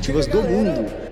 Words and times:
esportivas 0.00 0.26
do 0.26 0.42
mundo. 0.42 1.10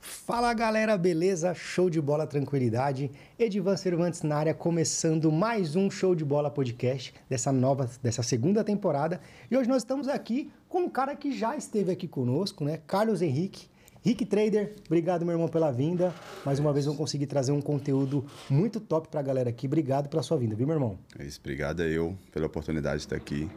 Fala 0.00 0.52
galera, 0.54 0.96
beleza? 0.96 1.54
Show 1.54 1.90
de 1.90 2.00
bola, 2.00 2.26
tranquilidade. 2.26 3.10
Edivan 3.38 3.76
Cervantes 3.76 4.22
na 4.22 4.36
área, 4.36 4.54
começando 4.54 5.32
mais 5.32 5.74
um 5.74 5.90
Show 5.90 6.14
de 6.14 6.24
Bola 6.24 6.50
podcast 6.50 7.12
dessa 7.28 7.52
nova, 7.52 7.90
dessa 8.02 8.22
segunda 8.22 8.62
temporada. 8.62 9.20
E 9.50 9.56
hoje 9.56 9.68
nós 9.68 9.78
estamos 9.78 10.08
aqui 10.08 10.50
com 10.68 10.82
um 10.82 10.88
cara 10.88 11.14
que 11.16 11.32
já 11.32 11.56
esteve 11.56 11.90
aqui 11.92 12.06
conosco, 12.06 12.64
né? 12.64 12.80
Carlos 12.86 13.22
Henrique. 13.22 13.68
Rick 14.06 14.24
Trader, 14.24 14.72
obrigado 14.86 15.24
meu 15.26 15.34
irmão 15.34 15.48
pela 15.48 15.72
vinda. 15.72 16.14
Mais 16.44 16.60
uma 16.60 16.72
vez 16.72 16.84
vamos 16.84 16.96
conseguir 16.96 17.26
trazer 17.26 17.50
um 17.50 17.60
conteúdo 17.60 18.24
muito 18.48 18.78
top 18.78 19.08
pra 19.08 19.20
galera 19.20 19.50
aqui. 19.50 19.66
Obrigado 19.66 20.08
pela 20.08 20.22
sua 20.22 20.36
vinda, 20.36 20.54
viu, 20.54 20.64
meu 20.64 20.76
irmão? 20.76 20.96
É 21.18 21.24
isso, 21.24 21.40
obrigado 21.40 21.80
a 21.80 21.86
eu 21.86 22.16
pela 22.30 22.46
oportunidade 22.46 22.98
de 22.98 23.02
estar 23.02 23.16
aqui. 23.16 23.50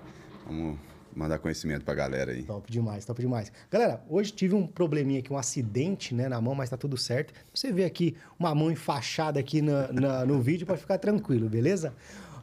Vamos 0.47 0.79
mandar 1.15 1.37
conhecimento 1.37 1.85
pra 1.85 1.93
galera 1.93 2.31
aí. 2.31 2.41
Top 2.41 2.71
demais, 2.71 3.05
top 3.05 3.21
demais. 3.21 3.51
Galera, 3.69 4.03
hoje 4.09 4.31
tive 4.31 4.55
um 4.55 4.65
probleminha 4.65 5.19
aqui, 5.19 5.31
um 5.31 5.37
acidente 5.37 6.15
né, 6.15 6.27
na 6.27 6.41
mão, 6.41 6.55
mas 6.55 6.67
tá 6.67 6.75
tudo 6.75 6.97
certo. 6.97 7.31
Você 7.53 7.71
vê 7.71 7.83
aqui 7.85 8.17
uma 8.39 8.55
mão 8.55 8.71
enfaixada 8.71 9.39
aqui 9.39 9.61
na, 9.61 9.93
na, 9.93 10.25
no 10.25 10.41
vídeo 10.41 10.65
para 10.65 10.77
ficar 10.77 10.97
tranquilo, 10.97 11.47
beleza? 11.47 11.93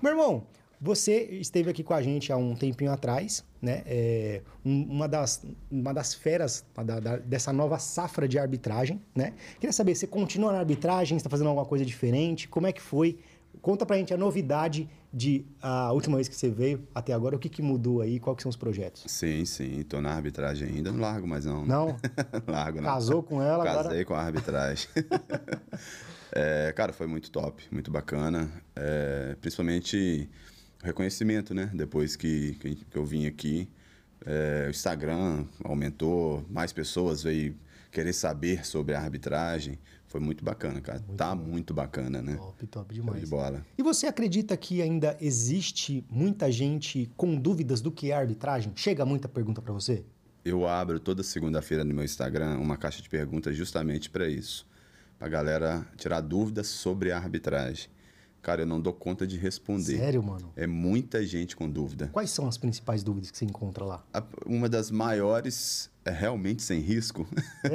Meu 0.01 0.12
irmão, 0.12 0.46
você 0.80 1.25
esteve 1.25 1.71
aqui 1.71 1.83
com 1.83 1.95
a 1.95 2.03
gente 2.03 2.33
há 2.33 2.37
um 2.37 2.55
tempinho 2.55 2.93
atrás, 2.93 3.45
né? 3.61 3.83
É, 3.87 4.43
uma, 4.65 5.09
das, 5.09 5.45
uma 5.71 5.93
das 5.93 6.15
feras 6.15 6.65
da, 6.85 7.01
da, 7.01 7.16
dessa 7.16 7.52
nova 7.52 7.79
safra 7.79 8.29
de 8.29 8.39
arbitragem, 8.39 9.01
né? 9.15 9.35
Queria 9.59 9.73
saber, 9.73 9.95
você 9.95 10.07
continua 10.07 10.52
na 10.52 10.59
arbitragem, 10.59 11.16
está 11.16 11.30
fazendo 11.30 11.49
alguma 11.49 11.66
coisa 11.66 11.85
diferente? 11.85 12.49
Como 12.49 12.66
é 12.66 12.73
que 12.73 12.80
foi? 12.80 13.18
Conta 13.63 13.87
pra 13.87 13.96
gente 13.96 14.13
a 14.13 14.16
novidade 14.18 14.88
de 15.13 15.46
a 15.63 15.93
última 15.93 16.16
vez 16.16 16.29
que 16.29 16.37
você 16.37 16.51
veio 16.51 16.87
até 16.95 17.15
agora, 17.15 17.35
o 17.35 17.38
que, 17.38 17.49
que 17.49 17.63
mudou 17.63 18.02
aí, 18.02 18.21
quais 18.21 18.43
são 18.43 18.51
os 18.51 18.57
projetos? 18.57 19.05
Sim, 19.07 19.46
sim, 19.46 19.83
tô 19.83 19.99
na 20.01 20.13
arbitragem 20.13 20.68
ainda, 20.68 20.93
não 20.93 21.01
largo 21.01 21.27
mais 21.27 21.46
não. 21.46 21.65
Não? 21.65 21.96
largo 22.46 22.83
não. 22.83 22.85
Casou 22.85 23.23
com 23.23 23.40
ela 23.40 23.65
Casei 23.65 23.80
agora? 23.80 24.05
com 24.05 24.15
a 24.15 24.21
arbitragem. 24.21 24.88
é, 26.33 26.71
cara, 26.77 26.93
foi 26.93 27.07
muito 27.07 27.30
top, 27.30 27.66
muito 27.73 27.90
bacana, 27.90 28.51
é, 28.74 29.35
principalmente 29.40 30.29
reconhecimento, 30.82 31.55
né? 31.55 31.71
Depois 31.74 32.16
que, 32.16 32.55
que, 32.55 32.87
eu 32.95 33.05
vim 33.05 33.27
aqui, 33.27 33.69
é, 34.24 34.65
o 34.66 34.71
Instagram 34.71 35.45
aumentou, 35.65 36.45
mais 36.51 36.73
pessoas 36.73 37.23
veio 37.23 37.57
querer 37.91 38.13
saber 38.13 38.66
sobre 38.66 38.95
a 38.95 39.01
arbitragem. 39.01 39.79
Foi 40.07 40.21
muito 40.21 40.45
bacana, 40.45 40.80
cara. 40.80 41.01
Muito 41.01 41.16
tá 41.16 41.35
bom. 41.35 41.45
muito 41.45 41.74
bacana, 41.74 42.23
né? 42.23 42.37
Top, 42.37 42.66
top 42.66 42.95
demais. 42.95 43.21
de 43.21 43.27
bola. 43.27 43.65
E 43.77 43.83
você 43.83 44.07
acredita 44.07 44.57
que 44.57 44.80
ainda 44.80 45.16
existe 45.21 46.05
muita 46.10 46.51
gente 46.51 47.11
com 47.16 47.35
dúvidas 47.35 47.80
do 47.80 47.90
que 47.90 48.11
é 48.11 48.15
arbitragem? 48.15 48.73
Chega 48.77 49.05
muita 49.05 49.29
pergunta 49.29 49.61
pra 49.61 49.73
você? 49.73 50.05
Eu 50.45 50.66
abro 50.66 51.01
toda 51.01 51.23
segunda-feira 51.23 51.85
no 51.85 51.93
meu 51.93 52.05
Instagram 52.05 52.59
uma 52.59 52.77
caixa 52.77 53.02
de 53.02 53.09
perguntas 53.09 53.57
justamente 53.57 54.09
para 54.09 54.29
isso. 54.29 54.66
Pra 55.18 55.29
galera 55.29 55.85
tirar 55.96 56.21
dúvidas 56.21 56.68
sobre 56.68 57.11
a 57.11 57.16
arbitragem. 57.16 57.88
Cara, 58.47 58.63
eu 58.63 58.66
não 58.66 58.80
dou 58.80 58.93
conta 58.93 59.27
de 59.27 59.37
responder. 59.37 59.97
Sério, 59.99 60.23
mano? 60.23 60.52
É 60.55 60.69
muita 60.69 61.27
gente 61.27 61.57
com 61.57 61.69
dúvida. 61.69 62.07
Quais 62.13 62.30
são 62.30 62.47
as 62.47 62.57
principais 62.57 63.02
dúvidas 63.02 63.29
que 63.29 63.37
você 63.37 63.45
encontra 63.45 63.85
lá? 63.85 64.06
A- 64.15 64.22
Uma 64.47 64.69
das 64.69 64.89
maiores 64.89 65.91
é 66.05 66.12
realmente 66.12 66.62
sem 66.62 66.78
risco. 66.78 67.27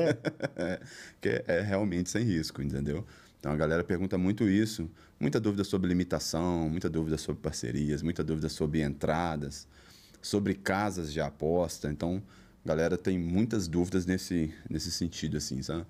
É. 0.55 0.79
que 1.19 1.27
é, 1.27 1.43
é 1.45 1.61
realmente 1.61 2.09
sem 2.09 2.23
risco, 2.23 2.61
entendeu? 2.61 3.05
Então 3.37 3.51
a 3.51 3.57
galera 3.57 3.83
pergunta 3.83 4.17
muito 4.17 4.47
isso. 4.47 4.89
Muita 5.19 5.41
dúvida 5.41 5.65
sobre 5.65 5.89
limitação, 5.89 6.69
muita 6.69 6.89
dúvida 6.89 7.17
sobre 7.17 7.41
parcerias, 7.41 8.01
muita 8.01 8.23
dúvida 8.23 8.47
sobre 8.47 8.81
entradas, 8.81 9.67
sobre 10.21 10.53
casas 10.53 11.11
de 11.11 11.19
aposta. 11.19 11.91
Então 11.91 12.23
a 12.63 12.67
galera 12.69 12.97
tem 12.97 13.19
muitas 13.19 13.67
dúvidas 13.67 14.05
nesse, 14.05 14.53
nesse 14.69 14.89
sentido, 14.89 15.35
assim, 15.35 15.61
sabe? 15.61 15.85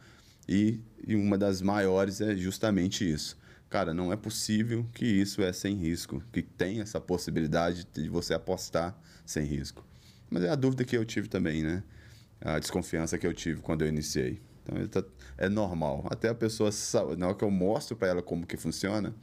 E, 0.50 0.80
e 1.08 1.16
uma 1.16 1.38
das 1.38 1.62
maiores 1.62 2.20
é 2.20 2.36
justamente 2.36 3.08
isso. 3.08 3.38
Cara, 3.72 3.94
não 3.94 4.12
é 4.12 4.18
possível 4.18 4.86
que 4.94 5.06
isso 5.06 5.42
é 5.42 5.54
sem 5.54 5.76
risco, 5.76 6.22
que 6.30 6.42
tem 6.42 6.82
essa 6.82 7.00
possibilidade 7.00 7.86
de 7.86 8.09
você 8.09 8.34
apostar 8.34 8.94
sem 9.26 9.46
risco. 9.46 9.88
Mas 10.30 10.44
é 10.44 10.50
a 10.50 10.56
dúvida 10.56 10.84
que 10.84 10.96
eu 10.96 11.06
tive 11.06 11.30
também, 11.30 11.64
né? 11.64 11.82
A 12.42 12.59
desconfiança 12.59 13.18
que 13.18 13.26
eu 13.26 13.34
tive 13.34 13.62
quando 13.62 13.84
eu 13.84 13.88
iniciei. 13.88 14.42
Então 14.66 15.02
tá- 15.02 15.09
é 15.38 15.48
normal. 15.48 16.06
Até 16.12 16.28
a 16.28 16.36
pessoa, 16.36 16.70
na 17.18 17.28
hora 17.28 17.36
que 17.36 17.46
eu 17.46 17.50
mostro 17.50 17.96
para 17.96 18.09
ela 18.09 18.22
como 18.22 18.46
que 18.46 18.58
funciona, 18.58 19.16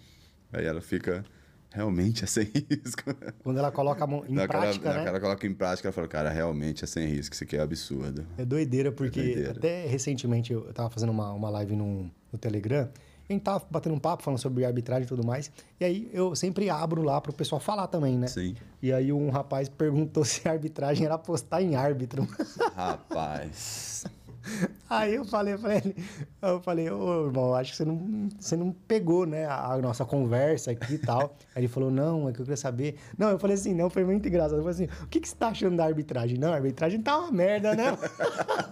aí 0.51 0.65
ela 0.65 0.81
fica 0.81 1.23
realmente 1.71 2.25
é 2.25 2.27
sem 2.27 2.45
risco. 2.45 3.15
Quando 3.43 3.59
ela 3.59 3.71
coloca 3.71 4.03
a 4.03 4.07
mão 4.07 4.25
em 4.27 4.33
na 4.33 4.49
prática, 4.49 4.89
na 4.89 4.95
né? 4.95 5.01
hora 5.01 5.03
que 5.03 5.09
ela 5.11 5.21
coloca 5.21 5.47
em 5.47 5.53
prática, 5.53 5.89
ela 5.89 5.93
fala, 5.93 6.09
cara, 6.09 6.31
realmente 6.31 6.85
é 6.85 6.87
sem 6.87 7.07
risco, 7.07 7.35
isso 7.35 7.45
aqui 7.45 7.55
é 7.55 7.61
absurdo. 7.61 8.27
É 8.39 8.47
doideira, 8.47 8.91
porque 8.91 9.21
doideira. 9.21 9.51
até 9.51 9.87
recentemente 9.87 10.55
eu 10.55 10.73
tava 10.73 10.89
fazendo 10.89 11.11
uma, 11.11 11.35
uma 11.35 11.51
live 11.51 11.77
no, 11.77 12.11
no 12.33 12.39
Telegram, 12.39 12.89
a 13.29 13.33
gente 13.33 13.43
tava 13.43 13.65
batendo 13.71 13.95
um 13.95 13.99
papo 13.99 14.23
falando 14.23 14.41
sobre 14.41 14.65
arbitragem 14.65 15.05
e 15.05 15.09
tudo 15.09 15.25
mais, 15.25 15.51
e 15.79 15.85
aí 15.85 16.11
eu 16.13 16.35
sempre 16.35 16.71
abro 16.71 17.03
lá 17.03 17.21
pro 17.21 17.33
pessoal 17.33 17.61
falar 17.61 17.87
também, 17.87 18.17
né? 18.17 18.27
Sim. 18.27 18.57
E 18.83 18.93
aí 18.93 19.13
um 19.13 19.31
rapaz 19.31 19.69
perguntou 19.71 20.25
se 20.25 20.49
a 20.49 20.53
arbitragem 20.53 21.05
era 21.05 21.15
apostar 21.15 21.63
em 21.63 21.77
árbitro. 21.77 22.27
Rapaz. 22.75 24.07
Aí 24.89 25.15
eu 25.15 25.25
falei 25.25 25.57
pra 25.57 25.77
ele, 25.77 25.95
eu 26.41 26.61
falei, 26.61 26.91
ô 26.91 27.27
irmão, 27.27 27.55
acho 27.55 27.73
que 27.73 27.77
você 27.77 27.85
não, 27.85 28.29
você 28.39 28.57
não 28.57 28.73
pegou, 28.73 29.27
né, 29.27 29.47
a, 29.47 29.77
nossa 29.79 30.05
conversa 30.05 30.71
aqui 30.71 30.95
e 30.95 30.99
tal. 30.99 31.37
Aí 31.55 31.63
ele 31.63 31.69
falou, 31.69 31.91
não, 31.91 32.29
é 32.29 32.33
que 32.33 32.41
eu 32.41 32.45
queria 32.45 32.57
saber. 32.57 32.99
Não, 33.17 33.31
eu 33.31 33.39
falei 33.39 33.55
assim, 33.55 33.75
não, 33.75 33.91
foi 33.91 34.05
muito 34.05 34.27
engraçado. 34.27 34.57
Eu 34.57 34.63
falei 34.63 34.87
assim, 34.87 35.05
o 35.05 35.07
que, 35.07 35.21
que 35.21 35.29
você 35.29 35.37
tá 35.37 35.49
achando 35.49 35.77
da 35.77 35.85
arbitragem? 35.85 36.39
Não, 36.39 36.53
a 36.53 36.57
arbitragem 36.57 37.03
tá 37.03 37.19
uma 37.19 37.31
merda, 37.31 37.75
né? 37.75 37.97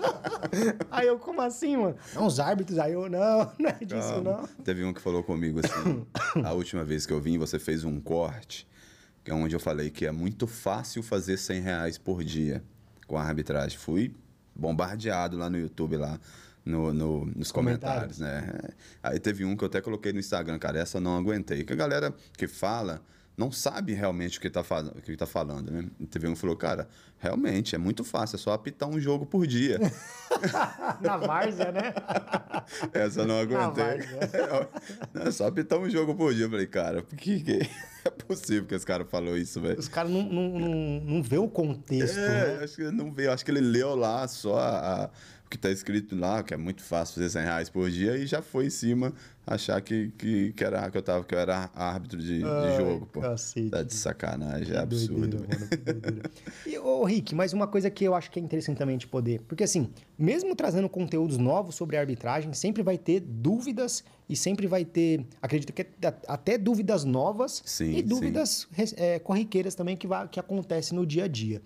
aí 0.91 1.07
eu, 1.07 1.19
como 1.19 1.43
assim, 1.43 1.77
mano? 1.77 1.97
Não, 2.15 2.27
os 2.27 2.41
árbitros, 2.41 2.79
aí 2.79 2.93
eu, 2.93 3.09
não, 3.11 3.53
não 3.59 3.71
é 3.71 3.85
disso, 3.85 4.09
Calma. 4.09 4.23
não. 4.23 4.65
Teve 4.65 4.85
um 4.85 4.93
que 4.93 5.01
falou 5.01 5.23
comigo 5.23 5.61
assim: 5.61 6.07
a 6.43 6.53
última 6.53 6.85
vez 6.85 7.05
que 7.05 7.13
eu 7.13 7.21
vim, 7.21 7.39
você 7.39 7.59
fez 7.59 7.85
um 7.85 8.01
corte, 8.01 8.67
que 9.23 9.31
é 9.31 9.35
onde 9.35 9.55
eu 9.55 9.61
falei 9.61 9.91
que 9.91 10.07
é 10.07 10.13
muito 10.13 10.47
fácil 10.47 11.03
fazer 11.03 11.37
100 11.37 11.61
reais 11.61 11.99
por 11.99 12.25
dia 12.25 12.63
com 13.07 13.19
a 13.19 13.23
arbitragem. 13.23 13.79
Fui 13.79 14.15
bombardeado 14.59 15.37
lá 15.37 15.49
no 15.51 15.59
YouTube, 15.59 15.97
lá 15.97 16.19
no, 16.65 16.93
no- 16.93 17.27
nos 17.27 17.53
Comentários. 17.53 18.17
comentários, 18.17 18.19
né? 18.19 18.71
Aí 19.03 19.19
teve 19.21 19.45
um 19.45 19.57
que 19.57 19.63
eu 19.65 19.69
até 19.69 19.81
coloquei 19.81 20.13
no 20.13 20.19
Instagram, 20.19 20.59
cara, 20.59 20.79
essa 20.79 20.99
eu 20.99 21.01
não 21.01 21.17
aguentei. 21.17 21.63
Que 21.65 21.73
a 21.73 21.77
galera 21.77 22.13
que 22.37 22.47
fala 22.49 23.01
não 23.37 23.53
sabe 23.53 23.93
realmente 23.93 24.39
o 24.39 24.41
que 24.41 24.49
tá, 24.49 24.63
o 24.63 25.03
que 25.03 25.17
tá 25.17 25.27
falando, 25.27 25.71
né? 25.71 25.85
E 26.01 26.07
teve 26.07 26.27
um 26.27 26.33
que 26.35 26.39
falou, 26.41 26.57
cara, 26.57 26.89
realmente 27.19 27.75
é 27.75 27.79
muito 27.79 28.03
fácil, 28.03 28.37
é 28.37 28.39
só 28.39 28.53
apitar 28.53 28.89
um 28.89 28.99
jogo 28.99 29.27
por 29.27 29.47
dia. 29.47 29.79
Na 31.03 31.17
várzea, 31.17 31.71
né? 31.73 31.93
Essa 32.93 33.21
eu 33.21 33.27
não 33.27 33.39
aguentei. 33.41 33.85
várzea. 33.85 34.69
Não, 35.13 35.23
é 35.23 35.31
só 35.31 35.47
apitar 35.47 35.79
um 35.79 35.89
jogo 35.89 36.15
por 36.15 36.35
dia. 36.35 36.45
Eu 36.47 36.51
falei, 36.51 36.67
cara, 36.67 37.03
por 37.03 37.17
que, 37.17 37.41
que 37.41 37.61
é 38.05 38.11
possível 38.11 38.67
que 38.67 38.75
esse 38.75 38.87
cara 38.87 39.05
falou 39.05 39.37
isso, 39.37 39.61
velho? 39.61 39.79
Os 39.79 39.89
caras 39.89 40.11
não, 40.11 40.23
não, 40.23 40.49
não, 40.59 41.01
não 41.01 41.23
vê 41.23 41.39
o 41.39 41.49
contexto, 41.49 42.19
É, 42.19 42.57
né? 42.59 42.65
acho 42.65 42.77
que 42.77 42.83
ele 42.83 42.93
não 42.97 43.13
veio. 43.13 43.33
Acho 43.33 43.45
que 43.45 43.51
ele 43.51 43.61
leu 43.61 43.95
lá 43.95 44.27
só 44.29 44.59
a- 44.59 45.05
a- 45.05 45.11
o 45.47 45.49
que 45.49 45.57
tá 45.57 45.71
escrito 45.71 46.17
lá, 46.17 46.43
que 46.43 46.53
é 46.53 46.57
muito 46.57 46.83
fácil 46.83 47.15
fazer 47.15 47.31
100 47.31 47.43
reais 47.43 47.71
por 47.71 47.89
dia, 47.89 48.17
e 48.19 48.27
já 48.27 48.43
foi 48.43 48.67
em 48.67 48.71
cima 48.71 49.13
achar 49.47 49.81
que, 49.81 50.11
que, 50.19 50.53
que, 50.53 50.65
era, 50.65 50.91
que, 50.91 50.99
eu, 50.99 51.03
tava, 51.03 51.25
que 51.25 51.33
eu 51.35 51.39
era 51.39 51.71
árbitro 51.73 52.19
de, 52.21 52.39
de 52.39 52.45
Ai, 52.45 52.77
jogo, 52.77 53.07
pô. 53.07 53.21
cacete. 53.21 53.71
Tá 53.71 53.81
de 53.85 53.95
sacanagem, 53.95 54.71
é 54.71 54.73
Que 54.73 54.77
absurdo. 54.77 55.37
doideira, 55.39 55.47
mano, 55.55 55.69
que 55.69 55.77
doideira. 55.77 56.31
E, 56.67 56.77
ô, 56.79 57.05
Rick, 57.05 57.33
mais 57.33 57.53
uma 57.53 57.69
coisa 57.69 57.89
que 57.89 58.03
eu 58.03 58.13
acho 58.13 58.29
que 58.29 58.41
é 58.41 58.43
interessante 58.43 58.77
também 58.77 58.99
de 58.99 59.07
poder. 59.07 59.41
Porque, 59.43 59.63
assim, 59.63 59.89
mesmo 60.19 60.57
trazendo 60.57 60.89
conteúdos 60.89 61.39
novos 61.39 61.77
sobre 61.77 61.97
arbitragem, 61.97 62.53
sempre 62.53 62.83
vai 62.83 62.99
ter 62.99 63.21
dúvidas 63.21 64.03
e 64.29 64.35
sempre 64.35 64.67
vai 64.67 64.85
ter, 64.85 65.25
acredito 65.41 65.73
que 65.73 65.83
a- 66.05 66.15
até 66.27 66.59
dúvidas 66.59 67.05
novas 67.05 67.63
Sim, 67.65 67.95
e 67.97 68.03
dúvidas 68.03 68.67
é, 68.97 69.21
corriqueiras 69.21 69.77
também 69.77 69.97
que, 69.97 70.09
vai, 70.09 70.27
que 70.27 70.41
acontecem 70.41 70.99
no 70.99 71.07
dia 71.07 71.27
a 71.27 71.29
dia. 71.29 71.63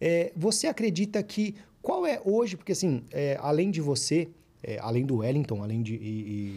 É, 0.00 0.32
você 0.34 0.66
acredita 0.68 1.22
que. 1.22 1.56
Qual 1.88 2.04
é 2.06 2.20
hoje, 2.22 2.54
porque 2.54 2.72
assim, 2.72 3.02
é, 3.10 3.38
além 3.40 3.70
de 3.70 3.80
você, 3.80 4.28
é, 4.62 4.78
além 4.78 5.06
do 5.06 5.16
Wellington, 5.18 5.62
além 5.62 5.80
de. 5.82 5.94
E, 5.94 5.98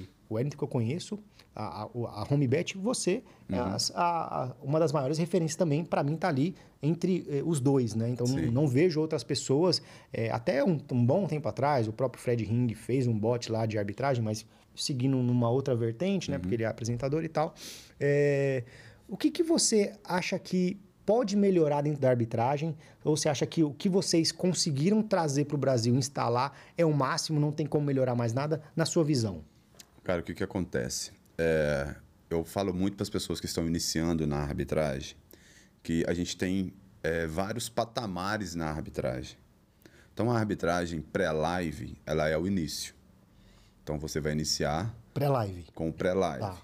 e 0.03 0.09
o 0.29 0.33
Wellington 0.35 0.57
que 0.57 0.63
eu 0.63 0.67
conheço, 0.67 1.17
a, 1.55 1.83
a, 1.83 1.85
a 1.85 2.27
HomeBet, 2.29 2.77
você 2.77 3.23
é 3.49 3.55
as- 3.75 3.91
a- 3.95 4.43
a- 4.43 4.55
uma 4.61 4.77
das 4.77 4.91
maiores 4.91 5.17
referências 5.17 5.55
também, 5.55 5.85
para 5.85 6.03
mim, 6.03 6.17
tá 6.17 6.27
ali 6.27 6.53
entre 6.83 7.25
eh, 7.29 7.41
os 7.45 7.61
dois, 7.61 7.95
né? 7.95 8.09
Então, 8.09 8.25
não, 8.27 8.51
não 8.51 8.67
vejo 8.67 8.99
outras 8.99 9.23
pessoas. 9.23 9.81
eh, 10.11 10.29
até 10.31 10.63
um, 10.65 10.77
um 10.91 11.05
bom 11.05 11.25
tempo 11.27 11.47
atrás, 11.47 11.87
o 11.87 11.93
próprio 11.93 12.21
Fred 12.21 12.43
Ring 12.43 12.73
fez 12.73 13.07
um 13.07 13.17
bot 13.17 13.49
lá 13.51 13.65
de 13.65 13.77
arbitragem, 13.77 14.21
mas 14.23 14.45
seguindo 14.75 15.15
numa 15.17 15.49
outra 15.49 15.73
vertente, 15.75 16.29
né? 16.29 16.37
Porque 16.39 16.55
ele 16.55 16.63
é 16.63 16.67
apresentador 16.67 17.23
e 17.23 17.29
tal. 17.29 17.53
Eh, 17.99 18.63
o 19.07 19.15
que, 19.17 19.29
que 19.31 19.43
você 19.43 19.93
acha 20.03 20.37
que 20.39 20.77
pode 21.05 21.35
melhorar 21.35 21.81
dentro 21.81 21.99
da 22.01 22.09
arbitragem? 22.09 22.75
Ou 23.03 23.15
você 23.17 23.29
acha 23.29 23.45
que 23.45 23.63
o 23.63 23.71
que 23.73 23.89
vocês 23.89 24.31
conseguiram 24.31 25.01
trazer 25.01 25.45
para 25.45 25.55
o 25.55 25.57
Brasil, 25.59 25.95
instalar, 25.95 26.57
é 26.77 26.85
o 26.85 26.93
máximo, 26.93 27.39
não 27.39 27.51
tem 27.51 27.65
como 27.65 27.85
melhorar 27.85 28.15
mais 28.15 28.33
nada, 28.33 28.61
na 28.75 28.85
sua 28.85 29.03
visão? 29.03 29.43
Cara, 30.03 30.21
o 30.21 30.23
que, 30.23 30.33
que 30.33 30.43
acontece? 30.43 31.11
É, 31.37 31.95
eu 32.29 32.43
falo 32.43 32.73
muito 32.73 32.95
para 32.95 33.03
as 33.03 33.09
pessoas 33.09 33.39
que 33.39 33.45
estão 33.45 33.65
iniciando 33.67 34.25
na 34.27 34.37
arbitragem 34.37 35.15
que 35.83 36.03
a 36.07 36.13
gente 36.13 36.37
tem 36.37 36.71
é, 37.01 37.25
vários 37.25 37.67
patamares 37.67 38.53
na 38.53 38.67
arbitragem. 38.69 39.35
Então, 40.13 40.29
a 40.31 40.37
arbitragem 40.37 41.01
pré-live, 41.01 41.97
ela 42.05 42.27
é 42.29 42.37
o 42.37 42.45
início. 42.45 42.93
Então, 43.83 43.97
você 43.97 44.19
vai 44.19 44.33
iniciar 44.33 44.93
Pré-live. 45.13 45.65
com 45.73 45.89
o 45.89 45.93
pré-live, 45.93 46.39
Tá. 46.41 46.57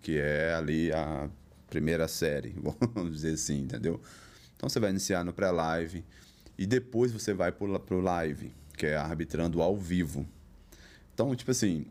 que 0.00 0.18
é 0.18 0.54
ali 0.54 0.90
a 0.92 1.28
primeira 1.72 2.06
série, 2.06 2.54
vamos 2.94 3.12
dizer 3.14 3.32
assim, 3.32 3.60
entendeu? 3.60 3.98
Então, 4.54 4.68
você 4.68 4.78
vai 4.78 4.90
iniciar 4.90 5.24
no 5.24 5.32
pré-live 5.32 6.04
e 6.58 6.66
depois 6.66 7.10
você 7.10 7.32
vai 7.32 7.50
para 7.50 7.64
o 7.96 8.00
live, 8.00 8.52
que 8.76 8.84
é 8.84 8.94
arbitrando 8.94 9.62
ao 9.62 9.74
vivo. 9.74 10.26
Então, 11.14 11.34
tipo 11.34 11.50
assim, 11.50 11.86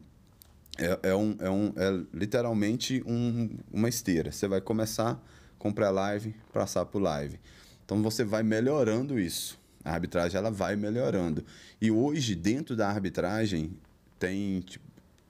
é, 0.77 1.09
é, 1.09 1.15
um, 1.15 1.35
é, 1.39 1.49
um, 1.49 1.73
é 1.75 2.05
literalmente 2.13 3.03
um- 3.07 3.57
uma 3.71 3.89
esteira. 3.89 4.31
Você 4.31 4.47
vai 4.47 4.61
começar 4.61 5.19
com 5.57 5.73
pré-live, 5.73 6.35
passar 6.53 6.85
para 6.85 6.99
o 6.99 7.01
live. 7.01 7.39
Então 7.83 8.03
você 8.03 8.23
vai 8.23 8.43
melhorando 8.43 9.19
isso. 9.19 9.59
A 9.83 9.93
arbitragem 9.93 10.37
ela 10.37 10.51
vai 10.51 10.75
melhorando. 10.75 11.43
E 11.81 11.89
hoje, 11.89 12.35
dentro 12.35 12.75
da 12.75 12.87
arbitragem, 12.87 13.75
tem 14.19 14.61
tipo, 14.61 14.85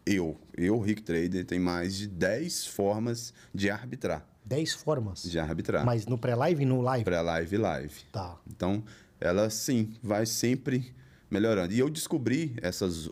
eu, 0.05 0.37
eu, 0.57 0.77
Rick 0.79 1.03
Trader, 1.03 1.45
tem 1.45 1.59
mais 1.59 1.95
de 1.95 2.07
10 2.07 2.67
formas 2.67 3.33
de 3.55 3.69
arbitrar. 3.69 4.25
10 4.45 4.73
formas. 4.73 5.23
De 5.23 5.39
arbitrar. 5.39 5.85
Mas 5.85 6.05
no 6.05 6.17
pré-live 6.17 6.63
e 6.63 6.65
no 6.65 6.81
live? 6.81 7.05
Pré-live 7.05 7.55
e 7.55 7.59
live. 7.59 7.93
Tá. 8.11 8.37
Então, 8.49 8.83
ela 9.19 9.49
sim 9.49 9.93
vai 10.01 10.25
sempre 10.25 10.93
melhorando. 11.29 11.73
E 11.73 11.79
eu 11.79 11.89
descobri 11.89 12.55
essas 12.61 13.09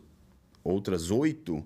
outras 0.64 1.12
oito 1.12 1.64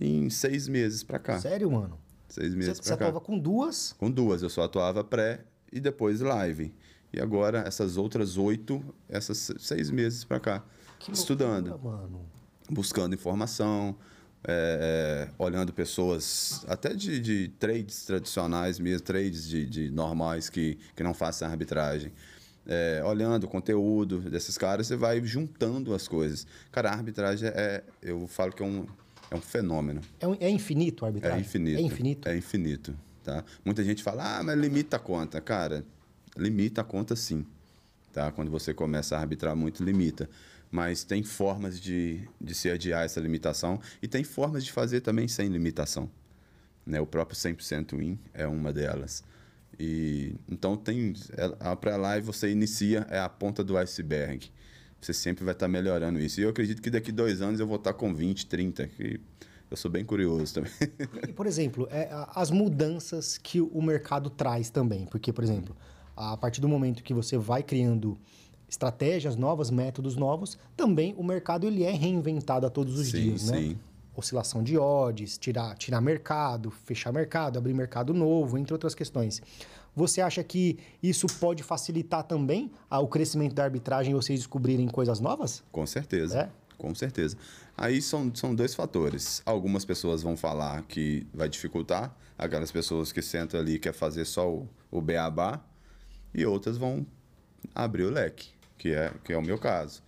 em 0.00 0.30
seis 0.30 0.68
meses 0.68 1.02
para 1.02 1.18
cá. 1.18 1.40
Sério, 1.40 1.70
mano? 1.70 1.98
Seis 2.28 2.50
Você, 2.50 2.56
meses 2.56 2.78
você 2.78 2.82
para 2.90 2.96
cá. 2.96 3.04
atuava 3.06 3.20
com 3.24 3.38
duas. 3.38 3.92
Com 3.98 4.10
duas, 4.10 4.42
eu 4.42 4.50
só 4.50 4.62
atuava 4.64 5.02
pré 5.04 5.44
e 5.72 5.80
depois 5.80 6.20
live. 6.20 6.74
E 7.12 7.20
agora, 7.20 7.58
essas 7.66 7.96
outras 7.96 8.36
oito, 8.36 8.82
essas 9.08 9.38
se- 9.38 9.58
seis 9.58 9.90
meses 9.90 10.24
para 10.24 10.40
cá. 10.40 10.64
Que 10.98 11.12
estudando, 11.12 11.68
loucura, 11.70 11.96
mano. 11.98 12.20
buscando 12.70 13.14
informação, 13.14 13.94
é, 14.46 15.28
é, 15.28 15.34
olhando 15.38 15.72
pessoas, 15.72 16.64
até 16.68 16.94
de, 16.94 17.18
de 17.20 17.48
trades 17.58 18.04
tradicionais 18.04 18.78
mesmo, 18.78 19.00
trades 19.02 19.48
de, 19.48 19.64
de 19.66 19.90
normais 19.90 20.48
que, 20.50 20.78
que 20.94 21.02
não 21.02 21.14
façam 21.14 21.48
arbitragem. 21.48 22.12
É, 22.66 23.02
olhando 23.04 23.44
o 23.44 23.48
conteúdo 23.48 24.18
desses 24.20 24.56
caras, 24.56 24.86
você 24.86 24.96
vai 24.96 25.22
juntando 25.24 25.94
as 25.94 26.08
coisas. 26.08 26.46
Cara, 26.72 26.90
a 26.90 26.94
arbitragem 26.94 27.48
é, 27.48 27.82
eu 28.02 28.26
falo 28.26 28.52
que 28.52 28.62
é 28.62 28.66
um, 28.66 28.86
é 29.30 29.34
um 29.36 29.40
fenômeno. 29.40 30.00
É, 30.18 30.26
um- 30.26 30.36
é 30.40 30.48
infinito 30.48 31.04
a 31.04 31.08
arbitragem? 31.08 31.38
É 31.38 31.40
infinito. 31.42 31.78
É 31.78 31.82
infinito? 31.82 32.28
É 32.28 32.36
infinito, 32.36 32.96
tá? 33.22 33.44
Muita 33.64 33.84
gente 33.84 34.02
fala, 34.02 34.38
ah, 34.38 34.42
mas 34.42 34.58
limita 34.58 34.96
a 34.96 34.98
conta. 34.98 35.40
Cara, 35.42 35.84
limita 36.36 36.80
a 36.80 36.84
conta 36.84 37.14
sim, 37.14 37.44
tá? 38.14 38.30
Quando 38.32 38.50
você 38.50 38.72
começa 38.72 39.14
a 39.16 39.20
arbitrar 39.20 39.54
muito, 39.54 39.84
limita. 39.84 40.28
Mas 40.74 41.04
tem 41.04 41.22
formas 41.22 41.80
de, 41.80 42.28
de 42.40 42.52
se 42.52 42.68
adiar 42.68 43.04
essa 43.04 43.20
limitação 43.20 43.80
e 44.02 44.08
tem 44.08 44.24
formas 44.24 44.64
de 44.64 44.72
fazer 44.72 45.02
também 45.02 45.28
sem 45.28 45.46
limitação. 45.46 46.10
Né? 46.84 47.00
O 47.00 47.06
próprio 47.06 47.36
100% 47.36 47.96
win 47.96 48.18
é 48.32 48.44
uma 48.44 48.72
delas. 48.72 49.22
E 49.78 50.34
então 50.48 50.76
tem 50.76 51.14
é- 51.36 51.56
a 51.60 51.76
pré-live 51.76 52.26
você 52.26 52.50
inicia 52.50 53.06
é 53.08 53.20
a 53.20 53.28
ponta 53.28 53.62
do 53.62 53.78
iceberg. 53.78 54.50
Você 55.00 55.12
sempre 55.12 55.44
vai 55.44 55.54
estar 55.54 55.68
melhorando 55.68 56.18
isso. 56.18 56.40
E 56.40 56.42
eu 56.42 56.48
acredito 56.50 56.82
que 56.82 56.90
daqui 56.90 57.12
dois 57.12 57.40
anos 57.40 57.60
eu 57.60 57.68
vou 57.68 57.76
estar 57.76 57.92
com 57.92 58.12
20, 58.12 58.44
30. 58.44 58.88
Que 58.88 59.20
eu 59.70 59.76
sou 59.76 59.88
bem 59.88 60.04
curioso 60.04 60.54
também. 60.54 60.72
E, 61.28 61.32
por 61.32 61.46
exemplo, 61.46 61.86
é, 61.88 62.08
as 62.34 62.50
mudanças 62.50 63.38
que 63.38 63.60
o 63.60 63.80
mercado 63.80 64.28
traz 64.28 64.70
também. 64.70 65.06
Porque, 65.06 65.32
por 65.32 65.44
exemplo, 65.44 65.76
a 66.16 66.36
partir 66.36 66.60
do 66.60 66.68
momento 66.68 67.04
que 67.04 67.14
você 67.14 67.38
vai 67.38 67.62
criando 67.62 68.18
estratégias 68.68 69.36
novas, 69.36 69.70
métodos 69.70 70.16
novos, 70.16 70.58
também 70.76 71.14
o 71.16 71.22
mercado 71.22 71.66
ele 71.66 71.84
é 71.84 71.90
reinventado 71.90 72.66
a 72.66 72.70
todos 72.70 72.98
os 72.98 73.08
Sim, 73.08 73.22
dias, 73.22 73.50
né? 73.50 73.58
sim. 73.58 73.78
Oscilação 74.16 74.62
de 74.62 74.78
odds, 74.78 75.36
tirar, 75.38 75.76
tirar 75.76 76.00
mercado, 76.00 76.70
fechar 76.70 77.12
mercado, 77.12 77.58
abrir 77.58 77.74
mercado 77.74 78.14
novo, 78.14 78.56
entre 78.56 78.72
outras 78.72 78.94
questões. 78.94 79.42
Você 79.96 80.20
acha 80.20 80.42
que 80.42 80.78
isso 81.02 81.26
pode 81.38 81.62
facilitar 81.62 82.24
também 82.24 82.70
ah, 82.90 83.00
o 83.00 83.08
crescimento 83.08 83.54
da 83.54 83.64
arbitragem 83.64 84.12
e 84.12 84.14
vocês 84.14 84.40
descobrirem 84.40 84.88
coisas 84.88 85.20
novas? 85.20 85.62
Com 85.70 85.86
certeza. 85.86 86.40
É? 86.42 86.50
Com 86.76 86.94
certeza. 86.94 87.36
Aí 87.76 88.02
são, 88.02 88.32
são 88.34 88.54
dois 88.54 88.74
fatores. 88.74 89.42
Algumas 89.46 89.84
pessoas 89.84 90.22
vão 90.22 90.36
falar 90.36 90.82
que 90.82 91.26
vai 91.32 91.48
dificultar, 91.48 92.14
aquelas 92.36 92.70
pessoas 92.72 93.12
que 93.12 93.22
sentam 93.22 93.58
ali 93.58 93.74
e 93.74 93.78
quer 93.78 93.92
fazer 93.92 94.24
só 94.24 94.48
o, 94.48 94.68
o 94.90 95.00
beabá, 95.00 95.60
e 96.34 96.44
outras 96.44 96.76
vão 96.76 97.06
abrir 97.74 98.04
o 98.04 98.10
leque, 98.10 98.50
que 98.84 98.92
é, 98.92 99.10
que 99.24 99.32
é 99.32 99.38
o 99.38 99.40
meu 99.40 99.56
caso. 99.56 100.02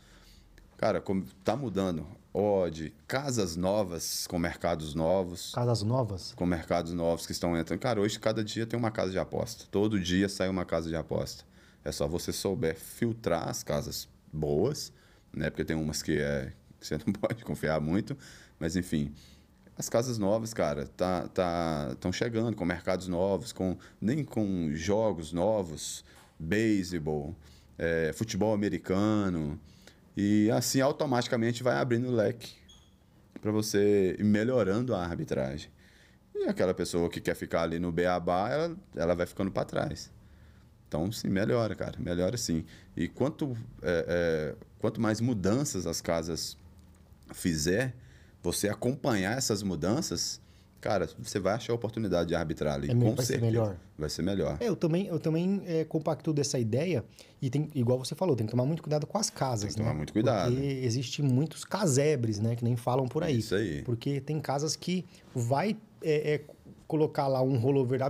Cara, 0.76 1.00
como 1.00 1.24
tá 1.42 1.56
mudando, 1.56 2.06
odd, 2.30 2.92
casas 3.08 3.56
novas 3.56 4.26
com 4.26 4.38
mercados 4.38 4.94
novos, 4.94 5.54
Casas 5.54 5.82
novas? 5.82 6.34
com 6.34 6.44
mercados 6.44 6.92
novos 6.92 7.24
que 7.24 7.32
estão 7.32 7.56
entrando. 7.56 7.80
Cara, 7.80 8.02
hoje 8.02 8.20
cada 8.20 8.44
dia 8.44 8.66
tem 8.66 8.78
uma 8.78 8.90
casa 8.90 9.10
de 9.10 9.18
aposta. 9.18 9.64
Todo 9.70 9.98
dia 9.98 10.28
sai 10.28 10.50
uma 10.50 10.66
casa 10.66 10.90
de 10.90 10.94
aposta. 10.94 11.44
É 11.82 11.90
só 11.90 12.06
você 12.06 12.34
souber 12.34 12.76
filtrar 12.76 13.48
as 13.48 13.62
casas 13.62 14.06
boas, 14.30 14.92
né? 15.32 15.48
Porque 15.48 15.64
tem 15.64 15.74
umas 15.74 16.02
que, 16.02 16.18
é, 16.18 16.52
que 16.78 16.86
você 16.86 16.98
não 17.06 17.14
pode 17.14 17.46
confiar 17.46 17.80
muito, 17.80 18.14
mas 18.58 18.76
enfim. 18.76 19.14
As 19.74 19.88
casas 19.88 20.18
novas, 20.18 20.52
cara, 20.52 20.86
tá 20.86 21.28
tá 21.28 21.88
estão 21.92 22.12
chegando 22.12 22.54
com 22.54 22.64
mercados 22.66 23.08
novos, 23.08 23.54
com 23.54 23.78
nem 23.98 24.22
com 24.22 24.70
jogos 24.74 25.32
novos, 25.32 26.04
beisebol, 26.38 27.34
é, 27.78 28.12
futebol 28.14 28.54
americano 28.54 29.60
e 30.16 30.50
assim 30.50 30.80
automaticamente 30.80 31.62
vai 31.62 31.76
abrindo 31.76 32.08
o 32.08 32.14
leque 32.14 32.54
para 33.40 33.50
você 33.52 34.16
ir 34.18 34.24
melhorando 34.24 34.94
a 34.94 35.02
arbitragem. 35.02 35.70
E 36.34 36.44
aquela 36.44 36.74
pessoa 36.74 37.08
que 37.08 37.20
quer 37.20 37.34
ficar 37.34 37.62
ali 37.62 37.78
no 37.78 37.90
beabá, 37.90 38.50
ela, 38.50 38.76
ela 38.94 39.14
vai 39.14 39.26
ficando 39.26 39.50
para 39.50 39.64
trás. 39.64 40.10
Então, 40.88 41.10
sim, 41.10 41.28
melhora, 41.28 41.74
cara. 41.74 41.98
Melhora 41.98 42.36
sim. 42.36 42.64
E 42.96 43.08
quanto, 43.08 43.56
é, 43.82 44.04
é, 44.08 44.66
quanto 44.78 45.00
mais 45.00 45.20
mudanças 45.20 45.86
as 45.86 46.00
casas 46.00 46.56
fizer, 47.32 47.94
você 48.42 48.68
acompanhar 48.68 49.36
essas 49.36 49.62
mudanças, 49.62 50.40
cara, 50.86 51.08
você 51.18 51.40
vai 51.40 51.54
achar 51.54 51.72
a 51.72 51.76
oportunidade 51.76 52.28
de 52.28 52.34
arbitrar 52.34 52.74
ali. 52.74 52.90
É 52.90 52.94
com 52.94 53.00
vai 53.00 53.10
ser 53.16 53.24
certeza. 53.24 53.46
melhor. 53.46 53.76
Vai 53.98 54.08
ser 54.08 54.22
melhor. 54.22 54.56
É, 54.60 54.68
eu 54.68 54.76
também, 54.76 55.06
eu 55.06 55.18
também 55.18 55.62
é, 55.66 55.84
compacto 55.84 56.32
dessa 56.32 56.58
ideia 56.58 57.04
e 57.42 57.50
tem, 57.50 57.68
igual 57.74 57.98
você 57.98 58.14
falou, 58.14 58.36
tem 58.36 58.46
que 58.46 58.52
tomar 58.52 58.64
muito 58.64 58.82
cuidado 58.82 59.06
com 59.06 59.18
as 59.18 59.28
casas, 59.28 59.74
Tem 59.74 59.74
que 59.74 59.78
né? 59.80 59.84
tomar 59.86 59.96
muito 59.96 60.12
cuidado. 60.12 60.52
Porque 60.52 60.64
existe 60.64 61.22
muitos 61.22 61.64
casebres, 61.64 62.38
né, 62.38 62.54
que 62.54 62.62
nem 62.62 62.76
falam 62.76 63.08
por 63.08 63.24
aí. 63.24 63.38
Isso 63.38 63.54
aí. 63.54 63.82
Porque 63.82 64.20
tem 64.20 64.40
casas 64.40 64.76
que 64.76 65.04
vai 65.34 65.76
é, 66.02 66.34
é, 66.34 66.40
colocar 66.86 67.26
lá 67.26 67.42
um 67.42 67.58
rollover 67.58 68.00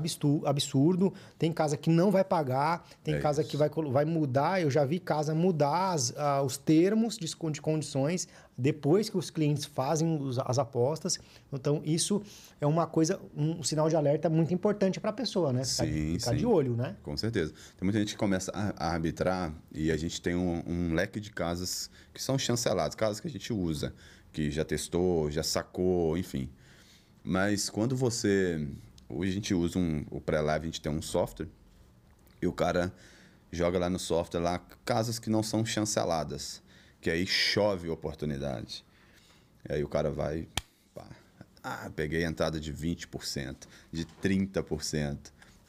absurdo, 0.45 1.12
tem 1.38 1.52
casa 1.52 1.76
que 1.76 1.88
não 1.90 2.11
vai 2.11 2.25
pagar, 2.25 2.87
tem 3.02 3.14
É 3.14 3.18
casa 3.21 3.40
isso. 3.42 3.50
que 3.50 3.56
vai, 3.56 3.68
vai 3.90 4.04
mudar, 4.04 4.61
eu 4.61 4.71
já 4.71 4.85
vi 4.85 4.99
casa 4.99 5.35
mudar 5.35 5.92
as- 5.92 6.14
ah, 6.16 6.42
os 6.42 6.56
termos 6.56 7.16
de, 7.16 7.26
de 7.52 7.61
condições 7.61 8.28
depois 8.59 9.11
que 9.11 9.16
os 9.18 9.28
clientes 9.30 9.64
fazem 9.64 10.16
os- 10.21 10.38
as 10.38 10.59
apostas. 10.59 11.18
Então, 11.52 11.83
isso 11.85 12.23
é 12.61 12.66
uma 12.66 12.87
coisa, 12.87 13.21
um 13.37 13.62
sinal 13.62 13.88
de 13.88 13.97
alerta 13.97 14.28
muito 14.30 14.52
importante 14.54 14.99
para 15.00 15.11
a 15.11 15.12
pessoa, 15.12 15.52
né? 15.52 15.64
Ficar, 15.64 15.85
Sim, 15.85 16.18
ficar 16.18 16.30
sim. 16.33 16.37
de 16.37 16.47
olho, 16.47 16.75
né? 16.76 16.97
Com 17.02 17.16
certeza. 17.16 17.52
Tem 17.78 17.85
muita 17.85 17.99
gente 17.99 18.12
que 18.12 18.18
começa 18.18 18.50
a, 18.54 18.73
a 18.88 18.92
arbitrar 18.92 19.52
e 19.73 19.90
a 19.90 19.97
gente 19.97 20.21
tem 20.21 20.35
um, 20.35 20.62
um 20.66 20.95
leque 20.95 21.21
de 21.21 21.30
casas 21.30 21.90
que 22.14 22.23
são 22.23 22.38
chanceladas, 22.38 22.95
casas 22.95 23.21
que 23.21 23.28
a 23.28 23.30
gente 23.30 23.52
usa, 23.52 23.95
que 24.33 24.50
já 24.50 24.64
testou, 24.64 25.30
já 25.30 25.42
sacou, 25.42 26.16
enfim. 26.16 26.49
Mas 27.26 27.68
quando 27.68 27.97
você. 27.97 28.68
Hoje 29.09 29.33
a 29.33 29.35
gente 29.35 29.52
usa 29.52 29.80
um. 29.80 30.06
O 30.12 30.21
pré-live, 30.21 30.62
a 30.62 30.66
gente 30.66 30.80
tem 30.80 30.92
um 30.92 31.02
software 31.02 31.49
e 32.40 32.47
o 32.47 32.52
cara 32.52 32.95
joga 33.50 33.80
lá 33.80 33.90
no 33.90 33.99
software 33.99 34.40
lá 34.40 34.61
casas 34.85 35.18
que 35.18 35.28
não 35.28 35.42
são 35.42 35.66
chanceladas, 35.66 36.62
que 37.00 37.11
aí 37.11 37.26
chove 37.26 37.88
oportunidade. 37.88 38.85
E 39.68 39.75
aí 39.75 39.83
o 39.83 39.88
cara 39.88 40.09
vai. 40.09 40.47
pá, 40.95 41.04
ah, 41.64 41.90
peguei 41.97 42.23
entrada 42.25 42.61
de 42.61 42.73
20%, 42.73 43.56
de 43.90 44.04
30%, 44.23 45.18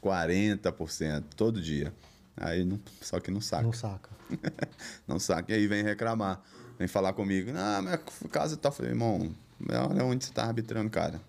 40%, 0.03 1.23
todo 1.35 1.59
dia. 1.59 1.91
Aí 2.35 2.63
não, 2.63 2.79
só 3.01 3.19
que 3.19 3.31
não 3.31 3.41
saca. 3.41 3.63
Não 3.63 3.73
saca. 3.73 4.09
Não 5.07 5.19
saca. 5.19 5.51
E 5.51 5.55
aí 5.55 5.65
vem 5.65 5.83
reclamar. 5.83 6.43
Vem 6.77 6.87
falar 6.87 7.13
comigo. 7.13 7.49
Ah, 7.55 7.81
minha 7.81 7.97
casa 8.29 8.55
tá. 8.57 8.69
Falei, 8.69 8.91
irmão, 8.91 9.33
olha 9.71 10.03
onde 10.03 10.25
você 10.25 10.31
tá 10.31 10.43
arbitrando, 10.43 10.89
cara. 10.91 11.19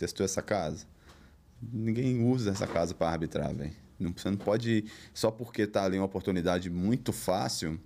Testou 0.00 0.24
essa 0.24 0.40
casa? 0.40 0.86
Ninguém 1.60 2.24
usa 2.24 2.52
essa 2.52 2.66
casa 2.66 2.94
para 2.94 3.10
arbitrar, 3.10 3.54
velho. 3.54 3.70
Não, 3.98 4.14
você 4.16 4.30
não 4.30 4.38
pode. 4.38 4.86
Só 5.12 5.30
porque 5.30 5.66
tá 5.66 5.84
ali 5.84 5.98
uma 5.98 6.06
oportunidade 6.06 6.70
muito 6.70 7.12
fácil, 7.12 7.78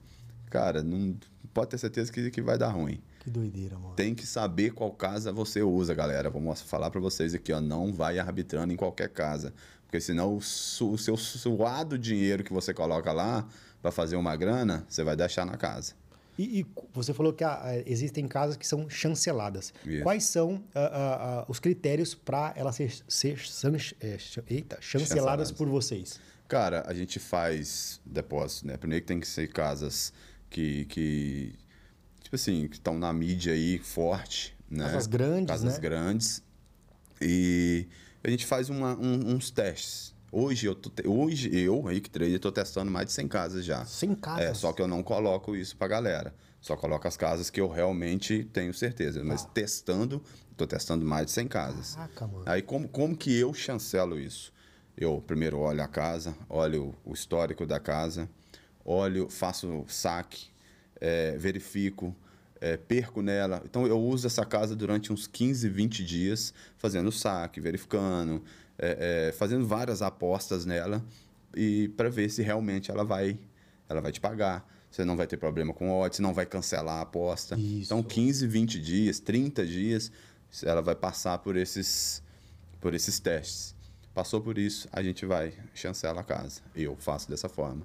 cara, 0.48 0.80
não 0.80 1.16
pode 1.52 1.70
ter 1.70 1.78
certeza 1.78 2.12
que, 2.12 2.30
que 2.30 2.40
vai 2.40 2.56
dar 2.56 2.68
ruim. 2.68 3.02
Que 3.18 3.28
doideira, 3.28 3.76
mano. 3.76 3.96
Tem 3.96 4.14
que 4.14 4.24
saber 4.24 4.70
qual 4.70 4.92
casa 4.92 5.32
você 5.32 5.60
usa, 5.60 5.92
galera. 5.92 6.30
Vou 6.30 6.54
falar 6.54 6.88
para 6.88 7.00
vocês 7.00 7.34
aqui, 7.34 7.52
ó. 7.52 7.60
Não 7.60 7.92
vai 7.92 8.20
arbitrando 8.20 8.72
em 8.72 8.76
qualquer 8.76 9.08
casa. 9.08 9.52
Porque 9.82 10.00
senão 10.00 10.36
o, 10.36 10.40
su, 10.40 10.92
o 10.92 10.98
seu 10.98 11.16
suado 11.16 11.98
dinheiro 11.98 12.44
que 12.44 12.52
você 12.52 12.72
coloca 12.72 13.12
lá 13.12 13.44
para 13.82 13.90
fazer 13.90 14.14
uma 14.14 14.36
grana, 14.36 14.86
você 14.88 15.02
vai 15.02 15.16
deixar 15.16 15.44
na 15.44 15.56
casa. 15.56 15.94
E, 16.38 16.60
e 16.60 16.66
você 16.92 17.14
falou 17.14 17.32
que 17.32 17.44
ah, 17.44 17.62
existem 17.86 18.26
casas 18.26 18.56
que 18.56 18.66
são 18.66 18.88
chanceladas. 18.90 19.72
Isso. 19.86 20.02
Quais 20.02 20.24
são 20.24 20.62
ah, 20.74 21.40
ah, 21.40 21.44
os 21.48 21.60
critérios 21.60 22.14
para 22.14 22.52
elas 22.56 22.76
ser, 23.08 23.38
ser 23.38 23.74
é, 24.00 24.18
eita, 24.48 24.78
chanceladas 24.80 24.80
Chanceladas. 24.80 25.52
por 25.52 25.68
vocês? 25.68 26.20
Cara, 26.48 26.84
a 26.86 26.92
gente 26.94 27.18
faz 27.18 28.00
depósito, 28.04 28.66
né? 28.66 28.76
Primeiro 28.76 29.02
que 29.02 29.08
tem 29.08 29.20
que 29.20 29.26
ser 29.28 29.48
casas 29.48 30.12
que, 30.50 30.84
que 30.86 31.54
tipo 32.22 32.34
assim, 32.36 32.68
que 32.68 32.76
estão 32.76 32.98
na 32.98 33.12
mídia 33.12 33.52
aí 33.52 33.78
forte, 33.78 34.54
né? 34.70 34.84
Casas 34.84 35.06
grandes, 35.06 35.46
Casas 35.48 35.74
né? 35.74 35.80
grandes. 35.80 36.42
E 37.20 37.86
a 38.22 38.28
gente 38.30 38.44
faz 38.44 38.68
uma- 38.68 38.96
um- 38.96 39.34
uns 39.34 39.50
testes. 39.50 40.13
Hoje 40.36 40.66
eu, 40.66 40.74
tô 40.74 40.90
hoje 41.08 41.56
eu, 41.56 41.86
aí 41.86 42.00
que 42.00 42.10
trader, 42.10 42.40
tô 42.40 42.50
testando 42.50 42.90
mais 42.90 43.06
de 43.06 43.12
100 43.12 43.28
casas 43.28 43.64
já. 43.64 43.84
100 43.84 44.16
casas? 44.16 44.44
É, 44.44 44.52
só 44.52 44.72
que 44.72 44.82
eu 44.82 44.88
não 44.88 45.00
coloco 45.00 45.54
isso 45.54 45.76
pra 45.76 45.86
galera. 45.86 46.34
Só 46.60 46.76
coloco 46.76 47.06
as 47.06 47.16
casas 47.16 47.50
que 47.50 47.60
eu 47.60 47.68
realmente 47.68 48.42
tenho 48.52 48.74
certeza. 48.74 49.22
Mas 49.22 49.44
testando, 49.44 50.20
tô 50.56 50.66
testando 50.66 51.04
mais 51.04 51.26
de 51.26 51.30
100 51.30 51.46
casas. 51.46 51.94
Caraca, 51.94 52.26
mano. 52.26 52.42
Aí 52.46 52.62
como, 52.62 52.88
como 52.88 53.16
que 53.16 53.32
eu 53.38 53.54
chancelo 53.54 54.18
isso? 54.18 54.52
Eu 54.96 55.22
primeiro 55.24 55.58
olho 55.60 55.80
a 55.80 55.86
casa, 55.86 56.36
olho 56.48 56.96
o 57.04 57.12
histórico 57.12 57.64
da 57.64 57.78
casa, 57.78 58.28
olho, 58.84 59.28
faço 59.30 59.84
saque, 59.86 60.48
eh, 61.00 61.36
verifico, 61.38 62.12
eh, 62.60 62.76
perco 62.76 63.22
nela. 63.22 63.62
Então 63.64 63.86
eu 63.86 64.00
uso 64.00 64.26
essa 64.26 64.44
casa 64.44 64.74
durante 64.74 65.12
uns 65.12 65.28
15, 65.28 65.68
20 65.68 66.04
dias, 66.04 66.52
fazendo 66.76 67.12
saque, 67.12 67.60
verificando, 67.60 68.42
eh, 68.78 69.28
eh, 69.28 69.32
fazendo 69.32 69.66
várias 69.66 70.02
apostas 70.02 70.64
nela 70.66 71.04
e 71.56 71.88
para 71.96 72.08
ver 72.08 72.28
se 72.28 72.42
realmente 72.42 72.90
ela 72.90 73.04
vai, 73.04 73.38
ela 73.88 74.00
vai 74.00 74.12
te 74.12 74.20
pagar. 74.20 74.68
Você 74.90 75.04
não 75.04 75.16
vai 75.16 75.26
ter 75.26 75.36
problema 75.36 75.74
com 75.74 75.90
odds, 75.90 76.20
não 76.20 76.32
vai 76.32 76.46
cancelar 76.46 76.98
a 76.98 77.00
aposta. 77.02 77.56
Isso. 77.56 77.92
Então 77.92 78.02
15, 78.02 78.46
20 78.46 78.80
dias, 78.80 79.18
30 79.18 79.66
dias, 79.66 80.12
ela 80.62 80.80
vai 80.80 80.94
passar 80.94 81.38
por 81.38 81.56
esses, 81.56 82.22
por 82.80 82.94
esses 82.94 83.18
testes. 83.18 83.74
Passou 84.12 84.40
por 84.40 84.56
isso, 84.56 84.88
a 84.92 85.02
gente 85.02 85.26
vai 85.26 85.52
chancela 85.74 86.20
a 86.20 86.24
casa. 86.24 86.60
Eu 86.74 86.96
faço 86.96 87.28
dessa 87.28 87.48
forma. 87.48 87.84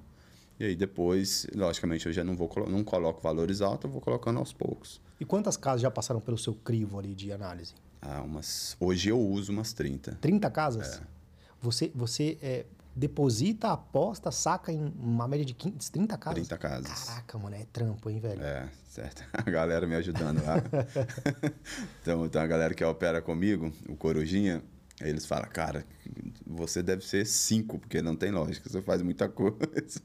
E 0.59 0.65
aí 0.65 0.75
depois, 0.75 1.47
logicamente, 1.55 2.05
eu 2.05 2.13
já 2.13 2.23
não 2.23 2.35
vou 2.35 2.51
não 2.67 2.83
coloco 2.83 3.21
valores 3.21 3.61
altos, 3.61 3.85
eu 3.85 3.91
vou 3.91 4.01
colocando 4.01 4.37
aos 4.37 4.53
poucos. 4.53 5.01
E 5.19 5.25
quantas 5.25 5.57
casas 5.57 5.81
já 5.81 5.89
passaram 5.89 6.19
pelo 6.19 6.37
seu 6.37 6.53
crivo 6.53 6.99
ali 6.99 7.15
de 7.15 7.31
análise? 7.31 7.73
Ah, 8.01 8.21
umas, 8.21 8.75
hoje 8.79 9.09
eu 9.09 9.19
uso 9.19 9.51
umas 9.51 9.73
30. 9.73 10.17
30 10.21 10.49
casas? 10.49 10.97
É. 10.97 11.01
Você, 11.61 11.91
você 11.93 12.37
é, 12.41 12.65
deposita, 12.95 13.71
aposta, 13.71 14.31
saca 14.31 14.71
em 14.71 14.93
uma 14.99 15.27
média 15.27 15.45
de 15.45 15.53
15, 15.53 15.91
30 15.91 16.17
casas? 16.17 16.47
30 16.47 16.57
casas. 16.57 17.03
Caraca, 17.05 17.37
mano, 17.37 17.55
é 17.55 17.65
trampo, 17.71 18.09
hein, 18.09 18.19
velho? 18.19 18.41
É, 18.41 18.69
certo. 18.87 19.23
A 19.33 19.49
galera 19.49 19.85
me 19.85 19.95
ajudando 19.95 20.43
lá. 20.43 20.55
então, 22.01 22.25
então, 22.25 22.41
a 22.41 22.47
galera 22.47 22.73
que 22.73 22.83
opera 22.83 23.21
comigo, 23.21 23.71
o 23.87 23.95
Corujinha, 23.95 24.63
eles 25.01 25.25
falam, 25.25 25.49
cara, 25.49 25.85
você 26.45 26.83
deve 26.83 27.05
ser 27.05 27.25
cinco, 27.25 27.79
porque 27.79 28.01
não 28.01 28.15
tem 28.15 28.31
lógica, 28.31 28.69
você 28.69 28.81
faz 28.81 29.01
muita 29.01 29.29
coisa. 29.29 30.01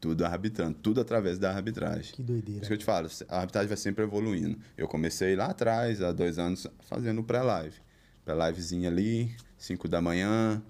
Tudo 0.00 0.24
arbitrando, 0.24 0.78
tudo 0.78 1.00
através 1.00 1.38
da 1.38 1.54
arbitragem. 1.54 2.14
Que 2.14 2.22
doideira. 2.22 2.60
Isso 2.60 2.68
que 2.68 2.72
eu 2.72 2.78
te 2.78 2.84
falo, 2.84 3.08
a 3.28 3.38
arbitragem 3.38 3.68
vai 3.68 3.76
sempre 3.76 4.02
evoluindo. 4.02 4.58
Eu 4.76 4.88
comecei 4.88 5.36
lá 5.36 5.46
atrás, 5.46 6.00
há 6.00 6.10
dois 6.10 6.38
anos, 6.38 6.66
fazendo 6.88 7.22
pré-live. 7.22 7.76
Pré-livezinha 8.24 8.88
ali, 8.88 9.34
5 9.58 9.86
da 9.88 10.00
manhã, 10.00 10.62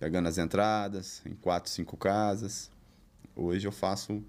pegando 0.00 0.28
as 0.28 0.36
entradas, 0.36 1.22
em 1.24 1.34
quatro, 1.34 1.70
cinco 1.70 1.96
casas. 1.96 2.70
Hoje 3.36 3.68
eu 3.68 3.72
faço 3.72 4.14
um 4.14 4.24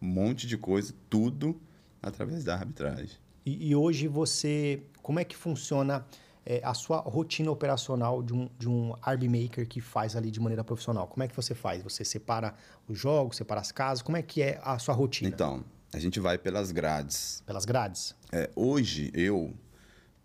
monte 0.00 0.46
de 0.46 0.58
coisa, 0.58 0.92
tudo 1.08 1.60
através 2.02 2.42
da 2.42 2.54
arbitragem. 2.54 3.16
E, 3.46 3.68
e 3.68 3.76
hoje 3.76 4.08
você, 4.08 4.82
como 5.02 5.20
é 5.20 5.24
que 5.24 5.36
funciona 5.36 6.04
é, 6.46 6.60
a 6.62 6.74
sua 6.74 6.98
rotina 6.98 7.50
operacional 7.50 8.22
de 8.22 8.34
um, 8.34 8.48
de 8.58 8.68
um 8.68 8.94
arb 9.00 9.28
maker 9.28 9.66
que 9.66 9.80
faz 9.80 10.14
ali 10.14 10.30
de 10.30 10.40
maneira 10.40 10.62
profissional? 10.62 11.06
Como 11.06 11.22
é 11.22 11.28
que 11.28 11.34
você 11.34 11.54
faz? 11.54 11.82
Você 11.82 12.04
separa 12.04 12.54
os 12.88 12.98
jogos, 12.98 13.36
separa 13.36 13.60
as 13.60 13.72
casas? 13.72 14.02
Como 14.02 14.16
é 14.16 14.22
que 14.22 14.42
é 14.42 14.60
a 14.62 14.78
sua 14.78 14.94
rotina? 14.94 15.28
Então, 15.28 15.64
a 15.92 15.98
gente 15.98 16.20
vai 16.20 16.36
pelas 16.36 16.70
grades. 16.70 17.42
Pelas 17.46 17.64
grades? 17.64 18.14
É, 18.32 18.50
hoje, 18.54 19.10
eu, 19.14 19.54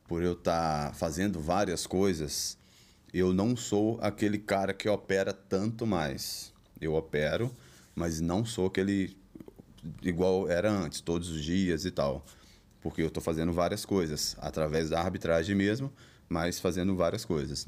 por 0.08 0.22
eu 0.22 0.34
estar 0.34 0.94
fazendo 0.96 1.40
várias 1.40 1.88
coisas, 1.88 2.58
eu 3.14 3.34
não 3.34 3.56
sou 3.56 3.98
aquele 4.02 4.38
cara 4.38 4.74
que 4.74 4.90
opera 4.90 5.32
tanto 5.32 5.88
mais. 5.88 6.54
Eu 6.82 6.96
opero, 6.96 7.52
mas 7.96 8.20
não 8.20 8.44
sou 8.44 8.66
aquele 8.66 9.18
igual 10.02 10.50
era 10.50 10.70
antes, 10.70 11.02
todos 11.02 11.30
os 11.30 11.44
dias 11.44 11.86
e 11.86 11.92
tal. 11.92 12.26
Porque 12.82 13.02
eu 13.02 13.08
estou 13.08 13.22
fazendo 13.22 13.52
várias 13.52 13.86
coisas, 13.86 14.36
através 14.40 14.90
da 14.90 15.02
arbitragem 15.02 15.56
mesmo, 15.56 15.92
mas 16.30 16.60
fazendo 16.60 16.96
várias 16.96 17.26
coisas. 17.26 17.66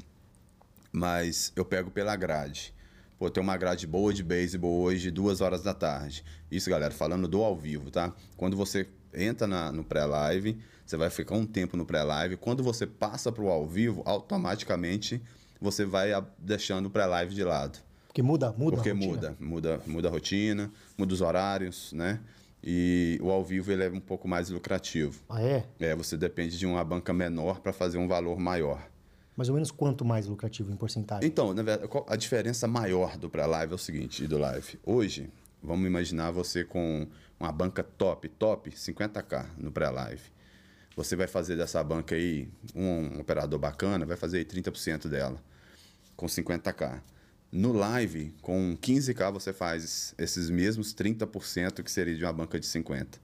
Mas 0.92 1.52
eu 1.56 1.64
pego 1.64 1.90
pela 1.90 2.14
grade. 2.16 2.72
Pô, 3.18 3.30
tem 3.30 3.42
uma 3.42 3.56
grade 3.56 3.86
boa 3.86 4.12
de 4.12 4.22
beisebol 4.22 4.80
hoje, 4.80 5.10
duas 5.10 5.40
horas 5.40 5.62
da 5.62 5.72
tarde. 5.74 6.24
Isso, 6.50 6.68
galera, 6.70 6.92
falando 6.92 7.28
do 7.28 7.42
ao 7.42 7.56
vivo, 7.56 7.90
tá? 7.90 8.12
Quando 8.36 8.56
você 8.56 8.88
entra 9.14 9.46
na- 9.46 9.70
no 9.72 9.84
pré-live, 9.84 10.58
você 10.84 10.96
vai 10.96 11.08
ficar 11.10 11.34
um 11.36 11.46
tempo 11.46 11.76
no 11.76 11.86
pré-live. 11.86 12.36
Quando 12.36 12.62
você 12.62 12.86
passa 12.86 13.30
para 13.30 13.42
o 13.44 13.48
ao 13.48 13.66
vivo, 13.66 14.02
automaticamente 14.04 15.20
você 15.60 15.84
vai 15.84 16.12
a- 16.12 16.24
deixando 16.38 16.86
o 16.86 16.90
pré-live 16.90 17.34
de 17.34 17.44
lado. 17.44 17.78
Porque 18.06 18.22
muda, 18.22 18.52
muda 18.58 18.76
Porque 18.76 18.92
muda, 18.92 19.36
muda, 19.40 19.80
muda 19.86 20.08
a 20.08 20.10
rotina, 20.10 20.70
muda 20.98 21.14
os 21.14 21.20
horários, 21.22 21.92
né? 21.92 22.20
E 22.62 23.18
o 23.20 23.30
ao 23.30 23.44
vivo 23.44 23.72
ele 23.72 23.84
é 23.84 23.88
um 23.90 24.00
pouco 24.00 24.28
mais 24.28 24.48
lucrativo. 24.48 25.20
Ah, 25.28 25.42
é? 25.42 25.66
É, 25.80 25.96
você 25.96 26.16
depende 26.16 26.56
de 26.56 26.64
uma 26.64 26.84
banca 26.84 27.12
menor 27.12 27.60
para 27.60 27.72
fazer 27.72 27.98
um 27.98 28.06
valor 28.06 28.38
maior. 28.38 28.88
Mais 29.36 29.48
ou 29.48 29.54
menos 29.54 29.70
quanto 29.70 30.04
mais 30.04 30.26
lucrativo 30.26 30.70
em 30.70 30.76
porcentagem? 30.76 31.26
Então, 31.26 31.52
na 31.54 31.62
verdade, 31.62 31.90
a 32.06 32.16
diferença 32.16 32.68
maior 32.68 33.16
do 33.16 33.28
pré-live 33.28 33.72
é 33.72 33.74
o 33.74 33.78
seguinte, 33.78 34.24
e 34.24 34.28
do 34.28 34.38
live. 34.38 34.78
Hoje, 34.84 35.30
vamos 35.62 35.86
imaginar 35.86 36.30
você 36.30 36.62
com 36.62 37.06
uma 37.40 37.50
banca 37.50 37.82
top, 37.82 38.28
top, 38.28 38.70
50k 38.70 39.46
no 39.56 39.72
pré-live. 39.72 40.22
Você 40.94 41.16
vai 41.16 41.26
fazer 41.26 41.56
dessa 41.56 41.82
banca 41.82 42.14
aí, 42.14 42.48
um, 42.74 43.18
operador 43.20 43.58
bacana, 43.58 44.04
vai 44.04 44.16
fazer 44.16 44.38
aí 44.38 44.44
30% 44.44 45.08
dela, 45.08 45.42
com 46.14 46.26
50k. 46.26 47.00
No 47.52 47.70
live, 47.70 48.34
com 48.40 48.74
15k, 48.80 49.30
você 49.30 49.52
faz 49.52 50.14
esses 50.16 50.48
mesmos 50.48 50.94
30% 50.94 51.82
que 51.82 51.90
seria 51.90 52.16
de 52.16 52.24
uma 52.24 52.32
banca 52.32 52.58
de 52.58 52.64
50. 52.64 53.20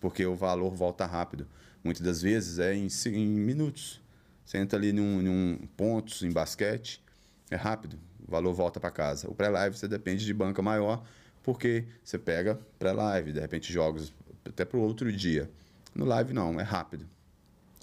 Porque 0.00 0.26
o 0.26 0.34
valor 0.34 0.74
volta 0.74 1.06
rápido. 1.06 1.46
Muitas 1.84 2.02
das 2.02 2.20
vezes 2.20 2.58
é 2.58 2.74
em, 2.74 2.88
em 3.06 3.28
minutos. 3.28 4.00
Você 4.44 4.58
entra 4.58 4.76
ali 4.76 4.92
num, 4.92 5.22
num 5.22 5.56
pontos 5.76 6.24
em 6.24 6.32
basquete, 6.32 7.00
é 7.48 7.54
rápido, 7.54 7.96
o 8.26 8.28
valor 8.28 8.52
volta 8.52 8.80
para 8.80 8.90
casa. 8.90 9.30
O 9.30 9.34
pré-live 9.36 9.76
você 9.76 9.86
depende 9.86 10.24
de 10.24 10.34
banca 10.34 10.60
maior, 10.60 11.04
porque 11.44 11.84
você 12.02 12.18
pega 12.18 12.58
pré-live, 12.76 13.32
de 13.32 13.38
repente 13.38 13.72
jogos 13.72 14.12
até 14.44 14.64
para 14.64 14.78
o 14.78 14.82
outro 14.82 15.12
dia. 15.12 15.48
No 15.94 16.04
live 16.04 16.32
não, 16.32 16.58
é 16.58 16.64
rápido. 16.64 17.06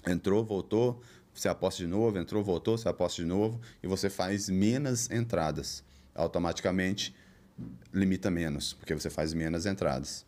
Entrou, 0.06 0.44
voltou, 0.44 1.02
você 1.38 1.48
aposta 1.48 1.82
de 1.82 1.88
novo, 1.88 2.18
entrou, 2.18 2.42
voltou, 2.42 2.76
você 2.76 2.88
aposta 2.88 3.22
de 3.22 3.28
novo 3.28 3.60
e 3.80 3.86
você 3.86 4.10
faz 4.10 4.48
menos 4.48 5.08
entradas. 5.08 5.84
Automaticamente 6.14 7.14
limita 7.92 8.28
menos, 8.28 8.72
porque 8.72 8.92
você 8.92 9.08
faz 9.08 9.32
menos 9.32 9.64
entradas. 9.64 10.26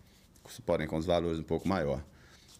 Porém, 0.64 0.86
com 0.86 0.96
os 0.96 1.06
valores 1.06 1.40
um 1.40 1.42
pouco 1.42 1.66
maior. 1.68 2.04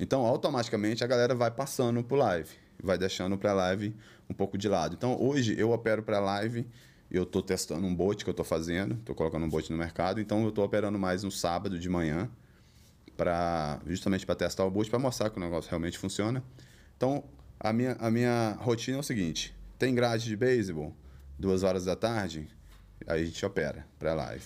Então, 0.01 0.27
automaticamente 0.27 1.05
a 1.05 1.07
galera 1.07 1.35
vai 1.35 1.51
passando 1.51 2.03
pro 2.03 2.17
live, 2.17 2.51
vai 2.83 2.99
deixando 2.99 3.35
o 3.35 3.39
pré-live 3.39 3.95
um 4.29 4.35
pouco 4.35 4.59
de 4.59 4.69
lado. 4.69 4.95
Então, 4.95 5.21
hoje 5.21 5.55
eu 5.59 5.71
opero 5.71 6.03
pré-live, 6.03 6.67
eu 7.11 7.23
estou 7.23 7.43
testando 7.43 7.87
um 7.87 7.95
bot 7.95 8.25
que 8.25 8.31
eu 8.31 8.33
estou 8.33 8.45
fazendo, 8.45 8.95
estou 8.95 9.15
colocando 9.15 9.45
um 9.45 9.49
bot 9.49 9.71
no 9.71 9.79
mercado, 9.79 10.21
então 10.21 10.43
eu 10.43 10.49
estou 10.49 10.65
operando 10.65 10.99
mais 10.99 11.23
no 11.23 11.31
sábado 11.31 11.79
de 11.79 11.89
manhã, 11.89 12.29
pra, 13.17 13.81
justamente 13.87 14.27
para 14.27 14.35
testar 14.35 14.65
o 14.65 14.71
bot, 14.71 14.89
para 14.89 14.99
mostrar 14.99 15.31
que 15.31 15.37
o 15.37 15.41
negócio 15.41 15.69
realmente 15.69 15.99
funciona. 15.99 16.43
Então, 16.97 17.25
a 17.61 17.73
minha, 17.73 17.93
a 18.01 18.11
minha 18.11 18.57
rotina 18.59 18.97
é 18.97 19.01
o 19.01 19.03
seguinte: 19.05 19.55
tem 19.79 19.95
grade 19.95 20.25
de 20.25 20.37
beisebol, 20.37 20.93
duas 21.39 21.63
horas 21.63 21.85
da 21.85 21.95
tarde, 21.95 22.49
aí 23.07 23.23
a 23.23 23.25
gente 23.25 23.45
opera 23.45 23.87
pré-live. 23.99 24.45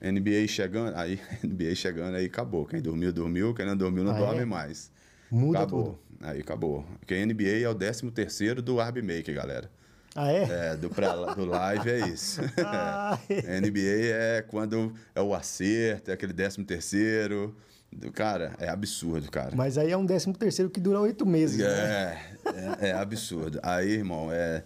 NBA 0.00 0.48
chegando, 0.48 0.96
aí 0.96 1.20
NBA 1.44 1.74
chegando, 1.74 2.16
aí 2.16 2.26
acabou. 2.26 2.64
Quem 2.66 2.80
dormiu, 2.80 3.12
dormiu. 3.12 3.54
Quem 3.54 3.66
não 3.66 3.76
dormiu, 3.76 4.02
não 4.02 4.12
Ah, 4.14 4.18
dorme 4.18 4.42
é? 4.42 4.44
mais. 4.44 4.90
Muda 5.30 5.58
acabou. 5.58 5.84
tudo. 5.84 5.98
Aí 6.28 6.40
acabou. 6.40 6.84
Porque 7.00 7.24
NBA 7.24 7.60
é 7.62 7.68
o 7.68 7.74
13 7.74 8.10
terceiro 8.10 8.60
do 8.62 8.80
Arb 8.80 9.00
Maker, 9.02 9.34
galera. 9.34 9.70
Ah, 10.14 10.30
é? 10.30 10.42
É, 10.72 10.76
do, 10.76 10.90
pré, 10.90 11.06
do 11.34 11.44
live 11.46 11.88
é 11.90 12.08
isso. 12.08 12.40
Ah, 12.58 13.18
É. 13.28 13.60
NBA 13.60 13.78
é 14.12 14.42
quando 14.42 14.92
é 15.14 15.20
o 15.22 15.32
acerto, 15.34 16.10
é 16.10 16.14
aquele 16.14 16.32
13 16.32 16.64
terceiro. 16.64 17.56
Do, 17.92 18.10
cara, 18.10 18.54
é 18.58 18.68
absurdo, 18.68 19.30
cara. 19.30 19.54
Mas 19.54 19.76
aí 19.76 19.90
é 19.90 19.96
um 19.96 20.06
décimo 20.06 20.34
terceiro 20.36 20.70
que 20.70 20.80
dura 20.80 21.00
oito 21.00 21.26
meses, 21.26 21.58
né? 21.58 21.66
É, 21.66 22.86
é, 22.86 22.88
é 22.88 22.92
absurdo. 22.92 23.60
Aí, 23.62 23.90
irmão, 23.92 24.32
é, 24.32 24.64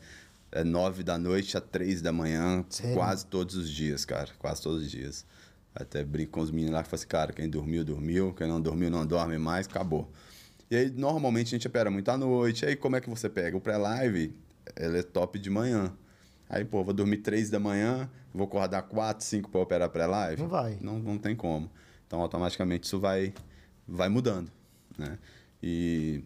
é 0.53 0.63
nove 0.63 1.03
da 1.03 1.19
noite 1.19 1.57
a 1.57 1.61
três 1.61 2.01
da 2.01 2.13
manhã, 2.13 2.65
Sério? 2.71 2.95
quase 2.95 3.27
todos 3.27 3.57
os 3.57 3.69
dias, 3.69 4.05
cara. 4.05 4.29
Quase 4.39 4.63
todos 4.63 4.83
os 4.83 4.91
dias. 4.91 5.27
Até 5.75 6.05
brinco 6.05 6.33
com 6.33 6.41
os 6.41 6.51
meninos 6.51 6.75
lá 6.75 6.83
que 6.83 6.89
falam 6.89 7.01
assim, 7.01 7.09
cara, 7.09 7.33
quem 7.33 7.51
dormiu, 7.51 7.85
dormiu, 7.85 8.33
quem 8.33 8.49
não 8.49 8.61
dormiu, 8.61 8.91
não 8.91 9.05
dorme 9.05 9.37
mais, 9.39 9.67
acabou. 9.67 10.11
E 10.71 10.77
aí, 10.77 10.91
normalmente, 10.91 11.49
a 11.49 11.59
gente 11.59 11.67
opera 11.67 11.91
muito 11.91 12.09
à 12.11 12.17
noite. 12.17 12.65
Aí, 12.65 12.77
como 12.77 12.97
é 12.97 13.01
que 13.01 13.11
você 13.11 13.29
pega? 13.29 13.57
O 13.57 13.61
pré-live, 13.61 14.35
ele 14.77 14.99
é 14.99 15.03
top 15.03 15.39
de 15.39 15.51
manhã. 15.51 15.93
Aí, 16.49 16.65
pô, 16.65 16.83
vou 16.83 16.95
dormir 16.95 17.19
três 17.19 17.51
da 17.51 17.59
manhã, 17.59 18.09
vou 18.33 18.47
acordar 18.47 18.83
quatro, 18.83 19.25
cinco 19.25 19.51
para 19.51 19.61
operar 19.61 19.91
pré-live. 19.91 20.41
Não 20.41 20.49
vai. 20.49 20.79
Não, 20.81 20.99
não 20.99 21.19
tem 21.19 21.35
como. 21.35 21.71
Então, 22.07 22.21
automaticamente, 22.21 22.85
isso 22.85 22.99
vai, 22.99 23.33
vai 23.87 24.09
mudando, 24.09 24.51
né? 24.97 25.19
E, 25.63 26.23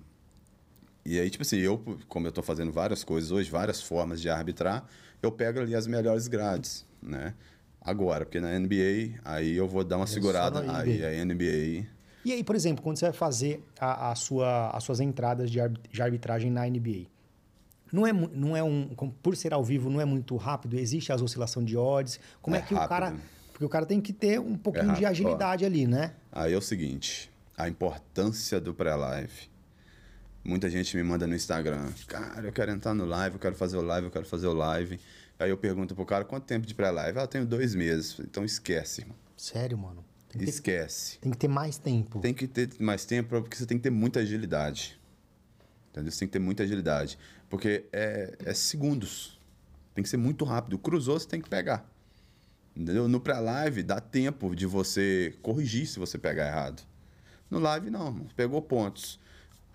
e 1.05 1.19
aí, 1.19 1.31
tipo 1.31 1.43
assim, 1.43 1.59
eu, 1.59 1.83
como 2.09 2.27
eu 2.27 2.33
tô 2.33 2.43
fazendo 2.43 2.71
várias 2.71 3.03
coisas 3.03 3.31
hoje, 3.31 3.51
várias 3.51 3.83
formas 3.83 4.21
de 4.21 4.29
arbitrar, 4.29 4.87
eu 5.23 5.33
pego 5.33 5.61
ali 5.61 5.75
as 5.75 5.87
melhores 5.87 6.29
grades, 6.29 6.85
né? 7.03 7.35
Agora, 7.81 8.27
porque 8.27 8.41
na 8.41 8.59
NBA, 8.59 9.21
aí 9.25 9.57
eu 9.57 9.67
vou 9.67 9.83
dar 9.83 9.97
uma 9.97 10.07
só 10.07 10.15
segurada. 10.15 10.61
Aí 10.61 11.05
a 11.05 11.25
NBA 11.25 11.87
E 12.25 12.33
aí, 12.33 12.45
por 12.45 12.55
exemplo, 12.55 12.83
quando 12.83 12.99
você 12.99 13.07
vai 13.07 13.13
fazer 13.15 13.65
a, 13.79 14.11
a 14.11 14.15
sua, 14.15 14.71
as 14.71 14.85
suas 14.85 15.01
entradas 15.01 15.51
de, 15.51 15.59
de 15.91 16.03
arbitragem 16.03 16.51
na 16.51 16.67
NBA, 16.69 17.07
não 17.91 18.07
é, 18.07 18.13
não 18.13 18.57
é 18.57 18.63
um. 18.63 18.89
Por 19.23 19.37
ser 19.37 19.55
ao 19.55 19.65
vivo, 19.65 19.89
não 19.89 20.01
é 20.01 20.05
muito 20.05 20.37
rápido? 20.37 20.79
Existe 20.79 21.13
as 21.13 21.23
oscilação 21.23 21.65
de 21.65 21.77
odds? 21.77 22.21
Como 22.41 22.55
é, 22.55 22.61
É 22.61 22.63
que 22.63 22.75
o 22.75 22.89
cara. 22.89 23.17
Porque 23.61 23.67
o 23.67 23.69
cara 23.69 23.85
tem 23.85 24.01
que 24.01 24.15
ter 24.15 24.41
um 24.41 24.57
pouquinho 24.57 24.87
de 24.95 25.05
rápido, 25.05 25.05
ó. 25.05 25.11
agilidade 25.11 25.67
ali, 25.67 25.87
né? 25.87 26.15
Aí 26.33 26.55
é 26.55 26.57
o 26.57 26.63
seguinte, 26.63 27.31
a 27.55 27.69
importância 27.69 28.59
do 28.59 28.73
pré-live. 28.73 29.51
Muita 30.43 30.71
gente 30.71 30.97
me 30.97 31.03
manda 31.03 31.27
no 31.27 31.35
Instagram, 31.35 31.93
cara, 32.07 32.47
eu 32.47 32.53
quero 32.53 32.71
entrar 32.71 32.95
no 32.95 33.05
live, 33.05 33.37
eu 33.37 33.39
quero 33.39 33.55
fazer 33.55 33.77
o 33.77 33.83
live, 33.83 34.07
eu 34.07 34.11
quero 34.11 34.25
fazer 34.25 34.47
o 34.47 34.55
live. 34.55 34.99
Aí 35.39 35.51
eu 35.51 35.59
pergunto 35.59 35.95
pro 35.95 36.07
cara, 36.07 36.25
quanto 36.25 36.45
tempo 36.45 36.67
de 36.67 36.75
pré-live? 36.75 37.19
Ah, 37.19 37.25
eu 37.25 37.29
tenho 37.29 37.45
dois 37.45 37.75
meses. 37.75 38.19
Então 38.21 38.47
esquece, 38.47 39.03
irmão. 39.03 39.17
Sério, 39.37 39.77
mano. 39.77 40.03
Tem 40.31 40.39
que, 40.39 40.47
ter, 40.47 40.51
Esquece. 40.53 41.19
tem 41.19 41.31
que 41.31 41.37
ter 41.37 41.49
mais 41.49 41.77
tempo. 41.77 42.19
Tem 42.21 42.33
que 42.33 42.47
ter 42.47 42.71
mais 42.79 43.05
tempo 43.05 43.43
porque 43.43 43.59
você 43.59 43.67
tem 43.67 43.77
que 43.77 43.83
ter 43.83 43.91
muita 43.91 44.21
agilidade. 44.21 44.99
Entendeu? 45.91 46.11
Você 46.11 46.21
tem 46.21 46.29
que 46.29 46.33
ter 46.33 46.39
muita 46.39 46.63
agilidade. 46.63 47.19
Porque 47.51 47.85
é, 47.93 48.39
é 48.43 48.55
segundos. 48.55 49.39
Tem 49.95 50.03
que 50.03 50.09
ser 50.09 50.17
muito 50.17 50.47
rápido. 50.47 50.79
Cruzou, 50.79 51.21
você 51.21 51.29
tem 51.29 51.43
que 51.43 51.49
pegar. 51.51 51.90
Entendeu? 52.81 53.07
No 53.07 53.21
pré-live, 53.21 53.83
dá 53.83 54.01
tempo 54.01 54.57
de 54.57 54.65
você 54.65 55.35
corrigir 55.43 55.87
se 55.87 55.99
você 55.99 56.17
pegar 56.17 56.47
errado. 56.47 56.83
No 57.51 57.59
live, 57.59 57.91
não. 57.91 58.07
irmão. 58.07 58.27
Pegou 58.35 58.63
pontos. 58.63 59.21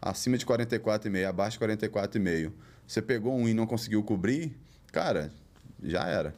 Acima 0.02 0.40
de 0.40 0.46
44,5, 0.46 1.28
abaixo 1.28 1.60
de 1.60 1.66
44,5. 1.66 2.52
Você 2.88 3.04
pegou 3.04 3.36
um 3.36 3.48
e 3.48 3.54
não 3.54 3.68
conseguiu 3.68 4.02
cobrir, 4.02 4.58
cara, 4.92 5.32
já 5.84 6.08
era. 6.08 6.34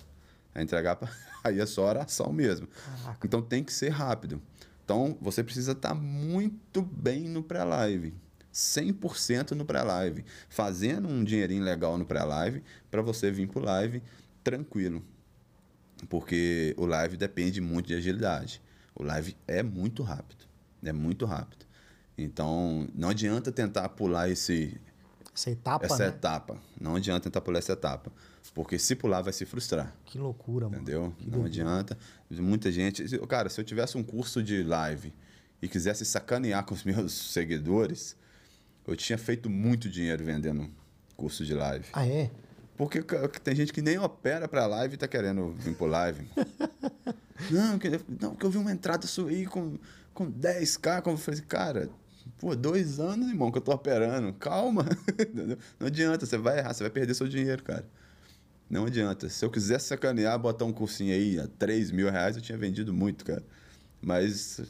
É 0.54 0.62
entregar 0.62 0.98
pra... 0.98 1.10
Aí 1.42 1.58
é 1.58 1.66
só 1.66 1.88
oração 1.88 2.34
mesmo. 2.34 2.68
Caraca. 2.68 3.26
Então 3.26 3.42
tem 3.42 3.64
que 3.64 3.72
ser 3.72 3.90
rápido. 3.90 4.42
Então 4.84 5.18
você 5.22 5.42
precisa 5.42 5.72
estar 5.72 5.94
muito 5.94 6.82
bem 6.82 7.30
no 7.30 7.44
pré-live. 7.44 8.14
100% 8.54 9.52
no 9.52 9.64
pré-live. 9.64 10.26
Fazendo 10.50 11.08
um 11.08 11.24
dinheirinho 11.24 11.64
legal 11.64 11.98
no 11.98 12.06
pré-live 12.06 12.62
para 12.92 13.02
você 13.02 13.32
vir 13.32 13.48
pro 13.48 13.64
live 13.64 14.04
tranquilo. 14.44 15.02
Porque 16.10 16.74
o 16.78 16.86
live 16.86 17.18
depende 17.18 17.60
muito 17.62 17.88
de 17.88 17.96
agilidade. 17.96 18.62
O 18.96 19.04
live 19.04 19.36
é 19.48 19.64
muito 19.64 20.04
rápido. 20.04 20.46
É 20.84 20.94
muito 20.94 21.26
rápido. 21.26 21.66
Então, 22.18 22.88
não 22.96 23.10
adianta 23.10 23.52
tentar 23.52 23.90
pular 23.90 24.30
esse, 24.30 24.80
Essa 25.34 25.52
etapa, 25.52 25.86
essa 25.86 25.98
né? 26.04 26.08
etapa. 26.10 26.58
Não 26.80 26.96
adianta 26.96 27.22
tentar 27.26 27.42
pular 27.42 27.60
essa 27.60 27.74
etapa. 27.74 28.12
Porque 28.54 28.80
se 28.80 28.96
pular, 28.96 29.22
vai 29.22 29.34
se 29.34 29.46
frustrar. 29.46 29.94
Que 30.06 30.18
loucura, 30.18 30.68
mano. 30.68 30.82
Entendeu? 30.82 31.14
Que 31.18 31.26
não 31.30 31.42
doideira. 31.42 31.70
adianta. 31.70 31.98
Muita 32.32 32.72
gente. 32.72 33.06
Cara, 33.28 33.50
se 33.50 33.60
eu 33.62 33.66
tivesse 33.66 33.98
um 33.98 34.04
curso 34.04 34.42
de 34.42 34.64
live 34.64 35.14
e 35.62 35.68
quisesse 35.68 36.06
sacanear 36.06 36.66
com 36.66 36.74
os 36.74 36.84
meus 36.86 37.12
seguidores, 37.14 38.16
eu 38.88 38.96
tinha 38.96 39.18
feito 39.18 39.50
muito 39.50 39.90
dinheiro 39.90 40.24
vendendo 40.24 40.68
curso 41.16 41.46
de 41.46 41.54
live. 41.54 41.86
Ah, 41.94 42.08
é? 42.08 42.32
Porque 42.78 43.02
tem 43.44 43.56
gente 43.56 43.74
que 43.74 43.82
nem 43.82 43.98
opera 43.98 44.48
pra 44.48 44.68
live 44.68 44.94
e 44.94 44.98
tá 44.98 45.08
querendo 45.08 45.52
vir 45.54 45.76
pro 45.76 45.88
live. 45.88 46.30
não, 47.50 47.80
que, 47.80 48.00
não, 48.22 48.36
que 48.36 48.46
eu 48.46 48.52
vi 48.52 48.60
uma 48.60 48.72
entrada 48.72 49.08
sua 49.08 49.32
aí 49.32 49.48
com, 49.48 49.80
com 50.14 50.32
10k. 50.32 51.02
Como 51.02 51.16
eu 51.16 51.20
falei, 51.20 51.40
assim, 51.40 51.48
cara, 51.50 51.90
pô, 52.38 52.56
dois 52.56 53.00
anos, 53.00 53.30
irmão, 53.30 53.52
que 53.52 53.58
eu 53.58 53.62
tô 53.62 53.72
operando. 53.72 54.32
Calma. 54.34 54.86
Não 55.80 55.88
adianta, 55.88 56.26
você 56.26 56.38
vai 56.38 56.60
errar, 56.60 56.74
você 56.74 56.84
vai 56.84 56.92
perder 56.92 57.16
seu 57.16 57.28
dinheiro, 57.28 57.64
cara. 57.64 57.84
Não 58.70 58.86
adianta. 58.86 59.28
Se 59.28 59.44
eu 59.44 59.50
quisesse 59.50 59.88
sacanear, 59.88 60.38
botar 60.38 60.66
um 60.66 60.74
cursinho 60.74 61.14
aí 61.14 61.40
a 61.40 61.48
3 61.48 61.90
mil 61.90 62.12
reais, 62.12 62.36
eu 62.36 62.42
tinha 62.44 62.58
vendido 62.58 62.94
muito, 62.94 63.26
cara. 63.26 63.44
Mas 64.00 64.62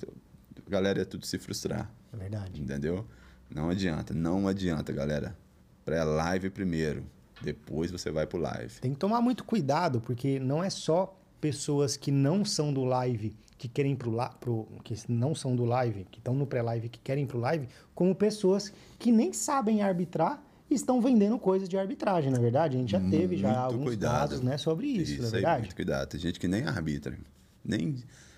a 0.66 0.70
galera 0.70 1.00
ia 1.00 1.06
tudo 1.06 1.26
se 1.26 1.38
frustrar. 1.38 1.92
É 2.14 2.16
verdade. 2.16 2.62
Entendeu? 2.62 3.06
Não 3.54 3.70
adianta, 3.70 4.14
não 4.14 4.48
adianta, 4.48 4.94
galera. 4.94 5.36
Pré-live 5.84 6.50
primeiro, 6.50 7.06
depois 7.42 7.92
você 7.92 8.12
vai 8.12 8.26
pro 8.26 8.40
live. 8.40 8.80
Tem 8.80 8.94
que 8.94 9.00
tomar 9.00 9.22
muito 9.22 9.44
cuidado, 9.44 10.02
porque 10.02 10.40
não 10.40 10.64
é 10.64 10.70
só 10.70 11.18
pessoas 11.40 11.96
que 11.96 12.12
não 12.12 12.44
são 12.44 12.74
do 12.74 12.84
live 12.84 13.36
que 13.58 13.68
querem 13.68 13.96
pro, 13.96 14.12
la 14.12 14.30
pro 14.30 14.68
que 14.84 14.96
não 15.10 15.34
são 15.34 15.56
do 15.56 15.66
live, 15.66 16.06
que 16.12 16.20
estão 16.20 16.36
no 16.36 16.46
pré-live 16.46 16.90
que 16.90 17.00
querem 17.00 17.26
pro 17.26 17.40
live, 17.40 17.68
como 17.96 18.14
pessoas 18.14 18.72
que 19.00 19.12
nem 19.12 19.34
sabem 19.34 19.82
arbitrar 19.82 20.44
e 20.70 20.76
estão 20.76 21.02
vendendo 21.02 21.40
coisas 21.40 21.68
de 21.68 21.78
arbitragem, 21.78 22.32
na 22.32 22.40
verdade. 22.40 22.76
A 22.76 22.80
gente 22.80 22.92
já 22.92 23.00
teve 23.00 23.38
já 23.38 23.48
Muito 23.48 23.60
alguns 23.62 23.84
cuidado. 23.86 24.30
casos, 24.30 24.42
né, 24.42 24.58
sobre 24.58 24.88
isso, 24.88 25.22
na 25.22 25.28
aí, 25.28 25.32
verdade. 25.32 25.62
muito 25.62 25.76
cuidado. 25.76 26.10
Tem 26.10 26.20
gente 26.20 26.40
que 26.40 26.48
nem 26.48 26.64
arbitra. 26.66 27.18
Nem 27.64 27.96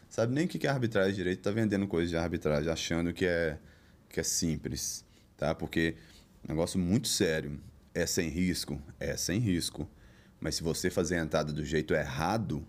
sabe 0.09 0.33
nem 0.33 0.45
o 0.45 0.47
que 0.47 0.65
é 0.65 0.69
arbitragem 0.69 1.13
direito, 1.13 1.41
tá 1.41 1.51
vendendo 1.51 1.87
coisa 1.87 2.09
de 2.09 2.15
arbitragem, 2.17 2.71
achando 2.71 3.13
que 3.13 3.25
é, 3.25 3.57
que 4.07 4.19
é 4.19 4.23
simples, 4.23 5.05
tá? 5.37 5.53
Porque 5.53 5.95
é 6.47 6.51
um 6.51 6.55
negócio 6.55 6.79
muito 6.79 7.07
sério. 7.07 7.59
É 7.99 8.05
sem 8.05 8.29
risco? 8.29 8.81
É 8.97 9.17
sem 9.17 9.39
risco. 9.39 9.85
Mas 10.39 10.55
se 10.55 10.63
você 10.63 10.89
fazer 10.89 11.15
a 11.15 11.23
entrada 11.23 11.51
do 11.51 11.65
jeito 11.65 11.93
errado, 11.93 12.65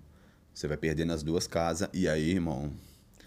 você 0.53 0.67
vai 0.67 0.77
perder 0.77 1.05
nas 1.05 1.23
duas 1.23 1.47
casas. 1.47 1.89
E 1.93 2.09
aí, 2.09 2.31
irmão, 2.31 2.73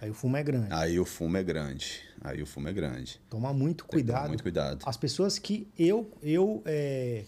Aí 0.01 0.09
o 0.09 0.13
fumo 0.13 0.35
é 0.35 0.43
grande. 0.43 0.67
aí 0.69 0.99
o 0.99 1.05
fumo 1.05 1.37
é 1.37 1.43
grande. 1.43 2.01
Aí 2.19 2.41
o 2.41 2.45
fumo 2.45 2.67
é 2.67 2.73
grande. 2.73 3.21
Tomar 3.29 3.53
muito 3.53 3.85
que 3.85 3.91
tomar 3.91 4.03
cuidado. 4.03 4.27
muito 4.27 4.43
cuidado. 4.43 4.83
As 4.85 4.97
pessoas 4.97 5.39
que 5.39 5.65
eu, 5.79 6.11
eu 6.21 6.61
é, 6.65 7.23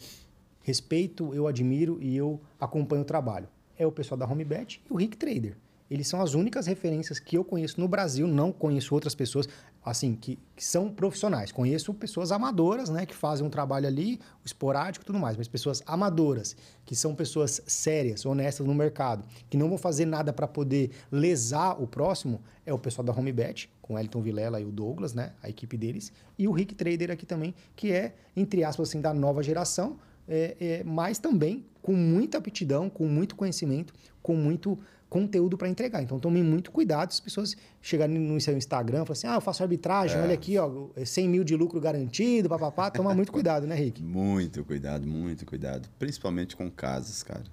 respeito, 0.61 1.33
eu 1.33 1.47
admiro 1.47 1.97
e 2.01 2.17
eu 2.17 2.41
acompanho 2.59 3.03
o 3.03 3.05
trabalho. 3.05 3.47
É 3.77 3.88
o 3.88 3.93
pessoal 3.93 4.17
da 4.17 4.25
HomeBet 4.25 4.81
e 4.89 4.91
o 4.91 4.97
Rick 4.97 5.15
Trader. 5.15 5.55
Eles 5.89 6.08
são 6.08 6.21
as 6.21 6.34
únicas 6.34 6.65
referências 6.65 7.19
que 7.19 7.38
eu 7.38 7.43
conheço 7.43 7.80
no 7.80 7.88
Brasil, 7.88 8.28
não 8.28 8.52
conheço 8.52 8.93
outras 8.93 9.13
pessoas, 9.13 9.48
assim, 9.84 10.15
que, 10.15 10.39
que 10.56 10.65
são 10.65 10.89
profissionais. 10.89 11.52
Conheço 11.52 11.93
pessoas 11.93 12.32
amadoras, 12.32 12.89
né, 12.89 13.06
que 13.06 13.13
fazem 13.13 13.45
um 13.45 13.50
trabalho 13.50 13.86
ali, 13.86 14.19
esporádico 14.43 15.04
e 15.04 15.06
tudo 15.06 15.19
mais, 15.19 15.38
mas 15.38 15.48
pessoas 15.48 15.84
amadoras, 15.86 16.56
que 16.86 16.95
são 16.95 17.13
pessoas 17.13 17.62
sérias, 17.67 18.26
honestas 18.26 18.65
no 18.65 18.74
mercado, 18.74 19.24
que 19.50 19.58
não 19.58 19.69
vão 19.69 19.78
fazer 19.78 20.06
nada 20.06 20.34
para 20.34 20.48
poder 20.48 20.89
lesar 21.12 21.80
o 21.80 21.86
próximo, 21.86 22.41
é 22.65 22.74
o 22.74 22.80
pessoal 22.80 23.06
da 23.06 23.13
HomeBet, 23.13 23.69
com 23.80 23.93
o 23.93 24.00
Elton 24.00 24.21
Vilela 24.21 24.60
e 24.60 24.65
o 24.65 24.71
Douglas, 24.71 25.13
né, 25.13 25.34
a 25.43 25.50
equipe 25.50 25.78
deles, 25.78 26.12
e 26.38 26.48
o 26.48 26.52
Rick 26.52 26.74
Trader 26.74 27.12
aqui 27.12 27.26
também, 27.26 27.54
que 27.76 27.91
é, 27.91 28.15
entre 28.36 28.63
aspas, 28.63 28.89
assim, 28.89 29.00
da 29.00 29.13
nova 29.13 29.43
geração, 29.43 30.00
é, 30.28 30.58
é, 30.60 30.84
mas 30.84 31.19
também 31.19 31.63
com 31.82 31.93
muita 31.93 32.39
aptidão, 32.39 32.89
com 32.89 33.08
muito 33.08 33.36
conhecimento, 33.36 33.93
com 34.21 34.36
muito 34.36 34.80
conteúdo 35.15 35.58
para 35.58 35.69
entregar. 35.69 36.04
Então 36.04 36.19
tome 36.19 36.43
muito 36.43 36.71
cuidado 36.73 37.12
se 37.12 37.15
as 37.15 37.19
pessoas 37.21 37.56
chegarem 37.82 38.19
no 38.19 38.41
seu 38.41 38.58
Instagram 38.58 39.04
e 39.04 39.06
falarem 39.06 39.12
assim, 39.13 39.28
ah, 39.28 39.36
eu 39.36 39.41
faço 39.41 39.63
arbitragem, 39.63 40.19
olha 40.19 40.34
aqui, 40.34 40.58
ó, 40.58 40.89
100 41.06 41.30
mil 41.30 41.43
de 41.45 41.56
lucro 41.56 41.80
garantido, 41.80 42.49
papapá. 42.49 42.91
Toma 42.91 43.13
muito 43.15 43.32
cuidado, 43.32 43.65
né, 43.65 43.75
Rick? 43.75 44.04
Muito 44.15 44.63
cuidado, 44.65 45.08
muito 45.08 45.45
cuidado. 45.45 45.88
Principalmente 45.97 46.56
com 46.56 46.69
casas, 46.69 47.23
cara. 47.23 47.43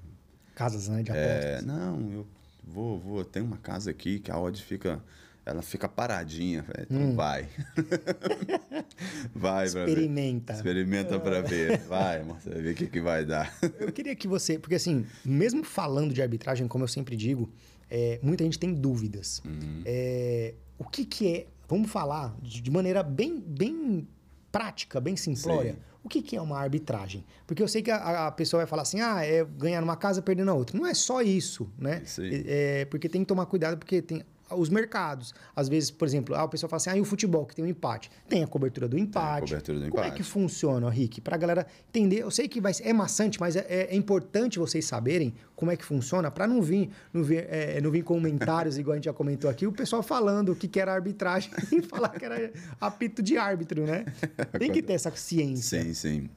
Casas, 0.57 0.89
né, 0.89 1.03
de 1.05 1.13
É, 1.13 1.57
apostas. 1.59 1.67
não, 1.67 2.11
eu 2.13 2.27
vou, 2.65 2.99
vou. 2.99 3.25
Tem 3.25 3.43
uma 3.43 3.57
casa 3.59 3.91
aqui 3.91 4.19
que 4.19 4.31
a 4.31 4.39
odd 4.41 4.61
fica. 4.61 5.01
Ela 5.45 5.61
fica 5.61 5.89
paradinha. 5.89 6.63
velho. 6.63 6.87
Então 6.89 7.17
vai. 7.17 7.49
vai 9.35 9.71
pra 9.71 9.85
ver. 9.85 9.89
Experimenta. 9.91 10.53
Experimenta 10.53 11.19
pra 11.19 11.41
ver. 11.41 11.79
Vai, 11.89 12.23
você 12.23 12.51
vai 12.51 12.63
ver 12.63 12.73
o 12.73 12.75
que, 12.75 12.87
que 12.87 13.01
vai 13.01 13.25
dar. 13.25 13.53
Eu 13.81 13.91
queria 13.93 14.15
que 14.15 14.29
você, 14.29 14.59
porque 14.59 14.77
assim, 14.77 15.05
mesmo 15.25 15.65
falando 15.65 16.15
de 16.15 16.23
arbitragem, 16.23 16.69
como 16.69 16.85
eu 16.85 16.89
sempre 16.89 17.17
digo, 17.17 17.51
é, 17.91 18.21
muita 18.23 18.45
gente 18.45 18.59
tem 18.59 18.73
dúvidas. 18.73 19.43
É, 19.85 20.55
o 20.79 20.85
que, 20.85 21.05
que 21.05 21.29
é, 21.29 21.47
vamos 21.69 21.91
falar 21.91 22.37
de, 22.41 22.71
maneira 22.71 23.03
bem, 23.03 23.41
bem 23.41 24.07
prática, 24.51 25.01
bem 25.01 25.17
simplória, 25.17 25.73
Sim. 25.73 25.79
o 26.05 26.09
que, 26.09 26.23
que 26.23 26.37
é 26.37 26.41
uma 26.41 26.59
arbitragem? 26.59 27.25
Porque 27.47 27.63
eu 27.63 27.69
sei 27.69 27.83
que 27.83 27.91
a, 27.91 28.29
a 28.29 28.33
pessoa 28.33 28.61
vai 28.61 28.67
falar 28.67 28.83
assim, 28.83 29.01
ah, 29.01 29.25
é 29.25 29.45
ganhar 29.45 29.81
numa 29.81 29.97
casa, 29.97 30.23
perder 30.23 30.45
na 30.45 30.55
outra. 30.55 30.79
Não 30.79 30.87
é 30.87 30.95
só 30.95 31.21
isso, 31.21 31.69
né? 31.77 32.03
Isso 32.05 32.21
aí. 32.21 32.45
É, 32.47 32.85
porque 32.87 33.09
tem 33.09 33.23
que 33.23 33.27
tomar 33.27 33.47
cuidado, 33.47 33.77
porque 33.77 34.01
tem 34.01 34.23
os 34.55 34.69
mercados. 34.69 35.35
Às 35.55 35.69
vezes, 35.69 35.91
por 35.91 36.07
exemplo, 36.07 36.35
ah, 36.35 36.45
o 36.45 36.49
pessoal 36.49 36.69
fala 36.69 36.79
assim, 36.79 36.91
ah, 36.91 36.97
e 36.97 37.01
o 37.01 37.05
futebol 37.05 37.47
que 37.47 37.55
tem 37.55 37.65
um 37.65 37.69
empate. 37.69 38.11
Tem 38.29 38.43
a 38.43 38.47
cobertura 38.47 38.89
do 38.89 38.99
empate. 38.99 39.51
cobertura 39.51 39.79
do 39.79 39.91
Como 39.91 40.03
é 40.03 40.07
empate. 40.07 40.17
que 40.17 40.23
funciona, 40.23 40.89
Rick? 40.91 41.21
Pra 41.21 41.37
galera 41.37 41.67
entender. 41.89 42.23
Eu 42.23 42.31
sei 42.31 42.49
que 42.49 42.61
vai 42.61 42.73
é 42.81 42.93
maçante, 42.93 43.39
mas 43.41 43.57
é, 43.57 43.65
é 43.69 43.95
importante 43.95 44.59
vocês 44.59 44.85
saberem 44.85 45.35
como 45.55 45.71
é 45.71 45.77
que 45.77 45.85
funciona 45.85 46.31
para 46.31 46.47
não 46.47 46.61
vir, 46.61 46.91
não 47.13 47.23
vir, 47.23 47.47
é, 47.49 47.81
não 47.81 47.91
vir 47.91 48.03
comentários, 48.03 48.77
igual 48.79 48.95
a 48.95 48.97
gente 48.97 49.05
já 49.05 49.13
comentou 49.13 49.49
aqui, 49.49 49.67
o 49.67 49.73
pessoal 49.73 50.03
falando 50.03 50.53
o 50.53 50.57
que, 50.57 50.81
era 50.81 50.93
arbitragem 50.93 51.51
e 51.71 51.83
falar 51.83 52.09
que 52.11 52.25
era 52.25 52.53
apito 52.81 53.23
de 53.23 53.37
árbitro, 53.37 53.87
né? 53.87 54.05
Tem 54.59 54.73
que 54.73 54.83
ter 54.83 54.95
essa 54.95 55.11
ciência. 55.15 55.83
Sim, 55.83 55.95
sim. 55.95 56.31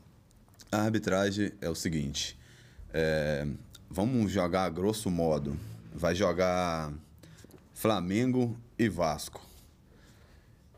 A 0.71 0.82
arbitragem 0.82 1.51
é 1.62 1.69
o 1.69 1.75
seguinte: 1.75 2.38
é, 2.93 3.47
vamos 3.89 4.32
jogar 4.32 4.65
a 4.65 4.69
grosso 4.69 5.10
modo. 5.10 5.58
Vai 5.93 6.13
jogar 6.13 6.91
Flamengo 7.76 8.58
e 8.80 8.88
Vasco. 8.88 9.46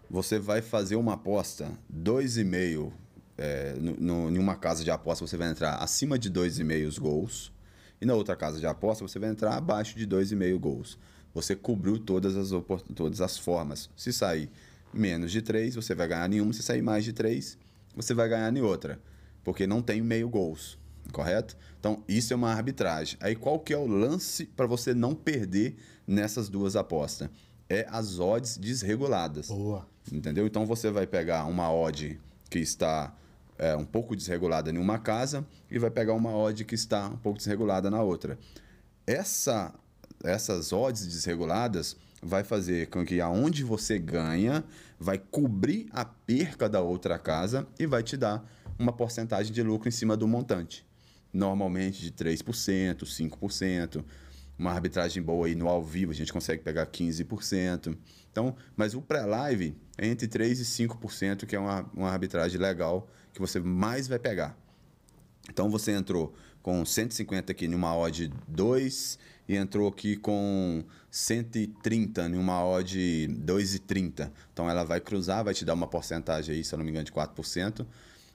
Você 0.10 0.40
vai 0.40 0.64
fazer 0.64 0.96
uma 0.96 1.14
aposta 1.14 1.72
2,5 1.96 2.92
é, 3.38 3.76
em 3.78 4.38
uma 4.40 4.56
casa 4.56 4.84
de 4.84 4.90
aposta 4.90 5.26
você 5.26 5.38
vai 5.38 5.48
entrar 5.48 5.76
acima 5.76 6.18
de 6.18 6.32
2,5 6.32 7.00
gols 7.00 7.54
e 8.02 8.06
na 8.06 8.16
outra 8.16 8.36
casa 8.36 8.60
de 8.60 8.66
aposta 8.66 9.08
você 9.08 9.20
vai 9.20 9.30
entrar 9.30 9.56
abaixo 9.56 9.96
de 9.96 10.08
2,5 10.08 10.58
gols. 10.58 10.98
Você 11.36 11.56
cobriu 11.56 12.00
todas 12.00 12.36
as, 12.36 12.50
todas 12.96 13.22
as 13.22 13.38
formas. 13.38 13.92
Se 13.96 14.12
sair 14.12 14.50
menos 14.92 15.32
de 15.32 15.44
3, 15.44 15.76
você 15.76 15.94
vai 15.94 16.08
ganhar 16.08 16.28
nenhuma. 16.28 16.52
Se 16.52 16.64
sair 16.64 16.82
mais 16.82 17.04
de 17.04 17.14
3, 17.14 17.60
você 17.96 18.16
vai 18.16 18.28
ganhar 18.28 18.52
em 18.52 18.62
outra. 18.62 19.00
Porque 19.44 19.68
não 19.68 19.84
tem 19.84 20.02
meio 20.02 20.28
gols, 20.30 20.80
correto? 21.12 21.56
Então, 21.80 22.04
isso 22.08 22.34
é 22.34 22.36
uma 22.36 22.52
arbitragem. 22.52 23.20
Aí, 23.22 23.36
qual 23.36 23.60
que 23.60 23.72
é 23.72 23.78
o 23.78 23.86
lance 23.86 24.48
para 24.48 24.66
você 24.66 24.96
não 24.96 25.14
perder 25.14 25.78
nessas 26.08 26.50
duas 26.50 26.76
apostas? 26.76 27.30
É 27.70 27.86
as 27.90 28.20
odds 28.20 28.58
desreguladas. 28.58 29.50
Boa. 29.50 29.86
Entendeu? 30.12 30.48
Então 30.48 30.66
você 30.66 30.90
vai 30.90 31.06
pegar 31.06 31.46
uma 31.46 31.72
odd 31.72 32.20
que 32.50 32.60
está 32.60 33.14
é, 33.58 33.76
um 33.76 33.86
pouco 33.86 34.16
desregulada 34.16 34.72
em 34.72 34.78
uma 34.78 34.98
casa 34.98 35.46
e 35.70 35.78
vai 35.78 35.92
pegar 35.92 36.14
uma 36.14 36.36
odd 36.36 36.64
que 36.64 36.76
está 36.76 37.08
um 37.08 37.18
pouco 37.18 37.38
desregulada 37.38 37.90
na 37.92 38.02
outra. 38.02 38.40
Essa, 39.06 39.74
essas 40.24 40.72
odds 40.72 41.06
desreguladas 41.06 41.98
vai 42.22 42.44
fazer 42.44 42.88
com 42.88 43.06
que 43.06 43.22
aonde 43.22 43.64
você 43.64 44.00
ganha 44.00 44.64
vai 45.00 45.18
cobrir 45.18 45.88
a 45.92 46.04
perca 46.04 46.68
da 46.68 46.82
outra 46.82 47.20
casa 47.20 47.68
e 47.78 47.86
vai 47.86 48.02
te 48.02 48.18
dar 48.18 48.44
uma 48.80 48.92
porcentagem 48.92 49.54
de 49.54 49.62
lucro 49.62 49.88
em 49.88 49.92
cima 49.92 50.16
do 50.16 50.28
montante. 50.28 50.86
Normalmente 51.32 52.02
de 52.02 52.12
3%, 52.12 53.04
5%. 53.04 54.04
Uma 54.58 54.72
arbitragem 54.72 55.22
boa 55.22 55.48
aí 55.48 55.56
no 55.56 55.68
ao 55.68 55.84
vivo, 55.84 56.12
a 56.12 56.16
gente 56.16 56.34
consegue 56.34 56.64
pegar 56.64 56.86
15%. 56.88 57.96
Então, 58.32 58.56
mas 58.76 58.94
o 58.96 59.02
pré-live 59.02 59.76
é 59.98 60.08
entre 60.08 60.28
3% 60.28 60.60
e 60.60 60.88
5%, 60.88 61.46
que 61.46 61.56
é 61.56 61.60
uma, 61.60 61.90
uma 61.94 62.10
arbitragem 62.10 62.60
legal 62.60 63.08
que 63.34 63.40
você 63.40 63.60
mais 63.60 64.08
vai 64.08 64.18
pegar. 64.18 64.58
Então 65.50 65.70
você 65.70 65.92
entrou 65.92 66.34
com 66.62 66.84
150 66.84 67.52
aqui 67.52 67.68
numa 67.68 67.96
odd 67.96 68.32
2 68.48 69.20
e 69.48 69.56
entrou 69.56 69.88
aqui 69.88 70.18
com 70.18 70.84
130 71.10 72.28
numa 72.28 72.66
odd 72.66 72.98
2,30. 72.98 74.30
Então 74.52 74.70
ela 74.70 74.84
vai 74.84 75.00
cruzar, 75.00 75.44
vai 75.44 75.54
te 75.54 75.64
dar 75.64 75.74
uma 75.74 75.88
porcentagem 75.88 76.56
aí, 76.56 76.64
se 76.64 76.74
eu 76.74 76.78
não 76.78 76.84
me 76.84 76.92
engano, 76.92 77.06
de 77.06 77.12
4%. 77.12 77.86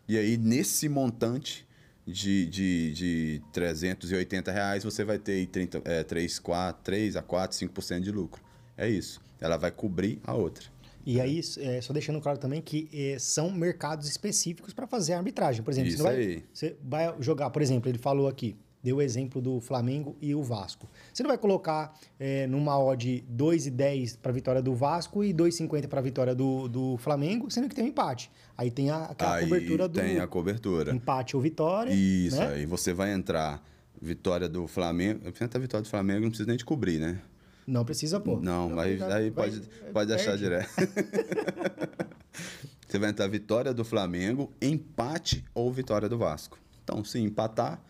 E 0.08 0.16
aí 0.16 0.36
nesse 0.36 0.88
montante 0.88 1.66
de, 2.06 2.46
de, 2.46 2.92
de 2.92 3.42
380 3.52 4.50
reais 4.50 4.84
você 4.84 5.04
vai 5.04 5.18
ter 5.18 5.32
aí 5.32 5.46
30, 5.46 5.82
é, 5.84 6.02
3, 6.02 6.38
4, 6.38 6.82
3 6.82 7.16
a 7.16 7.22
4, 7.22 7.58
5% 7.58 8.00
de 8.00 8.10
lucro. 8.10 8.42
É 8.76 8.88
isso. 8.88 9.20
Ela 9.40 9.56
vai 9.56 9.70
cobrir 9.70 10.20
a 10.24 10.34
outra. 10.34 10.64
E 11.04 11.20
aí, 11.20 11.40
é, 11.58 11.80
só 11.80 11.92
deixando 11.92 12.20
claro 12.20 12.38
também 12.38 12.60
que 12.60 12.88
é, 12.92 13.18
são 13.18 13.50
mercados 13.50 14.08
específicos 14.08 14.72
para 14.72 14.86
fazer 14.86 15.14
a 15.14 15.18
arbitragem. 15.18 15.62
Por 15.62 15.72
exemplo, 15.72 15.90
Isso 15.90 15.98
você, 15.98 16.02
vai, 16.02 16.44
você 16.52 16.76
vai 16.82 17.14
jogar, 17.20 17.50
por 17.50 17.60
exemplo, 17.60 17.90
ele 17.90 17.98
falou 17.98 18.28
aqui, 18.28 18.56
deu 18.82 18.96
o 18.96 19.02
exemplo 19.02 19.40
do 19.40 19.60
Flamengo 19.60 20.16
e 20.20 20.34
o 20.34 20.42
Vasco. 20.42 20.88
Você 21.12 21.22
não 21.22 21.28
vai 21.28 21.38
colocar 21.38 21.96
é, 22.18 22.46
numa 22.46 22.78
odd 22.78 23.24
2,10 23.32 24.18
para 24.20 24.30
a 24.30 24.34
vitória 24.34 24.62
do 24.62 24.74
Vasco 24.74 25.22
e 25.22 25.32
2,50 25.32 25.86
para 25.86 26.00
a 26.00 26.02
vitória 26.02 26.34
do, 26.34 26.68
do 26.68 26.96
Flamengo, 26.96 27.50
sendo 27.50 27.68
que 27.68 27.74
tem 27.74 27.84
um 27.84 27.88
empate. 27.88 28.30
Aí 28.56 28.70
tem 28.70 28.90
a, 28.90 29.04
aquela 29.04 29.36
aí 29.36 29.44
cobertura 29.44 29.88
do 29.88 30.00
tem 30.00 30.18
a 30.18 30.26
cobertura. 30.26 30.94
empate 30.94 31.36
ou 31.36 31.42
vitória. 31.42 31.92
Isso, 31.92 32.36
né? 32.36 32.48
aí 32.48 32.66
você 32.66 32.92
vai 32.92 33.12
entrar 33.12 33.62
vitória 34.00 34.48
do 34.48 34.66
Flamengo. 34.66 35.28
Entrar 35.28 35.60
vitória 35.60 35.82
do 35.82 35.88
Flamengo 35.88 36.22
não 36.22 36.28
precisa 36.28 36.48
nem 36.48 36.56
de 36.56 36.64
cobrir, 36.64 36.98
né? 36.98 37.20
Não 37.64 37.84
precisa 37.84 38.18
pôr. 38.18 38.42
Não, 38.42 38.68
mas 38.68 39.00
aí 39.00 39.08
vai- 39.30 39.30
pode, 39.30 39.60
vai- 39.60 39.90
pode 39.92 40.08
deixar 40.08 40.32
perde. 40.32 40.42
direto. 40.42 40.68
você 42.88 42.98
vai 42.98 43.10
entrar 43.10 43.28
vitória 43.28 43.72
do 43.72 43.84
Flamengo, 43.84 44.52
empate 44.60 45.44
ou 45.54 45.72
vitória 45.72 46.08
do 46.08 46.18
Vasco. 46.18 46.58
Então, 46.82 47.04
se 47.04 47.20
empatar, 47.20 47.80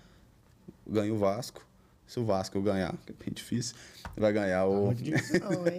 ganha 0.87 1.13
o 1.13 1.19
Vasco. 1.19 1.67
Se 2.07 2.19
o 2.21 2.25
Vasco 2.25 2.61
ganhar, 2.61 2.95
que 3.07 3.13
é 3.13 3.15
bem 3.25 3.33
difícil, 3.33 3.75
vai 4.17 4.33
ganhar 4.33 4.67
o. 4.67 4.87
Muito 4.87 5.03
difícil 5.03 5.41
não, 5.41 5.67
hein? 5.67 5.79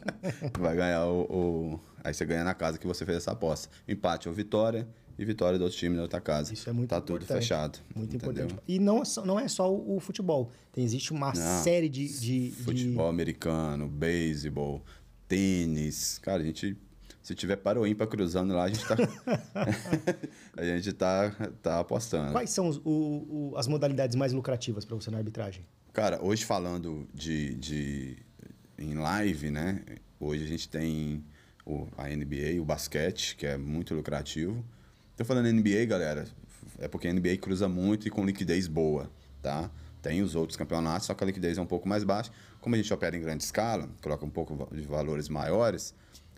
vai 0.58 0.76
ganhar 0.76 1.06
o, 1.06 1.22
o- 1.22 1.80
Aí 2.04 2.12
você 2.12 2.24
ganha 2.26 2.44
na 2.44 2.52
casa 2.54 2.78
que 2.78 2.86
você 2.86 3.04
fez 3.06 3.16
essa 3.18 3.32
aposta. 3.32 3.68
Empate 3.88 4.28
ou 4.28 4.34
vitória 4.34 4.86
e 5.18 5.24
vitória 5.24 5.58
do 5.58 5.62
outro 5.64 5.76
time 5.78 5.96
na 5.96 6.02
outra 6.02 6.20
casa. 6.20 6.52
Isso 6.52 6.68
é 6.68 6.72
muito 6.72 6.90
Tá 6.90 6.98
importante. 6.98 7.26
tudo 7.26 7.26
fechado. 7.38 7.78
Muito 7.96 8.14
entendeu? 8.14 8.44
importante. 8.44 8.62
E 8.68 8.78
não, 8.78 9.00
é 9.00 9.04
só- 9.06 9.24
não 9.24 9.40
é 9.40 9.48
só 9.48 9.72
o, 9.72 9.96
o 9.96 10.00
futebol. 10.00 10.52
Tem, 10.70 10.84
existe 10.84 11.12
uma 11.12 11.32
Não. 11.32 11.62
série 11.62 11.88
de, 11.88 12.06
de, 12.20 12.50
de- 12.50 12.62
Futebol 12.62 13.08
americano, 13.08 13.88
beisebol, 13.88 14.82
tênis. 15.26 16.18
Cara, 16.18 16.42
a 16.42 16.44
gente. 16.44 16.76
Se 17.24 17.34
tiver 17.34 17.56
para 17.56 17.80
ou 17.80 17.86
ímpar 17.86 18.06
cruzando 18.06 18.52
lá, 18.54 18.64
a 18.64 18.68
gente 18.68 18.86
tá. 18.86 18.94
a 20.56 20.62
gente 20.64 20.92
tá, 20.92 21.30
tá 21.62 21.80
apostando. 21.80 22.32
Quais 22.32 22.50
são 22.50 22.68
os- 22.68 22.76
o- 22.84 23.50
o- 23.52 23.54
as 23.56 23.66
modalidades 23.66 24.14
mais 24.14 24.32
lucrativas 24.32 24.84
para 24.84 24.94
você 24.94 25.10
na 25.10 25.16
arbitragem? 25.18 25.66
Cara, 25.92 26.22
hoje 26.22 26.44
falando 26.44 27.08
de, 27.14 27.54
de. 27.54 28.16
em 28.78 28.94
live, 28.94 29.50
né? 29.50 29.82
Hoje 30.20 30.44
a 30.44 30.46
gente 30.46 30.68
tem 30.68 31.24
o, 31.64 31.88
a 31.96 32.08
NBA, 32.08 32.60
o 32.60 32.64
basquete, 32.64 33.36
que 33.36 33.46
é 33.46 33.56
muito 33.56 33.94
lucrativo. 33.94 34.64
Tô 35.16 35.24
falando 35.24 35.50
NBA, 35.50 35.86
galera, 35.86 36.26
é 36.78 36.88
porque 36.88 37.08
a 37.08 37.12
NBA 37.12 37.38
cruza 37.38 37.68
muito 37.68 38.06
e 38.06 38.10
com 38.10 38.24
liquidez 38.26 38.66
boa, 38.68 39.10
tá? 39.40 39.70
Tem 40.02 40.20
os 40.20 40.34
outros 40.34 40.56
campeonatos, 40.58 41.06
só 41.06 41.14
que 41.14 41.24
a 41.24 41.26
liquidez 41.26 41.56
é 41.56 41.60
um 41.62 41.66
pouco 41.66 41.88
mais 41.88 42.04
baixa. 42.04 42.30
Como 42.60 42.74
a 42.74 42.78
gente 42.78 42.92
opera 42.92 43.16
em 43.16 43.20
grande 43.20 43.44
escala, 43.44 43.88
coloca 44.02 44.26
um 44.26 44.30
pouco 44.30 44.68
de 44.74 44.82
valores 44.82 45.28
maiores, 45.30 45.94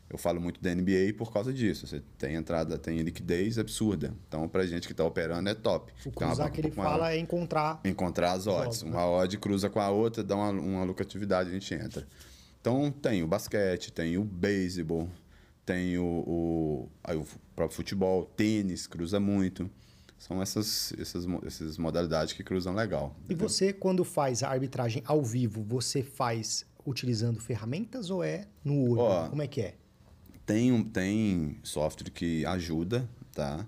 eu 0.09 0.16
falo 0.19 0.40
muito 0.40 0.61
da 0.61 0.75
NBA 0.75 1.14
por 1.16 1.33
causa 1.33 1.53
disso. 1.53 1.87
Você 1.87 2.01
tem 2.16 2.35
entrada, 2.35 2.79
tem 2.79 2.99
liquidez 3.03 3.59
absurda. 3.59 4.14
Então, 4.29 4.49
pra 4.49 4.64
gente 4.64 4.87
que 4.87 4.95
tá 4.95 5.05
operando, 5.05 5.49
é 5.49 5.55
top. 5.55 5.92
O 5.92 6.09
Então, 6.09 6.29
cruzar 6.29 6.49
um 6.49 6.51
que 6.51 6.61
ele 6.61 6.71
fala 6.71 7.12
é 7.12 7.19
encontrar. 7.19 7.81
Encontrar 7.85 8.33
as 8.33 8.47
odds. 8.47 8.83
né? 8.83 8.90
Uma 8.90 9.07
odd 9.07 9.37
cruza 9.38 9.69
com 9.69 9.81
a 9.81 9.90
outra, 9.90 10.23
dá 10.23 10.37
uma, 10.37 10.51
uma 10.51 10.85
lucratividade, 10.85 11.51
a 11.51 11.53
gente 11.53 11.75
entra. 11.75 12.07
Então 12.61 12.90
tem 12.90 13.23
o 13.23 13.27
basquete, 13.27 13.92
tem 13.92 14.16
o 14.16 14.25
beisebol, 14.25 15.09
tem 15.64 15.99
o, 15.99 16.05
o, 16.05 16.88
aí 17.03 17.16
o 17.16 17.25
próprio 17.55 17.77
futebol, 17.77 18.25
tênis, 18.37 18.87
cruza 18.87 19.21
muito. 19.21 19.71
São 20.19 20.40
essas, 20.40 20.92
essas, 20.99 21.27
essas 21.45 21.79
modalidades 21.79 22.33
que 22.33 22.42
cruzam 22.42 22.75
legal. 22.75 23.14
E 23.21 23.25
entendeu? 23.35 23.49
você, 23.49 23.73
quando 23.73 24.03
faz 24.05 24.42
a 24.42 24.49
arbitragem 24.49 25.03
ao 25.05 25.23
vivo, 25.23 25.62
você 25.62 26.03
faz 26.03 26.64
utilizando 26.87 27.40
ferramentas 27.40 28.11
ou 28.11 28.25
é 28.25 28.47
no 28.64 28.90
olho? 28.92 29.01
Ó, 29.01 29.29
Como 29.29 29.42
é 29.42 29.47
que 29.47 29.61
é? 29.61 29.75
Tem, 30.47 30.73
um, 30.73 30.83
tem 30.83 31.59
software 31.63 32.11
que 32.11 32.47
ajuda, 32.47 33.09
tá? 33.33 33.67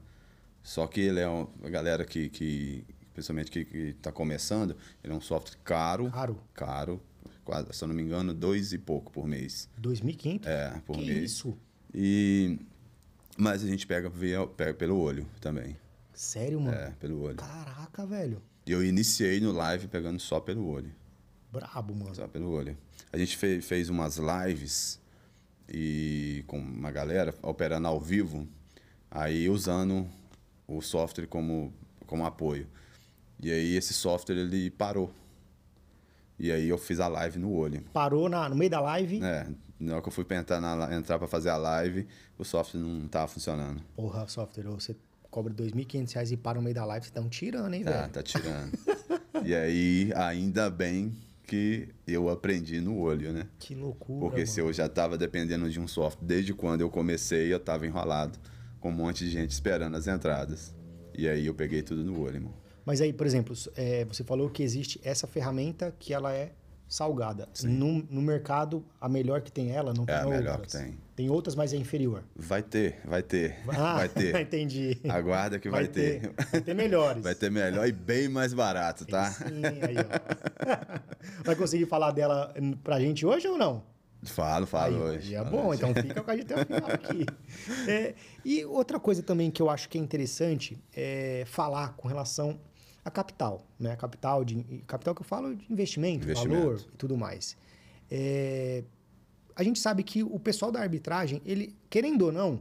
Só 0.62 0.86
que 0.86 1.00
ele 1.00 1.20
é 1.20 1.28
um, 1.28 1.48
a 1.62 1.68
galera 1.68 2.04
que, 2.04 2.28
que 2.28 2.84
principalmente 3.12 3.50
que 3.50 3.76
está 3.76 4.12
começando, 4.12 4.76
ele 5.02 5.12
é 5.12 5.16
um 5.16 5.20
software 5.20 5.58
caro. 5.64 6.10
Caro. 6.10 6.40
Caro. 6.54 7.02
Quase, 7.44 7.72
se 7.72 7.82
eu 7.82 7.88
não 7.88 7.94
me 7.94 8.02
engano, 8.02 8.32
dois 8.32 8.72
e 8.72 8.78
pouco 8.78 9.10
por 9.10 9.26
mês. 9.26 9.68
2.500? 9.82 10.46
É, 10.46 10.80
por 10.86 10.96
que 10.96 11.06
mês. 11.06 11.32
isso? 11.32 11.58
E 11.92 12.58
mas 13.36 13.62
a 13.62 13.68
gente 13.68 13.86
pega, 13.86 14.08
via, 14.08 14.44
pega 14.46 14.74
pelo 14.74 14.98
olho 14.98 15.24
também. 15.40 15.76
Sério, 16.12 16.60
mano? 16.60 16.76
É, 16.76 16.90
pelo 16.98 17.22
olho. 17.22 17.36
Caraca, 17.36 18.04
velho. 18.04 18.42
E 18.66 18.72
eu 18.72 18.84
iniciei 18.84 19.40
no 19.40 19.52
live 19.52 19.86
pegando 19.86 20.18
só 20.18 20.40
pelo 20.40 20.66
olho. 20.66 20.92
Brabo, 21.52 21.94
mano. 21.94 22.14
Só 22.16 22.26
pelo 22.26 22.50
olho. 22.50 22.76
A 23.12 23.16
gente 23.16 23.36
fez, 23.36 23.64
fez 23.64 23.88
umas 23.88 24.18
lives 24.18 25.00
e 25.68 26.44
com 26.46 26.58
uma 26.58 26.90
galera 26.90 27.34
operando 27.42 27.88
ao 27.88 28.00
vivo, 28.00 28.46
aí 29.10 29.48
usando 29.48 30.06
o 30.66 30.80
software 30.80 31.26
como, 31.26 31.72
como 32.06 32.24
apoio. 32.24 32.66
E 33.40 33.50
aí 33.50 33.76
esse 33.76 33.94
software 33.94 34.36
ele 34.36 34.70
parou. 34.70 35.10
E 36.38 36.50
aí 36.52 36.68
eu 36.68 36.78
fiz 36.78 37.00
a 37.00 37.08
live 37.08 37.38
no 37.38 37.52
olho. 37.52 37.82
Parou 37.92 38.28
na, 38.28 38.48
no 38.48 38.54
meio 38.56 38.70
da 38.70 38.80
live. 38.80 39.22
É, 39.22 39.46
na 39.78 39.94
hora 39.94 40.02
que 40.02 40.08
eu 40.08 40.12
fui 40.12 40.24
pra 40.24 40.36
entrar, 40.36 40.60
na, 40.60 40.94
entrar 40.94 41.18
pra 41.18 41.26
fazer 41.28 41.50
a 41.50 41.56
live, 41.56 42.06
o 42.38 42.44
software 42.44 42.80
não 42.80 43.08
tava 43.08 43.28
funcionando. 43.28 43.80
Porra, 43.96 44.26
software, 44.28 44.64
você 44.64 44.96
cobra 45.30 45.52
2.500 45.52 46.12
reais 46.14 46.32
e 46.32 46.36
para 46.36 46.58
no 46.58 46.62
meio 46.62 46.74
da 46.74 46.84
live, 46.84 47.06
você 47.06 47.12
tá 47.12 47.20
um 47.20 47.28
tirando, 47.28 47.74
hein, 47.74 47.84
Tá, 47.84 47.90
velho? 47.90 48.12
tá 48.12 48.22
tirando. 48.22 48.72
e 49.44 49.54
aí, 49.54 50.12
ainda 50.14 50.70
bem 50.70 51.12
que 51.48 51.88
eu 52.06 52.28
aprendi 52.28 52.78
no 52.78 52.98
olho, 52.98 53.32
né? 53.32 53.48
Que 53.58 53.74
loucura. 53.74 54.20
Porque 54.20 54.44
se 54.44 54.60
eu 54.60 54.70
já 54.70 54.84
estava 54.84 55.16
dependendo 55.16 55.70
de 55.70 55.80
um 55.80 55.88
software 55.88 56.26
desde 56.26 56.52
quando 56.52 56.82
eu 56.82 56.90
comecei, 56.90 57.50
eu 57.50 57.56
estava 57.56 57.86
enrolado 57.86 58.38
com 58.78 58.90
um 58.90 58.92
monte 58.92 59.24
de 59.24 59.30
gente 59.30 59.50
esperando 59.50 59.96
as 59.96 60.06
entradas. 60.06 60.76
E 61.16 61.26
aí 61.26 61.46
eu 61.46 61.54
peguei 61.54 61.80
tudo 61.82 62.04
no 62.04 62.20
olho, 62.20 62.36
irmão. 62.36 62.54
Mas 62.84 63.00
aí, 63.00 63.14
por 63.14 63.26
exemplo, 63.26 63.56
é, 63.74 64.04
você 64.04 64.22
falou 64.22 64.50
que 64.50 64.62
existe 64.62 65.00
essa 65.02 65.26
ferramenta 65.26 65.94
que 65.98 66.12
ela 66.12 66.34
é 66.34 66.52
salgada. 66.88 67.48
No, 67.64 68.02
no 68.10 68.22
mercado, 68.22 68.84
a 69.00 69.08
melhor 69.08 69.40
que 69.42 69.52
tem 69.52 69.70
ela, 69.70 69.92
não 69.94 70.04
É 70.04 70.06
tem 70.06 70.14
a 70.16 70.18
outras. 70.24 70.38
melhor 70.40 70.60
que 70.62 70.68
tem. 70.72 70.98
Tem 71.14 71.30
outras, 71.30 71.54
mas 71.56 71.72
é 71.72 71.76
inferior. 71.76 72.22
Vai 72.36 72.62
ter, 72.62 73.00
vai 73.04 73.22
ter, 73.22 73.56
Ah, 73.68 73.94
vai 73.96 74.08
ter. 74.08 74.34
entendi. 74.40 74.98
Aguarda 75.08 75.58
que 75.58 75.68
vai, 75.68 75.86
ter. 75.88 76.32
Vai 76.50 76.60
ter 76.60 76.74
melhores. 76.74 77.22
Vai 77.22 77.34
ter 77.34 77.50
melhor 77.50 77.86
e 77.88 77.92
bem 77.92 78.28
mais 78.28 78.54
barato, 78.54 79.04
tá? 79.04 79.30
Sim, 79.32 79.62
aí, 79.64 79.96
ó. 79.98 80.98
Vai 81.44 81.56
conseguir 81.56 81.86
falar 81.86 82.12
dela 82.12 82.54
pra 82.82 83.00
gente 83.00 83.26
hoje 83.26 83.46
ou 83.48 83.58
não? 83.58 83.82
Falo, 84.24 84.66
falo 84.66 84.96
Aí, 84.96 85.00
hoje. 85.16 85.34
é 85.34 85.44
bom, 85.44 85.68
hoje. 85.68 85.80
então 85.84 86.02
fica 86.02 86.22
com 86.22 86.30
a 86.30 86.36
gente 86.36 86.52
até 86.52 86.62
o 86.62 86.66
final 86.66 86.90
aqui. 86.90 87.26
É, 87.88 88.14
e 88.44 88.64
outra 88.64 88.98
coisa 88.98 89.22
também 89.22 89.50
que 89.50 89.62
eu 89.62 89.70
acho 89.70 89.88
que 89.88 89.96
é 89.96 90.00
interessante 90.00 90.76
é 90.94 91.44
falar 91.46 91.94
com 91.96 92.08
relação 92.08 92.58
a 93.08 93.10
capital, 93.10 93.66
né? 93.78 93.96
Capital, 93.96 94.44
de, 94.44 94.62
capital 94.86 95.14
que 95.14 95.22
eu 95.22 95.26
falo 95.26 95.54
de 95.56 95.64
investimento, 95.70 96.24
Investimento. 96.24 96.60
valor 96.60 96.80
e 96.92 96.96
tudo 96.96 97.16
mais. 97.16 97.56
É, 98.10 98.84
a 99.56 99.62
gente 99.62 99.78
sabe 99.78 100.02
que 100.02 100.22
o 100.22 100.38
pessoal 100.38 100.70
da 100.70 100.80
arbitragem, 100.80 101.42
ele, 101.44 101.74
querendo 101.90 102.22
ou 102.22 102.32
não, 102.32 102.60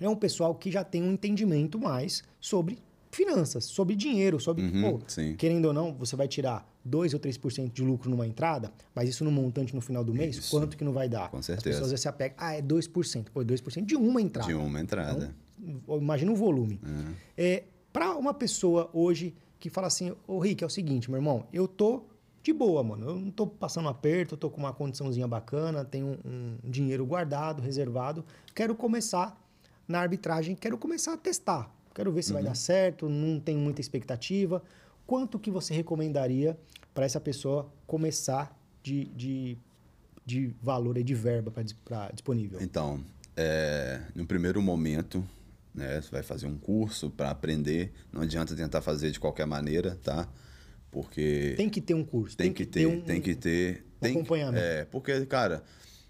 é 0.00 0.08
um 0.08 0.16
pessoal 0.16 0.54
que 0.54 0.70
já 0.70 0.82
tem 0.84 1.02
um 1.02 1.12
entendimento 1.12 1.78
mais 1.78 2.22
sobre 2.40 2.78
finanças, 3.10 3.64
sobre 3.64 3.94
dinheiro, 3.94 4.38
sobre, 4.38 4.62
Uhum, 4.64 4.98
pô, 4.98 5.00
querendo 5.38 5.66
ou 5.66 5.72
não, 5.72 5.94
você 5.94 6.14
vai 6.16 6.28
tirar 6.28 6.68
2 6.84 7.14
ou 7.14 7.20
3% 7.20 7.72
de 7.72 7.82
lucro 7.82 8.10
numa 8.10 8.26
entrada, 8.26 8.70
mas 8.94 9.08
isso 9.08 9.24
no 9.24 9.30
montante 9.30 9.74
no 9.74 9.80
final 9.80 10.04
do 10.04 10.12
mês, 10.12 10.36
Isso. 10.36 10.50
quanto 10.50 10.76
que 10.76 10.84
não 10.84 10.92
vai 10.92 11.08
dar? 11.08 11.30
Com 11.30 11.38
As 11.38 11.46
certeza. 11.46 11.80
pessoas 11.80 12.00
se 12.00 12.08
apegam, 12.08 12.36
ah, 12.38 12.54
é 12.54 12.60
2%. 12.60 13.26
Pô, 13.32 13.40
é 13.40 13.44
2% 13.44 13.84
de 13.84 13.96
uma 13.96 14.20
entrada. 14.20 14.46
De 14.48 14.54
uma 14.54 14.80
entrada. 14.80 15.34
Então, 15.58 15.96
imagina 15.98 16.30
o 16.30 16.36
volume. 16.36 16.78
É, 17.36 17.64
para 17.92 18.14
uma 18.16 18.34
pessoa 18.34 18.90
hoje 18.92 19.34
que 19.68 19.74
fala 19.74 19.86
assim, 19.86 20.14
ô 20.26 20.38
Rick, 20.38 20.62
é 20.62 20.66
o 20.66 20.70
seguinte, 20.70 21.10
meu 21.10 21.18
irmão, 21.18 21.46
eu 21.52 21.66
tô 21.66 22.04
de 22.42 22.52
boa, 22.52 22.82
mano. 22.82 23.10
Eu 23.10 23.16
não 23.16 23.30
tô 23.30 23.46
passando 23.46 23.88
aperto, 23.88 24.34
eu 24.34 24.38
tô 24.38 24.48
com 24.48 24.60
uma 24.60 24.72
condiçãozinha 24.72 25.26
bacana, 25.26 25.84
tenho 25.84 26.18
um, 26.24 26.58
um 26.64 26.70
dinheiro 26.70 27.04
guardado, 27.04 27.60
reservado. 27.60 28.24
Quero 28.54 28.74
começar 28.74 29.40
na 29.86 30.00
arbitragem, 30.00 30.54
quero 30.54 30.78
começar 30.78 31.14
a 31.14 31.16
testar. 31.16 31.70
Quero 31.94 32.12
ver 32.12 32.22
se 32.22 32.32
vai 32.32 32.42
dar 32.42 32.54
certo, 32.54 33.08
não 33.08 33.40
tenho 33.40 33.58
muita 33.58 33.80
expectativa. 33.80 34.62
Quanto 35.06 35.38
que 35.38 35.50
você 35.50 35.72
recomendaria 35.72 36.58
para 36.94 37.04
essa 37.04 37.20
pessoa 37.20 37.72
começar 37.86 38.56
de, 38.82 39.06
de, 39.06 39.58
de 40.24 40.54
valor 40.62 40.98
e 40.98 41.02
de 41.02 41.14
verba 41.14 41.50
para 41.50 42.10
disponível? 42.12 42.60
Então, 42.60 43.00
é, 43.36 44.02
no 44.14 44.26
primeiro 44.26 44.60
momento, 44.60 45.24
né, 45.76 46.00
você 46.00 46.10
vai 46.10 46.22
fazer 46.22 46.46
um 46.46 46.56
curso 46.58 47.10
para 47.10 47.30
aprender. 47.30 47.92
Não 48.12 48.22
adianta 48.22 48.56
tentar 48.56 48.80
fazer 48.82 49.10
de 49.10 49.20
qualquer 49.20 49.46
maneira, 49.46 49.94
tá? 50.02 50.28
Porque 50.90 51.54
Tem 51.56 51.68
que 51.68 51.80
ter 51.80 51.94
um 51.94 52.04
curso. 52.04 52.36
tem, 52.36 52.52
que 52.52 52.64
ter, 52.64 52.86
um- 52.86 53.00
tem 53.00 53.20
que 53.20 53.34
ter. 53.34 53.84
um 53.96 54.00
tem 54.00 54.12
que- 54.12 54.18
acompanhamento. 54.18 54.64
É, 54.64 54.84
porque, 54.86 55.26
cara, 55.26 55.62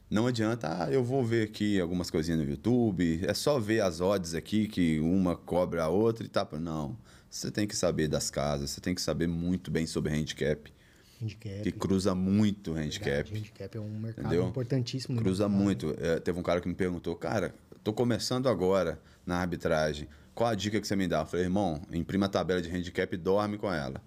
não 0.08 0.26
adianta, 0.26 0.84
ah, 0.84 0.90
eu 0.90 1.02
vou 1.02 1.24
ver 1.24 1.44
aqui 1.48 1.80
algumas 1.80 2.10
coisinhas 2.10 2.40
no 2.40 2.48
YouTube, 2.48 3.20
é 3.26 3.34
só 3.34 3.58
ver 3.58 3.80
as 3.80 4.00
odds 4.00 4.34
aqui 4.34 4.68
que 4.68 5.00
uma 5.00 5.34
cobra 5.36 5.82
a 5.84 5.88
outra 5.88 6.24
e 6.24 6.28
tá. 6.28 6.46
Não. 6.60 6.96
Você 7.28 7.50
tem 7.50 7.66
que 7.66 7.74
saber 7.74 8.06
das 8.08 8.30
casas, 8.30 8.70
você 8.70 8.80
tem 8.80 8.94
que 8.94 9.02
saber 9.02 9.26
muito 9.26 9.70
bem 9.70 9.84
sobre 9.86 10.12
handicap, 10.12 10.72
handicap. 11.20 11.62
que 11.62 11.72
cruza 11.72 12.14
muito 12.14 12.70
o 12.70 12.74
Verdade, 12.74 12.96
handicap. 12.98 13.36
handicap 13.38 13.76
é 13.76 13.80
um 13.80 13.98
mercado 13.98 14.26
Entendeu? 14.26 14.48
importantíssimo. 14.48 15.16
no 15.16 15.22
Cruza 15.22 15.48
muito. 15.48 15.94
É, 15.98 16.20
teve 16.20 16.38
um 16.38 16.42
cara 16.42 16.60
que 16.60 16.68
me 16.68 16.74
perguntou, 16.74 17.16
cara, 17.16 17.52
tô 17.86 17.92
começando 17.92 18.48
agora 18.48 19.00
na 19.24 19.36
arbitragem. 19.36 20.08
Qual 20.34 20.50
a 20.50 20.56
dica 20.56 20.80
que 20.80 20.88
você 20.88 20.96
me 20.96 21.06
dá? 21.06 21.20
Eu 21.20 21.26
falei, 21.26 21.46
irmão, 21.46 21.80
imprima 21.92 22.26
a 22.26 22.28
tabela 22.28 22.60
de 22.60 22.68
handicap 22.68 23.14
e 23.14 23.16
dorme 23.16 23.56
com 23.58 23.72
ela. 23.72 24.02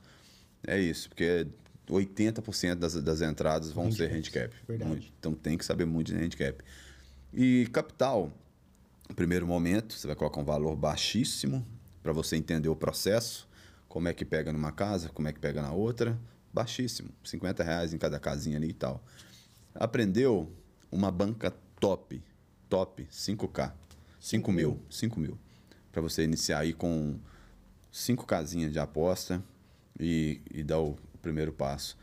É 0.68 0.78
isso, 0.78 1.08
porque 1.08 1.48
80% 1.90 2.76
das, 2.76 2.96
das 2.96 3.22
entradas 3.22 3.72
vão 3.72 3.90
ser 3.90 4.12
handicap. 4.14 4.54
Verdade. 4.68 5.14
Então 5.18 5.34
tem 5.34 5.58
que 5.58 5.64
saber 5.64 5.86
muito 5.86 6.14
de 6.14 6.22
handicap. 6.22 6.62
E 7.34 7.70
capital, 7.72 8.34
no 9.08 9.16
primeiro 9.16 9.48
momento, 9.48 9.94
você 9.94 10.08
vai 10.08 10.16
colocar 10.16 10.42
um 10.42 10.46
valor 10.46 10.76
baixíssimo 10.76 11.66
para 12.04 12.12
você 12.12 12.36
entender 12.36 12.68
o 12.68 12.76
processo, 12.76 13.48
como 13.88 14.10
é 14.10 14.14
que 14.14 14.26
pega 14.26 14.52
numa 14.52 14.74
casa, 14.74 15.08
como 15.08 15.30
é 15.30 15.32
que 15.32 15.40
pega 15.40 15.62
na 15.62 15.72
outra. 15.72 16.20
Baixíssimo, 16.52 17.12
50 17.24 17.64
reais 17.64 17.94
em 17.94 17.98
cada 17.98 18.20
casinha 18.20 18.58
ali 18.58 18.72
e 18.72 18.74
tal. 18.74 19.02
Aprendeu 19.74 20.52
uma 20.92 21.10
banca 21.10 21.54
top, 21.80 22.22
top, 22.70 23.06
5K, 23.12 23.74
5 24.20 24.52
mil, 24.52 24.80
5 24.90 25.20
mil. 25.20 25.38
Para 25.92 26.02
você 26.02 26.24
iniciar 26.24 26.60
aí 26.60 26.74
com 26.74 27.20
cinco 27.92 28.26
casinhas 28.26 28.72
de 28.72 28.80
aposta 28.80 29.44
e, 30.00 30.42
e 30.52 30.64
dar 30.64 30.80
o, 30.80 30.92
o 31.14 31.18
primeiro 31.22 31.52
passo. 31.52 31.98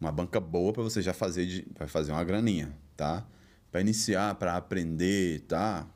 Uma 0.00 0.12
banca 0.12 0.38
boa 0.38 0.72
para 0.72 0.82
você 0.82 1.00
já 1.02 1.12
fazer, 1.12 1.46
de, 1.46 1.66
vai 1.78 1.88
fazer 1.88 2.12
uma 2.12 2.22
graninha, 2.22 2.76
tá? 2.96 3.26
Para 3.70 3.80
iniciar, 3.80 4.34
para 4.34 4.56
aprender, 4.56 5.40
tá? 5.42 5.88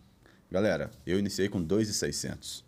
Galera, 0.51 0.91
eu 1.07 1.19
iniciei 1.19 1.49
com 1.49 1.63
2,600, 1.63 2.65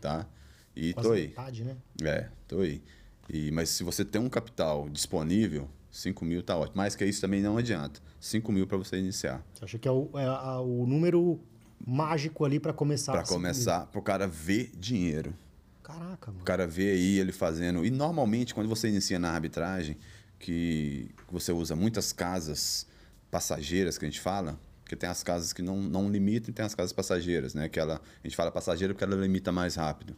tá? 0.00 0.26
E 0.74 0.92
Quase 0.94 1.08
tô 1.08 1.14
aí. 1.14 1.28
metade, 1.28 1.64
né? 1.64 1.76
É, 2.02 2.28
tô 2.46 2.60
aí. 2.60 2.82
E, 3.28 3.50
mas 3.50 3.68
se 3.70 3.82
você 3.82 4.04
tem 4.04 4.20
um 4.20 4.28
capital 4.28 4.88
disponível, 4.88 5.68
5 5.90 6.24
mil 6.24 6.42
tá 6.42 6.56
ótimo. 6.56 6.76
Mais 6.76 6.94
que 6.94 7.04
isso 7.04 7.20
também 7.20 7.42
não 7.42 7.58
adianta. 7.58 8.00
5 8.20 8.50
mil 8.52 8.66
para 8.66 8.76
você 8.76 8.96
iniciar. 8.98 9.44
Você 9.54 9.64
acha 9.64 9.78
que 9.78 9.86
é 9.88 9.90
o, 9.90 10.10
é 10.14 10.24
a- 10.24 10.60
o 10.60 10.86
número 10.86 11.40
mágico 11.86 12.44
ali 12.44 12.58
para 12.58 12.72
começar? 12.72 13.12
Para 13.12 13.22
começar, 13.24 13.86
para 13.86 13.98
o 13.98 14.02
cara 14.02 14.26
ver 14.26 14.70
dinheiro. 14.76 15.34
Caraca, 15.82 16.30
mano. 16.30 16.42
O 16.42 16.44
cara 16.44 16.66
vê 16.66 16.90
aí 16.90 17.18
ele 17.18 17.32
fazendo. 17.32 17.84
E 17.84 17.90
normalmente, 17.90 18.54
quando 18.54 18.68
você 18.68 18.88
inicia 18.88 19.18
na 19.18 19.30
arbitragem, 19.30 19.96
que 20.38 21.10
você 21.30 21.50
usa 21.52 21.74
muitas 21.74 22.12
casas 22.12 22.86
passageiras 23.30 23.96
que 23.98 24.04
a 24.04 24.08
gente 24.08 24.20
fala, 24.20 24.58
porque 24.82 24.96
tem 24.96 25.08
as 25.08 25.22
casas 25.22 25.52
que 25.52 25.62
não, 25.62 25.76
não 25.80 26.10
limitam 26.10 26.50
e 26.50 26.52
tem 26.54 26.64
as 26.64 26.74
casas 26.74 26.92
passageiras, 26.92 27.54
né? 27.54 27.68
Que 27.68 27.78
ela, 27.80 28.00
a 28.22 28.26
gente 28.26 28.36
fala 28.36 28.50
passageira 28.50 28.94
porque 28.94 29.04
ela 29.04 29.16
limita 29.16 29.50
mais 29.52 29.74
rápido. 29.76 30.14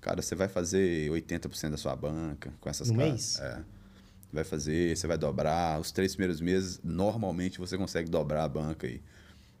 Cara, 0.00 0.20
você 0.20 0.34
vai 0.34 0.48
fazer 0.48 1.10
80% 1.10 1.70
da 1.70 1.76
sua 1.76 1.94
banca 1.94 2.52
com 2.60 2.68
essas 2.68 2.90
No 2.90 2.98
casas. 2.98 3.10
mês? 3.12 3.38
É. 3.40 3.62
Vai 4.32 4.44
fazer, 4.44 4.96
você 4.96 5.06
vai 5.06 5.18
dobrar. 5.18 5.78
Os 5.80 5.92
três 5.92 6.14
primeiros 6.14 6.40
meses, 6.40 6.80
normalmente 6.82 7.58
você 7.58 7.76
consegue 7.76 8.08
dobrar 8.10 8.44
a 8.44 8.48
banca 8.48 8.86
aí. 8.86 9.00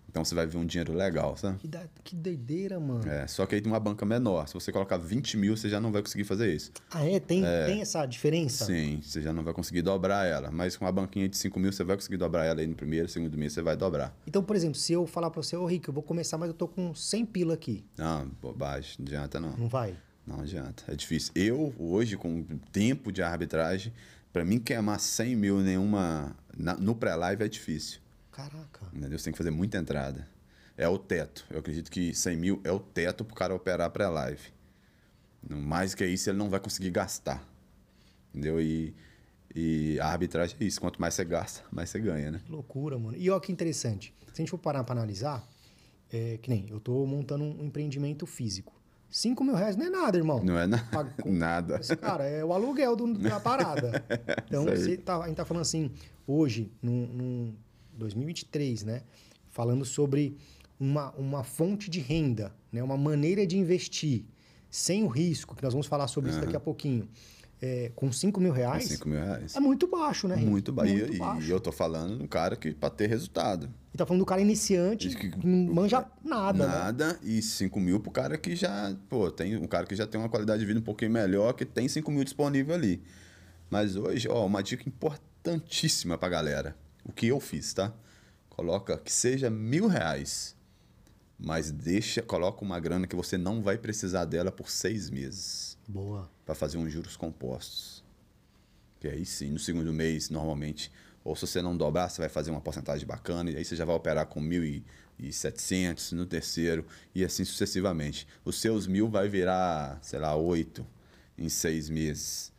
Então 0.08 0.24
você 0.26 0.34
vai 0.34 0.46
ver 0.46 0.58
um 0.58 0.66
dinheiro 0.66 0.92
legal, 0.92 1.36
sabe? 1.38 1.58
Que, 1.58 1.66
da- 1.68 1.86
que 2.04 2.14
doideira, 2.14 2.78
mano. 2.78 3.08
É, 3.10 3.26
só 3.26 3.46
que 3.46 3.54
aí 3.54 3.62
tem 3.62 3.72
uma 3.72 3.80
banca 3.80 4.04
menor. 4.04 4.46
Se 4.46 4.52
você 4.52 4.70
colocar 4.70 4.98
20 4.98 5.38
mil, 5.38 5.56
você 5.56 5.70
já 5.70 5.80
não 5.80 5.90
vai 5.90 6.02
conseguir 6.02 6.24
fazer 6.24 6.54
isso. 6.54 6.70
Ah, 6.90 7.02
é? 7.02 7.18
Tem, 7.18 7.42
tem 7.66 7.80
essa 7.80 8.04
diferença? 8.04 8.66
Sim, 8.66 9.00
você 9.02 9.22
já 9.22 9.32
não 9.32 9.42
vai 9.42 9.54
conseguir 9.54 9.80
dobrar 9.80 10.26
ela. 10.26 10.50
Mas 10.50 10.76
com 10.76 10.84
uma 10.84 10.92
banquinha 10.92 11.26
de 11.30 11.36
5 11.38 11.58
mil, 11.58 11.72
você 11.72 11.82
vai 11.82 11.96
conseguir 11.96 12.18
dobrar 12.18 12.44
ela 12.44 12.60
aí 12.60 12.66
no 12.66 12.74
primeiro, 12.74 13.08
segundo 13.08 13.38
mês, 13.38 13.54
você 13.54 13.62
vai 13.62 13.74
dobrar. 13.74 14.14
Então, 14.26 14.42
por 14.42 14.54
exemplo, 14.54 14.74
se 14.74 14.92
eu 14.92 15.06
falar 15.06 15.30
pra 15.30 15.42
você, 15.42 15.56
ô 15.56 15.64
Rick, 15.64 15.88
eu 15.88 15.94
vou 15.94 16.02
começar, 16.02 16.36
mas 16.36 16.48
eu 16.48 16.54
tô 16.54 16.68
com 16.68 16.94
100 16.94 17.24
pila 17.24 17.54
aqui. 17.54 17.82
Não, 17.96 18.28
bobagem, 18.40 18.96
não 18.98 19.06
adianta 19.06 19.40
não. 19.40 19.56
Não 19.56 19.68
vai? 19.68 19.96
Não 20.26 20.40
adianta, 20.40 20.84
é 20.88 20.94
difícil. 20.94 21.32
Eu, 21.34 21.74
hoje, 21.78 22.18
com 22.18 22.44
tempo 22.70 23.10
de 23.10 23.22
arbitragem, 23.22 23.92
para 24.32 24.44
mim 24.44 24.58
queimar 24.58 24.98
100 25.00 25.36
mil 25.36 25.60
nenhuma 25.60 26.36
na- 26.56 26.74
no 26.76 26.94
pré-live 26.94 27.44
é 27.44 27.48
difícil. 27.48 28.00
Caraca. 28.30 28.86
Entendeu? 28.94 29.18
Você 29.18 29.24
tem 29.24 29.32
que 29.32 29.38
fazer 29.38 29.50
muita 29.50 29.78
entrada. 29.78 30.26
É 30.76 30.88
o 30.88 30.96
teto. 30.98 31.44
Eu 31.50 31.58
acredito 31.58 31.90
que 31.90 32.14
100 32.14 32.36
mil 32.36 32.60
é 32.64 32.72
o 32.72 32.80
teto 32.80 33.24
pro 33.24 33.34
cara 33.34 33.54
operar 33.54 33.90
pré-live. 33.90 34.40
Mais 35.48 35.94
que 35.94 36.04
isso, 36.06 36.30
ele 36.30 36.38
não 36.38 36.48
vai 36.48 36.60
conseguir 36.60 36.90
gastar. 36.90 37.46
Entendeu? 38.30 38.60
E, 38.60 38.94
e 39.54 39.98
a 40.00 40.06
arbitragem 40.06 40.56
é 40.58 40.64
isso. 40.64 40.80
Quanto 40.80 41.00
mais 41.00 41.14
você 41.14 41.24
gasta, 41.24 41.62
mais 41.70 41.90
você 41.90 41.98
ganha, 41.98 42.30
né? 42.30 42.40
Que 42.44 42.50
loucura, 42.50 42.98
mano. 42.98 43.16
E 43.16 43.28
olha 43.28 43.40
que 43.40 43.52
interessante. 43.52 44.14
Se 44.28 44.40
a 44.40 44.42
gente 44.42 44.50
for 44.50 44.58
parar 44.58 44.82
pra 44.84 44.94
analisar, 44.94 45.46
é, 46.10 46.38
que 46.40 46.48
nem 46.48 46.66
eu 46.70 46.80
tô 46.80 47.04
montando 47.04 47.44
um 47.44 47.64
empreendimento 47.64 48.24
físico. 48.26 48.72
5 49.12 49.44
mil 49.44 49.54
reais 49.54 49.76
não 49.76 49.86
é 49.86 49.90
nada, 49.90 50.16
irmão. 50.18 50.42
Não 50.42 50.58
é 50.58 50.66
na- 50.66 50.78
Paga- 50.84 51.14
nada. 51.26 51.76
Esse 51.76 51.94
cara 51.94 52.24
é 52.24 52.42
o 52.44 52.52
aluguel 52.52 52.96
do- 52.96 53.12
da 53.14 53.38
parada. 53.38 54.02
Então, 54.48 54.62
Isso 54.64 54.72
aí. 54.72 54.78
você 54.82 54.96
tá- 54.96 55.22
a 55.22 55.26
gente 55.28 55.36
tá 55.36 55.44
falando 55.44 55.62
assim, 55.62 55.90
hoje, 56.26 56.72
num, 56.82 57.06
num 57.06 57.54
2023, 57.96 58.82
né? 58.84 59.02
Falando 59.50 59.84
sobre 59.84 60.36
uma, 60.80 61.10
uma 61.12 61.44
fonte 61.44 61.90
de 61.90 62.00
renda, 62.00 62.52
né? 62.72 62.82
uma 62.82 62.96
maneira 62.96 63.46
de 63.46 63.56
investir 63.58 64.24
sem 64.70 65.04
o 65.04 65.06
risco, 65.08 65.54
que 65.54 65.62
nós 65.62 65.72
vamos 65.74 65.86
falar 65.86 66.08
sobre 66.08 66.30
isso 66.30 66.40
daqui 66.40 66.56
a 66.56 66.60
pouquinho, 66.60 67.06
é, 67.64 67.92
com 67.94 68.10
5 68.10 68.40
mil 68.40 68.50
Com 68.50 68.56
reais, 68.56 68.88
5 68.88 69.08
mil 69.08 69.18
reais. 69.20 69.54
é 69.54 69.60
muito 69.60 69.86
baixo, 69.86 70.26
né? 70.26 70.34
Muito 70.36 70.72
baixo. 70.72 70.92
Muito 70.92 71.14
E, 71.14 71.18
baixo. 71.18 71.46
e 71.46 71.50
eu 71.50 71.60
tô 71.60 71.70
falando 71.70 72.20
um 72.22 72.26
cara 72.26 72.56
que 72.56 72.72
para 72.74 72.90
ter 72.90 73.06
resultado. 73.08 73.72
E 73.94 73.96
tá 73.96 74.04
falando 74.04 74.20
do 74.22 74.26
cara 74.26 74.40
iniciante, 74.40 75.08
que- 75.14 75.30
que 75.30 75.46
não 75.46 75.72
manja 75.74 76.04
nada, 76.24 76.66
né? 76.66 76.74
Nada. 76.74 77.18
E 77.22 77.40
5 77.40 77.78
mil 77.78 78.00
pro 78.00 78.10
cara 78.10 78.36
que 78.36 78.56
já. 78.56 78.94
Pô, 79.08 79.30
tem 79.30 79.56
um 79.56 79.66
cara 79.68 79.86
que 79.86 79.94
já 79.94 80.06
tem 80.06 80.20
uma 80.20 80.28
qualidade 80.28 80.58
de 80.60 80.66
vida 80.66 80.80
um 80.80 80.82
pouquinho 80.82 81.12
melhor, 81.12 81.52
que 81.52 81.64
tem 81.64 81.86
5 81.88 82.10
mil 82.10 82.24
disponível 82.24 82.74
ali. 82.74 83.00
Mas 83.70 83.94
hoje, 83.96 84.28
ó, 84.28 84.44
uma 84.44 84.62
dica 84.62 84.82
importantíssima 84.88 86.18
pra 86.18 86.28
galera. 86.28 86.76
O 87.04 87.12
que 87.12 87.28
eu 87.28 87.38
fiz, 87.40 87.72
tá? 87.72 87.92
Coloca 88.50 88.98
que 88.98 89.12
seja 89.12 89.48
mil 89.50 89.86
reais, 89.86 90.54
mas 91.38 91.70
deixa, 91.70 92.22
coloca 92.22 92.62
uma 92.64 92.78
grana 92.78 93.06
que 93.06 93.16
você 93.16 93.38
não 93.38 93.62
vai 93.62 93.78
precisar 93.78 94.24
dela 94.24 94.52
por 94.52 94.68
seis 94.70 95.08
meses 95.10 95.76
Boa. 95.88 96.30
Para 96.44 96.54
fazer 96.54 96.78
uns 96.78 96.92
juros 96.92 97.16
compostos. 97.16 98.02
Que 99.00 99.08
aí 99.08 99.24
sim, 99.24 99.50
no 99.50 99.58
segundo 99.58 99.92
mês, 99.92 100.30
normalmente, 100.30 100.92
ou 101.24 101.34
se 101.36 101.46
você 101.46 101.62
não 101.62 101.76
dobrar, 101.76 102.08
você 102.08 102.20
vai 102.20 102.28
fazer 102.28 102.50
uma 102.50 102.60
porcentagem 102.60 103.06
bacana 103.06 103.50
e 103.50 103.56
aí 103.56 103.64
você 103.64 103.76
já 103.76 103.84
vai 103.84 103.94
operar 103.94 104.26
com 104.26 104.40
1.700 104.40 106.12
no 106.12 106.26
terceiro 106.26 106.86
e 107.14 107.24
assim 107.24 107.44
sucessivamente. 107.44 108.26
Os 108.44 108.60
seus 108.60 108.86
mil 108.86 109.08
vai 109.08 109.28
virar, 109.28 109.98
sei 110.02 110.18
lá, 110.18 110.34
oito 110.36 110.86
em 111.38 111.48
seis 111.48 111.88
meses. 111.88 112.52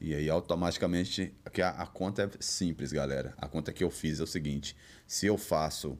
E 0.00 0.14
aí 0.14 0.28
automaticamente, 0.28 1.32
que 1.52 1.62
a, 1.62 1.70
a 1.70 1.86
conta 1.86 2.24
é 2.24 2.30
simples, 2.38 2.92
galera. 2.92 3.34
A 3.38 3.48
conta 3.48 3.72
que 3.72 3.82
eu 3.82 3.90
fiz 3.90 4.20
é 4.20 4.22
o 4.22 4.26
seguinte: 4.26 4.76
se 5.06 5.26
eu 5.26 5.38
faço 5.38 5.98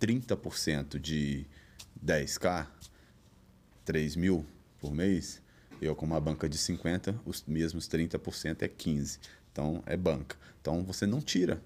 30% 0.00 0.98
de 0.98 1.46
10k, 2.04 2.66
3 3.84 4.16
mil 4.16 4.44
por 4.80 4.92
mês, 4.92 5.40
eu 5.80 5.94
com 5.94 6.06
uma 6.06 6.20
banca 6.20 6.48
de 6.48 6.58
50, 6.58 7.20
os 7.24 7.44
mesmos 7.46 7.88
30% 7.88 8.62
é 8.62 8.68
15. 8.68 9.18
Então 9.52 9.82
é 9.86 9.96
banca. 9.96 10.36
Então 10.60 10.82
você 10.84 11.06
não 11.06 11.20
tira. 11.20 11.60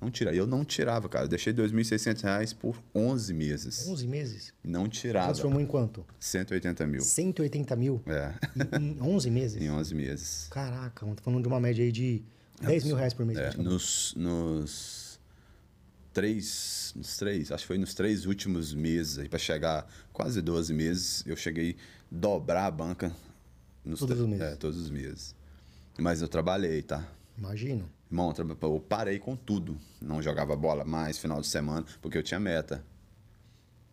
Não 0.00 0.10
tira. 0.10 0.34
Eu 0.34 0.46
não 0.46 0.64
tirava, 0.64 1.08
cara. 1.08 1.24
Eu 1.24 1.28
deixei 1.28 1.52
2.600 1.52 2.22
reais 2.22 2.52
por 2.52 2.82
11 2.94 3.32
meses. 3.32 3.88
11 3.88 4.06
meses? 4.06 4.54
Não 4.62 4.88
tirava. 4.88 5.26
Transformou 5.28 5.60
em 5.60 5.66
quanto? 5.66 6.04
180 6.20 6.86
mil. 6.86 7.00
180 7.00 7.76
mil? 7.76 8.02
É. 8.06 8.34
Em, 8.78 8.92
em 8.92 9.02
11 9.02 9.30
meses? 9.30 9.62
em 9.62 9.70
11 9.70 9.94
meses. 9.94 10.48
Caraca, 10.50 11.04
mano, 11.04 11.16
tô 11.16 11.22
falando 11.22 11.42
de 11.42 11.48
uma 11.48 11.60
média 11.60 11.84
aí 11.84 11.90
de 11.90 12.22
10 12.60 12.84
mil 12.84 12.96
reais 12.96 13.14
por 13.14 13.24
mês. 13.24 13.38
É, 13.38 13.56
nos, 13.56 14.14
nos 14.16 15.18
três, 16.12 16.92
nos 16.96 17.16
três, 17.16 17.52
acho 17.52 17.64
que 17.64 17.68
foi 17.68 17.78
nos 17.78 17.94
três 17.94 18.26
últimos 18.26 18.72
meses, 18.74 19.28
para 19.28 19.38
chegar 19.38 19.86
quase 20.12 20.40
12 20.40 20.72
meses, 20.72 21.22
eu 21.26 21.36
cheguei 21.36 21.76
dobrar 22.10 22.66
a 22.66 22.70
banca. 22.70 23.12
Nos 23.84 24.00
Todos 24.00 24.20
os 24.20 24.26
meses. 24.26 24.42
É, 24.44 24.56
todos 24.56 24.80
os 24.80 24.90
meses. 24.90 25.34
Mas 25.98 26.20
eu 26.20 26.28
trabalhei, 26.28 26.82
tá? 26.82 27.06
Imagino. 27.38 27.88
Irmão, 28.10 28.32
eu 28.62 28.80
parei 28.80 29.18
com 29.18 29.34
tudo. 29.36 29.76
Não 30.00 30.22
jogava 30.22 30.54
bola 30.56 30.84
mais 30.84 31.18
final 31.18 31.40
de 31.40 31.46
semana, 31.46 31.84
porque 32.00 32.16
eu 32.18 32.22
tinha 32.22 32.38
meta. 32.38 32.84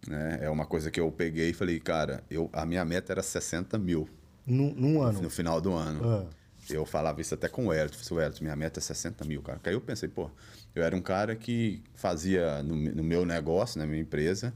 Né? 0.07 0.39
É 0.41 0.49
uma 0.49 0.65
coisa 0.65 0.91
que 0.91 0.99
eu 0.99 1.11
peguei 1.11 1.49
e 1.49 1.53
falei, 1.53 1.79
cara, 1.79 2.23
eu, 2.29 2.49
a 2.53 2.65
minha 2.65 2.83
meta 2.83 3.13
era 3.13 3.23
60 3.23 3.77
mil 3.77 4.07
Num, 4.45 4.73
num 4.73 5.01
ano. 5.01 5.21
no 5.21 5.29
final 5.29 5.61
do 5.61 5.73
ano. 5.73 6.07
Ah. 6.07 6.29
Eu 6.69 6.85
falava 6.85 7.19
isso 7.19 7.33
até 7.33 7.49
com 7.49 7.67
o 7.67 7.73
Elton. 7.73 7.97
Falei, 7.97 8.25
Elton, 8.25 8.43
minha 8.43 8.55
meta 8.55 8.79
é 8.79 8.81
60 8.81 9.25
mil, 9.25 9.41
cara. 9.41 9.59
Aí 9.63 9.73
eu 9.73 9.81
pensei, 9.81 10.07
pô, 10.07 10.29
eu 10.75 10.83
era 10.83 10.95
um 10.95 11.01
cara 11.01 11.35
que 11.35 11.81
fazia 11.93 12.61
no, 12.63 12.75
no 12.75 13.03
meu 13.03 13.25
negócio, 13.25 13.79
na 13.79 13.85
minha 13.85 14.01
empresa, 14.01 14.53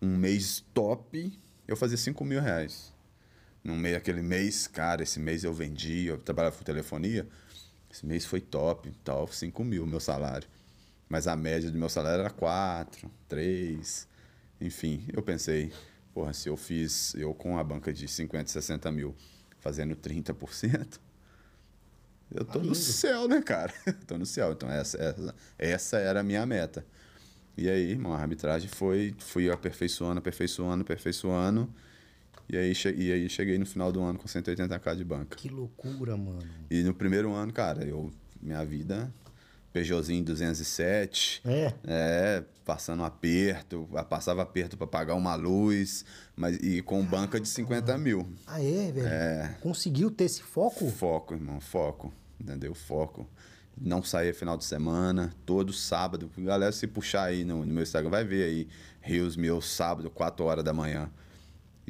um 0.00 0.16
mês 0.16 0.64
top, 0.72 1.38
eu 1.68 1.76
fazia 1.76 1.96
5 1.96 2.24
mil 2.24 2.40
reais. 2.40 2.92
No 3.62 3.76
meio 3.76 3.96
aquele 3.96 4.22
mês, 4.22 4.66
cara, 4.66 5.02
esse 5.02 5.20
mês 5.20 5.44
eu 5.44 5.52
vendi, 5.52 6.06
eu 6.06 6.18
trabalhava 6.18 6.56
com 6.56 6.64
telefonia, 6.64 7.28
esse 7.90 8.06
mês 8.06 8.24
foi 8.24 8.40
top, 8.40 8.90
tal, 9.04 9.28
5 9.28 9.64
mil 9.64 9.86
meu 9.86 10.00
salário. 10.00 10.48
Mas 11.08 11.26
a 11.26 11.36
média 11.36 11.70
do 11.70 11.78
meu 11.78 11.88
salário 11.88 12.20
era 12.20 12.30
4, 12.30 13.10
3, 13.28 14.08
enfim. 14.60 15.04
Eu 15.12 15.22
pensei, 15.22 15.72
porra, 16.14 16.32
se 16.32 16.48
eu 16.48 16.56
fiz, 16.56 17.14
eu 17.14 17.34
com 17.34 17.58
a 17.58 17.64
banca 17.64 17.92
de 17.92 18.06
50, 18.06 18.48
60 18.48 18.90
mil, 18.92 19.14
fazendo 19.58 19.96
30%, 19.96 21.00
eu 22.32 22.44
tô 22.44 22.60
no 22.60 22.74
céu, 22.74 23.26
né, 23.26 23.42
cara? 23.42 23.72
tô 24.06 24.16
no 24.16 24.24
céu. 24.24 24.52
Então, 24.52 24.70
essa, 24.70 24.96
essa, 24.98 25.34
essa 25.58 25.98
era 25.98 26.20
a 26.20 26.22
minha 26.22 26.46
meta. 26.46 26.86
E 27.56 27.68
aí, 27.68 27.90
irmão, 27.90 28.12
a 28.12 28.18
arbitragem 28.20 28.68
foi, 28.68 29.14
fui 29.18 29.50
aperfeiçoando, 29.50 30.18
aperfeiçoando, 30.18 30.82
aperfeiçoando. 30.82 31.68
E 32.50 32.56
aí, 32.56 32.72
e 32.96 33.12
aí 33.12 33.28
cheguei 33.28 33.58
no 33.58 33.66
final 33.66 33.92
do 33.92 34.02
ano 34.02 34.18
com 34.18 34.26
180k 34.26 34.96
de 34.96 35.04
banca. 35.04 35.36
Que 35.36 35.48
loucura, 35.48 36.16
mano. 36.16 36.42
E 36.68 36.82
no 36.82 36.92
primeiro 36.92 37.32
ano, 37.32 37.52
cara, 37.52 37.84
eu 37.84 38.10
minha 38.42 38.64
vida 38.64 39.12
Peugeotzinho 39.72 40.24
207, 40.24 41.42
É. 41.44 41.72
é, 41.84 42.44
passando 42.64 43.04
aperto, 43.04 43.88
passava 44.08 44.42
aperto 44.42 44.76
para 44.76 44.86
pagar 44.86 45.14
uma 45.14 45.36
luz, 45.36 46.04
mas 46.34 46.56
e 46.56 46.82
com 46.82 47.04
banca 47.04 47.38
de 47.38 47.48
50 47.48 47.96
mil. 47.98 48.26
Ah, 48.46 48.60
é, 48.60 48.90
velho? 48.90 49.54
Conseguiu 49.60 50.10
ter 50.10 50.24
esse 50.24 50.42
foco? 50.42 50.90
Foco, 50.90 51.34
irmão, 51.34 51.60
foco, 51.60 52.12
entendeu? 52.40 52.74
Foco. 52.74 53.28
Não 53.80 54.02
saía 54.02 54.34
final 54.34 54.56
de 54.58 54.64
semana, 54.64 55.32
todo 55.46 55.72
sábado. 55.72 56.28
Galera, 56.36 56.72
se 56.72 56.86
puxar 56.88 57.24
aí 57.26 57.44
no, 57.44 57.64
no 57.64 57.72
meu 57.72 57.82
Instagram, 57.84 58.10
vai 58.10 58.24
ver 58.24 58.44
aí 58.44 58.68
rios 59.00 59.36
meus 59.36 59.66
sábado, 59.70 60.10
4 60.10 60.44
horas 60.44 60.64
da 60.64 60.72
manhã. 60.72 61.08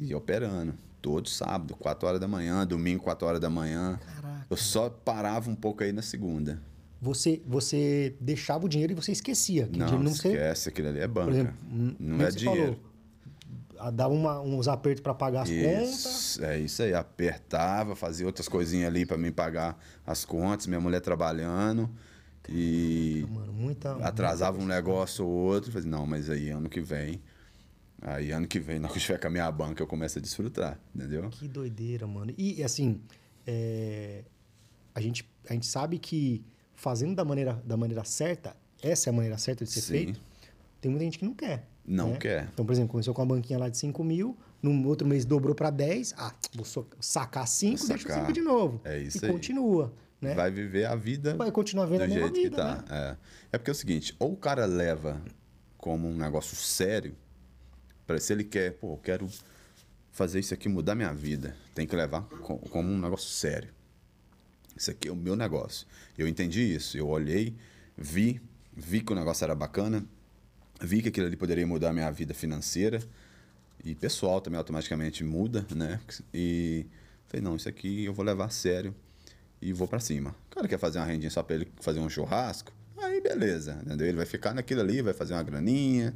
E 0.01 0.13
operando. 0.15 0.73
Todo 1.01 1.29
sábado, 1.29 1.75
4 1.77 2.07
horas 2.07 2.19
da 2.19 2.27
manhã, 2.27 2.65
domingo, 2.65 3.03
4 3.03 3.25
horas 3.27 3.39
da 3.39 3.49
manhã. 3.49 3.99
Caraca. 4.15 4.45
Eu 4.49 4.57
só 4.57 4.89
parava 4.89 5.49
um 5.49 5.55
pouco 5.55 5.83
aí 5.83 5.91
na 5.91 6.01
segunda. 6.01 6.61
Você, 7.01 7.41
você 7.47 8.15
deixava 8.19 8.65
o 8.65 8.69
dinheiro 8.69 8.93
e 8.93 8.95
você 8.95 9.11
esquecia. 9.11 9.67
Que 9.67 9.79
Não, 9.79 9.97
não 9.99 10.11
esquece, 10.11 10.69
aquilo 10.69 10.89
ali 10.89 10.99
é 10.99 11.07
banca. 11.07 11.31
Exemplo, 11.31 11.53
n- 11.71 11.95
não 11.99 12.21
é 12.25 12.29
você 12.31 12.37
dinheiro. 12.37 12.61
falou, 12.63 12.79
ah, 13.79 13.89
dava 13.89 14.13
uma- 14.13 14.39
uns 14.41 14.67
apertos 14.67 15.01
para 15.01 15.13
pagar 15.15 15.41
as 15.43 15.49
contas. 15.49 15.89
Isso, 15.89 16.45
é 16.45 16.59
isso 16.59 16.83
aí. 16.83 16.93
Apertava, 16.93 17.95
fazia 17.95 18.27
outras 18.27 18.47
coisinhas 18.47 18.87
ali 18.87 19.03
para 19.05 19.17
mim 19.17 19.31
pagar 19.31 19.79
as 20.05 20.23
contas, 20.25 20.67
minha 20.67 20.79
mulher 20.79 20.99
trabalhando. 21.01 21.89
E 22.47 23.25
Mano, 23.31 23.53
muita. 23.53 23.93
atrasava 24.05 24.59
um 24.59 24.65
negócio 24.65 25.25
ou 25.25 25.31
outro. 25.31 25.71
Falei, 25.71 25.87
não, 25.89 26.05
mas 26.05 26.29
aí 26.29 26.49
ano 26.49 26.69
que 26.69 26.81
vem. 26.81 27.19
Aí 28.01 28.31
ano 28.31 28.47
que 28.47 28.59
vem, 28.59 28.79
na 28.79 28.87
hora 28.87 28.93
que 28.93 28.97
eu 28.97 29.01
estiver 29.01 29.19
com 29.19 29.27
a 29.27 29.29
minha 29.29 29.51
banca, 29.51 29.81
eu 29.81 29.87
começo 29.87 30.17
a 30.17 30.21
desfrutar, 30.21 30.79
entendeu? 30.93 31.29
Que 31.29 31.47
doideira, 31.47 32.07
mano. 32.07 32.33
E 32.35 32.63
assim, 32.63 32.99
é, 33.45 34.23
a, 34.95 34.99
gente, 34.99 35.29
a 35.47 35.53
gente 35.53 35.67
sabe 35.67 35.99
que 35.99 36.43
fazendo 36.73 37.13
da 37.13 37.23
maneira, 37.23 37.61
da 37.63 37.77
maneira 37.77 38.03
certa, 38.03 38.55
essa 38.81 39.09
é 39.09 39.11
a 39.11 39.13
maneira 39.13 39.37
certa 39.37 39.63
de 39.63 39.69
ser 39.69 39.81
Sim. 39.81 39.87
feito, 39.93 40.21
tem 40.81 40.89
muita 40.89 41.05
gente 41.05 41.19
que 41.19 41.25
não 41.25 41.35
quer. 41.35 41.67
Não 41.85 42.11
né? 42.11 42.17
quer. 42.17 42.49
Então, 42.51 42.65
por 42.65 42.71
exemplo, 42.71 42.89
começou 42.89 43.13
com 43.13 43.21
uma 43.21 43.35
banquinha 43.35 43.59
lá 43.59 43.69
de 43.69 43.77
5 43.77 44.03
mil, 44.03 44.35
no 44.61 44.87
outro 44.87 45.07
mês 45.07 45.23
dobrou 45.23 45.53
para 45.53 45.69
10, 45.69 46.15
ah, 46.17 46.33
vou 46.55 46.65
sacar 46.99 47.47
5, 47.47 47.77
Vou 47.77 47.87
deixa 47.87 48.07
sacar. 48.07 48.21
5 48.21 48.33
de 48.33 48.41
novo. 48.41 48.81
É 48.83 48.97
isso 48.97 49.23
e 49.23 49.27
aí. 49.27 49.31
continua, 49.31 49.93
né? 50.19 50.33
Vai 50.33 50.51
viver 50.51 50.85
a 50.85 50.95
vida 50.95 51.35
Vai 51.35 51.51
continuar 51.51 51.85
vendo 51.85 51.99
do 51.99 52.05
a 52.05 52.07
jeito 52.07 52.33
vida, 52.33 52.49
que 52.49 52.55
tá. 52.55 52.75
né? 52.75 52.83
É. 52.89 53.17
é 53.53 53.57
porque 53.57 53.69
é 53.69 53.73
o 53.73 53.75
seguinte, 53.75 54.15
ou 54.19 54.33
o 54.33 54.37
cara 54.37 54.65
leva 54.65 55.21
como 55.77 56.07
um 56.07 56.15
negócio 56.15 56.55
sério, 56.55 57.15
se 58.19 58.33
ele 58.33 58.43
quer, 58.43 58.73
pô, 58.73 58.93
eu 58.93 58.97
quero 58.97 59.29
fazer 60.11 60.39
isso 60.39 60.53
aqui 60.53 60.67
mudar 60.67 60.95
minha 60.95 61.13
vida, 61.13 61.55
tem 61.73 61.87
que 61.87 61.95
levar 61.95 62.21
co- 62.23 62.57
como 62.57 62.91
um 62.91 62.99
negócio 62.99 63.29
sério. 63.29 63.69
Isso 64.75 64.91
aqui 64.91 65.07
é 65.07 65.11
o 65.11 65.15
meu 65.15 65.35
negócio. 65.35 65.85
Eu 66.17 66.27
entendi 66.27 66.61
isso, 66.61 66.97
eu 66.97 67.07
olhei, 67.07 67.55
vi, 67.97 68.41
vi 68.75 69.01
que 69.01 69.11
o 69.11 69.15
negócio 69.15 69.43
era 69.43 69.55
bacana, 69.55 70.05
vi 70.81 71.01
que 71.01 71.09
aquilo 71.09 71.27
ali 71.27 71.35
poderia 71.35 71.65
mudar 71.67 71.89
a 71.89 71.93
minha 71.93 72.09
vida 72.11 72.33
financeira 72.33 73.01
e 73.83 73.93
pessoal 73.95 74.41
também 74.41 74.57
automaticamente 74.57 75.23
muda, 75.23 75.65
né? 75.75 75.99
E 76.33 76.85
falei, 77.27 77.43
não, 77.43 77.55
isso 77.55 77.69
aqui 77.69 78.05
eu 78.05 78.13
vou 78.13 78.25
levar 78.25 78.45
a 78.45 78.49
sério 78.49 78.93
e 79.61 79.71
vou 79.73 79.87
pra 79.87 79.99
cima. 79.99 80.35
O 80.51 80.55
cara 80.55 80.67
quer 80.67 80.77
fazer 80.79 80.99
uma 80.99 81.05
rendinha 81.05 81.29
só 81.29 81.43
pra 81.43 81.55
ele 81.55 81.67
fazer 81.79 81.99
um 81.99 82.09
churrasco, 82.09 82.71
aí 82.97 83.21
beleza, 83.21 83.79
entendeu? 83.85 84.07
Ele 84.07 84.17
vai 84.17 84.25
ficar 84.25 84.53
naquilo 84.53 84.81
ali, 84.81 85.01
vai 85.01 85.13
fazer 85.13 85.33
uma 85.33 85.43
graninha 85.43 86.13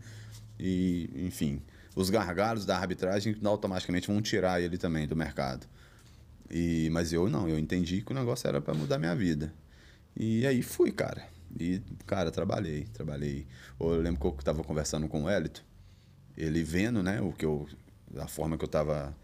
e, 0.59 1.09
enfim, 1.15 1.61
os 1.95 2.09
gargalos 2.09 2.65
da 2.65 2.77
arbitragem 2.77 3.35
automaticamente 3.43 4.07
vão 4.07 4.21
tirar 4.21 4.61
ele 4.61 4.77
também 4.77 5.07
do 5.07 5.15
mercado. 5.15 5.65
E, 6.51 6.89
mas 6.91 7.13
eu 7.13 7.29
não, 7.29 7.47
eu 7.47 7.57
entendi 7.57 8.01
que 8.01 8.11
o 8.11 8.15
negócio 8.15 8.47
era 8.47 8.61
para 8.61 8.73
mudar 8.73 8.99
minha 8.99 9.15
vida. 9.15 9.53
E 10.15 10.45
aí 10.45 10.61
fui, 10.61 10.91
cara. 10.91 11.25
E, 11.57 11.81
cara, 12.05 12.29
trabalhei, 12.31 12.85
trabalhei. 12.93 13.47
Eu 13.79 14.01
lembro 14.01 14.19
que 14.19 14.27
eu 14.27 14.43
tava 14.43 14.63
conversando 14.63 15.07
com 15.07 15.23
o 15.23 15.29
Elito, 15.29 15.63
ele 16.37 16.63
vendo, 16.63 17.01
né, 17.01 17.21
o 17.21 17.31
que 17.31 17.45
eu, 17.45 17.67
a 18.17 18.27
forma 18.27 18.57
que 18.57 18.65
eu 18.65 18.69
tava 18.69 19.15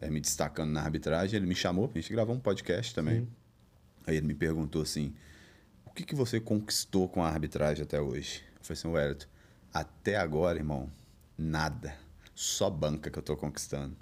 eh, 0.00 0.10
me 0.10 0.20
destacando 0.20 0.70
na 0.70 0.80
arbitragem, 0.80 1.36
ele 1.36 1.46
me 1.46 1.54
chamou 1.54 1.88
pra 1.88 2.00
gente 2.00 2.10
gravar 2.12 2.32
um 2.32 2.40
podcast 2.40 2.94
também. 2.94 3.28
Aí 4.06 4.16
ele 4.16 4.26
me 4.26 4.34
perguntou 4.34 4.82
assim, 4.82 5.14
o 5.84 5.90
que, 5.90 6.04
que 6.04 6.14
você 6.14 6.40
conquistou 6.40 7.08
com 7.08 7.22
a 7.22 7.28
arbitragem 7.28 7.82
até 7.84 8.00
hoje? 8.00 8.42
Eu 8.58 8.64
falei 8.64 8.78
assim, 8.78 8.88
Wellington, 8.88 9.26
até 9.72 10.16
agora, 10.16 10.58
irmão, 10.58 10.90
nada. 11.36 12.03
Só 12.34 12.68
banca 12.68 13.10
que 13.10 13.18
eu 13.18 13.22
tô 13.22 13.36
conquistando. 13.36 13.96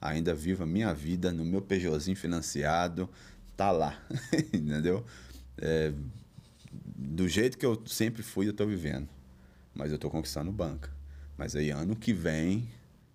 Ainda 0.00 0.34
vivo 0.34 0.62
a 0.62 0.66
minha 0.66 0.92
vida 0.92 1.32
no 1.32 1.44
meu 1.44 1.62
Peugeotzinho 1.62 2.16
financiado, 2.16 3.08
tá 3.56 3.70
lá, 3.70 4.00
entendeu? 4.52 5.04
É, 5.56 5.92
do 6.70 7.28
jeito 7.28 7.56
que 7.56 7.64
eu 7.64 7.82
sempre 7.86 8.22
fui, 8.22 8.48
eu 8.48 8.52
tô 8.52 8.66
vivendo. 8.66 9.08
Mas 9.74 9.90
eu 9.90 9.98
tô 9.98 10.10
conquistando 10.10 10.52
banca. 10.52 10.90
Mas 11.36 11.56
aí 11.56 11.70
ano 11.70 11.96
que 11.96 12.12
vem 12.12 12.68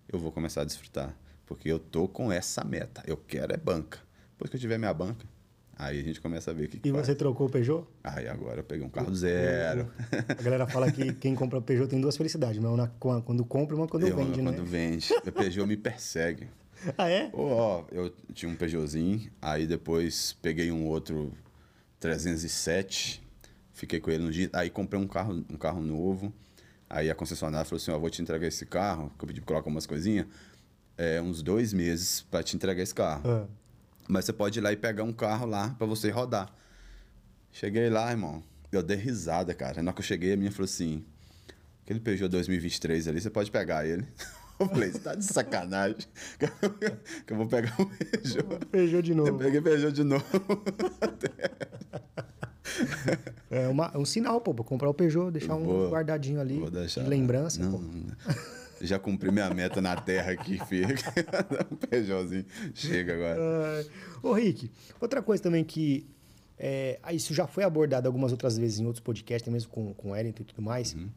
eu 0.08 0.18
vou 0.18 0.32
começar 0.32 0.62
a 0.62 0.64
desfrutar. 0.64 1.14
Porque 1.46 1.68
eu 1.68 1.78
tô 1.78 2.06
com 2.06 2.30
essa 2.30 2.62
meta. 2.64 3.02
Eu 3.06 3.16
quero 3.16 3.52
é 3.52 3.56
banca. 3.56 3.98
Depois 4.32 4.50
que 4.50 4.56
eu 4.56 4.60
tiver 4.60 4.78
minha 4.78 4.92
banca, 4.92 5.26
Aí 5.82 5.98
a 5.98 6.02
gente 6.02 6.20
começa 6.20 6.50
a 6.50 6.54
ver 6.54 6.64
o 6.66 6.68
que, 6.68 6.78
que 6.78 6.88
E 6.88 6.92
faz. 6.92 7.06
você 7.06 7.14
trocou 7.14 7.46
o 7.46 7.50
Peugeot? 7.50 7.86
Aí 8.04 8.28
agora 8.28 8.60
eu 8.60 8.64
peguei 8.64 8.84
um 8.84 8.90
carro 8.90 9.14
zero. 9.14 9.90
A 10.28 10.42
galera 10.42 10.66
fala 10.66 10.92
que 10.92 11.12
quem 11.14 11.34
compra 11.34 11.58
o 11.58 11.62
Peugeot 11.62 11.88
tem 11.88 11.98
duas 12.00 12.16
felicidades. 12.18 12.58
Uma 12.62 12.76
na- 12.76 12.88
quando 13.24 13.44
compra 13.46 13.74
e 13.74 13.78
uma 13.78 13.88
quando 13.88 14.06
Eu, 14.06 14.14
vende, 14.14 14.42
né? 14.42 14.52
quando 14.52 14.64
vende. 14.66 15.08
O 15.26 15.32
Peugeot 15.32 15.66
me 15.66 15.76
persegue. 15.78 16.48
Ah, 16.98 17.08
é? 17.08 17.30
Ó, 17.32 17.84
eu 17.92 18.12
tinha 18.34 18.50
um 18.50 18.56
Peugeotzinho, 18.56 19.30
aí 19.40 19.66
depois 19.66 20.34
peguei 20.42 20.70
um 20.70 20.86
outro 20.86 21.32
307, 21.98 23.22
fiquei 23.72 24.00
com 24.00 24.10
ele 24.10 24.24
no 24.24 24.30
dia, 24.30 24.50
aí 24.52 24.68
comprei 24.70 25.00
um 25.00 25.06
carro, 25.06 25.44
um 25.48 25.56
carro 25.56 25.80
novo, 25.80 26.32
aí 26.88 27.10
a 27.10 27.14
concessionária 27.14 27.64
falou 27.64 27.76
assim, 27.80 27.90
ó, 27.90 27.98
vou 27.98 28.10
te 28.10 28.20
entregar 28.22 28.46
esse 28.46 28.66
carro, 28.66 29.10
que 29.18 29.24
eu 29.24 29.26
pedi 29.28 29.40
pra 29.40 29.48
colocar 29.48 29.68
umas 29.70 29.86
coisinhas, 29.86 30.26
é, 30.98 31.20
uns 31.22 31.42
dois 31.42 31.72
meses 31.72 32.22
para 32.30 32.42
te 32.42 32.56
entregar 32.56 32.82
esse 32.82 32.94
carro. 32.94 33.22
Ah. 33.26 33.46
Mas 34.10 34.24
você 34.24 34.32
pode 34.32 34.58
ir 34.58 34.62
lá 34.62 34.72
e 34.72 34.76
pegar 34.76 35.04
um 35.04 35.12
carro 35.12 35.46
lá 35.46 35.70
para 35.78 35.86
você 35.86 36.10
rodar. 36.10 36.52
Cheguei 37.52 37.88
lá, 37.88 38.10
irmão, 38.10 38.42
eu 38.72 38.82
dei 38.82 38.96
risada, 38.96 39.54
cara. 39.54 39.82
Na 39.82 39.90
hora 39.90 39.94
que 39.94 40.00
eu 40.00 40.04
cheguei, 40.04 40.32
a 40.32 40.36
minha 40.36 40.50
falou 40.50 40.64
assim, 40.64 41.04
aquele 41.84 42.00
Peugeot 42.00 42.28
2023 42.28 43.06
ali, 43.08 43.20
você 43.20 43.30
pode 43.30 43.50
pegar 43.50 43.86
ele. 43.86 44.06
Eu 44.60 44.68
falei, 44.68 44.90
você 44.92 44.98
tá 44.98 45.14
de 45.14 45.24
sacanagem 45.24 45.96
que 47.26 47.32
eu 47.32 47.36
vou 47.38 47.46
pegar 47.46 47.74
um 47.80 47.86
Peugeot. 47.86 48.66
Peugeot 48.70 49.00
de 49.02 49.12
Eu 49.12 49.16
novo. 49.16 49.38
peguei 49.38 49.58
Peugeot 49.58 49.90
de 49.90 50.04
novo. 50.04 50.22
É 53.50 53.66
uma- 53.68 53.96
um 53.96 54.04
sinal, 54.04 54.38
pô, 54.40 54.52
pra 54.54 54.62
comprar 54.64 54.88
o 54.90 54.94
Peugeot, 54.94 55.30
deixar 55.30 55.54
um 55.54 55.64
Vou- 55.64 55.90
guardadinho 55.90 56.40
ali. 56.40 56.58
Vou 56.60 56.70
deixar. 56.70 57.02
De 57.02 57.08
lembrança, 57.08 57.60
Não, 57.62 57.72
pô. 57.72 57.78
não. 57.78 58.04
Já 58.80 58.98
cumpri 58.98 59.30
minha 59.30 59.50
meta 59.52 59.80
na 59.80 59.94
terra 59.96 60.32
aqui, 60.32 60.58
filho. 60.66 60.94
um 61.70 61.76
Peugeotzinho. 61.76 62.44
Chega 62.74 63.14
agora. 63.14 63.38
Ah, 63.40 63.84
Ô, 64.22 64.32
Rick, 64.32 64.70
outra 65.00 65.22
coisa 65.22 65.42
também 65.42 65.62
que 65.64 66.06
é, 66.58 66.98
ah, 67.02 67.12
isso 67.12 67.32
já 67.34 67.46
foi 67.46 67.64
abordado 67.64 68.06
algumas 68.06 68.32
outras 68.32 68.56
vezes 68.58 68.80
em 68.80 68.86
outros 68.86 69.02
podcasts, 69.02 69.50
mesmo 69.52 69.70
com, 69.70 69.94
com 69.94 70.08
o 70.08 70.10
Wellington 70.12 70.42
e 70.42 70.46
tudo 70.46 70.62
mais, 70.62 70.94
Uhum. 70.94 71.08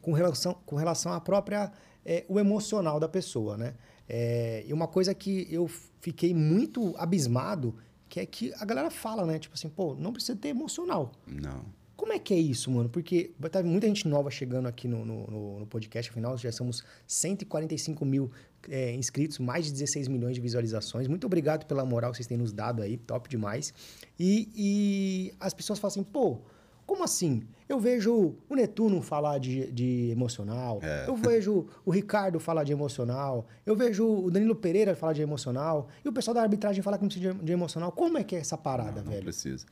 com, 0.00 0.12
relação, 0.12 0.54
com 0.66 0.76
relação 0.76 1.12
à 1.12 1.20
própria, 1.20 1.72
é, 2.04 2.24
o 2.28 2.38
emocional 2.38 2.98
da 3.00 3.08
pessoa, 3.08 3.56
né? 3.56 3.74
É, 4.08 4.64
e 4.66 4.72
uma 4.72 4.86
coisa 4.88 5.14
que 5.14 5.46
eu 5.50 5.66
fiquei 6.00 6.34
muito 6.34 6.94
abismado, 6.98 7.74
que 8.08 8.20
é 8.20 8.26
que 8.26 8.52
a 8.58 8.64
galera 8.66 8.90
fala, 8.90 9.24
né? 9.24 9.38
Tipo 9.38 9.54
assim, 9.54 9.68
pô, 9.70 9.94
não 9.94 10.12
precisa 10.12 10.36
ter 10.36 10.48
emocional. 10.48 11.12
Não. 11.26 11.64
Como 12.02 12.12
é 12.12 12.18
que 12.18 12.34
é 12.34 12.36
isso, 12.36 12.68
mano? 12.68 12.88
Porque 12.88 13.30
vai 13.38 13.48
estar 13.48 13.62
muita 13.62 13.86
gente 13.86 14.08
nova 14.08 14.28
chegando 14.28 14.66
aqui 14.66 14.88
no, 14.88 15.04
no, 15.04 15.58
no- 15.60 15.66
podcast, 15.68 16.10
afinal 16.10 16.36
já 16.36 16.50
somos 16.50 16.82
145 17.06 18.04
mil 18.04 18.28
é, 18.68 18.92
inscritos, 18.96 19.38
mais 19.38 19.66
de 19.66 19.72
16 19.72 20.08
milhões 20.08 20.34
de 20.34 20.40
visualizações. 20.40 21.06
Muito 21.06 21.24
obrigado 21.26 21.64
pela 21.64 21.84
moral 21.84 22.10
que 22.10 22.16
vocês 22.16 22.26
têm 22.26 22.36
nos 22.36 22.52
dado 22.52 22.82
aí, 22.82 22.96
top 22.96 23.28
demais. 23.28 23.72
E, 24.18 24.48
e 24.52 25.34
as 25.38 25.54
pessoas 25.54 25.78
falam 25.78 25.92
assim, 25.92 26.02
pô, 26.02 26.38
como 26.84 27.04
assim? 27.04 27.44
Eu 27.68 27.78
vejo 27.78 28.34
o 28.50 28.54
Netuno 28.56 29.00
falar 29.00 29.38
de, 29.38 29.70
de 29.70 30.10
emocional, 30.10 30.80
É. 30.82 31.04
eu 31.08 31.14
vejo 31.14 31.66
o 31.86 31.90
Ricardo 31.92 32.40
falar 32.40 32.64
de 32.64 32.72
emocional, 32.72 33.46
eu 33.64 33.76
vejo 33.76 34.04
o 34.24 34.28
Danilo 34.28 34.56
Pereira 34.56 34.96
falar 34.96 35.12
de 35.12 35.22
emocional, 35.22 35.88
e 36.04 36.08
o 36.08 36.12
pessoal 36.12 36.34
da 36.34 36.42
arbitragem 36.42 36.82
falar 36.82 36.98
que 36.98 37.04
não 37.04 37.08
precisa 37.08 37.32
de, 37.32 37.44
de 37.44 37.52
emocional. 37.52 37.92
Como 37.92 38.18
é 38.18 38.24
que 38.24 38.34
é 38.34 38.40
essa 38.40 38.58
parada, 38.58 38.96
Não, 38.96 39.04
não 39.04 39.12
velho? 39.12 39.22
precisa. 39.22 39.64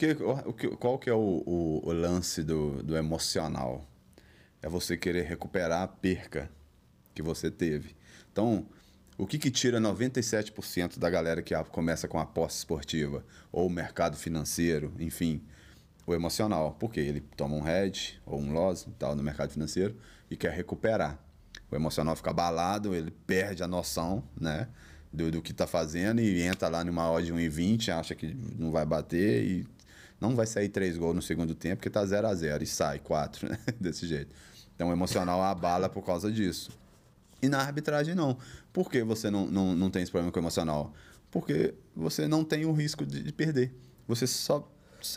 Porque 0.00 0.24
o- 0.24 0.52
que- 0.54 0.68
qual 0.76 0.98
que 0.98 1.10
é 1.10 1.12
o, 1.12 1.42
o- 1.44 1.82
o 1.84 1.92
lance 1.92 2.42
do, 2.42 2.82
do 2.82 2.96
emocional? 2.96 3.84
É 4.62 4.68
você 4.68 4.96
querer 4.96 5.26
recuperar 5.26 5.82
a 5.82 5.88
perca 5.88 6.50
que 7.14 7.20
você 7.20 7.50
teve. 7.50 7.94
Então, 8.32 8.64
o 9.18 9.26
que, 9.26 9.38
que 9.38 9.50
tira 9.50 9.78
97% 9.78 10.98
da 10.98 11.10
galera 11.10 11.42
que 11.42 11.54
a- 11.54 11.62
começa 11.64 12.08
com 12.08 12.18
aposta 12.18 12.56
esportiva 12.58 13.22
ou 13.52 13.66
o 13.66 13.70
mercado 13.70 14.16
financeiro, 14.16 14.90
enfim, 14.98 15.42
o 16.06 16.14
emocional? 16.14 16.74
Porque 16.80 16.98
ele 16.98 17.20
toma 17.36 17.56
um 17.56 17.68
hedge 17.68 18.18
ou 18.24 18.40
um 18.40 18.54
loss 18.54 18.88
tal, 18.98 19.14
no 19.14 19.22
mercado 19.22 19.50
financeiro 19.52 19.94
e 20.30 20.36
quer 20.36 20.52
recuperar. 20.52 21.18
O 21.70 21.76
emocional 21.76 22.16
fica 22.16 22.30
abalado, 22.30 22.94
ele 22.94 23.10
perde 23.26 23.62
a 23.62 23.68
noção, 23.68 24.24
né? 24.40 24.66
Do, 25.12 25.30
do 25.30 25.42
que 25.42 25.50
está 25.52 25.66
fazendo 25.66 26.20
e 26.22 26.40
entra 26.40 26.68
lá 26.68 26.84
numa 26.84 27.10
odd 27.10 27.26
de 27.26 27.32
1,20, 27.34 27.88
acha 27.90 28.14
que 28.14 28.32
não 28.56 28.70
vai 28.70 28.86
bater 28.86 29.44
e 29.44 29.66
não 30.20 30.36
vai 30.36 30.46
sair 30.46 30.68
três 30.68 30.98
gols 30.98 31.16
no 31.16 31.22
segundo 31.22 31.54
tempo, 31.54 31.76
porque 31.76 31.90
tá 31.90 32.04
0 32.04 32.26
a 32.26 32.34
0 32.34 32.62
e 32.62 32.66
sai 32.66 32.98
quatro, 32.98 33.48
né? 33.50 33.58
Desse 33.80 34.06
jeito. 34.06 34.34
Então 34.74 34.88
o 34.88 34.92
emocional 34.92 35.42
abala 35.42 35.88
por 35.88 36.04
causa 36.04 36.30
disso. 36.30 36.70
E 37.42 37.48
na 37.48 37.58
arbitragem 37.58 38.14
não. 38.14 38.36
Por 38.72 38.90
que 38.90 39.02
você 39.02 39.30
não, 39.30 39.46
não, 39.46 39.74
não 39.74 39.90
tem 39.90 40.02
esse 40.02 40.10
problema 40.10 40.30
com 40.30 40.38
o 40.38 40.42
emocional? 40.42 40.92
Porque 41.30 41.74
você 41.94 42.28
não 42.28 42.44
tem 42.44 42.64
o 42.64 42.72
risco 42.72 43.06
de, 43.06 43.22
de 43.22 43.32
perder. 43.32 43.72
Você 44.06 44.26
só. 44.26 44.68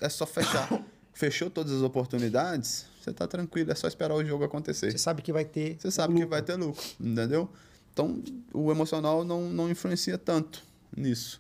É 0.01 0.07
só 0.07 0.25
fechar. 0.25 0.69
Fechou 1.13 1.47
todas 1.47 1.71
as 1.71 1.83
oportunidades, 1.83 2.87
você 2.99 3.13
tá 3.13 3.27
tranquilo, 3.27 3.71
é 3.71 3.75
só 3.75 3.87
esperar 3.87 4.15
o 4.15 4.25
jogo 4.25 4.43
acontecer. 4.43 4.91
Você 4.91 4.97
sabe 4.97 5.21
que 5.21 5.31
vai 5.31 5.45
ter. 5.45 5.77
Você 5.79 5.91
sabe 5.91 6.13
que 6.15 6.21
lucro. 6.21 6.29
vai 6.31 6.41
ter 6.41 6.55
lucro, 6.55 6.81
entendeu? 6.99 7.47
Então, 7.91 8.23
o 8.51 8.71
emocional 8.71 9.23
não, 9.23 9.47
não 9.49 9.69
influencia 9.69 10.17
tanto 10.17 10.63
nisso. 10.95 11.39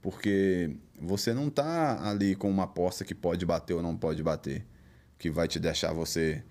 Porque 0.00 0.76
você 1.00 1.32
não 1.32 1.48
tá 1.48 2.08
ali 2.08 2.34
com 2.34 2.50
uma 2.50 2.64
aposta 2.64 3.04
que 3.04 3.14
pode 3.14 3.44
bater 3.46 3.74
ou 3.74 3.82
não 3.82 3.96
pode 3.96 4.22
bater, 4.22 4.64
que 5.18 5.30
vai 5.30 5.48
te 5.48 5.58
deixar 5.58 5.92
você 5.92 6.42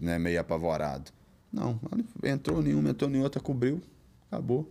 né, 0.00 0.18
meio 0.18 0.40
apavorado. 0.40 1.10
Não, 1.52 1.78
entrou 2.22 2.62
nenhuma, 2.62 2.90
entrou 2.90 3.10
em 3.10 3.20
outra, 3.20 3.40
cobriu, 3.40 3.80
acabou. 4.30 4.70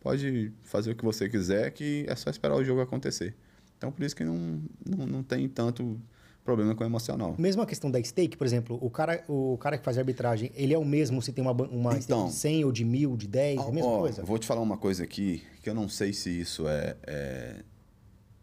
Pode 0.00 0.50
fazer 0.62 0.92
o 0.92 0.94
que 0.96 1.04
você 1.04 1.28
quiser, 1.28 1.70
que 1.72 2.06
é 2.08 2.16
só 2.16 2.30
esperar 2.30 2.54
o 2.56 2.64
jogo 2.64 2.80
acontecer. 2.80 3.34
Então, 3.76 3.92
por 3.92 4.02
isso 4.02 4.16
que 4.16 4.24
não, 4.24 4.62
não, 4.86 5.06
não 5.06 5.22
tem 5.22 5.46
tanto 5.48 6.00
problema 6.42 6.74
com 6.74 6.82
o 6.82 6.86
emocional. 6.86 7.34
Mesmo 7.38 7.60
a 7.60 7.66
questão 7.66 7.90
da 7.90 8.02
stake, 8.02 8.36
por 8.36 8.46
exemplo, 8.46 8.78
o 8.80 8.88
cara, 8.88 9.22
o 9.28 9.58
cara 9.58 9.76
que 9.76 9.84
faz 9.84 9.98
arbitragem, 9.98 10.50
ele 10.54 10.72
é 10.72 10.78
o 10.78 10.84
mesmo 10.84 11.20
se 11.20 11.32
tem 11.32 11.42
uma, 11.42 11.52
uma 11.52 11.90
stake 12.00 12.04
Então. 12.06 12.26
de 12.28 12.32
100 12.34 12.64
ou 12.64 12.72
de 12.72 12.84
1000, 12.84 13.16
de 13.16 13.26
10, 13.28 13.58
é 13.60 13.62
a 13.62 13.72
mesma 13.72 13.90
Ó, 13.90 14.00
coisa? 14.00 14.22
Vou 14.22 14.38
te 14.38 14.46
falar 14.46 14.62
uma 14.62 14.78
coisa 14.78 15.04
aqui, 15.04 15.42
que 15.62 15.68
eu 15.68 15.74
não 15.74 15.86
sei 15.88 16.14
se 16.14 16.30
isso 16.40 16.66
é, 16.66 16.96
é, 17.06 17.56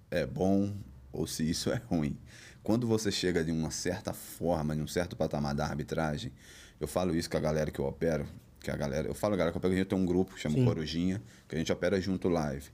é 0.10 0.26
bom 0.26 0.74
ou 1.12 1.28
se 1.28 1.50
isso 1.50 1.70
é 1.72 1.82
ruim. 1.88 2.18
Quando 2.64 2.86
você 2.86 3.12
chega 3.12 3.44
de 3.44 3.52
uma 3.52 3.72
certa 3.72 4.14
forma, 4.14 4.76
de 4.76 4.82
um 4.82 4.88
certo 4.88 5.16
patamar 5.16 5.56
da 5.56 5.66
arbitragem, 5.66 6.32
eu 6.80 6.88
falo 6.88 7.16
isso 7.16 7.30
com 7.30 7.38
a 7.38 7.40
galera 7.40 7.72
que 7.72 7.80
eu 7.80 7.86
opero, 7.86 8.28
que 8.60 8.70
a 8.70 8.76
galera, 8.76 9.08
eu 9.08 9.16
falo 9.16 9.34
a 9.36 9.38
galera 9.38 9.52
que 9.52 9.58
eu 9.58 9.60
opero, 9.60 9.74
a 9.74 9.78
gente 9.78 9.88
tem 9.88 9.98
um 9.98 10.06
grupo 10.06 10.36
que 10.36 10.40
chama 10.42 10.56
Sim. 10.56 10.66
Corujinha, 10.66 11.22
que 11.48 11.56
a 11.56 11.58
gente 11.58 11.72
opera 11.72 12.00
junto 12.02 12.28
live. 12.28 12.70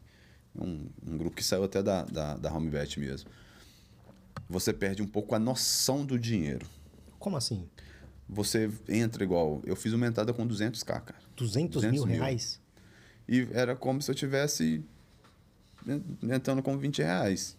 Um, 0.56 0.88
um 1.08 1.18
grupo 1.18 1.36
que 1.36 1.44
saiu 1.44 1.64
até 1.64 1.82
da, 1.82 2.04
da, 2.04 2.38
da 2.38 2.54
HomeBet 2.54 3.00
mesmo. 3.00 3.30
Você 4.50 4.74
perde 4.74 5.02
um 5.02 5.08
pouco 5.08 5.36
a 5.36 5.40
noção 5.40 6.06
do 6.06 6.18
dinheiro. 6.18 6.66
Como 7.20 7.38
assim? 7.38 7.68
Você 8.28 8.70
entra 8.88 9.24
igual. 9.24 9.62
Eu 9.66 9.76
fiz 9.76 9.94
uma 9.94 10.08
entrada 10.08 10.34
com 10.34 10.48
200k, 10.48 10.86
cara. 10.86 11.16
200, 11.36 11.82
200 11.82 12.00
mil 12.00 12.08
mil. 12.08 12.18
reais? 12.18 12.60
E 13.28 13.48
era 13.52 13.76
como 13.76 14.02
se 14.02 14.10
eu 14.10 14.16
tivesse 14.16 14.84
entrando 16.24 16.62
com 16.62 16.78
20 16.78 17.02
reais. 17.02 17.58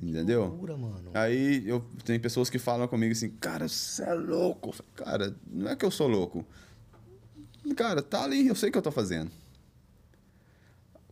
Entendeu? 0.00 0.46
Loucura. 0.46 0.76
Aí 1.14 1.68
eu 1.68 1.80
tem 2.04 2.18
pessoas 2.18 2.50
que 2.50 2.58
falam 2.58 2.88
comigo 2.88 3.12
assim, 3.12 3.30
cara, 3.30 3.68
você 3.68 4.02
é 4.02 4.12
louco. 4.12 4.74
Cara, 4.96 5.34
não 5.46 5.70
é 5.70 5.76
que 5.76 5.84
eu 5.84 5.90
sou 5.90 6.08
louco. 6.08 6.44
Cara, 7.76 8.02
tá 8.02 8.24
ali, 8.24 8.46
eu 8.46 8.54
sei 8.54 8.68
o 8.68 8.72
que 8.72 8.78
eu 8.78 8.82
tô 8.82 8.90
fazendo. 8.90 9.30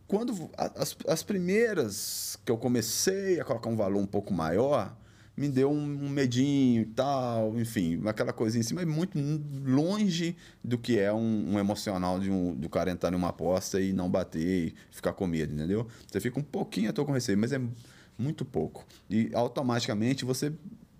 Quando 0.05 0.49
as, 0.57 0.95
as 1.07 1.23
primeiras 1.23 2.37
que 2.45 2.51
eu 2.51 2.57
comecei 2.57 3.39
a 3.39 3.45
colocar 3.45 3.69
um 3.69 3.75
valor 3.75 3.99
um 3.99 4.05
pouco 4.05 4.33
maior, 4.33 4.95
me 5.35 5.49
deu 5.49 5.71
um, 5.71 6.09
medinho 6.09 6.83
e 6.83 6.85
tal, 6.85 7.59
enfim, 7.59 8.01
aquela 8.05 8.31
coisinha 8.31 8.61
assim, 8.61 8.75
mas 8.75 8.85
muito 8.85 9.17
longe 9.65 10.35
do 10.63 10.77
que 10.77 10.99
é 10.99 11.11
um, 11.11 11.53
um 11.53 11.59
emocional 11.59 12.19
de 12.19 12.29
um, 12.29 12.53
do 12.53 12.69
cara 12.69 12.91
entrar 12.91 13.11
numa 13.11 13.29
aposta 13.29 13.81
e 13.81 13.91
não 13.93 14.09
bater 14.09 14.67
e 14.67 14.75
ficar 14.91 15.13
com 15.13 15.25
medo, 15.25 15.53
entendeu? 15.53 15.87
Você 16.07 16.19
fica 16.19 16.39
um 16.39 16.43
pouquinho, 16.43 16.89
eu 16.89 16.93
tô 16.93 17.03
com 17.03 17.11
receio, 17.11 17.37
mas 17.37 17.51
é 17.51 17.59
muito 18.17 18.45
pouco. 18.45 18.85
E 19.09 19.31
automaticamente 19.33 20.23
você 20.23 20.53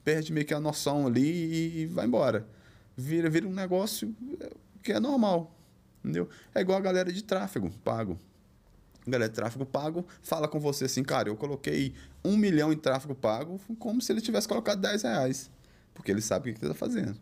perde 0.04 0.34
meio 0.34 0.46
que 0.46 0.54
a 0.54 0.60
noção 0.60 1.06
ali 1.06 1.82
e 1.82 1.86
vai 1.86 2.06
embora. 2.06 2.48
Vira, 2.98 3.30
vira 3.30 3.48
um 3.48 3.54
negócio 3.54 4.16
que 4.82 4.92
é 4.92 5.00
normal, 5.00 5.56
entendeu? 6.04 6.28
É 6.54 6.62
igual 6.62 6.78
a 6.78 6.82
galera 6.82 7.12
de 7.14 7.24
tráfego 7.24 7.70
pago. 7.84 8.20
Galera 9.08 9.30
de 9.30 9.36
tráfego 9.36 9.66
pago 9.66 10.06
fala 10.22 10.47
com 10.47 10.60
você 10.60 10.86
assim, 10.86 11.04
cara, 11.04 11.28
eu 11.30 11.36
coloquei 11.36 11.93
um 12.24 12.38
milhão 12.38 12.72
em 12.72 12.78
tráfego 12.78 13.14
pago 13.14 13.60
como 13.78 14.01
se 14.01 14.12
ele 14.12 14.22
tivesse 14.22 14.47
colocado 14.47 14.80
10 14.80 15.04
reais. 15.04 15.51
Porque 15.93 16.10
ele 16.12 16.22
sabe 16.22 16.49
o 16.49 16.54
que 16.54 16.60
ele 16.64 16.72
está 16.72 16.78
fazendo. 16.88 17.18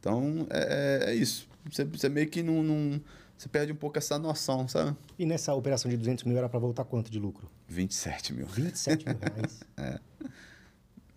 Então, 0.00 0.46
é, 0.50 1.04
é- 1.06 1.10
é 1.10 1.14
isso. 1.14 1.48
Você, 1.70 1.84
você 1.84 2.08
meio 2.08 2.28
que 2.28 2.42
não, 2.42 2.62
não- 2.62 3.00
Você 3.38 3.48
perde 3.48 3.72
um 3.72 3.76
pouco 3.76 3.98
essa 3.98 4.18
noção, 4.20 4.68
sabe? 4.68 4.96
E 5.18 5.26
nessa 5.26 5.52
operação 5.54 5.90
de 5.90 5.96
200 5.96 6.22
mil 6.24 6.36
era 6.38 6.48
pra 6.48 6.58
voltar 6.60 6.84
quanto 6.84 7.10
de 7.10 7.18
lucro? 7.18 7.50
27 7.68 8.32
mil. 8.32 8.46
27 8.46 9.04
mil 9.04 9.16
reais. 9.18 9.62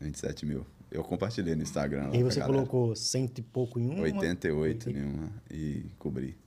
27 0.02 0.46
mil. 0.46 0.66
Eu 0.92 1.04
compartilhei 1.04 1.56
no 1.56 1.64
Instagram. 1.64 2.10
e 2.14 2.18
aí 2.18 2.24
você 2.24 2.42
colocou 2.42 2.96
cento 2.96 3.40
e 3.40 3.42
pouco 3.42 3.80
em 3.80 3.90
uma? 3.90 4.02
88 4.04 4.90
em 4.90 5.04
uma 5.04 5.30
e 5.52 5.86
cobri. 6.00 6.38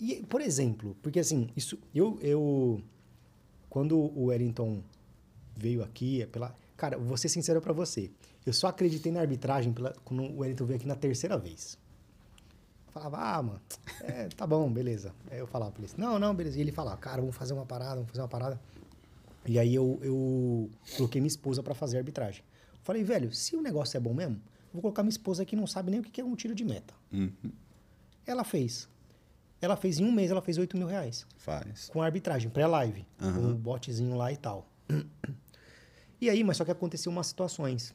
E, 0.00 0.22
por 0.22 0.40
exemplo, 0.40 0.96
porque 1.02 1.20
assim, 1.20 1.50
isso. 1.56 1.78
Eu. 1.94 2.18
eu 2.22 2.82
quando 3.68 3.96
o 3.96 4.26
Wellington 4.26 4.82
veio 5.56 5.82
aqui, 5.82 6.22
é 6.22 6.26
pela. 6.26 6.56
Cara, 6.76 6.96
vou 6.96 7.16
ser 7.16 7.28
sincero 7.28 7.60
pra 7.60 7.72
você. 7.72 8.10
Eu 8.44 8.52
só 8.52 8.68
acreditei 8.68 9.12
na 9.12 9.20
arbitragem 9.20 9.72
pela... 9.72 9.94
quando 10.04 10.22
o 10.24 10.38
Wellington 10.38 10.64
veio 10.64 10.78
aqui 10.78 10.88
na 10.88 10.94
terceira 10.94 11.36
vez. 11.36 11.78
Eu 12.86 12.92
falava, 12.92 13.18
ah, 13.18 13.42
mano, 13.42 13.60
é, 14.00 14.28
tá 14.28 14.46
bom, 14.46 14.68
beleza. 14.72 15.14
Aí 15.30 15.38
eu 15.38 15.46
falava 15.46 15.70
pra 15.70 15.84
ele, 15.84 15.92
não, 15.96 16.18
não, 16.18 16.34
beleza. 16.34 16.58
E 16.58 16.60
ele 16.60 16.72
falava, 16.72 16.96
cara, 16.96 17.20
vamos 17.20 17.36
fazer 17.36 17.52
uma 17.52 17.66
parada, 17.66 17.96
vamos 17.96 18.08
fazer 18.08 18.22
uma 18.22 18.28
parada. 18.28 18.60
E 19.46 19.58
aí 19.58 19.74
eu, 19.74 19.98
eu 20.02 20.70
coloquei 20.96 21.20
minha 21.20 21.28
esposa 21.28 21.62
pra 21.62 21.74
fazer 21.74 21.98
a 21.98 22.00
arbitragem. 22.00 22.42
Falei, 22.82 23.04
velho, 23.04 23.32
se 23.32 23.54
o 23.54 23.60
negócio 23.60 23.96
é 23.96 24.00
bom 24.00 24.14
mesmo, 24.14 24.40
vou 24.72 24.82
colocar 24.82 25.02
minha 25.02 25.10
esposa 25.10 25.44
que 25.44 25.54
não 25.54 25.66
sabe 25.66 25.90
nem 25.90 26.00
o 26.00 26.02
que 26.02 26.10
que 26.10 26.20
é 26.20 26.24
um 26.24 26.34
tiro 26.34 26.54
de 26.54 26.64
meta. 26.64 26.94
Uhum. 27.12 27.30
Ela 28.26 28.42
fez. 28.42 28.88
Ela 29.60 29.76
fez 29.76 29.98
em 29.98 30.04
um 30.04 30.12
mês, 30.12 30.30
ela 30.30 30.40
fez 30.40 30.56
8 30.58 30.76
mil 30.76 30.86
reais. 30.86 31.26
Faz. 31.36 31.88
Com 31.88 32.00
arbitragem, 32.02 32.50
pré-live. 32.50 33.06
Aham. 33.20 33.32
Com 33.34 33.50
o 33.50 33.54
botzinho 33.54 34.16
lá 34.16 34.32
e 34.32 34.36
tal. 34.36 34.66
E 36.22 36.28
aí, 36.28 36.44
mas 36.44 36.58
só 36.58 36.66
que 36.66 36.70
aconteceu 36.70 37.10
umas 37.10 37.28
situações. 37.28 37.94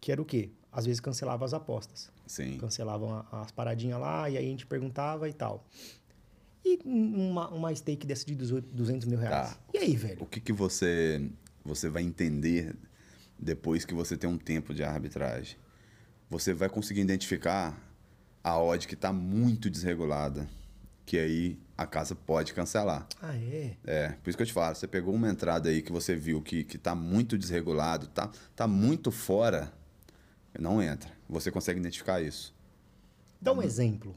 Que 0.00 0.10
era 0.10 0.22
o 0.22 0.24
quê? 0.24 0.48
Às 0.72 0.86
vezes 0.86 0.98
cancelava 0.98 1.44
as 1.44 1.52
apostas. 1.52 2.10
Sim. 2.26 2.56
Cancelavam 2.56 3.24
as 3.30 3.50
paradinhas 3.50 4.00
lá, 4.00 4.30
e 4.30 4.38
aí 4.38 4.46
a 4.46 4.48
gente 4.48 4.66
perguntava 4.66 5.28
e 5.28 5.32
tal. 5.34 5.66
E 6.64 6.80
uma, 6.84 7.48
uma 7.50 7.74
stake 7.74 8.06
dessa 8.06 8.24
de 8.24 8.34
18 8.34 8.68
200 8.74 9.06
mil 9.06 9.18
reais. 9.18 9.50
Tá. 9.50 9.58
E 9.74 9.78
aí, 9.78 9.94
velho? 9.94 10.22
O 10.22 10.26
que, 10.26 10.40
que 10.40 10.52
você, 10.52 11.30
você 11.64 11.88
vai 11.88 12.02
entender 12.02 12.74
depois 13.38 13.84
que 13.84 13.92
você 13.92 14.16
tem 14.16 14.28
um 14.28 14.38
tempo 14.38 14.72
de 14.72 14.82
arbitragem? 14.82 15.56
Você 16.30 16.54
vai 16.54 16.68
conseguir 16.68 17.02
identificar 17.02 17.78
a 18.42 18.58
odd 18.58 18.88
que 18.88 18.94
está 18.94 19.12
muito 19.12 19.68
desregulada, 19.68 20.48
que 21.06 21.16
aí 21.16 21.58
a 21.78 21.86
casa 21.86 22.16
pode 22.16 22.52
cancelar. 22.52 23.06
Ah, 23.22 23.36
é? 23.36 23.76
É, 23.86 24.08
por 24.22 24.28
isso 24.28 24.36
que 24.36 24.42
eu 24.42 24.46
te 24.46 24.52
falo, 24.52 24.74
você 24.74 24.88
pegou 24.88 25.14
uma 25.14 25.30
entrada 25.30 25.68
aí 25.68 25.80
que 25.80 25.92
você 25.92 26.16
viu 26.16 26.42
que, 26.42 26.64
que 26.64 26.76
tá 26.76 26.94
muito 26.96 27.38
desregulado, 27.38 28.08
tá, 28.08 28.28
tá 28.56 28.66
muito 28.66 29.12
fora, 29.12 29.72
não 30.58 30.82
entra. 30.82 31.10
Você 31.28 31.50
consegue 31.50 31.78
identificar 31.78 32.20
isso. 32.20 32.52
Dá 33.40 33.52
um 33.52 33.62
exemplo. 33.62 34.14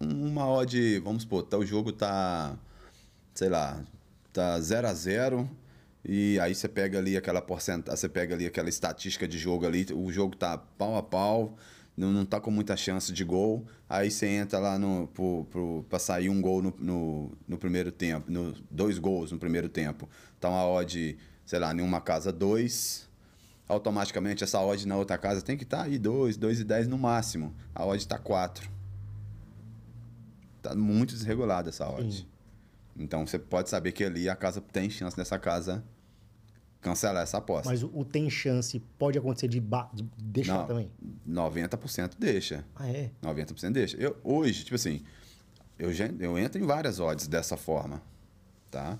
Uma 0.00 0.48
odd, 0.48 0.98
vamos 1.00 1.22
supor, 1.22 1.42
tá, 1.42 1.58
o 1.58 1.66
jogo 1.66 1.92
tá, 1.92 2.58
sei 3.34 3.50
lá, 3.50 3.84
tá 4.32 4.58
0 4.58 4.88
a 4.88 4.94
0 4.94 5.50
e 6.08 6.38
aí 6.40 6.54
você 6.54 6.68
pega 6.68 6.98
ali 6.98 7.16
aquela 7.16 7.42
porcentagem, 7.42 7.98
você 7.98 8.08
pega 8.08 8.34
ali 8.34 8.46
aquela 8.46 8.68
estatística 8.68 9.26
de 9.26 9.38
jogo 9.38 9.66
ali, 9.66 9.86
o 9.92 10.10
jogo 10.10 10.36
tá 10.36 10.56
pau 10.56 10.96
a 10.96 11.02
pau, 11.02 11.56
não, 11.96 12.12
não 12.12 12.26
tá 12.26 12.38
com 12.38 12.50
muita 12.50 12.76
chance 12.76 13.12
de 13.12 13.24
gol, 13.24 13.66
aí 13.88 14.10
você 14.10 14.26
entra 14.26 14.58
lá 14.58 14.78
no, 14.78 15.08
pro, 15.08 15.46
pro, 15.50 15.86
pra 15.88 15.98
sair 15.98 16.28
um 16.28 16.40
gol 16.42 16.60
no, 16.60 16.74
no, 16.78 17.32
no 17.48 17.58
primeiro 17.58 17.90
tempo, 17.90 18.30
no, 18.30 18.54
dois 18.70 18.98
gols 18.98 19.32
no 19.32 19.38
primeiro 19.38 19.68
tempo. 19.68 20.08
Tá 20.38 20.50
uma 20.50 20.66
odd, 20.66 21.16
sei 21.44 21.58
lá, 21.58 21.72
em 21.72 21.80
uma 21.80 22.00
casa 22.00 22.30
2, 22.30 23.08
automaticamente 23.66 24.44
essa 24.44 24.60
odd 24.60 24.86
na 24.86 24.96
outra 24.96 25.16
casa 25.16 25.40
tem 25.40 25.56
que 25.56 25.64
estar 25.64 25.78
tá 25.78 25.84
aí 25.84 25.98
2, 25.98 26.36
2 26.36 26.60
e 26.60 26.64
10 26.64 26.88
no 26.88 26.98
máximo. 26.98 27.54
A 27.74 27.86
odd 27.86 28.06
tá 28.06 28.18
4. 28.18 28.70
Tá 30.60 30.74
muito 30.74 31.14
desregulada 31.14 31.70
essa 31.70 31.88
odd. 31.88 32.12
Sim. 32.12 32.26
Então 32.98 33.26
você 33.26 33.38
pode 33.38 33.70
saber 33.70 33.92
que 33.92 34.04
ali 34.04 34.28
a 34.28 34.36
casa 34.36 34.60
tem 34.60 34.90
chance 34.90 35.16
dessa 35.16 35.38
casa 35.38 35.82
cancelar 36.86 37.22
essa 37.24 37.38
aposta. 37.38 37.68
Mas 37.68 37.82
o, 37.82 38.04
tem 38.04 38.30
chance, 38.30 38.78
pode 38.96 39.18
acontecer 39.18 39.48
de, 39.48 39.60
ba- 39.60 39.90
de 39.92 40.04
deixar 40.16 40.58
Não, 40.58 40.66
também. 40.66 40.90
90% 41.28 42.12
deixa. 42.16 42.64
Ah, 42.76 42.88
é? 42.88 43.10
90% 43.22 43.72
deixa. 43.72 43.96
Eu, 43.96 44.16
hoje, 44.22 44.62
tipo 44.62 44.76
assim, 44.76 45.02
eu, 45.76 45.92
já, 45.92 46.06
eu 46.20 46.38
entro 46.38 46.62
em 46.62 46.64
várias 46.66 47.00
odds 47.00 47.26
dessa 47.26 47.56
forma, 47.56 48.00
tá? 48.70 48.96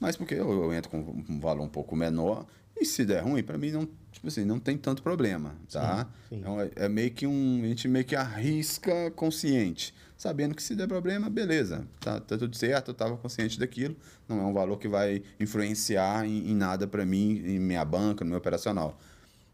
Mas 0.00 0.16
porque 0.16 0.34
eu, 0.34 0.50
eu 0.50 0.72
entro 0.72 0.90
com 0.90 0.98
um 1.28 1.38
valor 1.38 1.62
um 1.62 1.68
pouco 1.68 1.94
menor 1.94 2.46
e 2.74 2.84
se 2.86 3.04
der 3.04 3.22
ruim, 3.22 3.42
para 3.42 3.58
mim 3.58 3.70
não, 3.70 3.86
tipo 4.10 4.28
assim, 4.28 4.44
não 4.44 4.58
tem 4.58 4.78
tanto 4.78 5.02
problema, 5.02 5.54
tá? 5.70 6.04
Sim, 6.04 6.10
sim. 6.30 6.36
Então 6.40 6.60
é, 6.60 6.70
é 6.76 6.88
meio 6.88 7.10
que 7.10 7.26
um, 7.26 7.62
a 7.64 7.66
gente 7.66 7.86
meio 7.86 8.04
que 8.04 8.16
arrisca 8.16 9.10
consciente, 9.10 9.94
sabendo 10.16 10.54
que 10.54 10.62
se 10.62 10.74
der 10.74 10.88
problema, 10.88 11.28
beleza, 11.28 11.86
tá, 12.00 12.18
tá 12.20 12.38
tudo 12.38 12.56
certo, 12.56 12.90
eu 12.90 12.94
tava 12.94 13.16
consciente 13.16 13.58
daquilo, 13.58 13.96
não 14.28 14.40
é 14.40 14.44
um 14.44 14.52
valor 14.52 14.78
que 14.78 14.88
vai 14.88 15.22
influenciar 15.38 16.26
em, 16.26 16.50
em 16.50 16.54
nada 16.54 16.86
para 16.86 17.04
mim, 17.04 17.42
em 17.44 17.58
minha 17.58 17.84
banca, 17.84 18.24
no 18.24 18.30
meu 18.30 18.38
operacional. 18.38 18.98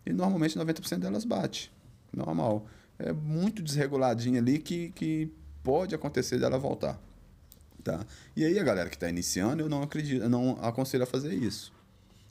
E 0.06 0.12
normalmente 0.12 0.58
90% 0.58 0.98
delas 0.98 1.24
bate. 1.24 1.72
Normal. 2.12 2.66
É 2.98 3.12
muito 3.12 3.62
desreguladinho 3.62 4.38
ali 4.38 4.58
que, 4.58 4.90
que 4.90 5.30
pode 5.62 5.94
acontecer 5.94 6.38
dela 6.38 6.58
voltar. 6.58 7.00
Tá? 7.82 8.04
E 8.36 8.44
aí 8.44 8.58
a 8.58 8.62
galera 8.62 8.88
que 8.88 8.96
está 8.96 9.08
iniciando, 9.08 9.62
eu 9.62 9.68
não 9.68 9.82
acredito, 9.82 10.22
eu 10.22 10.28
não 10.28 10.58
aconselho 10.62 11.02
a 11.02 11.06
fazer 11.06 11.34
isso. 11.34 11.72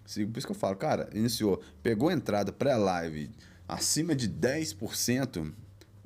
Por 0.04 0.38
isso 0.38 0.48
que 0.48 0.52
eu 0.52 0.58
falo, 0.58 0.76
cara, 0.76 1.10
iniciou, 1.14 1.62
pegou 1.82 2.12
entrada 2.12 2.52
pré-live 2.52 3.30
acima 3.68 4.14
de 4.16 4.30
10%, 4.30 5.52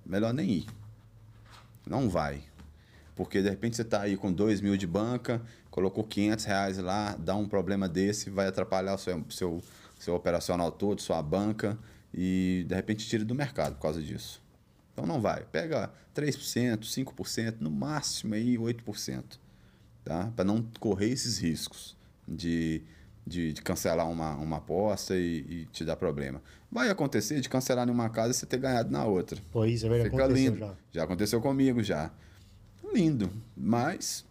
melhor 0.06 0.34
nem 0.34 0.50
ir. 0.50 0.66
Não 1.86 2.10
vai. 2.10 2.44
Porque 3.16 3.42
de 3.42 3.50
repente 3.50 3.76
você 3.76 3.82
está 3.82 4.02
aí 4.02 4.18
com 4.18 4.32
2 4.32 4.62
mil 4.62 4.76
de 4.76 4.86
banca, 4.86 5.42
colocou 5.70 6.04
500 6.04 6.46
reais 6.46 6.78
lá, 6.78 7.16
dá 7.18 7.36
um 7.36 7.48
problema 7.48 7.88
desse, 7.88 8.30
vai 8.30 8.48
atrapalhar 8.48 8.96
o 8.96 8.98
seu, 8.98 9.24
seu, 9.30 9.64
seu 9.98 10.16
operacional 10.16 10.72
todo, 10.72 11.02
sua 11.02 11.22
banca, 11.22 11.78
e 12.14 12.66
de 12.68 12.76
repente 12.76 13.08
tira 13.08 13.24
do 13.24 13.34
mercado 13.34 13.76
por 13.76 13.82
causa 13.82 14.02
disso. 14.02 14.42
Então 14.94 15.06
não 15.06 15.22
vai. 15.22 15.44
Pega 15.46 15.92
3%, 16.16 16.80
5%, 16.80 17.56
no 17.60 17.70
máximo 17.70 18.34
aí 18.34 18.58
8%. 18.58 19.24
Tá? 20.04 20.32
Para 20.36 20.46
não 20.46 20.62
correr 20.80 21.10
esses 21.10 21.40
riscos 21.40 21.98
de, 22.28 22.84
de, 23.26 23.54
de 23.54 23.62
cancelar 23.62 24.10
uma, 24.10 24.36
uma 24.36 24.58
aposta 24.58 25.16
e, 25.16 25.40
e 25.50 25.66
te 25.72 25.84
dar 25.84 25.96
problema. 25.96 26.42
Vai 26.72 26.90
acontecer 26.90 27.40
de 27.42 27.50
cancelar 27.50 27.88
em 27.88 27.92
uma 27.92 28.10
casa 28.10 28.32
e 28.32 28.34
você 28.34 28.46
ter 28.46 28.58
ganhado 28.58 28.92
na 28.92 29.06
outra. 29.06 29.40
Pois 29.52 29.84
é, 29.84 29.90
verdade. 29.90 30.10
Fica 30.12 30.28
lindo. 30.28 30.58
já. 30.60 30.76
Já. 30.92 31.04
aconteceu 31.04 31.42
comigo 31.42 31.82
já. 31.82 32.12
Lindo. 32.94 33.32
Mas 33.56 34.26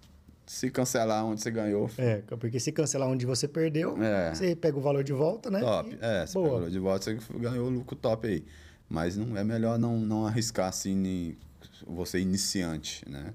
se 0.46 0.70
cancelar 0.70 1.24
onde 1.24 1.40
você 1.42 1.50
ganhou, 1.50 1.90
É, 1.98 2.18
porque 2.38 2.60
se 2.60 2.70
cancelar 2.70 3.08
onde 3.08 3.24
você 3.26 3.48
perdeu, 3.48 4.00
É. 4.02 4.34
você 4.34 4.54
pega 4.54 4.76
o 4.76 4.80
valor 4.80 5.02
de 5.02 5.12
volta, 5.12 5.50
né? 5.50 5.60
top. 5.60 5.90
E- 5.90 5.98
É, 6.00 6.26
você 6.26 6.34
boa. 6.34 6.54
pegou 6.56 6.70
de 6.70 6.78
volta, 6.78 7.04
você 7.04 7.38
ganhou 7.38 7.66
o 7.66 7.70
lucro 7.70 7.96
top 7.96 8.26
aí. 8.28 8.44
Mas 8.88 9.16
não, 9.16 9.36
é 9.36 9.42
melhor 9.42 9.78
não, 9.78 9.98
não 9.98 10.26
arriscar 10.26 10.68
assim 10.68 11.34
você 11.86 12.20
iniciante, 12.20 13.02
né? 13.08 13.32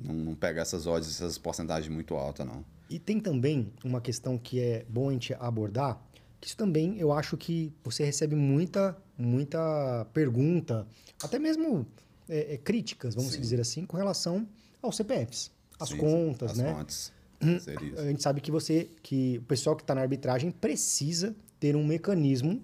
Não, 0.00 0.14
não 0.14 0.34
pegar 0.34 0.62
essas 0.62 0.86
odds, 0.86 1.08
essas 1.10 1.36
porcentagens 1.36 1.92
muito 1.92 2.14
altas, 2.14 2.46
não. 2.46 2.64
E 2.88 2.98
tem 2.98 3.18
também 3.18 3.72
uma 3.84 4.00
questão 4.00 4.38
que 4.38 4.60
é 4.60 4.84
bom 4.88 5.08
a 5.08 5.12
gente 5.12 5.34
abordar, 5.34 6.00
que 6.40 6.48
isso 6.48 6.56
também 6.56 6.98
eu 6.98 7.12
acho 7.12 7.36
que 7.36 7.72
você 7.82 8.04
recebe 8.04 8.36
muita, 8.36 8.96
muita 9.18 10.06
pergunta, 10.12 10.86
até 11.22 11.38
mesmo 11.38 11.86
é, 12.28 12.54
é, 12.54 12.56
críticas, 12.56 13.14
vamos 13.14 13.32
Sim. 13.32 13.40
dizer 13.40 13.60
assim, 13.60 13.84
com 13.84 13.96
relação 13.96 14.46
aos 14.80 14.96
CPFs, 14.96 15.50
as 15.80 15.88
Sim, 15.88 15.96
contas, 15.96 16.52
as 16.52 16.58
né? 16.58 16.74
fontes. 16.74 17.12
Seria 17.60 18.00
A 18.00 18.06
gente 18.06 18.22
sabe 18.22 18.40
que 18.40 18.50
você, 18.50 18.88
que 19.02 19.38
o 19.38 19.42
pessoal 19.42 19.76
que 19.76 19.82
está 19.82 19.94
na 19.94 20.00
arbitragem 20.00 20.50
precisa 20.50 21.36
ter 21.60 21.76
um 21.76 21.84
mecanismo 21.84 22.62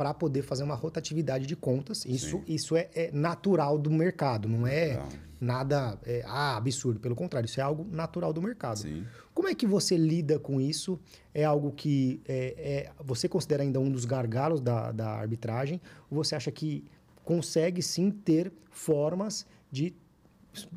para 0.00 0.14
poder 0.14 0.40
fazer 0.40 0.62
uma 0.62 0.74
rotatividade 0.74 1.44
de 1.46 1.54
contas. 1.54 2.06
Isso, 2.06 2.38
Sim. 2.38 2.44
isso 2.48 2.74
é, 2.74 2.88
é 2.94 3.10
natural 3.12 3.76
do 3.76 3.90
mercado, 3.90 4.48
não 4.48 4.66
é 4.66 4.96
Não. 4.96 5.08
nada 5.38 5.98
é, 6.06 6.22
ah, 6.26 6.56
absurdo. 6.56 6.98
Pelo 6.98 7.14
contrário, 7.14 7.44
isso 7.44 7.60
é 7.60 7.62
algo 7.62 7.86
natural 7.94 8.32
do 8.32 8.40
mercado. 8.40 8.78
Sim. 8.78 9.04
Como 9.34 9.46
é 9.46 9.54
que 9.54 9.66
você 9.66 9.98
lida 9.98 10.38
com 10.38 10.58
isso? 10.58 10.98
É 11.34 11.44
algo 11.44 11.70
que 11.72 12.22
é, 12.26 12.54
é- 12.56 12.92
você 13.04 13.28
considera 13.28 13.62
ainda 13.62 13.78
um 13.78 13.90
dos 13.92 14.06
gargalos 14.06 14.62
da, 14.62 14.90
da 14.90 15.10
arbitragem? 15.10 15.82
Ou 16.10 16.24
você 16.24 16.34
acha 16.34 16.50
que 16.50 16.82
consegue 17.22 17.82
sim 17.82 18.10
ter 18.10 18.50
formas 18.70 19.46
de 19.70 19.94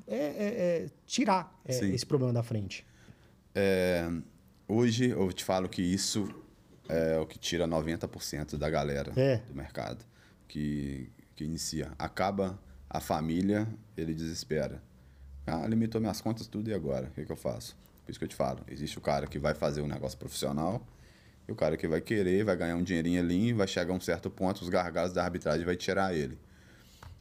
é, 0.06 0.18
é, 0.18 0.90
tirar 1.06 1.58
esse 1.66 2.06
problema 2.06 2.34
da 2.34 2.44
frente? 2.44 2.86
Hoje 4.68 5.12
eu 5.12 5.32
te 5.32 5.46
falo 5.46 5.70
que 5.70 5.82
isso 5.82 6.28
é 6.90 7.18
o 7.18 7.26
que 7.26 7.38
tira 7.40 7.68
90% 7.68 8.58
da 8.58 8.70
galera 8.70 9.12
É. 9.16 9.38
do 9.38 9.54
mercado 9.56 10.04
que, 10.48 11.10
que 11.36 11.44
inicia. 11.44 11.92
Acaba 11.98 12.60
a 12.90 13.00
família, 13.00 13.68
ele 13.98 14.14
desespera. 14.14 14.82
Ah, 15.48 15.66
limitou 15.68 16.00
minhas 16.00 16.22
contas 16.22 16.48
tudo 16.48 16.70
e 16.70 16.74
agora? 16.74 17.08
O 17.08 17.12
que, 17.12 17.26
que 17.26 17.32
eu 17.32 17.36
faço? 17.36 17.76
Por 18.06 18.12
isso 18.12 18.20
que 18.20 18.26
eu 18.26 18.30
te 18.30 18.36
falo. 18.36 18.60
Existe 18.68 18.98
o 18.98 19.02
cara 19.02 19.28
que 19.28 19.40
vai 19.40 19.54
fazer 19.54 19.82
um 19.82 19.88
negócio 19.88 20.18
profissional 20.18 20.86
e 21.48 21.52
o 21.52 21.56
cara 21.56 21.76
que 21.76 21.88
vai 21.88 22.00
querer, 22.02 22.44
vai 22.46 22.56
ganhar 22.56 22.76
um 22.76 22.84
dinheirinho 22.84 23.20
ali, 23.20 23.52
vai 23.54 23.68
chegar 23.68 23.94
a 23.94 23.96
um 23.96 24.00
certo 24.00 24.30
ponto, 24.30 24.62
os 24.62 24.70
gargalos 24.70 25.12
da 25.14 25.24
arbitragem 25.24 25.66
vai 25.66 25.76
tirar 25.76 26.14
ele. 26.16 26.38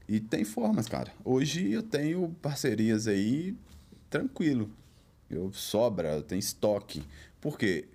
E 0.09 0.21
tem 0.21 0.45
formas, 0.45 0.89
cara. 0.89 1.11
Hoje 1.25 1.73
eu 1.73 1.83
tenho 1.83 2.29
parcerias 2.43 3.07
aí 3.09 3.57
tranquilo. 4.11 4.71
Eu 5.31 5.53
sobra, 5.53 6.11
eu 6.17 6.23
tenho 6.23 6.39
estoque. 6.41 7.03
Por 7.41 7.57
quê? 7.59 7.89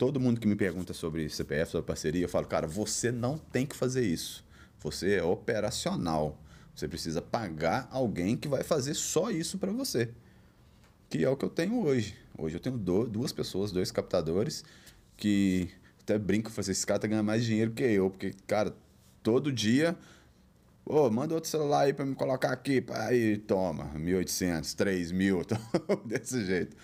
Todo 0.00 0.18
mundo 0.18 0.40
que 0.40 0.46
me 0.48 0.56
pergunta 0.56 0.94
sobre 0.94 1.28
CPF, 1.28 1.72
sobre 1.72 1.86
parceria, 1.86 2.24
eu 2.24 2.28
falo, 2.28 2.46
cara, 2.46 2.66
você 2.66 3.12
não 3.12 3.36
tem 3.36 3.66
que 3.66 3.76
fazer 3.76 4.02
isso. 4.02 4.42
Você 4.80 5.16
é 5.16 5.22
operacional. 5.22 6.40
Você 6.74 6.88
precisa 6.88 7.20
pagar 7.20 7.86
alguém 7.92 8.34
que 8.34 8.48
vai 8.48 8.62
fazer 8.62 8.94
só 8.94 9.30
isso 9.30 9.58
para 9.58 9.70
você. 9.70 10.08
Que 11.10 11.22
é 11.22 11.28
o 11.28 11.36
que 11.36 11.44
eu 11.44 11.50
tenho 11.50 11.82
hoje. 11.84 12.14
Hoje 12.38 12.56
eu 12.56 12.60
tenho 12.60 12.78
do- 12.78 13.06
duas 13.06 13.30
pessoas, 13.30 13.72
dois 13.72 13.90
captadores, 13.92 14.64
que 15.18 15.68
Até 16.02 16.18
brinco, 16.18 16.50
assim, 16.58 16.72
esse 16.72 16.86
cara 16.86 16.98
tá 16.98 17.06
ganhando 17.06 17.26
mais 17.26 17.44
dinheiro 17.44 17.72
que 17.72 17.84
eu, 17.84 18.08
porque, 18.10 18.32
cara, 18.46 18.74
todo 19.22 19.52
dia. 19.52 19.94
Ô, 20.84 21.10
manda 21.10 21.34
outro 21.34 21.48
celular 21.50 21.82
aí 21.82 21.92
pra 21.92 22.04
me 22.06 22.14
colocar 22.14 22.52
aqui. 22.52 22.84
Aí, 22.90 23.36
toma, 23.38 23.92
1.800, 23.96 24.74
3.000, 24.74 25.44
desse 26.06 26.44
jeito. 26.44 26.76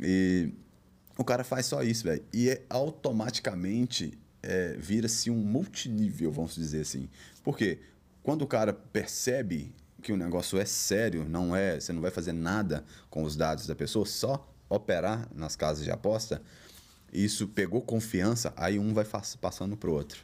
E 0.00 0.52
o 1.18 1.24
cara 1.24 1.42
faz 1.42 1.66
só 1.66 1.82
isso, 1.82 2.04
velho. 2.04 2.24
E 2.32 2.48
é 2.48 2.62
automaticamente 2.70 4.16
é, 4.40 4.76
vira-se 4.78 5.30
um 5.30 5.36
multinível, 5.36 6.30
vamos 6.30 6.54
dizer 6.54 6.82
assim. 6.82 7.10
Por 7.42 7.58
quê? 7.58 7.80
Quando 8.22 8.42
o 8.42 8.46
cara 8.46 8.72
percebe 8.72 9.74
que 10.00 10.12
o 10.12 10.16
negócio 10.16 10.58
é 10.60 10.64
sério, 10.64 11.28
não 11.28 11.56
é, 11.56 11.80
você 11.80 11.92
não 11.92 12.00
vai 12.00 12.12
fazer 12.12 12.32
nada 12.32 12.84
com 13.10 13.24
os 13.24 13.34
dados 13.34 13.66
da 13.66 13.74
pessoa, 13.74 14.06
só 14.06 14.48
operar 14.68 15.28
nas 15.34 15.56
casas 15.56 15.82
de 15.82 15.90
aposta, 15.90 16.40
isso 17.12 17.48
pegou 17.48 17.82
confiança, 17.82 18.52
aí 18.56 18.78
um 18.78 18.94
vai 18.94 19.04
passando 19.40 19.76
pro 19.76 19.92
outro. 19.92 20.22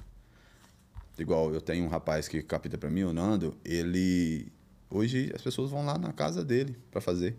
Igual 1.18 1.52
eu 1.52 1.60
tenho 1.60 1.84
um 1.84 1.88
rapaz 1.88 2.28
que 2.28 2.40
capita 2.40 2.78
para 2.78 2.90
mim, 2.90 3.02
o 3.02 3.12
Nando, 3.12 3.56
ele 3.64 4.52
hoje 4.88 5.32
as 5.34 5.42
pessoas 5.42 5.70
vão 5.70 5.84
lá 5.84 5.98
na 5.98 6.12
casa 6.12 6.44
dele 6.44 6.76
para 6.90 7.00
fazer. 7.00 7.36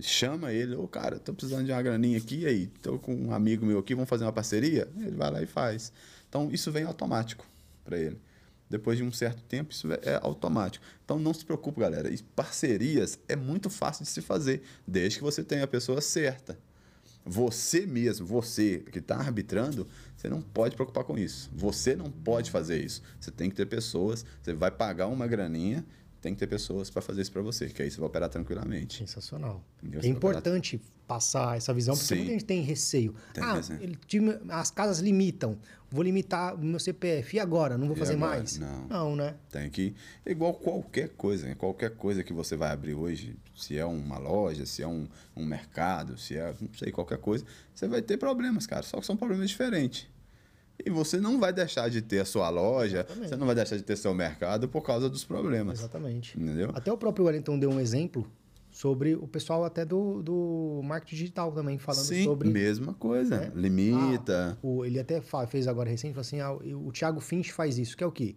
Chama 0.00 0.52
ele, 0.52 0.74
ô 0.74 0.84
oh, 0.84 0.88
cara, 0.88 1.18
tô 1.18 1.32
precisando 1.34 1.64
de 1.66 1.72
uma 1.72 1.82
graninha 1.82 2.18
aqui, 2.18 2.46
aí, 2.46 2.66
tô 2.82 2.98
com 2.98 3.14
um 3.14 3.32
amigo 3.32 3.64
meu 3.66 3.78
aqui, 3.78 3.94
vamos 3.94 4.08
fazer 4.08 4.24
uma 4.24 4.32
parceria? 4.32 4.88
Ele 4.96 5.16
vai 5.16 5.30
lá 5.30 5.42
e 5.42 5.46
faz. 5.46 5.92
Então 6.28 6.50
isso 6.50 6.70
vem 6.72 6.84
automático 6.84 7.46
para 7.84 7.98
ele. 7.98 8.18
Depois 8.68 8.96
de 8.96 9.04
um 9.04 9.12
certo 9.12 9.42
tempo, 9.42 9.72
isso 9.72 9.88
é 10.02 10.18
automático. 10.22 10.84
Então 11.04 11.18
não 11.18 11.34
se 11.34 11.44
preocupe, 11.44 11.80
galera. 11.80 12.12
E 12.12 12.20
parcerias 12.34 13.18
é 13.28 13.36
muito 13.36 13.68
fácil 13.68 14.04
de 14.04 14.10
se 14.10 14.20
fazer, 14.20 14.62
desde 14.86 15.18
que 15.18 15.24
você 15.24 15.44
tenha 15.44 15.64
a 15.64 15.68
pessoa 15.68 16.00
certa. 16.00 16.58
Você 17.26 17.86
mesmo, 17.86 18.26
você 18.26 18.78
que 18.90 18.98
está 18.98 19.16
arbitrando, 19.16 19.86
você 20.16 20.28
não 20.28 20.42
pode 20.42 20.74
preocupar 20.74 21.04
com 21.04 21.16
isso. 21.16 21.50
Você 21.54 21.94
não 21.96 22.10
pode 22.10 22.50
fazer 22.50 22.84
isso. 22.84 23.02
Você 23.18 23.30
tem 23.30 23.48
que 23.48 23.56
ter 23.56 23.66
pessoas, 23.66 24.24
você 24.42 24.52
vai 24.52 24.70
pagar 24.70 25.06
uma 25.06 25.26
graninha, 25.26 25.84
tem 26.24 26.32
que 26.32 26.40
ter 26.40 26.46
pessoas 26.46 26.88
para 26.88 27.02
fazer 27.02 27.20
isso 27.20 27.30
para 27.30 27.42
você, 27.42 27.68
que 27.68 27.82
aí 27.82 27.90
você 27.90 27.98
vai 27.98 28.06
operar 28.06 28.30
tranquilamente. 28.30 28.96
Sensacional. 28.96 29.62
É 30.02 30.06
importante 30.06 30.76
operar... 30.76 30.92
passar 31.06 31.56
essa 31.58 31.74
visão, 31.74 31.94
porque 31.94 32.08
Sim. 32.08 32.16
muita 32.16 32.32
gente 32.32 32.44
tem 32.46 32.62
receio. 32.62 33.14
Tem 33.34 33.44
ah, 33.44 33.60
ele, 33.78 33.98
as 34.48 34.70
casas 34.70 35.00
limitam. 35.00 35.58
Vou 35.90 36.02
limitar 36.02 36.54
o 36.54 36.64
meu 36.64 36.80
CPF. 36.80 37.36
E 37.36 37.40
agora? 37.40 37.76
Não 37.76 37.86
vou 37.86 37.94
e 37.94 37.98
fazer 37.98 38.14
agora? 38.14 38.38
mais? 38.38 38.58
Não. 38.58 38.86
Não, 38.88 39.16
né? 39.16 39.34
Tem 39.50 39.68
que. 39.68 39.94
É 40.24 40.30
igual 40.30 40.54
qualquer 40.54 41.10
coisa. 41.10 41.46
Né? 41.46 41.54
Qualquer 41.54 41.90
coisa 41.90 42.24
que 42.24 42.32
você 42.32 42.56
vai 42.56 42.70
abrir 42.70 42.94
hoje, 42.94 43.36
se 43.54 43.76
é 43.76 43.84
uma 43.84 44.16
loja, 44.16 44.64
se 44.64 44.82
é 44.82 44.88
um, 44.88 45.06
um 45.36 45.44
mercado, 45.44 46.16
se 46.16 46.38
é, 46.38 46.54
não 46.58 46.72
sei, 46.72 46.90
qualquer 46.90 47.18
coisa, 47.18 47.44
você 47.74 47.86
vai 47.86 48.00
ter 48.00 48.16
problemas, 48.16 48.66
cara. 48.66 48.82
Só 48.82 48.98
que 48.98 49.04
são 49.04 49.14
problemas 49.14 49.50
diferentes. 49.50 50.08
E 50.84 50.90
você 50.90 51.18
não 51.18 51.38
vai 51.38 51.52
deixar 51.52 51.88
de 51.88 52.02
ter 52.02 52.20
a 52.20 52.24
sua 52.24 52.48
loja, 52.50 52.98
Exatamente. 53.00 53.28
você 53.28 53.36
não 53.36 53.46
vai 53.46 53.54
deixar 53.54 53.76
de 53.76 53.82
ter 53.82 53.96
seu 53.96 54.12
mercado 54.14 54.68
por 54.68 54.82
causa 54.82 55.08
dos 55.08 55.24
problemas. 55.24 55.78
Exatamente. 55.78 56.38
Entendeu? 56.38 56.70
Até 56.74 56.92
o 56.92 56.96
próprio 56.96 57.26
Wellington 57.26 57.58
deu 57.58 57.70
um 57.70 57.80
exemplo 57.80 58.26
sobre 58.70 59.14
o 59.14 59.28
pessoal 59.28 59.64
até 59.64 59.84
do, 59.84 60.20
do 60.20 60.80
marketing 60.82 61.14
digital 61.14 61.52
também, 61.52 61.78
falando 61.78 62.04
Sim, 62.04 62.24
sobre... 62.24 62.50
mesma 62.50 62.92
coisa. 62.92 63.38
Né? 63.38 63.52
Limita. 63.54 64.58
Ah, 64.60 64.66
o, 64.66 64.84
ele 64.84 64.98
até 64.98 65.22
fez 65.46 65.68
agora 65.68 65.88
recente, 65.88 66.12
falou 66.12 66.22
assim, 66.22 66.40
ah, 66.40 66.52
o 66.52 66.90
Thiago 66.90 67.20
Finch 67.20 67.52
faz 67.52 67.78
isso, 67.78 67.96
que 67.96 68.02
é 68.02 68.06
o 68.06 68.10
quê? 68.10 68.34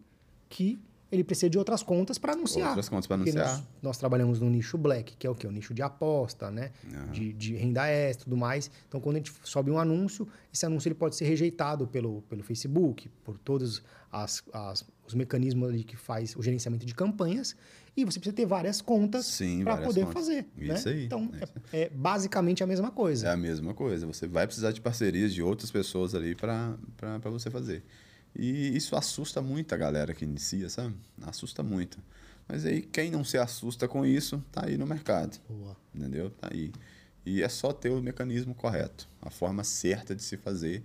Que 0.47 0.79
ele 1.11 1.23
precisa 1.23 1.49
de 1.49 1.57
outras 1.57 1.81
contas 1.81 2.17
para 2.17 2.33
anunciar. 2.33 2.69
Outras 2.69 2.89
contas 2.89 3.07
para 3.07 3.15
anunciar. 3.15 3.45
Nós, 3.45 3.63
nós, 3.81 3.97
trabalhamos 3.97 4.39
no 4.39 4.49
nicho 4.49 4.77
black, 4.77 5.15
que 5.15 5.25
é 5.25 5.29
o 5.29 5.35
quê? 5.35 5.47
O 5.47 5.51
nicho 5.51 5.73
de 5.73 5.81
aposta, 5.81 6.51
né? 6.51 6.71
Uhum. 6.83 7.11
De, 7.11 7.33
de, 7.33 7.55
renda 7.55 7.87
extra 7.87 8.23
e 8.23 8.25
tudo 8.25 8.37
mais. 8.37 8.69
Então, 8.87 8.99
quando 8.99 9.15
a 9.15 9.19
gente 9.19 9.31
sobe 9.43 9.71
um 9.71 9.79
anúncio, 9.79 10.27
esse 10.53 10.65
anúncio 10.65 10.87
ele 10.87 10.95
pode 10.95 11.15
ser 11.15 11.25
rejeitado 11.25 11.87
pelo, 11.87 12.21
pelo 12.23 12.43
Facebook, 12.43 13.09
por 13.23 13.37
todos 13.37 13.81
as, 14.11 14.43
as, 14.51 14.85
os 15.07 15.13
mecanismos 15.13 15.69
ali 15.69 15.83
que 15.83 15.95
faz 15.95 16.35
o 16.35 16.41
gerenciamento 16.41 16.85
de 16.85 16.93
campanhas. 16.93 17.55
E 17.95 18.05
você 18.05 18.19
precisa 18.19 18.35
ter 18.35 18.45
várias 18.45 18.79
contas 18.79 19.39
para 19.63 19.77
poder 19.77 20.05
contas. 20.05 20.13
fazer. 20.13 20.45
Né? 20.55 20.75
Isso 20.75 20.87
né? 20.87 20.93
aí. 20.93 21.05
Então, 21.05 21.31
é, 21.73 21.81
é, 21.81 21.89
basicamente 21.89 22.63
a 22.63 22.67
mesma 22.67 22.91
coisa. 22.91 23.27
É 23.27 23.31
a 23.31 23.37
mesma 23.37 23.73
coisa. 23.73 24.05
Você 24.05 24.27
vai 24.27 24.45
precisar 24.45 24.71
de 24.71 24.79
parcerias 24.79 25.33
de 25.33 25.41
outras 25.41 25.71
pessoas 25.71 26.13
ali 26.13 26.35
para 26.35 26.77
você 27.31 27.49
fazer. 27.49 27.83
E 28.37 28.77
isso 28.77 28.95
assusta 28.95 29.41
muito 29.41 29.73
a 29.73 29.77
galera 29.77 30.13
que 30.13 30.23
inicia, 30.23 30.69
sabe? 30.69 30.95
Assusta 31.23 31.63
muito. 31.63 31.97
Mas 32.47 32.65
aí 32.65 32.81
quem 32.83 33.09
não 33.09 33.23
se 33.23 33.37
assusta 33.37 33.87
com 33.87 34.05
isso, 34.05 34.43
tá 34.51 34.65
aí 34.65 34.77
no 34.77 34.85
mercado. 34.85 35.39
Boa. 35.49 35.75
Entendeu? 35.93 36.29
Tá 36.29 36.49
aí. 36.51 36.71
E 37.25 37.41
é 37.41 37.49
só 37.49 37.73
ter 37.73 37.89
o 37.89 38.01
mecanismo 38.01 38.53
correto, 38.53 39.09
a 39.21 39.29
forma 39.29 39.63
certa 39.63 40.15
de 40.15 40.21
se 40.21 40.37
fazer 40.37 40.83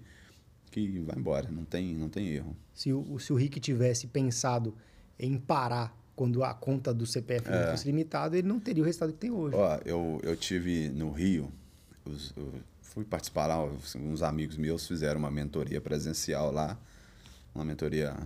que 0.70 1.00
vai 1.00 1.16
embora, 1.16 1.50
não 1.50 1.66
tem, 1.66 1.94
não 1.94 2.08
tem 2.08 2.28
erro. 2.30 2.56
Se 2.72 2.90
o, 2.92 3.18
se 3.18 3.30
o 3.30 3.36
Rick 3.36 3.60
tivesse 3.60 4.06
pensado 4.06 4.74
em 5.18 5.36
parar 5.36 5.94
quando 6.16 6.42
a 6.42 6.54
conta 6.54 6.94
do 6.94 7.06
CPF 7.06 7.48
é. 7.50 7.70
fosse 7.70 7.86
limitada, 7.86 8.38
ele 8.38 8.48
não 8.48 8.58
teria 8.58 8.82
o 8.82 8.86
resultado 8.86 9.12
que 9.12 9.18
tem 9.18 9.30
hoje. 9.30 9.54
Ó, 9.54 9.78
eu, 9.84 10.18
eu 10.22 10.34
tive 10.34 10.88
no 10.88 11.12
Rio, 11.12 11.52
eu 12.06 12.54
fui 12.80 13.04
participar 13.04 13.46
lá, 13.46 13.62
uns 13.96 14.22
amigos 14.22 14.56
meus 14.56 14.86
fizeram 14.86 15.18
uma 15.20 15.30
mentoria 15.30 15.80
presencial 15.80 16.50
lá 16.50 16.78
uma 17.54 17.64
mentoria 17.64 18.16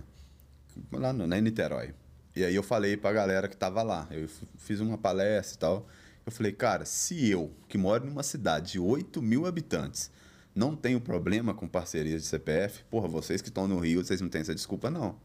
lá 0.91 1.13
no, 1.13 1.27
na 1.27 1.39
Niterói. 1.39 1.93
E 2.35 2.43
aí 2.43 2.55
eu 2.55 2.63
falei 2.63 2.95
pra 2.95 3.11
galera 3.11 3.47
que 3.47 3.57
tava 3.57 3.81
lá, 3.81 4.07
eu 4.11 4.27
fiz 4.57 4.79
uma 4.79 4.97
palestra 4.97 5.55
e 5.55 5.59
tal. 5.59 5.87
Eu 6.25 6.31
falei, 6.31 6.51
cara, 6.51 6.85
se 6.85 7.29
eu, 7.29 7.51
que 7.67 7.77
moro 7.77 8.05
numa 8.05 8.21
cidade 8.21 8.73
de 8.73 8.79
8 8.79 9.21
mil 9.21 9.45
habitantes, 9.45 10.11
não 10.53 10.75
tenho 10.75 10.99
problema 10.99 11.53
com 11.53 11.67
parcerias 11.67 12.21
de 12.23 12.27
CPF, 12.27 12.83
porra, 12.89 13.07
vocês 13.07 13.41
que 13.41 13.49
estão 13.49 13.67
no 13.67 13.79
Rio, 13.79 14.03
vocês 14.03 14.19
não 14.21 14.27
têm 14.27 14.41
essa 14.41 14.53
desculpa, 14.53 14.89
não. 14.89 15.15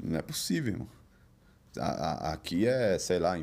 Não 0.00 0.18
é 0.18 0.22
possível, 0.22 0.74
irmão. 0.74 0.88
A, 1.76 1.86
a, 1.86 2.32
aqui 2.32 2.66
é, 2.66 2.98
sei 2.98 3.18
lá, 3.18 3.34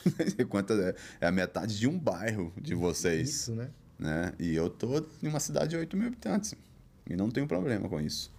quantas, 0.48 0.78
é, 0.78 0.94
é 1.20 1.26
a 1.26 1.32
metade 1.32 1.78
de 1.78 1.88
um 1.88 1.98
bairro 1.98 2.52
de 2.56 2.74
vocês. 2.74 3.28
Isso, 3.28 3.54
né? 3.54 3.70
né? 3.98 4.32
E 4.38 4.54
eu 4.54 4.70
tô 4.70 5.04
em 5.22 5.28
uma 5.28 5.40
cidade 5.40 5.70
de 5.70 5.76
8 5.76 5.96
mil 5.96 6.08
habitantes. 6.08 6.54
E 7.08 7.16
não 7.16 7.30
tenho 7.30 7.46
problema 7.46 7.88
com 7.88 8.00
isso. 8.00 8.33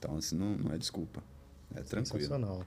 Então, 0.00 0.16
assim, 0.16 0.34
não, 0.34 0.56
não 0.56 0.74
é 0.74 0.78
desculpa. 0.78 1.22
É 1.74 1.82
tranquilo. 1.82 2.20
Sensacional. 2.20 2.64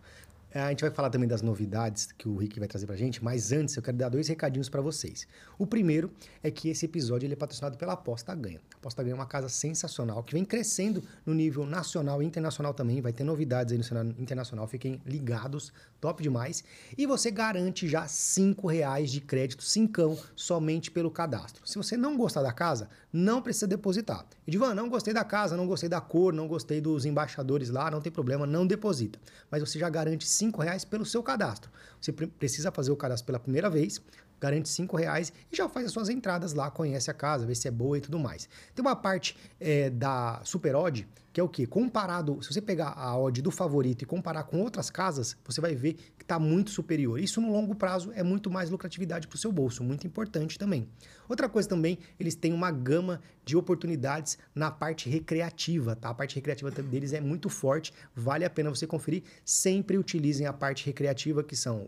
É, 0.56 0.62
a 0.62 0.70
gente 0.70 0.82
vai 0.82 0.91
falar 0.91 1.10
também 1.10 1.28
das 1.28 1.41
novidades 1.41 2.12
que 2.16 2.30
o 2.30 2.38
Rick 2.38 2.60
vai 2.60 2.68
trazer 2.68 2.86
pra 2.86 2.95
gente, 2.95 3.24
mas 3.24 3.51
antes 3.51 3.76
eu 3.76 3.82
quero 3.82 3.97
dar 3.97 4.10
dois 4.10 4.28
recadinhos 4.28 4.70
para 4.70 4.82
vocês. 4.82 5.28
O 5.58 5.66
primeiro 5.66 6.12
é 6.43 6.51
que 6.51 6.70
esse 6.70 6.86
episódio 6.86 7.26
ele 7.26 7.34
é 7.34 7.36
patrocinado 7.36 7.76
pela 7.76 7.93
Aposta 7.93 8.36
Ganha. 8.36 8.62
A 8.76 8.78
Aposta 8.78 9.01
Ganha 9.01 9.14
é 9.14 9.16
uma 9.16 9.26
casa 9.26 9.49
sensacional 9.49 10.22
que 10.22 10.32
vem 10.32 10.45
crescendo 10.45 11.04
no 11.26 11.34
nível 11.34 11.66
nacional 11.66 12.22
e 12.22 12.26
internacional 12.28 12.72
também. 12.72 13.01
Vai 13.01 13.12
ter 13.12 13.24
novidades 13.24 13.72
aí 13.72 13.80
no 13.80 13.84
cenário 13.84 14.16
internacional, 14.20 14.68
fiquem 14.68 15.01
ligados, 15.08 15.74
top 15.99 16.22
demais. 16.22 16.64
E 16.95 17.08
você 17.08 17.32
garante 17.32 17.88
já 17.88 18.08
cinco 18.08 18.68
reais 18.68 19.12
de 19.12 19.22
crédito, 19.22 19.64
cincão, 19.64 20.16
somente 20.36 20.91
pelo 20.91 21.10
cadastro. 21.10 21.68
Se 21.68 21.78
você 21.78 21.97
não 21.97 22.16
gostar 22.16 22.43
da 22.43 22.54
casa, 22.54 22.89
não 23.12 23.41
precisa 23.41 23.66
depositar. 23.66 24.24
Edivan, 24.45 24.76
não 24.76 24.88
gostei 24.88 25.14
da 25.14 25.24
casa, 25.24 25.58
não 25.58 25.66
gostei 25.66 25.89
da 25.89 26.01
cor, 26.01 26.32
não 26.32 26.47
gostei 26.47 26.80
dos 26.80 27.06
embaixadores 27.06 27.70
lá, 27.70 27.89
não 27.89 28.01
tem 28.01 28.12
problema, 28.12 28.45
não 28.45 28.68
deposita. 28.68 29.18
Mas 29.49 29.62
você 29.62 29.80
já 29.80 29.89
garante 29.89 30.28
cinco 30.44 30.62
reais 30.62 30.84
pelo 30.84 31.06
seu 31.06 31.24
cadastro. 31.24 31.72
Você 32.00 32.12
precisa 32.12 32.72
fazer 32.72 32.91
o 32.91 32.98
cadastro 32.98 33.26
pela 33.26 33.39
primeira 33.39 33.70
vez, 33.70 34.02
garante 34.44 34.68
cinco 34.68 34.98
reais 34.98 35.32
e 35.50 35.56
já 35.56 35.70
faz 35.70 35.86
as 35.86 35.94
suas 35.94 36.10
entradas 36.10 36.54
lá, 36.54 36.70
conhece 36.70 37.10
a 37.10 37.14
casa, 37.14 37.46
vê 37.46 37.56
se 37.56 37.66
é 37.66 37.72
boa 37.72 37.98
e 37.98 38.02
tudo 38.02 38.20
mais. 38.20 38.50
Tem 38.76 38.84
uma 38.84 38.96
parte 38.96 39.38
é, 39.58 39.89
da 39.89 40.41
Super 40.44 40.76
Odd, 40.76 41.08
que 41.32 41.39
é 41.39 41.44
o 41.44 41.50
que? 41.50 41.66
Comparado, 41.66 42.38
se 42.44 42.54
você 42.54 42.62
pegar 42.62 42.89
a 42.89 43.18
odd 43.18 43.41
do 43.41 43.50
favorito 43.50 44.04
e 44.04 44.06
comparar 44.06 44.44
com 44.44 44.62
outras 44.62 44.91
casas, 44.91 45.36
você 45.44 45.60
vai 45.60 45.74
ver 45.74 45.94
que 46.16 46.24
está 46.24 46.38
muito 46.38 46.70
superior. 46.70 47.20
Isso 47.20 47.41
no 47.41 47.52
longo 47.52 47.74
prazo 47.74 48.12
é 48.14 48.22
muito 48.22 48.52
mais 48.52 48.70
lucratividade 48.70 49.28
para 49.28 49.36
o 49.36 49.39
seu 49.39 49.52
bolso, 49.52 49.84
muito 49.84 50.06
importante 50.06 50.60
também. 50.60 50.88
Outra 51.28 51.50
coisa 51.50 51.68
também, 51.68 51.98
eles 52.20 52.36
têm 52.36 52.54
uma 52.54 52.70
gama 52.70 53.20
de 53.44 53.58
oportunidades 53.58 54.38
na 54.54 54.70
parte 54.70 55.10
recreativa, 55.10 55.96
tá? 55.96 56.10
A 56.10 56.14
parte 56.14 56.36
recreativa 56.36 56.70
deles 56.70 57.14
é 57.14 57.20
muito 57.20 57.50
forte, 57.50 57.91
vale 58.16 58.46
a 58.46 58.50
pena 58.50 58.70
você 58.70 58.86
conferir. 58.86 59.24
Sempre 59.44 59.98
utilizem 59.98 60.46
a 60.46 60.54
parte 60.54 60.86
recreativa, 60.86 61.44
que 61.44 61.56
são 61.56 61.88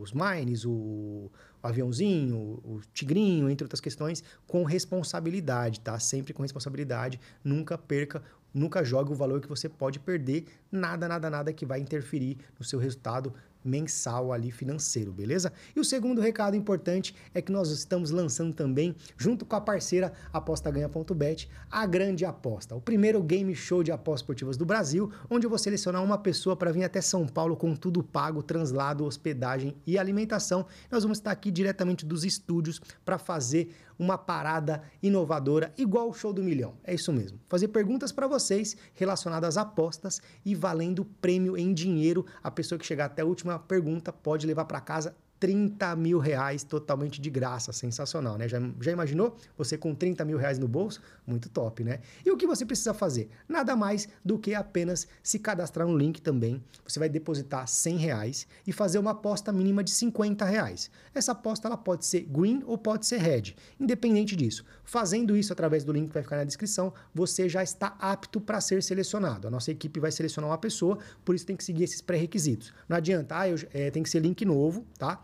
os 0.00 0.12
mines, 0.12 0.64
o, 0.64 1.30
aviãozinho, 1.66 2.36
o 2.64 2.80
tigrinho, 2.92 3.50
entre 3.50 3.64
outras 3.64 3.80
questões, 3.80 4.22
com 4.46 4.64
responsabilidade, 4.64 5.80
tá? 5.80 5.98
Sempre 5.98 6.32
com 6.32 6.42
responsabilidade. 6.42 7.20
Nunca 7.44 7.76
perca 7.76 8.22
nunca 8.56 8.82
jogue 8.82 9.12
o 9.12 9.14
valor 9.14 9.40
que 9.42 9.48
você 9.48 9.68
pode 9.68 10.00
perder, 10.00 10.46
nada, 10.72 11.06
nada, 11.06 11.28
nada 11.28 11.52
que 11.52 11.66
vai 11.66 11.78
interferir 11.78 12.38
no 12.58 12.64
seu 12.64 12.78
resultado 12.78 13.34
mensal 13.66 14.32
ali 14.32 14.50
financeiro, 14.50 15.12
beleza? 15.12 15.52
E 15.74 15.80
o 15.80 15.84
segundo 15.84 16.20
recado 16.20 16.56
importante 16.56 17.14
é 17.34 17.42
que 17.42 17.52
nós 17.52 17.70
estamos 17.70 18.10
lançando 18.10 18.54
também, 18.54 18.94
junto 19.16 19.44
com 19.44 19.56
a 19.56 19.60
parceira 19.60 20.12
apostaganha.bet, 20.32 21.48
a 21.70 21.86
grande 21.86 22.24
aposta. 22.24 22.74
O 22.74 22.80
primeiro 22.80 23.22
game 23.22 23.54
show 23.54 23.82
de 23.82 23.92
apostas 23.92 24.22
esportivas 24.22 24.56
do 24.56 24.64
Brasil, 24.64 25.10
onde 25.28 25.46
eu 25.46 25.50
vou 25.50 25.58
selecionar 25.58 26.02
uma 26.02 26.18
pessoa 26.18 26.56
para 26.56 26.72
vir 26.72 26.84
até 26.84 27.00
São 27.00 27.26
Paulo 27.26 27.56
com 27.56 27.74
tudo 27.74 28.02
pago, 28.02 28.42
translado, 28.42 29.04
hospedagem 29.04 29.76
e 29.86 29.98
alimentação. 29.98 30.66
Nós 30.90 31.02
vamos 31.02 31.18
estar 31.18 31.30
aqui 31.30 31.50
diretamente 31.50 32.04
dos 32.04 32.24
estúdios 32.24 32.80
para 33.04 33.18
fazer 33.18 33.74
uma 33.98 34.18
parada 34.18 34.82
inovadora, 35.02 35.72
igual 35.76 36.08
o 36.08 36.14
show 36.14 36.32
do 36.32 36.42
milhão. 36.42 36.74
É 36.84 36.94
isso 36.94 37.12
mesmo. 37.12 37.38
Fazer 37.48 37.68
perguntas 37.68 38.12
para 38.12 38.26
vocês 38.26 38.76
relacionadas 38.94 39.56
a 39.56 39.62
apostas 39.62 40.20
e 40.44 40.54
valendo 40.54 41.04
prêmio 41.04 41.56
em 41.56 41.72
dinheiro. 41.72 42.24
A 42.42 42.50
pessoa 42.50 42.78
que 42.78 42.86
chegar 42.86 43.06
até 43.06 43.22
a 43.22 43.26
última 43.26 43.58
pergunta 43.58 44.12
pode 44.12 44.46
levar 44.46 44.64
para 44.64 44.80
casa 44.80 45.16
30 45.38 45.94
mil 45.96 46.18
reais 46.18 46.64
totalmente 46.64 47.20
de 47.20 47.30
graça. 47.30 47.72
Sensacional, 47.72 48.36
né? 48.36 48.48
Já, 48.48 48.58
já 48.80 48.92
imaginou? 48.92 49.36
Você 49.56 49.76
com 49.76 49.94
30 49.94 50.24
mil 50.24 50.38
reais 50.38 50.58
no 50.58 50.68
bolso? 50.68 51.00
Muito 51.26 51.48
top, 51.48 51.84
né? 51.84 52.00
E 52.24 52.30
o 52.30 52.36
que 52.36 52.46
você 52.46 52.64
precisa 52.64 52.94
fazer? 52.94 53.28
Nada 53.48 53.76
mais 53.76 54.08
do 54.24 54.38
que 54.38 54.54
apenas 54.54 55.06
se 55.22 55.38
cadastrar 55.38 55.86
no 55.86 55.96
link 55.96 56.20
também. 56.20 56.62
Você 56.86 56.98
vai 56.98 57.08
depositar 57.08 57.66
100 57.66 57.96
reais 57.96 58.46
e 58.66 58.72
fazer 58.72 58.98
uma 58.98 59.10
aposta 59.10 59.52
mínima 59.52 59.82
de 59.82 59.90
50 59.90 60.44
reais. 60.44 60.90
Essa 61.14 61.32
aposta 61.32 61.68
ela 61.68 61.76
pode 61.76 62.06
ser 62.06 62.22
green 62.22 62.62
ou 62.66 62.78
pode 62.78 63.06
ser 63.06 63.18
red. 63.18 63.54
Independente 63.78 64.34
disso. 64.36 64.64
Fazendo 64.84 65.36
isso 65.36 65.52
através 65.52 65.84
do 65.84 65.92
link 65.92 66.08
que 66.08 66.14
vai 66.14 66.22
ficar 66.22 66.36
na 66.36 66.44
descrição, 66.44 66.92
você 67.14 67.48
já 67.48 67.62
está 67.62 67.96
apto 67.98 68.40
para 68.40 68.60
ser 68.60 68.82
selecionado. 68.82 69.48
A 69.48 69.50
nossa 69.50 69.70
equipe 69.70 70.00
vai 70.00 70.12
selecionar 70.12 70.50
uma 70.50 70.58
pessoa, 70.58 70.98
por 71.24 71.34
isso 71.34 71.46
tem 71.46 71.56
que 71.56 71.64
seguir 71.64 71.84
esses 71.84 72.00
pré-requisitos. 72.00 72.72
Não 72.88 72.96
adianta, 72.96 73.38
ah, 73.38 73.48
eu, 73.48 73.56
é, 73.72 73.90
tem 73.90 74.02
que 74.02 74.10
ser 74.10 74.20
link 74.20 74.44
novo, 74.44 74.86
tá? 74.98 75.22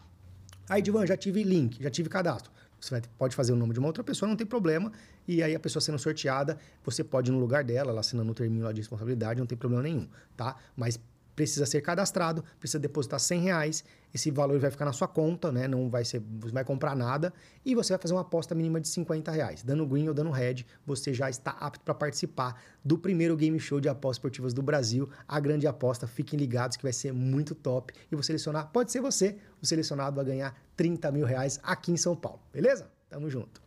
Aí, 0.69 0.81
Divan, 0.81 1.07
já 1.07 1.17
tive 1.17 1.43
link, 1.43 1.83
já 1.83 1.91
tive 1.91 2.09
cadastro. 2.09 2.51
Você 2.81 2.91
vai, 2.91 3.03
pode 3.17 3.37
fazer 3.37 3.53
o 3.53 3.57
nome 3.57 3.73
de 3.73 3.79
uma 3.79 3.87
outra 3.87 4.03
pessoa, 4.03 4.29
não 4.29 4.37
tem 4.37 4.47
problema. 4.47 4.91
E 5.27 5.41
aí 5.43 5.55
a 5.55 5.61
pessoa 5.61 5.81
sendo 5.81 5.99
sorteada, 5.99 6.59
você 6.85 7.05
pode 7.05 7.31
ir 7.31 7.33
no 7.33 7.39
lugar 7.39 7.63
dela, 7.63 7.91
ela 7.91 8.01
assinando 8.01 8.33
o 8.33 8.35
termino 8.35 8.73
de 8.73 8.81
responsabilidade, 8.81 9.39
não 9.39 9.47
tem 9.47 9.57
problema 9.57 9.85
nenhum, 9.85 10.09
tá? 10.37 10.57
Mas 10.77 10.99
precisa 11.35 11.67
ser 11.67 11.81
cadastrado, 11.81 12.45
precisa 12.59 12.79
depositar 12.79 13.19
100 13.19 13.41
reais, 13.41 13.85
esse 14.15 14.31
valor 14.31 14.59
vai 14.59 14.71
ficar 14.71 14.85
na 14.85 14.93
sua 14.93 15.09
conta, 15.09 15.51
né? 15.51 15.67
Não 15.67 15.89
vai 15.89 16.05
ser, 16.05 16.21
você 16.39 16.53
vai 16.53 16.65
comprar 16.65 16.95
nada 16.95 17.33
e 17.65 17.75
você 17.75 17.93
vai 17.95 18.01
fazer 18.01 18.15
uma 18.15 18.21
aposta 18.21 18.55
mínima 18.55 18.81
de 18.81 18.89
50 18.89 19.31
reais. 19.31 19.63
Dando 19.63 19.87
green 19.87 20.09
ou 20.09 20.15
dando 20.15 20.31
red, 20.31 20.67
você 20.87 21.15
já 21.15 21.31
está 21.31 21.53
apto 21.53 21.85
para 21.85 21.95
participar 21.95 22.63
do 22.85 22.99
primeiro 22.99 23.37
game 23.37 23.59
show 23.59 23.81
de 23.81 23.89
apostas 23.89 24.19
esportivas 24.19 24.53
do 24.53 24.63
Brasil, 24.63 25.09
a 25.27 25.41
grande 25.41 25.67
aposta. 25.67 26.07
Fiquem 26.07 26.39
ligados 26.39 26.77
que 26.77 26.83
vai 26.83 26.93
ser 26.93 27.13
muito 27.13 27.55
top 27.55 27.95
e 28.11 28.15
vou 28.15 28.23
selecionar, 28.23 28.69
pode 28.71 28.93
ser 28.93 29.01
você, 29.01 29.37
o 29.63 29.67
selecionado 29.67 30.17
vai 30.17 30.25
ganhar 30.25 30.55
30 30.77 31.11
mil 31.11 31.25
reais 31.25 31.59
aqui 31.63 31.93
em 31.93 31.97
São 31.97 32.15
Paulo, 32.15 32.41
beleza? 32.53 32.91
Tamo 33.09 33.31
junto. 33.31 33.61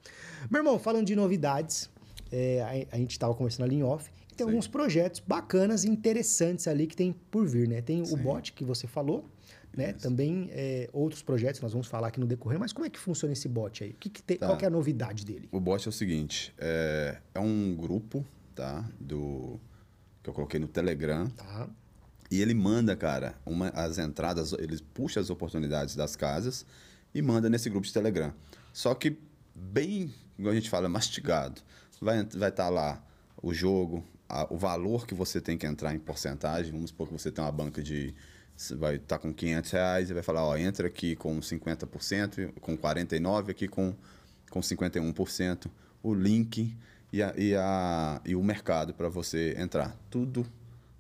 Meu 0.49 0.59
irmão, 0.59 0.78
falando 0.78 1.05
de 1.05 1.16
novidades, 1.16 1.89
é, 2.32 2.88
a, 2.91 2.95
a 2.95 2.97
gente 2.97 3.11
estava 3.11 3.34
conversando 3.34 3.66
ali 3.66 3.76
em 3.76 3.84
off 3.84 4.11
tem 4.36 4.46
Sim. 4.46 4.52
alguns 4.52 4.68
projetos 4.68 5.20
bacanas 5.20 5.84
e 5.84 5.90
interessantes 5.90 6.68
ali 6.68 6.88
que 6.88 6.96
tem 6.96 7.14
por 7.32 7.46
vir, 7.48 7.68
né? 7.68 7.82
Tem 7.82 8.04
Sim. 8.04 8.14
o 8.14 8.18
bot 8.18 8.54
que 8.54 8.64
você 8.64 8.88
falou, 8.88 9.30
né? 9.76 9.92
Isso. 9.92 10.00
Também 10.00 10.50
é, 10.52 10.90
outros 10.94 11.22
projetos 11.22 11.62
nós 11.62 11.72
vamos 11.72 11.88
falar 11.88 12.08
aqui 12.08 12.20
no 12.20 12.28
decorrer, 12.28 12.60
mas 12.60 12.74
como 12.74 12.86
é 12.86 12.90
que 12.90 13.00
funciona 13.00 13.34
esse 13.34 13.48
bot 13.48 13.84
aí? 13.84 13.94
Que, 13.94 14.10
que 14.10 14.22
tem, 14.22 14.38
tá. 14.38 14.48
Qual 14.48 14.60
é 14.60 14.66
a 14.66 14.70
novidade 14.70 15.26
dele? 15.26 15.48
O 15.52 15.60
bot 15.60 15.86
é 15.86 15.90
o 15.90 15.92
seguinte, 15.92 16.54
é, 16.58 17.18
é 17.34 17.40
um 17.40 17.76
grupo, 17.76 18.26
tá? 18.54 18.88
Do 19.00 19.60
que 20.22 20.30
eu 20.30 20.34
coloquei 20.34 20.60
no 20.60 20.68
Telegram. 20.68 21.28
Tá. 21.28 21.70
E 22.32 22.42
ele 22.42 22.54
manda, 22.54 22.96
cara, 22.96 23.36
uma, 23.46 23.70
as 23.70 24.00
entradas, 24.00 24.54
ele 24.54 24.80
puxa 24.94 25.20
as 25.20 25.30
oportunidades 25.30 25.96
das 25.96 26.16
casas 26.16 26.66
e 27.14 27.22
manda 27.22 27.48
nesse 27.50 27.70
grupo 27.70 27.86
de 27.86 27.94
Telegram. 27.94 28.34
Só 28.74 28.96
que 28.96 29.18
bem, 29.54 30.12
como 30.36 30.50
a 30.50 30.56
gente 30.56 30.70
fala, 30.70 30.90
mastigado. 30.90 31.62
Vai 32.02 32.22
estar 32.22 32.38
vai 32.38 32.52
tá 32.52 32.70
lá 32.70 33.02
o 33.42 33.54
jogo, 33.54 34.04
a, 34.28 34.51
o 34.53 34.57
valor 34.57 35.05
que 35.05 35.13
você 35.13 35.39
tem 35.39 35.57
que 35.57 35.65
entrar 35.65 35.93
em 35.93 35.99
porcentagem. 35.99 36.71
Vamos 36.71 36.89
supor 36.89 37.07
que 37.07 37.13
você 37.13 37.32
tem 37.32 37.43
uma 37.43 37.51
banca 37.51 37.82
de. 37.82 38.13
Você 38.55 38.76
vai 38.76 38.95
estar 38.95 39.17
tá 39.17 39.19
com 39.19 39.34
500 39.34 39.71
reais 39.71 40.09
e 40.09 40.13
vai 40.13 40.23
falar: 40.23 40.45
ó, 40.45 40.57
entra 40.57 40.88
aqui 40.88 41.15
com 41.15 41.39
50%, 41.39 42.53
com 42.59 42.78
49%, 42.78 43.49
aqui 43.49 43.67
com, 43.67 43.93
com 44.49 44.59
51%. 44.59 45.67
O 46.01 46.13
link 46.13 46.76
e, 47.11 47.23
a, 47.23 47.34
e, 47.38 47.55
a, 47.55 48.21
e 48.26 48.36
o 48.36 48.43
mercado 48.43 48.93
para 48.93 49.09
você 49.09 49.55
entrar. 49.57 49.97
Tudo 50.09 50.45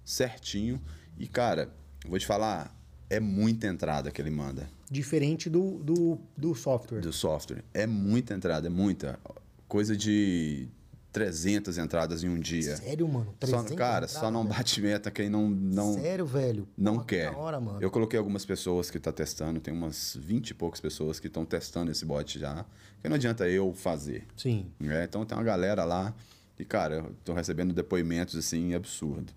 certinho. 0.03 0.81
E, 1.17 1.27
cara, 1.27 1.69
vou 2.07 2.17
te 2.19 2.25
falar, 2.25 2.75
é 3.09 3.19
muita 3.19 3.67
entrada 3.67 4.11
que 4.11 4.21
ele 4.21 4.31
manda. 4.31 4.67
Diferente 4.89 5.49
do, 5.49 5.79
do, 5.83 6.19
do 6.37 6.55
software. 6.55 7.01
Do 7.01 7.13
software. 7.13 7.63
É 7.73 7.87
muita 7.87 8.33
entrada, 8.33 8.67
é 8.67 8.69
muita. 8.69 9.19
Coisa 9.67 9.95
de 9.95 10.69
300 11.15 11.77
entradas 11.77 12.25
em 12.25 12.27
um 12.27 12.37
dia. 12.37 12.75
Sério, 12.75 13.07
mano? 13.07 13.33
300 13.39 13.69
só, 13.69 13.75
cara, 13.77 14.05
entradas, 14.05 14.11
só 14.11 14.29
não 14.29 14.45
bate 14.45 14.81
meta 14.81 15.09
quem 15.09 15.29
não. 15.29 15.49
não 15.49 15.93
Sério, 15.93 16.25
velho? 16.25 16.67
Não 16.77 16.97
Pô, 16.97 17.05
quer. 17.05 17.33
Hora, 17.33 17.57
mano. 17.57 17.81
Eu 17.81 17.89
coloquei 17.89 18.19
algumas 18.19 18.43
pessoas 18.43 18.91
que 18.91 18.97
estão 18.97 19.13
tá 19.13 19.17
testando, 19.17 19.61
tem 19.61 19.73
umas 19.73 20.17
20 20.19 20.49
e 20.49 20.53
poucas 20.53 20.81
pessoas 20.81 21.17
que 21.17 21.27
estão 21.27 21.45
testando 21.45 21.89
esse 21.89 22.03
bot 22.03 22.37
já. 22.37 22.65
Que 23.01 23.07
não 23.07 23.15
adianta 23.15 23.47
eu 23.47 23.73
fazer. 23.73 24.27
Sim. 24.35 24.65
É, 24.83 25.05
então 25.05 25.25
tem 25.25 25.37
uma 25.37 25.43
galera 25.45 25.85
lá. 25.85 26.13
E, 26.59 26.65
cara, 26.65 26.95
eu 26.95 27.15
tô 27.23 27.33
recebendo 27.33 27.73
depoimentos 27.73 28.35
assim, 28.35 28.73
absurdo. 28.73 29.31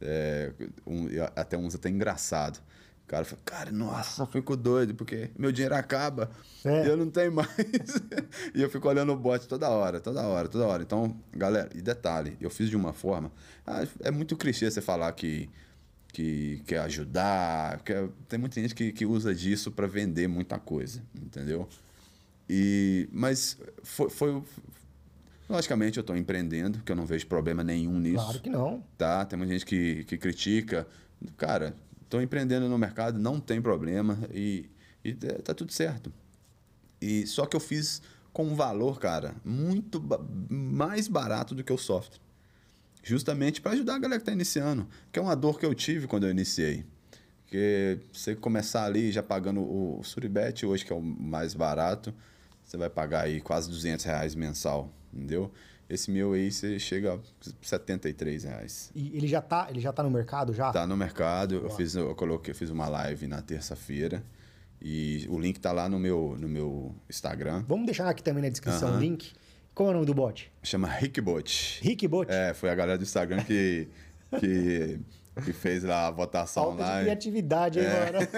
É, 0.00 0.52
um, 0.86 1.08
até 1.34 1.58
uns 1.58 1.74
até 1.74 1.88
engraçado 1.88 2.60
cara 3.08 3.24
fala, 3.24 3.42
cara, 3.44 3.72
nossa, 3.72 4.26
fico 4.26 4.54
doido, 4.54 4.94
porque 4.94 5.30
meu 5.36 5.50
dinheiro 5.50 5.74
acaba 5.74 6.30
é. 6.64 6.84
e 6.84 6.88
eu 6.88 6.96
não 6.96 7.10
tenho 7.10 7.32
mais. 7.32 7.48
e 8.54 8.60
eu 8.62 8.68
fico 8.68 8.86
olhando 8.86 9.12
o 9.12 9.16
bot 9.16 9.48
toda 9.48 9.68
hora, 9.68 9.98
toda 9.98 10.22
hora, 10.22 10.46
toda 10.46 10.66
hora. 10.66 10.82
Então, 10.82 11.18
galera, 11.32 11.70
e 11.74 11.80
detalhe, 11.80 12.36
eu 12.40 12.50
fiz 12.50 12.68
de 12.68 12.76
uma 12.76 12.92
forma. 12.92 13.32
Ah, 13.66 13.84
é 14.00 14.10
muito 14.10 14.36
clichê 14.36 14.70
você 14.70 14.82
falar 14.82 15.10
que, 15.12 15.48
que 16.12 16.62
quer 16.66 16.80
ajudar. 16.80 17.80
Que, 17.80 17.94
tem 18.28 18.38
muita 18.38 18.60
gente 18.60 18.74
que, 18.74 18.92
que 18.92 19.06
usa 19.06 19.34
disso 19.34 19.72
para 19.72 19.86
vender 19.86 20.28
muita 20.28 20.58
coisa, 20.58 21.02
entendeu? 21.14 21.66
E, 22.48 23.08
mas 23.10 23.58
foi, 23.82 24.10
foi 24.10 24.42
Logicamente, 25.48 25.96
eu 25.96 26.02
estou 26.02 26.14
empreendendo, 26.14 26.80
que 26.80 26.92
eu 26.92 26.96
não 26.96 27.06
vejo 27.06 27.26
problema 27.26 27.64
nenhum 27.64 27.98
nisso. 27.98 28.22
Claro 28.22 28.40
que 28.40 28.50
não. 28.50 28.84
Tá? 28.98 29.24
Tem 29.24 29.38
muita 29.38 29.54
gente 29.54 29.64
que, 29.64 30.04
que 30.04 30.18
critica. 30.18 30.86
Cara, 31.38 31.74
Estou 32.08 32.22
empreendendo 32.22 32.70
no 32.70 32.78
mercado, 32.78 33.18
não 33.18 33.38
tem 33.38 33.60
problema 33.60 34.18
e, 34.32 34.64
e 35.04 35.10
é, 35.10 35.32
tá 35.42 35.52
tudo 35.52 35.70
certo. 35.70 36.10
E 37.02 37.26
só 37.26 37.44
que 37.44 37.54
eu 37.54 37.60
fiz 37.60 38.00
com 38.32 38.44
um 38.44 38.54
valor, 38.54 38.98
cara, 38.98 39.36
muito 39.44 40.00
ba 40.00 40.18
mais 40.48 41.06
barato 41.06 41.54
do 41.54 41.62
que 41.62 41.70
o 41.70 41.76
software. 41.76 42.18
Justamente 43.02 43.60
para 43.60 43.72
ajudar 43.72 43.96
a 43.96 43.98
galera 43.98 44.18
que 44.18 44.22
está 44.22 44.32
iniciando, 44.32 44.88
que 45.12 45.18
é 45.18 45.22
uma 45.22 45.36
dor 45.36 45.60
que 45.60 45.66
eu 45.66 45.74
tive 45.74 46.06
quando 46.06 46.24
eu 46.24 46.30
iniciei. 46.30 46.86
Porque 47.42 48.00
você 48.10 48.34
começar 48.34 48.86
ali 48.86 49.12
já 49.12 49.22
pagando 49.22 49.60
o 49.60 50.02
Suribet 50.02 50.64
hoje, 50.64 50.86
que 50.86 50.92
é 50.92 50.96
o 50.96 51.02
mais 51.02 51.52
barato, 51.52 52.14
você 52.64 52.78
vai 52.78 52.88
pagar 52.88 53.24
aí 53.24 53.42
quase 53.42 53.68
200 53.68 54.02
reais 54.06 54.34
mensal, 54.34 54.90
entendeu? 55.12 55.52
Esse 55.88 56.10
meu 56.10 56.34
aí 56.34 56.52
você 56.52 56.78
chega 56.78 57.14
a 57.14 57.18
73 57.62 58.44
reais. 58.44 58.90
E 58.94 59.16
ele 59.16 59.26
já 59.26 59.40
tá, 59.40 59.68
ele 59.70 59.80
já 59.80 59.90
tá 59.90 60.02
no 60.02 60.10
mercado 60.10 60.52
já? 60.52 60.70
Tá 60.70 60.86
no 60.86 60.96
mercado. 60.96 61.54
Eu 61.54 61.70
fiz, 61.70 61.94
eu 61.94 62.14
coloquei, 62.14 62.52
eu 62.52 62.54
fiz 62.54 62.68
uma 62.68 62.88
live 62.88 63.26
na 63.26 63.40
terça-feira. 63.40 64.22
E 64.80 65.26
o 65.30 65.38
link 65.38 65.58
tá 65.58 65.72
lá 65.72 65.88
no 65.88 65.98
meu, 65.98 66.36
no 66.38 66.48
meu 66.48 66.94
Instagram. 67.08 67.64
Vamos 67.66 67.86
deixar 67.86 68.08
aqui 68.08 68.22
também 68.22 68.42
na 68.42 68.50
descrição 68.50 68.96
o 68.96 69.00
link. 69.00 69.32
Qual 69.74 69.88
é 69.88 69.90
o 69.90 69.94
nome 69.94 70.06
do 70.06 70.14
bot? 70.14 70.52
Chama 70.62 70.88
Rickbot. 70.88 71.80
Rickbot? 71.82 72.30
É, 72.30 72.52
foi 72.52 72.68
a 72.68 72.74
galera 72.74 72.98
do 72.98 73.04
Instagram 73.04 73.42
que, 73.44 73.88
que, 74.38 75.00
que 75.44 75.52
fez 75.52 75.84
lá 75.84 76.08
a 76.08 76.10
votação 76.10 76.64
Falta 76.64 76.82
lá. 76.82 76.98
De 76.98 77.04
criatividade, 77.04 77.78
hein, 77.78 77.86
é. 77.86 78.12
mano? 78.12 78.28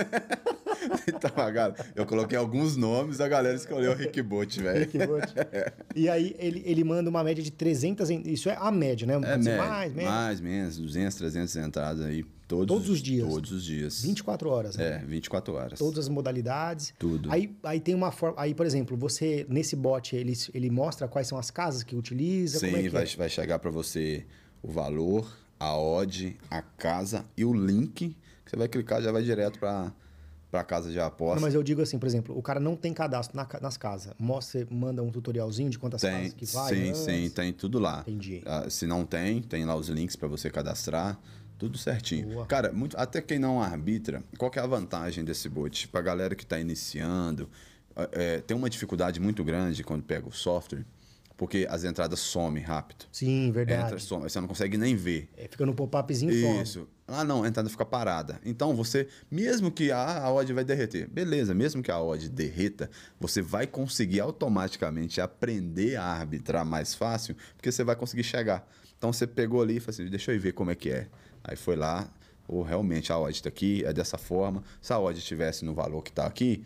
então, 1.07 1.31
cara, 1.31 1.75
eu 1.95 2.07
coloquei 2.07 2.37
alguns 2.37 2.77
nomes, 2.77 3.21
a 3.21 3.29
galera 3.29 3.57
escolheu 3.57 3.93
o 3.93 3.95
Rick 3.95 4.21
Boot, 4.23 4.61
velho. 4.61 4.81
Rick 4.81 4.99
Boot. 4.99 5.27
E 5.95 6.09
aí 6.09 6.37
ele, 6.39 6.63
ele 6.65 6.85
manda 6.85 7.11
uma 7.11 7.23
média 7.25 7.43
de 7.43 7.51
300, 7.51 8.11
isso 8.11 8.49
é 8.49 8.57
a 8.59 8.71
média, 8.71 9.07
né? 9.07 9.15
É 9.15 9.19
média, 9.19 9.57
mais, 9.57 9.93
menos? 9.93 10.11
Mais, 10.11 10.41
menos, 10.41 10.79
200, 10.79 11.17
300 11.17 11.57
entradas 11.57 12.07
aí. 12.07 12.25
Todos, 12.47 12.67
todos 12.67 12.89
os 12.89 13.03
dias? 13.03 13.29
Todos 13.29 13.53
os 13.53 13.65
dias. 13.65 14.03
24 14.03 14.51
horas, 14.51 14.77
né? 14.77 15.03
É, 15.03 15.07
24 15.07 15.55
horas. 15.55 15.79
Todas 15.79 15.99
as 16.01 16.09
modalidades. 16.09 16.95
Tudo. 16.99 17.31
Aí, 17.31 17.55
aí 17.63 17.81
tem 17.81 17.95
uma 17.95 18.11
forma... 18.11 18.41
Aí, 18.41 18.55
por 18.55 18.67
exemplo, 18.67 18.97
você, 18.97 19.47
nesse 19.49 19.77
bot, 19.77 20.15
ele, 20.15 20.33
ele 20.55 20.71
mostra 20.71 21.07
quais 21.07 21.27
são 21.27 21.39
as 21.39 21.51
casas 21.51 21.83
que 21.83 21.95
utiliza? 21.95 22.61
Sim, 22.61 22.75
é 22.75 22.83
que 22.83 22.89
vai, 22.89 23.05
é? 23.05 23.17
vai 23.17 23.29
chegar 23.29 23.59
para 23.59 23.71
você 23.71 24.25
o 24.63 24.71
valor, 24.71 25.31
a 25.59 25.77
odd, 25.77 26.37
a 26.51 26.63
casa 26.63 27.25
e 27.37 27.45
o 27.45 27.53
link 27.53 28.17
que 28.51 28.51
você 28.51 28.57
vai 28.57 28.69
clicar 28.69 29.01
já 29.01 29.13
vai 29.13 29.23
direto 29.23 29.59
para 29.61 29.93
para 30.51 30.65
casa 30.65 30.91
de 30.91 30.99
aposta. 30.99 31.37
Não, 31.37 31.43
mas 31.43 31.55
eu 31.55 31.63
digo 31.63 31.81
assim, 31.81 31.99
por 31.99 32.07
exemplo, 32.07 32.37
o 32.37 32.43
cara 32.43 32.59
não 32.59 32.75
tem 32.75 32.93
cadastro 32.93 33.37
na, 33.37 33.47
nas 33.61 33.77
casas. 33.77 34.15
Você 34.19 34.67
manda 34.71 35.03
um 35.03 35.11
tutorialzinho 35.11 35.71
de 35.71 35.79
quantas 35.79 36.01
tem, 36.01 36.11
casas 36.11 36.33
que 36.35 36.47
vai? 36.47 36.75
Sim, 36.75 36.95
sim, 36.95 37.31
tem 37.31 37.53
tudo 37.53 37.79
lá. 37.79 38.01
Entendi. 38.07 38.43
Uh, 38.45 38.71
se 38.71 38.87
não 38.87 39.05
tem, 39.05 39.41
tem 39.41 39.65
lá 39.65 39.75
os 39.77 39.89
links 39.89 40.17
para 40.17 40.29
você 40.29 40.51
cadastrar. 40.51 41.19
Tudo 41.57 41.77
certinho. 41.77 42.27
Boa. 42.29 42.47
Cara, 42.47 42.73
muito, 42.73 42.97
até 42.99 43.21
quem 43.21 43.39
não 43.39 43.63
arbitra, 43.63 44.25
qual 44.39 44.51
que 44.51 44.59
é 44.59 44.63
a 44.63 44.67
vantagem 44.67 45.23
desse 45.23 45.47
bot? 45.47 45.89
Pra 45.89 46.01
galera 46.01 46.35
que 46.35 46.43
está 46.43 46.59
iniciando, 46.59 47.51
é, 48.13 48.41
tem 48.41 48.57
uma 48.57 48.71
dificuldade 48.71 49.21
muito 49.21 49.45
grande 49.45 49.85
quando 49.85 50.03
pega 50.03 50.27
o 50.27 50.33
software, 50.33 50.87
porque 51.37 51.67
as 51.69 51.85
entradas 51.85 52.19
somem 52.19 52.63
rápido. 52.63 53.05
Sim, 53.13 53.53
verdade. 53.53 53.85
Entra, 53.85 53.99
some, 53.99 54.23
você 54.23 54.41
não 54.41 54.49
consegue 54.49 54.79
nem 54.79 54.97
ver. 54.97 55.29
É, 55.37 55.49
fica 55.49 55.67
no 55.67 55.75
pop-upzinho 55.75 56.33
e 56.33 56.65
some. 56.65 56.87
Ah, 57.13 57.25
não, 57.25 57.43
a 57.43 57.49
entrada 57.49 57.69
fica 57.69 57.85
parada. 57.85 58.41
Então 58.45 58.75
você, 58.75 59.09
mesmo 59.31 59.71
que 59.71 59.91
a, 59.91 60.23
a 60.23 60.33
odd 60.33 60.53
vai 60.53 60.65
derreter, 60.65 61.09
beleza, 61.11 61.53
mesmo 61.53 61.83
que 61.83 61.91
a 61.91 62.01
odd 62.01 62.29
derreta, 62.29 62.89
você 63.19 63.43
vai 63.43 63.67
conseguir 63.67 64.21
automaticamente 64.21 65.21
aprender 65.21 65.97
a 65.97 66.05
arbitrar 66.05 66.65
mais 66.65 66.95
fácil, 66.95 67.37
porque 67.57 67.73
você 67.73 67.83
vai 67.83 67.97
conseguir 67.97 68.23
chegar. 68.23 68.67
Então 68.97 69.13
você 69.13 69.27
pegou 69.27 69.61
ali 69.61 69.77
e 69.77 69.81
falou 69.81 69.95
assim: 69.95 70.07
deixa 70.07 70.33
eu 70.33 70.41
ver 70.41 70.53
como 70.53 70.71
é 70.71 70.75
que 70.75 70.91
é. 70.91 71.09
Aí 71.43 71.57
foi 71.57 71.75
lá, 71.75 72.09
ou 72.47 72.63
realmente 72.63 73.13
a 73.13 73.19
odd 73.19 73.35
está 73.35 73.49
aqui, 73.49 73.85
é 73.85 73.93
dessa 73.93 74.17
forma. 74.17 74.63
Se 74.81 74.93
a 74.93 74.99
odd 74.99 75.19
estivesse 75.19 75.65
no 75.65 75.75
valor 75.75 76.03
que 76.03 76.11
está 76.11 76.27
aqui, 76.27 76.65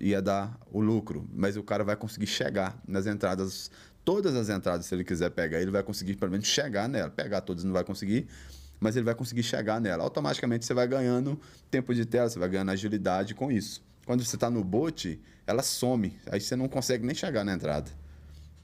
ia 0.00 0.20
dar 0.20 0.58
o 0.70 0.80
lucro. 0.80 1.28
Mas 1.32 1.56
o 1.56 1.62
cara 1.62 1.84
vai 1.84 1.96
conseguir 1.96 2.26
chegar 2.26 2.80
nas 2.86 3.06
entradas, 3.06 3.70
todas 4.04 4.34
as 4.34 4.48
entradas, 4.48 4.86
se 4.86 4.94
ele 4.94 5.04
quiser 5.04 5.30
pegar, 5.30 5.60
ele 5.60 5.70
vai 5.70 5.82
conseguir 5.82 6.16
pelo 6.16 6.30
menos 6.30 6.46
chegar 6.46 6.88
nela. 6.88 7.10
Pegar 7.10 7.40
todas 7.40 7.64
não 7.64 7.72
vai 7.72 7.84
conseguir, 7.84 8.26
mas 8.80 8.96
ele 8.96 9.04
vai 9.04 9.14
conseguir 9.14 9.42
chegar 9.42 9.80
nela. 9.80 10.02
Automaticamente 10.04 10.64
você 10.64 10.74
vai 10.74 10.86
ganhando 10.86 11.40
tempo 11.70 11.94
de 11.94 12.04
tela, 12.04 12.28
você 12.28 12.38
vai 12.38 12.48
ganhando 12.48 12.70
agilidade 12.70 13.34
com 13.34 13.50
isso. 13.50 13.82
Quando 14.06 14.24
você 14.24 14.36
está 14.36 14.50
no 14.50 14.62
bot, 14.62 15.20
ela 15.46 15.62
some. 15.62 16.18
Aí 16.30 16.40
você 16.40 16.54
não 16.56 16.68
consegue 16.68 17.04
nem 17.06 17.14
chegar 17.14 17.44
na 17.44 17.54
entrada. 17.54 17.90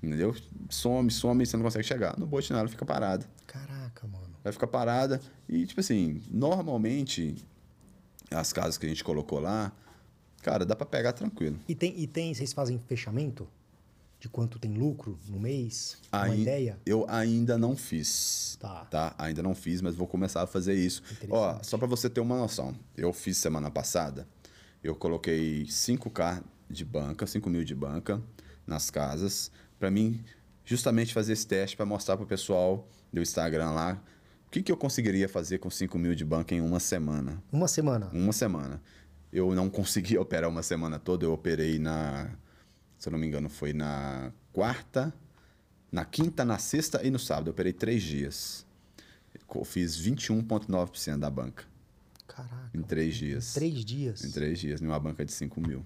Entendeu? 0.02 0.34
Some, 0.68 1.11
some 1.11 1.44
você 1.44 1.56
não 1.56 1.64
consegue 1.64 1.86
chegar. 1.86 2.18
No 2.18 2.26
bot 2.26 2.50
não, 2.52 2.61
ela 2.61 2.68
fica 2.68 2.84
parada. 2.84 3.26
Caraca, 3.46 4.06
mano. 4.06 4.34
Vai 4.42 4.52
ficar 4.52 4.66
parada. 4.66 5.20
E, 5.48 5.66
tipo 5.66 5.80
assim, 5.80 6.22
normalmente, 6.30 7.36
as 8.30 8.52
casas 8.52 8.78
que 8.78 8.86
a 8.86 8.88
gente 8.88 9.04
colocou 9.04 9.38
lá, 9.38 9.72
cara, 10.42 10.64
dá 10.64 10.74
para 10.74 10.86
pegar 10.86 11.12
tranquilo. 11.12 11.58
E 11.68 11.74
tem, 11.74 11.98
e 11.98 12.06
tem, 12.06 12.32
vocês 12.32 12.52
fazem 12.52 12.78
fechamento? 12.86 13.46
De 14.21 14.29
quanto 14.29 14.59
tem 14.59 14.75
lucro 14.75 15.18
no 15.27 15.41
mês? 15.41 15.97
Uma 16.12 16.25
Aí, 16.25 16.43
ideia? 16.43 16.79
Eu 16.85 17.07
ainda 17.09 17.57
não 17.57 17.75
fiz. 17.75 18.57
Tá. 18.61 18.85
Tá? 18.85 19.14
Ainda 19.18 19.43
não 19.43 19.55
fiz, 19.55 19.81
mas 19.81 19.97
vou 19.97 20.07
começar 20.07 20.43
a 20.43 20.47
fazer 20.47 20.75
isso. 20.75 21.03
Ó, 21.31 21.59
só 21.62 21.79
para 21.79 21.87
você 21.87 22.09
ter 22.09 22.21
uma 22.21 22.37
noção. 22.37 22.77
Eu 22.95 23.12
fiz 23.14 23.39
semana 23.39 23.71
passada, 23.71 24.29
eu 24.85 24.95
coloquei 24.95 25.64
5K 25.64 26.43
de 26.68 26.85
banca, 26.85 27.27
5 27.27 27.49
mil 27.49 27.64
de 27.64 27.75
banca 27.75 28.23
nas 28.66 28.91
casas, 28.91 29.51
para 29.79 29.91
mim 29.91 30.23
justamente 30.64 31.12
fazer 31.12 31.33
esse 31.33 31.47
teste 31.47 31.77
para 31.77 31.85
mostrar 31.85 32.16
pro 32.16 32.27
pessoal 32.27 32.87
do 33.12 33.21
Instagram 33.21 33.71
lá 33.71 34.01
o 34.47 34.51
que, 34.51 34.62
que 34.62 34.71
eu 34.71 34.77
conseguiria 34.77 35.29
fazer 35.29 35.59
com 35.59 35.71
5 35.71 35.97
mil 35.97 36.14
de 36.14 36.25
banca 36.25 36.55
em 36.55 36.61
uma 36.61 36.81
semana. 36.81 37.41
Uma 37.53 37.68
semana. 37.68 38.11
Uma 38.12 38.33
semana. 38.33 38.83
Eu 39.33 39.55
não 39.55 39.71
consegui 39.71 40.18
operar 40.18 40.51
uma 40.51 40.62
semana 40.62 40.99
toda, 40.99 41.25
eu 41.25 41.33
operei 41.33 41.79
na. 41.79 42.31
Se 43.01 43.09
eu 43.09 43.12
não 43.12 43.18
me 43.18 43.26
engano, 43.26 43.48
foi 43.48 43.72
na 43.72 44.30
quarta, 44.53 45.11
na 45.90 46.05
quinta, 46.05 46.44
na 46.44 46.59
sexta 46.59 47.01
e 47.03 47.11
no 47.11 47.18
sábado. 47.18 47.46
Eu 47.48 47.53
operei 47.53 47.72
três 47.72 48.03
dias. 48.03 48.66
Eu 49.55 49.64
fiz 49.64 49.96
21,9% 49.98 51.18
da 51.18 51.30
banca 51.30 51.64
Caraca. 52.28 52.70
em 52.74 52.82
três 52.82 53.14
dias. 53.16 53.55
Três 53.55 53.84
dias. 53.86 54.22
Em 54.22 54.30
três 54.30 54.59
dias, 54.61 54.82
numa 54.82 55.01
banca 55.01 55.24
de 55.24 55.32
5 55.32 55.61
mil. 55.62 55.82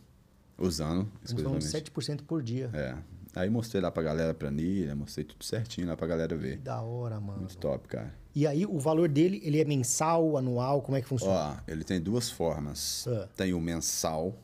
Usando 0.58 1.08
exclusivamente. 1.24 1.64
7% 1.66 2.22
por 2.22 2.42
dia. 2.42 2.68
É. 2.74 2.96
Aí 3.36 3.48
mostrei 3.48 3.80
lá 3.80 3.90
pra 3.92 4.02
galera 4.02 4.32
a 4.32 4.34
planilha, 4.34 4.94
mostrei 4.96 5.24
tudo 5.24 5.44
certinho 5.44 5.86
lá 5.86 5.96
pra 5.96 6.06
galera 6.08 6.36
Que 6.36 6.42
ver. 6.42 6.58
da 6.58 6.80
hora, 6.82 7.20
mano. 7.20 7.38
Muito 7.40 7.56
top, 7.56 7.86
cara. 7.88 8.12
E 8.34 8.44
aí, 8.46 8.66
o 8.66 8.78
valor 8.80 9.08
dele, 9.08 9.40
ele 9.44 9.60
é 9.60 9.64
mensal, 9.64 10.36
anual? 10.36 10.82
Como 10.82 10.96
é 10.96 11.00
que 11.02 11.06
funciona? 11.06 11.32
Ó, 11.32 11.70
ele 11.70 11.84
tem 11.84 12.00
duas 12.00 12.28
formas. 12.30 13.06
Ah. 13.08 13.28
Tem 13.36 13.52
o 13.54 13.60
mensal, 13.60 14.36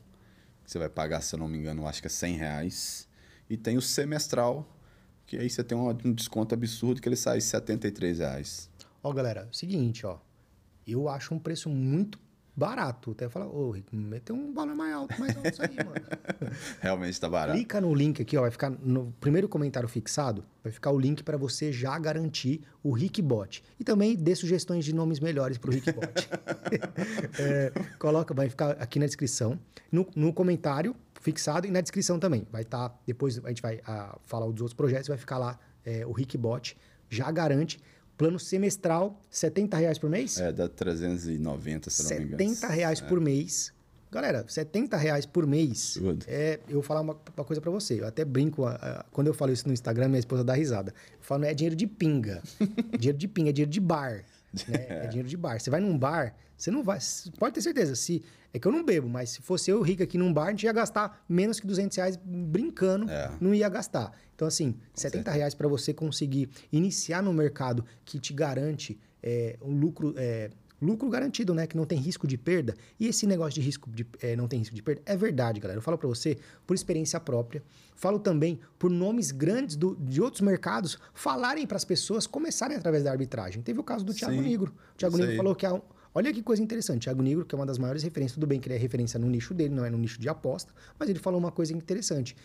você 0.71 0.79
vai 0.79 0.87
pagar, 0.87 1.21
se 1.21 1.35
eu 1.35 1.39
não 1.39 1.49
me 1.49 1.57
engano, 1.57 1.85
acho 1.85 1.99
que 1.99 2.07
é 2.07 2.09
100 2.09 2.37
reais. 2.37 3.07
E 3.49 3.57
tem 3.57 3.77
o 3.77 3.81
semestral, 3.81 4.65
que 5.27 5.35
aí 5.35 5.49
você 5.49 5.61
tem 5.65 5.77
um, 5.77 5.93
desconto 6.13 6.55
absurdo 6.55 7.01
que 7.01 7.09
ele 7.09 7.17
sai 7.17 7.41
73 7.41 8.19
reais. 8.19 8.69
Ó, 9.03 9.11
galera, 9.11 9.49
seguinte, 9.51 10.05
ó. 10.05 10.17
Eu 10.87 11.09
acho 11.09 11.33
um 11.33 11.39
preço 11.39 11.69
muito 11.69 12.17
barato. 12.55 13.11
Até 13.11 13.29
falar, 13.29 13.47
ô, 13.47 13.71
Rick, 13.71 13.95
meteu 13.95 14.35
um 14.35 14.53
valor 14.53 14.75
mais 14.75 14.93
alto, 14.93 15.19
mais 15.19 15.35
alto 15.35 15.49
isso 15.49 15.61
aí, 15.61 15.75
mano. 15.75 15.95
Realmente 16.79 17.19
tá 17.19 17.29
barato. 17.29 17.57
Clica 17.57 17.81
no 17.81 17.93
link 17.93 18.21
aqui, 18.21 18.37
ó, 18.37 18.41
vai 18.41 18.51
ficar 18.51 18.69
no 18.69 19.13
primeiro 19.19 19.47
comentário 19.47 19.87
fixado, 19.87 20.43
vai 20.63 20.71
ficar 20.71 20.91
o 20.91 20.99
link 20.99 21.23
para 21.23 21.37
você 21.37 21.71
já 21.71 21.97
garantir 21.97 22.61
o 22.83 22.91
Rickbot. 22.91 23.63
E 23.79 23.83
também 23.83 24.15
dê 24.15 24.35
sugestões 24.35 24.85
de 24.85 24.93
nomes 24.93 25.19
melhores 25.19 25.57
para 25.57 25.69
o 25.69 25.73
Rickbot. 25.73 26.29
É, 27.39 27.71
coloca, 27.97 28.33
vai 28.33 28.49
ficar 28.49 28.71
aqui 28.71 28.99
na 28.99 29.05
descrição, 29.05 29.59
no, 29.91 30.07
no 30.15 30.33
comentário 30.33 30.95
fixado 31.19 31.67
e 31.67 31.71
na 31.71 31.81
descrição 31.81 32.19
também. 32.19 32.45
Vai 32.51 32.63
estar, 32.63 32.99
depois 33.05 33.43
a 33.43 33.49
gente 33.49 33.61
vai 33.61 33.81
ah, 33.85 34.17
falar 34.23 34.45
dos 34.47 34.61
outros 34.61 34.73
projetos, 34.73 35.07
vai 35.07 35.17
ficar 35.17 35.37
lá 35.37 35.59
é, 35.85 36.05
o 36.05 36.11
Rickbot, 36.11 36.77
já 37.09 37.29
garante. 37.31 37.79
Plano 38.17 38.37
semestral, 38.39 39.19
70 39.29 39.77
reais 39.77 39.97
por 39.97 40.09
mês? 40.09 40.39
É, 40.39 40.51
dá 40.51 40.67
390, 40.67 41.89
se 41.89 42.03
não 42.03 42.09
me 42.09 42.15
engano. 42.25 42.37
70 42.53 42.67
reais 42.67 43.01
por 43.01 43.19
mês. 43.19 43.73
Galera, 44.11 44.43
70 44.47 44.97
reais 44.97 45.25
por 45.25 45.47
mês. 45.47 45.93
Tudo. 45.93 46.25
É, 46.27 46.59
eu 46.67 46.73
vou 46.75 46.83
falar 46.83 46.99
uma, 47.01 47.17
uma 47.35 47.45
coisa 47.45 47.61
pra 47.61 47.71
você. 47.71 47.99
Eu 48.01 48.05
até 48.05 48.25
brinco, 48.25 48.65
a- 48.65 48.73
a- 48.75 49.05
quando 49.11 49.27
eu 49.27 49.33
falo 49.33 49.53
isso 49.53 49.65
no 49.67 49.73
Instagram, 49.73 50.09
minha 50.09 50.19
esposa 50.19 50.43
dá 50.43 50.53
risada. 50.53 50.93
Eu 51.13 51.23
falo, 51.23 51.41
não 51.41 51.47
é 51.47 51.53
dinheiro 51.53 51.75
de 51.75 51.87
pinga. 51.87 52.43
dinheiro 52.99 53.17
de 53.17 53.27
pinga, 53.27 53.49
é 53.49 53.53
dinheiro 53.53 53.71
de 53.71 53.79
bar. 53.79 54.23
né? 54.67 54.85
É 54.89 55.07
dinheiro 55.07 55.29
de 55.29 55.37
bar. 55.37 55.59
Você 55.59 55.69
vai 55.69 55.79
num 55.79 55.97
bar, 55.97 56.35
você 56.61 56.69
não 56.71 56.83
vai. 56.83 56.99
Pode 57.39 57.55
ter 57.55 57.61
certeza. 57.61 57.95
Se, 57.95 58.21
é 58.53 58.59
que 58.59 58.67
eu 58.67 58.71
não 58.71 58.83
bebo, 58.85 59.09
mas 59.09 59.31
se 59.31 59.41
fosse 59.41 59.71
eu 59.71 59.81
rico 59.81 60.03
aqui 60.03 60.17
num 60.17 60.31
bar, 60.31 60.47
a 60.47 60.49
gente 60.51 60.63
ia 60.63 60.71
gastar 60.71 61.23
menos 61.27 61.59
que 61.59 61.65
200 61.65 61.97
reais 61.97 62.19
brincando. 62.23 63.09
É. 63.09 63.31
Não 63.41 63.53
ia 63.53 63.67
gastar. 63.67 64.11
Então, 64.35 64.47
assim, 64.47 64.75
70 64.93 65.31
reais 65.31 65.55
para 65.55 65.67
você 65.67 65.93
conseguir 65.93 66.49
iniciar 66.71 67.23
no 67.23 67.33
mercado 67.33 67.83
que 68.05 68.19
te 68.19 68.33
garante 68.33 68.99
é, 69.23 69.57
um 69.61 69.77
lucro. 69.77 70.13
é, 70.17 70.49
lucro 70.81 71.07
garantido, 71.09 71.53
né? 71.53 71.67
Que 71.67 71.77
não 71.77 71.85
tem 71.85 71.97
risco 71.99 72.25
de 72.27 72.37
perda. 72.37 72.75
E 72.99 73.07
esse 73.07 73.25
negócio 73.27 73.53
de 73.53 73.61
risco 73.61 73.89
de 73.89 74.05
é, 74.19 74.35
não 74.35 74.47
tem 74.47 74.59
risco 74.59 74.75
de 74.75 74.81
perda 74.81 75.01
é 75.05 75.15
verdade, 75.15 75.59
galera. 75.59 75.77
Eu 75.77 75.81
falo 75.83 75.97
para 75.97 76.07
você 76.07 76.37
por 76.65 76.73
experiência 76.73 77.19
própria. 77.19 77.63
Falo 77.95 78.17
também 78.19 78.59
por 78.79 78.89
nomes 78.89 79.29
grandes 79.31 79.75
do- 79.75 79.95
de 79.95 80.19
outros 80.21 80.41
mercados 80.41 80.97
falarem 81.13 81.67
para 81.67 81.77
as 81.77 81.85
pessoas 81.85 82.25
começarem 82.25 82.75
através 82.75 83.03
da 83.03 83.11
arbitragem. 83.11 83.61
Teve 83.61 83.79
o 83.79 83.83
caso 83.83 84.03
do 84.03 84.11
Thiago 84.13 84.33
Sim, 84.35 84.41
Negro. 84.41 84.73
O 84.95 84.97
Thiago 84.97 85.17
Negro 85.17 85.37
falou 85.37 85.55
que 85.55 85.65
há 85.67 85.79
Olha 86.13 86.33
que 86.33 86.43
coisa 86.43 86.61
interessante. 86.61 87.03
Thiago 87.03 87.21
Negro, 87.21 87.45
que 87.45 87.55
é 87.55 87.57
uma 87.57 87.65
das 87.65 87.77
maiores 87.77 88.03
referências, 88.03 88.33
tudo 88.33 88.45
bem 88.45 88.59
que 88.59 88.67
ele 88.67 88.75
é 88.75 88.77
referência 88.77 89.17
no 89.17 89.27
nicho 89.27 89.53
dele, 89.53 89.73
não 89.73 89.85
é 89.85 89.89
no 89.89 89.97
nicho 89.97 90.19
de 90.19 90.27
aposta, 90.27 90.73
mas 90.99 91.09
ele 91.09 91.19
falou 91.19 91.39
uma 91.39 91.51
coisa 91.51 91.73
interessante. 91.73 92.35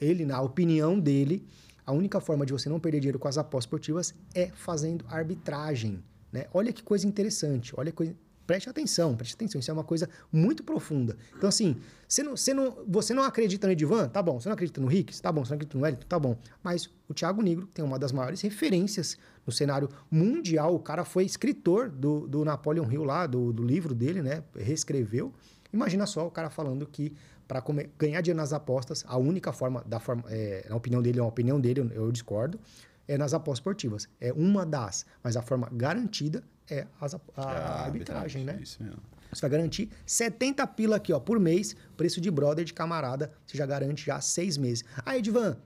Ele, 0.00 0.24
na 0.24 0.40
opinião 0.40 0.98
dele, 0.98 1.46
a 1.84 1.92
única 1.92 2.20
forma 2.20 2.44
de 2.44 2.52
você 2.52 2.68
não 2.68 2.80
perder 2.80 2.98
dinheiro 2.98 3.18
com 3.18 3.28
as 3.28 3.38
apostas 3.38 3.66
esportivas 3.66 4.14
é 4.34 4.48
fazendo 4.48 5.04
arbitragem. 5.08 6.02
Né? 6.32 6.46
Olha 6.52 6.72
que 6.72 6.82
coisa 6.82 7.06
interessante. 7.06 7.72
Olha 7.76 7.92
que 7.92 7.96
coisa. 7.96 8.16
Preste 8.46 8.68
atenção, 8.68 9.16
preste 9.16 9.34
atenção. 9.34 9.58
Isso 9.58 9.70
é 9.70 9.74
uma 9.74 9.84
coisa 9.84 10.08
muito 10.32 10.62
profunda. 10.62 11.16
Então, 11.36 11.48
assim, 11.48 11.76
você 12.08 12.22
não, 12.22 12.36
você 12.36 12.54
não, 12.54 12.78
você 12.86 13.12
não 13.12 13.24
acredita 13.24 13.66
no 13.66 13.72
Edivan? 13.72 14.08
Tá 14.08 14.22
bom. 14.22 14.38
Você 14.38 14.48
não 14.48 14.54
acredita 14.54 14.80
no 14.80 14.86
Rick? 14.86 15.20
Tá 15.20 15.32
bom. 15.32 15.44
Você 15.44 15.50
não 15.50 15.56
acredita 15.56 15.76
no 15.76 15.84
Wellington? 15.84 16.06
Tá 16.08 16.18
bom. 16.18 16.38
Mas 16.62 16.88
o 17.08 17.14
Thiago 17.14 17.42
Negro 17.42 17.66
tem 17.66 17.84
uma 17.84 17.98
das 17.98 18.12
maiores 18.12 18.40
referências 18.40 19.18
no 19.44 19.52
cenário 19.52 19.88
mundial. 20.10 20.74
O 20.74 20.78
cara 20.78 21.04
foi 21.04 21.24
escritor 21.24 21.88
do, 21.88 22.28
do 22.28 22.44
Napoleon 22.44 22.90
Hill 22.90 23.02
lá, 23.02 23.26
do, 23.26 23.52
do 23.52 23.64
livro 23.64 23.94
dele, 23.94 24.22
né? 24.22 24.44
Reescreveu. 24.54 25.34
Imagina 25.72 26.06
só 26.06 26.26
o 26.26 26.30
cara 26.30 26.48
falando 26.48 26.86
que 26.86 27.12
para 27.48 27.62
ganhar 27.98 28.20
dinheiro 28.20 28.38
nas 28.38 28.52
apostas, 28.52 29.04
a 29.06 29.16
única 29.16 29.52
forma, 29.52 29.82
da 29.86 30.00
forma, 30.00 30.24
é, 30.28 30.66
na 30.68 30.76
opinião 30.76 31.00
dele, 31.00 31.18
é 31.18 31.22
uma 31.22 31.28
opinião 31.28 31.60
dele, 31.60 31.80
eu, 31.80 31.88
eu 31.90 32.12
discordo, 32.12 32.58
é 33.06 33.16
nas 33.16 33.34
apostas 33.34 33.58
esportivas. 33.58 34.08
É 34.20 34.32
uma 34.32 34.66
das, 34.66 35.06
mas 35.22 35.36
a 35.36 35.42
forma 35.42 35.68
garantida 35.72 36.42
é 36.68 36.86
ap- 37.00 37.20
a, 37.36 37.52
É 37.52 37.56
arbitragem, 37.86 38.44
né? 38.44 38.58
Isso 38.60 38.82
mesmo. 38.82 38.98
Você 39.32 39.40
vai 39.40 39.50
garantir 39.50 39.90
70 40.06 40.66
pila 40.68 40.96
aqui, 40.96 41.12
ó, 41.12 41.18
por 41.20 41.38
mês, 41.40 41.74
preço 41.96 42.20
de 42.20 42.30
brother, 42.30 42.64
de 42.64 42.72
camarada, 42.72 43.32
você 43.46 43.56
já 43.58 43.66
garante 43.66 44.04
já 44.06 44.20
seis 44.20 44.56
meses. 44.56 44.84
Aí, 45.04 45.18
Edvan, 45.18 45.56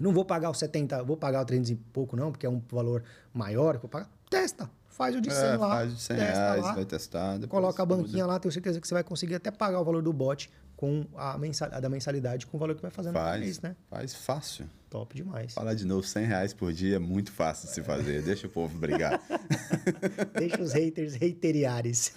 não 0.00 0.12
vou 0.12 0.24
pagar 0.24 0.50
os 0.50 0.58
70, 0.58 1.02
vou 1.02 1.16
pagar 1.16 1.40
o 1.42 1.44
300 1.44 1.70
e 1.70 1.76
pouco 1.76 2.14
não, 2.16 2.30
porque 2.30 2.46
é 2.46 2.50
um 2.50 2.62
valor 2.70 3.02
maior 3.32 3.72
que 3.72 3.78
eu 3.78 3.82
vou 3.82 3.90
pagar. 3.90 4.10
Testa, 4.28 4.70
faz 5.00 5.16
o 5.16 5.20
de 5.20 5.32
100 5.32 5.42
É, 5.44 5.56
lá, 5.56 5.68
faz 5.70 5.94
de 5.96 6.00
100 6.02 6.16
testa 6.18 6.32
reais, 6.34 6.62
lá, 6.62 6.72
vai 6.74 6.84
testar. 6.84 7.38
coloca 7.48 7.82
a 7.82 7.86
banquinha 7.86 8.26
lá, 8.26 8.38
tenho 8.38 8.52
certeza 8.52 8.78
que 8.78 8.86
você 8.86 8.92
vai 8.92 9.02
conseguir 9.02 9.34
até 9.34 9.50
pagar 9.50 9.80
o 9.80 9.84
valor 9.84 10.02
do 10.02 10.12
bot 10.12 10.50
com 10.76 11.06
a, 11.16 11.38
mensal, 11.38 11.68
a 11.72 11.80
da 11.80 11.88
mensalidade 11.88 12.46
com 12.46 12.56
o 12.56 12.60
valor 12.60 12.74
que 12.74 12.82
vai 12.82 12.90
fazer 12.90 13.08
no 13.08 13.14
Faz, 13.14 13.40
mês, 13.40 13.60
né? 13.60 13.76
faz 13.88 14.14
fácil. 14.14 14.66
Top 14.90 15.14
demais. 15.14 15.54
Falar 15.54 15.74
de 15.74 15.86
novo, 15.86 16.02
100 16.02 16.24
reais 16.26 16.52
por 16.52 16.72
dia 16.72 16.96
é 16.96 16.98
muito 16.98 17.30
fácil 17.32 17.68
de 17.68 17.74
se 17.74 17.82
fazer. 17.82 18.22
Deixa 18.24 18.46
o 18.46 18.50
povo 18.50 18.76
brigar. 18.76 19.20
Deixa 20.36 20.60
os 20.60 20.72
haters 20.72 21.14
reiteriares. 21.14 22.12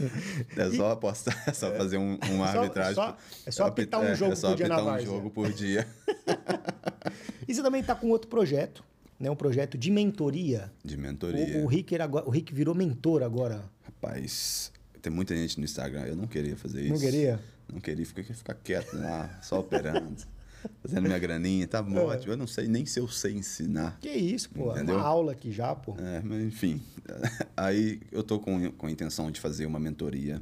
É 0.57 0.69
só 0.71 0.91
apostar, 0.91 1.41
é 1.47 1.53
só 1.53 1.71
fazer 1.73 1.97
um, 1.97 2.17
uma 2.31 2.51
só- 2.51 2.59
arbitragem. 2.59 2.95
só- 2.95 3.17
é 3.45 3.51
só 3.51 3.65
apitar 3.67 4.01
um 4.01 4.05
é, 4.05 4.15
jogo 4.15 4.34
é 4.34 4.36
por 4.36 4.55
dia 4.55 4.67
na 4.67 4.75
apitar 4.75 4.95
um 4.95 5.05
jogo 5.05 5.29
por 5.29 5.53
dia. 5.53 5.88
E 7.47 7.53
você 7.53 7.61
também 7.61 7.81
está 7.81 7.93
com 7.93 8.07
outro 8.09 8.29
projeto, 8.29 8.84
né, 9.24 9.32
um 9.32 9.36
projeto 9.36 9.78
de 9.78 9.89
mentoria. 9.89 10.69
De 10.84 10.97
mentoria. 10.97 11.59
O, 11.59 11.63
o, 11.63 11.65
Rick, 11.65 11.95
o 12.26 12.30
Rick 12.30 12.53
virou 12.53 12.76
mentor 12.76 13.24
agora. 13.24 13.63
Rapaz, 13.84 14.71
tem 15.01 15.11
muita 15.11 15.34
gente 15.34 15.57
no 15.57 15.63
Instagram. 15.63 16.01
Eu 16.01 16.15
não 16.15 16.28
queria 16.28 16.57
fazer 16.57 16.82
isso. 16.82 16.93
Não 16.93 16.99
queria? 16.99 17.39
Não 17.71 17.80
queria, 17.80 18.05
ficar, 18.05 18.24
ficar 18.24 18.53
quieto 18.55 18.97
lá, 18.97 19.39
só 19.41 19.61
operando. 19.61 20.21
fazendo 20.84 21.03
minha 21.03 21.19
graninha, 21.19 21.65
tá 21.65 21.80
é. 21.80 21.99
ótimo. 21.99 22.34
Eu 22.34 22.38
não 22.38 22.47
sei 22.47 22.67
nem 22.67 22.86
se 22.86 22.99
eu 22.99 23.07
sei 23.07 23.34
ensinar. 23.34 23.97
Que 24.01 24.09
isso, 24.09 24.49
pô. 24.49 24.71
Entendeu? 24.71 24.95
É 24.95 24.97
uma 24.97 25.07
aula 25.07 25.32
aqui 25.32 25.53
já, 25.53 25.74
pô. 25.74 25.95
É, 25.97 26.21
mas 26.21 26.43
enfim. 26.43 26.82
Aí 27.55 28.01
eu 28.11 28.24
tô 28.24 28.39
com, 28.39 28.71
com 28.74 28.88
a 28.88 28.91
intenção 28.91 29.32
de 29.32 29.39
fazer 29.39 29.65
uma 29.65 29.80
mentoria 29.80 30.41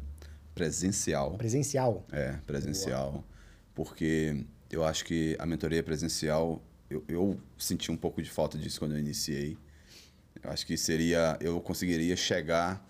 presencial. 0.55 1.33
Presencial? 1.37 2.03
É, 2.11 2.33
presencial. 2.47 3.11
Boa. 3.11 3.23
Porque 3.75 4.43
eu 4.71 4.83
acho 4.83 5.05
que 5.05 5.35
a 5.37 5.45
mentoria 5.45 5.83
presencial, 5.83 6.61
eu, 6.91 7.03
eu 7.07 7.39
senti 7.57 7.91
um 7.91 7.97
pouco 7.97 8.21
de 8.21 8.29
falta 8.29 8.57
disso 8.57 8.79
quando 8.79 8.91
eu 8.91 8.99
iniciei. 8.99 9.57
Eu 10.43 10.51
acho 10.51 10.65
que 10.65 10.75
seria, 10.75 11.37
eu 11.39 11.61
conseguiria 11.61 12.15
chegar 12.15 12.85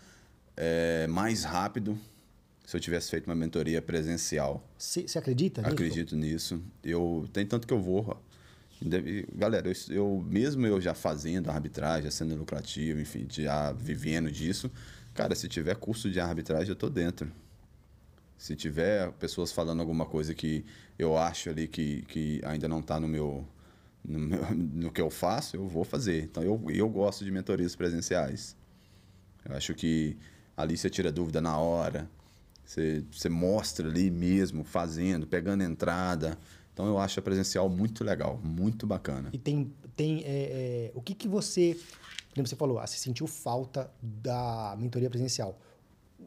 é, 0.57 1.05
mais 1.07 1.43
rápido 1.43 1.97
se 2.65 2.75
eu 2.75 2.79
tivesse 2.79 3.11
feito 3.11 3.27
uma 3.27 3.35
mentoria 3.35 3.81
presencial. 3.81 4.65
Você 4.77 5.05
acredita 5.17 5.61
nisso? 5.61 5.73
Acredito 5.73 6.15
nisso. 6.15 6.63
Eu 6.83 7.29
tem 7.31 7.45
tanto 7.45 7.67
que 7.67 7.73
eu 7.73 7.81
vou. 7.81 8.19
Galera, 9.35 9.69
eu, 9.69 9.95
eu, 9.95 10.25
mesmo 10.27 10.65
eu 10.65 10.81
já 10.81 10.95
fazendo 10.95 11.51
arbitragem, 11.51 12.05
já 12.05 12.11
sendo 12.11 12.35
lucrativo, 12.35 12.99
enfim, 12.99 13.27
já 13.29 13.71
vivendo 13.73 14.31
disso, 14.31 14.71
cara, 15.13 15.35
se 15.35 15.47
tiver 15.47 15.75
curso 15.75 16.09
de 16.09 16.19
arbitragem, 16.19 16.69
eu 16.69 16.75
tô 16.75 16.89
dentro. 16.89 17.31
Se 18.37 18.55
tiver 18.55 19.11
pessoas 19.13 19.51
falando 19.51 19.81
alguma 19.81 20.05
coisa 20.05 20.33
que 20.33 20.65
eu 20.97 21.15
acho 21.15 21.49
ali 21.49 21.67
que, 21.67 22.01
que 22.03 22.41
ainda 22.43 22.67
não 22.67 22.79
está 22.79 22.99
no 22.99 23.07
meu, 23.07 23.47
no 24.03 24.19
meu 24.19 24.55
no 24.55 24.91
que 24.91 25.01
eu 25.01 25.09
faço, 25.09 25.55
eu 25.55 25.67
vou 25.67 25.83
fazer. 25.83 26.23
Então 26.23 26.43
eu, 26.43 26.61
eu 26.69 26.89
gosto 26.89 27.23
de 27.23 27.31
mentorias 27.31 27.75
presenciais. 27.75 28.55
Eu 29.47 29.55
acho 29.55 29.73
que 29.73 30.17
ali 30.55 30.77
você 30.77 30.89
tira 30.89 31.11
dúvida 31.11 31.41
na 31.41 31.57
hora. 31.57 32.09
Você, 32.63 33.03
você 33.11 33.27
mostra 33.27 33.87
ali 33.87 34.09
mesmo, 34.09 34.63
fazendo, 34.63 35.27
pegando 35.27 35.63
entrada. 35.63 36.37
Então 36.73 36.85
eu 36.87 36.97
acho 36.97 37.19
a 37.19 37.23
presencial 37.23 37.69
muito 37.69 38.03
legal, 38.03 38.39
muito 38.43 38.87
bacana. 38.87 39.29
E 39.33 39.37
tem, 39.37 39.73
tem 39.95 40.23
é, 40.23 40.89
é, 40.89 40.91
o 40.95 41.01
que, 41.01 41.13
que 41.13 41.27
você, 41.27 41.77
como 42.33 42.47
você 42.47 42.55
falou, 42.55 42.79
ah, 42.79 42.87
você 42.87 42.97
sentiu 42.97 43.27
falta 43.27 43.91
da 44.01 44.75
mentoria 44.79 45.09
presencial. 45.09 45.59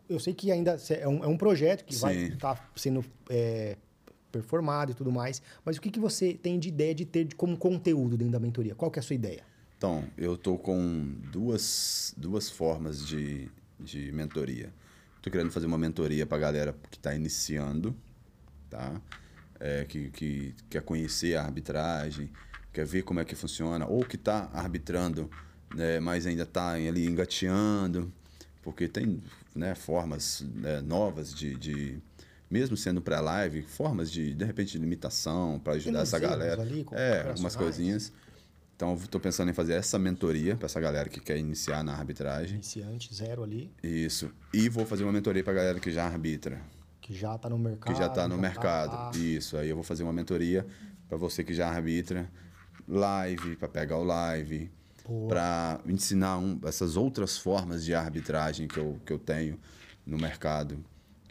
Eu 0.08 0.20
sei 0.20 0.34
que 0.34 0.52
ainda 0.52 0.78
é 0.90 1.08
um, 1.08 1.24
é 1.24 1.26
um 1.26 1.36
projeto 1.36 1.84
que 1.84 1.94
Sim. 1.94 2.00
vai 2.00 2.16
estar 2.16 2.56
tá 2.56 2.68
sendo 2.76 3.02
é, 3.30 3.76
performado 4.38 4.92
e 4.92 4.94
tudo 4.94 5.12
mais, 5.12 5.40
mas 5.64 5.76
o 5.76 5.80
que, 5.80 5.90
que 5.90 6.00
você 6.00 6.34
tem 6.34 6.58
de 6.58 6.68
ideia 6.68 6.94
de 6.94 7.04
ter 7.04 7.34
como 7.34 7.56
conteúdo 7.56 8.16
dentro 8.16 8.32
da 8.32 8.40
mentoria? 8.40 8.74
Qual 8.74 8.90
que 8.90 8.98
é 8.98 9.00
a 9.00 9.02
sua 9.02 9.14
ideia? 9.14 9.42
Então, 9.76 10.04
eu 10.16 10.34
estou 10.34 10.58
com 10.58 11.14
duas, 11.30 12.14
duas 12.16 12.50
formas 12.50 13.06
de, 13.06 13.48
de 13.78 14.10
mentoria. 14.12 14.72
Tô 15.22 15.30
querendo 15.30 15.50
fazer 15.50 15.66
uma 15.66 15.78
mentoria 15.78 16.26
para 16.26 16.36
a 16.36 16.40
galera 16.40 16.76
que 16.90 16.96
está 16.96 17.14
iniciando, 17.14 17.94
tá? 18.68 19.00
É, 19.60 19.84
que, 19.84 20.10
que 20.10 20.54
quer 20.68 20.82
conhecer 20.82 21.36
a 21.36 21.44
arbitragem, 21.44 22.30
quer 22.72 22.84
ver 22.84 23.02
como 23.02 23.20
é 23.20 23.24
que 23.24 23.34
funciona, 23.34 23.86
ou 23.86 24.04
que 24.04 24.16
está 24.16 24.50
arbitrando, 24.52 25.30
né, 25.74 26.00
mas 26.00 26.26
ainda 26.26 26.42
está 26.42 26.72
ali 26.72 27.06
engateando, 27.06 28.12
porque 28.62 28.88
tem 28.88 29.22
né, 29.54 29.74
formas 29.74 30.44
né, 30.54 30.80
novas 30.80 31.32
de, 31.32 31.54
de, 31.54 31.98
mesmo 32.54 32.76
sendo 32.76 33.02
pré-live, 33.02 33.62
formas 33.62 34.08
de, 34.08 34.32
de 34.32 34.44
repente, 34.44 34.70
de 34.70 34.78
limitação 34.78 35.58
para 35.58 35.72
ajudar 35.72 36.02
essa 36.02 36.20
galera. 36.20 36.62
Ali, 36.62 36.86
é, 36.92 37.26
algumas 37.28 37.56
coisinhas. 37.56 38.12
Então, 38.76 38.94
estou 38.94 39.20
pensando 39.20 39.50
em 39.50 39.52
fazer 39.52 39.72
essa 39.72 39.98
mentoria 39.98 40.54
para 40.54 40.66
essa 40.66 40.78
galera 40.78 41.08
que 41.08 41.18
quer 41.18 41.36
iniciar 41.36 41.82
na 41.82 41.92
arbitragem. 41.92 42.54
Iniciante, 42.54 43.12
zero 43.12 43.42
ali. 43.42 43.72
Isso. 43.82 44.30
E 44.52 44.68
vou 44.68 44.86
fazer 44.86 45.02
uma 45.02 45.12
mentoria 45.12 45.42
para 45.42 45.52
a 45.52 45.56
galera 45.56 45.80
que 45.80 45.90
já 45.90 46.06
arbitra. 46.06 46.60
Que 47.00 47.12
já 47.12 47.34
está 47.34 47.50
no 47.50 47.58
mercado. 47.58 47.92
Que 47.92 47.98
já 47.98 48.06
está 48.06 48.28
no 48.28 48.36
já 48.36 48.42
tá 48.42 48.48
mercado. 48.48 49.12
Tá 49.12 49.18
Isso. 49.18 49.56
Aí 49.56 49.68
eu 49.68 49.74
vou 49.74 49.84
fazer 49.84 50.04
uma 50.04 50.12
mentoria 50.12 50.64
para 51.08 51.18
você 51.18 51.42
que 51.42 51.52
já 51.52 51.68
arbitra. 51.68 52.30
Live, 52.86 53.56
para 53.56 53.68
pegar 53.68 53.98
o 53.98 54.04
live. 54.04 54.70
Para 55.28 55.80
ensinar 55.86 56.38
um, 56.38 56.60
essas 56.64 56.96
outras 56.96 57.36
formas 57.36 57.84
de 57.84 57.94
arbitragem 57.94 58.68
que 58.68 58.78
eu, 58.78 59.00
que 59.04 59.12
eu 59.12 59.18
tenho 59.18 59.58
no 60.06 60.16
mercado. 60.16 60.78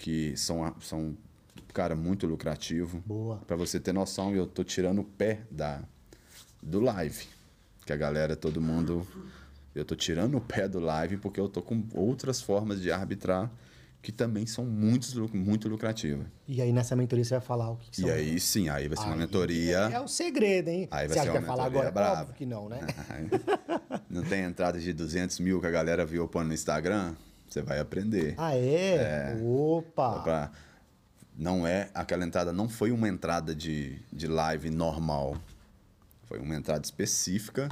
Que 0.03 0.35
são, 0.35 0.75
são 0.81 1.15
cara, 1.73 1.95
muito 1.95 2.27
lucrativo. 2.27 3.01
Boa. 3.05 3.37
Para 3.47 3.55
você 3.55 3.79
ter 3.79 3.93
noção, 3.93 4.35
eu 4.35 4.45
tô 4.45 4.61
tirando 4.61 4.99
o 4.99 5.05
pé 5.05 5.43
da 5.49 5.81
do 6.61 6.81
live. 6.81 7.25
Que 7.85 7.93
a 7.93 7.95
galera, 7.95 8.35
todo 8.35 8.59
mundo. 8.59 9.07
Eu 9.73 9.85
tô 9.85 9.95
tirando 9.95 10.35
o 10.35 10.41
pé 10.41 10.67
do 10.67 10.81
live 10.81 11.15
porque 11.15 11.39
eu 11.39 11.47
tô 11.47 11.61
com 11.61 11.87
outras 11.93 12.41
formas 12.41 12.81
de 12.81 12.91
arbitrar 12.91 13.49
que 14.01 14.11
também 14.11 14.45
são 14.45 14.65
muito, 14.65 15.33
muito 15.33 15.69
lucrativas. 15.69 16.27
E 16.45 16.61
aí 16.61 16.73
nessa 16.73 16.97
mentoria 16.97 17.23
você 17.23 17.35
vai 17.35 17.41
falar 17.41 17.71
o 17.71 17.77
que, 17.77 17.89
que 17.89 18.01
são? 18.01 18.09
E 18.09 18.11
aí 18.11 18.39
sim, 18.41 18.67
aí 18.67 18.89
vai 18.89 18.97
ser 18.97 19.05
aí, 19.05 19.09
uma 19.09 19.15
mentoria. 19.15 19.89
É, 19.89 19.93
é, 19.93 20.01
o 20.01 20.07
segredo, 20.09 20.67
hein? 20.67 20.89
Aí 20.91 21.07
vai 21.07 21.17
você 21.17 21.23
ser 21.23 21.29
uma 21.29 21.39
mentoria 21.39 21.47
falar 21.47 21.65
agora? 21.65 21.91
Brava. 21.91 22.21
Óbvio 22.23 22.35
que 22.35 22.45
não, 22.45 22.67
né? 22.67 22.81
não 24.09 24.21
tem 24.21 24.41
entrada 24.41 24.77
de 24.77 24.91
200 24.91 25.39
mil 25.39 25.61
que 25.61 25.67
a 25.67 25.71
galera 25.71 26.05
viu 26.05 26.27
pondo 26.27 26.49
no 26.49 26.53
Instagram? 26.53 27.15
Você 27.53 27.61
vai 27.61 27.79
aprender. 27.79 28.33
Ah, 28.35 28.55
é? 28.55 28.95
é 28.95 29.41
Opa! 29.43 30.21
Pra, 30.21 30.51
não 31.37 31.67
é, 31.67 31.87
aquela 31.93 32.25
entrada 32.25 32.51
não 32.51 32.67
foi 32.67 32.91
uma 32.91 33.07
entrada 33.07 33.53
de, 33.53 33.99
de 34.11 34.25
live 34.25 34.71
normal. 34.71 35.37
Foi 36.23 36.39
uma 36.39 36.55
entrada 36.55 36.83
específica 36.83 37.69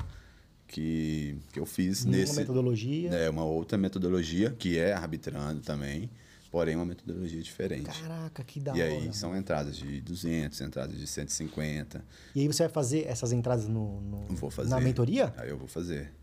que, 0.67 1.35
que 1.51 1.59
eu 1.59 1.65
fiz 1.65 2.05
uma 2.05 2.15
nesse... 2.15 2.33
Uma 2.33 2.41
metodologia. 2.41 3.09
É, 3.09 3.27
uma 3.27 3.43
outra 3.43 3.75
metodologia, 3.75 4.51
que 4.51 4.77
é 4.77 4.93
arbitrando 4.93 5.61
também, 5.61 6.11
porém 6.51 6.75
uma 6.75 6.85
metodologia 6.85 7.41
diferente. 7.41 8.03
Caraca, 8.03 8.43
que 8.43 8.59
da 8.59 8.77
e 8.77 8.81
hora. 8.83 8.93
E 8.93 8.97
aí 9.07 9.13
são 9.15 9.35
entradas 9.35 9.75
de 9.77 9.99
200, 9.99 10.61
entradas 10.61 10.95
de 10.95 11.07
150. 11.07 12.05
E 12.35 12.41
aí 12.41 12.47
você 12.47 12.61
vai 12.65 12.71
fazer 12.71 13.07
essas 13.07 13.31
entradas 13.31 13.67
no, 13.67 13.99
no 13.99 14.27
vou 14.35 14.51
fazer. 14.51 14.69
na 14.69 14.79
mentoria? 14.79 15.33
Aí 15.37 15.49
eu 15.49 15.57
vou 15.57 15.67
fazer. 15.67 16.20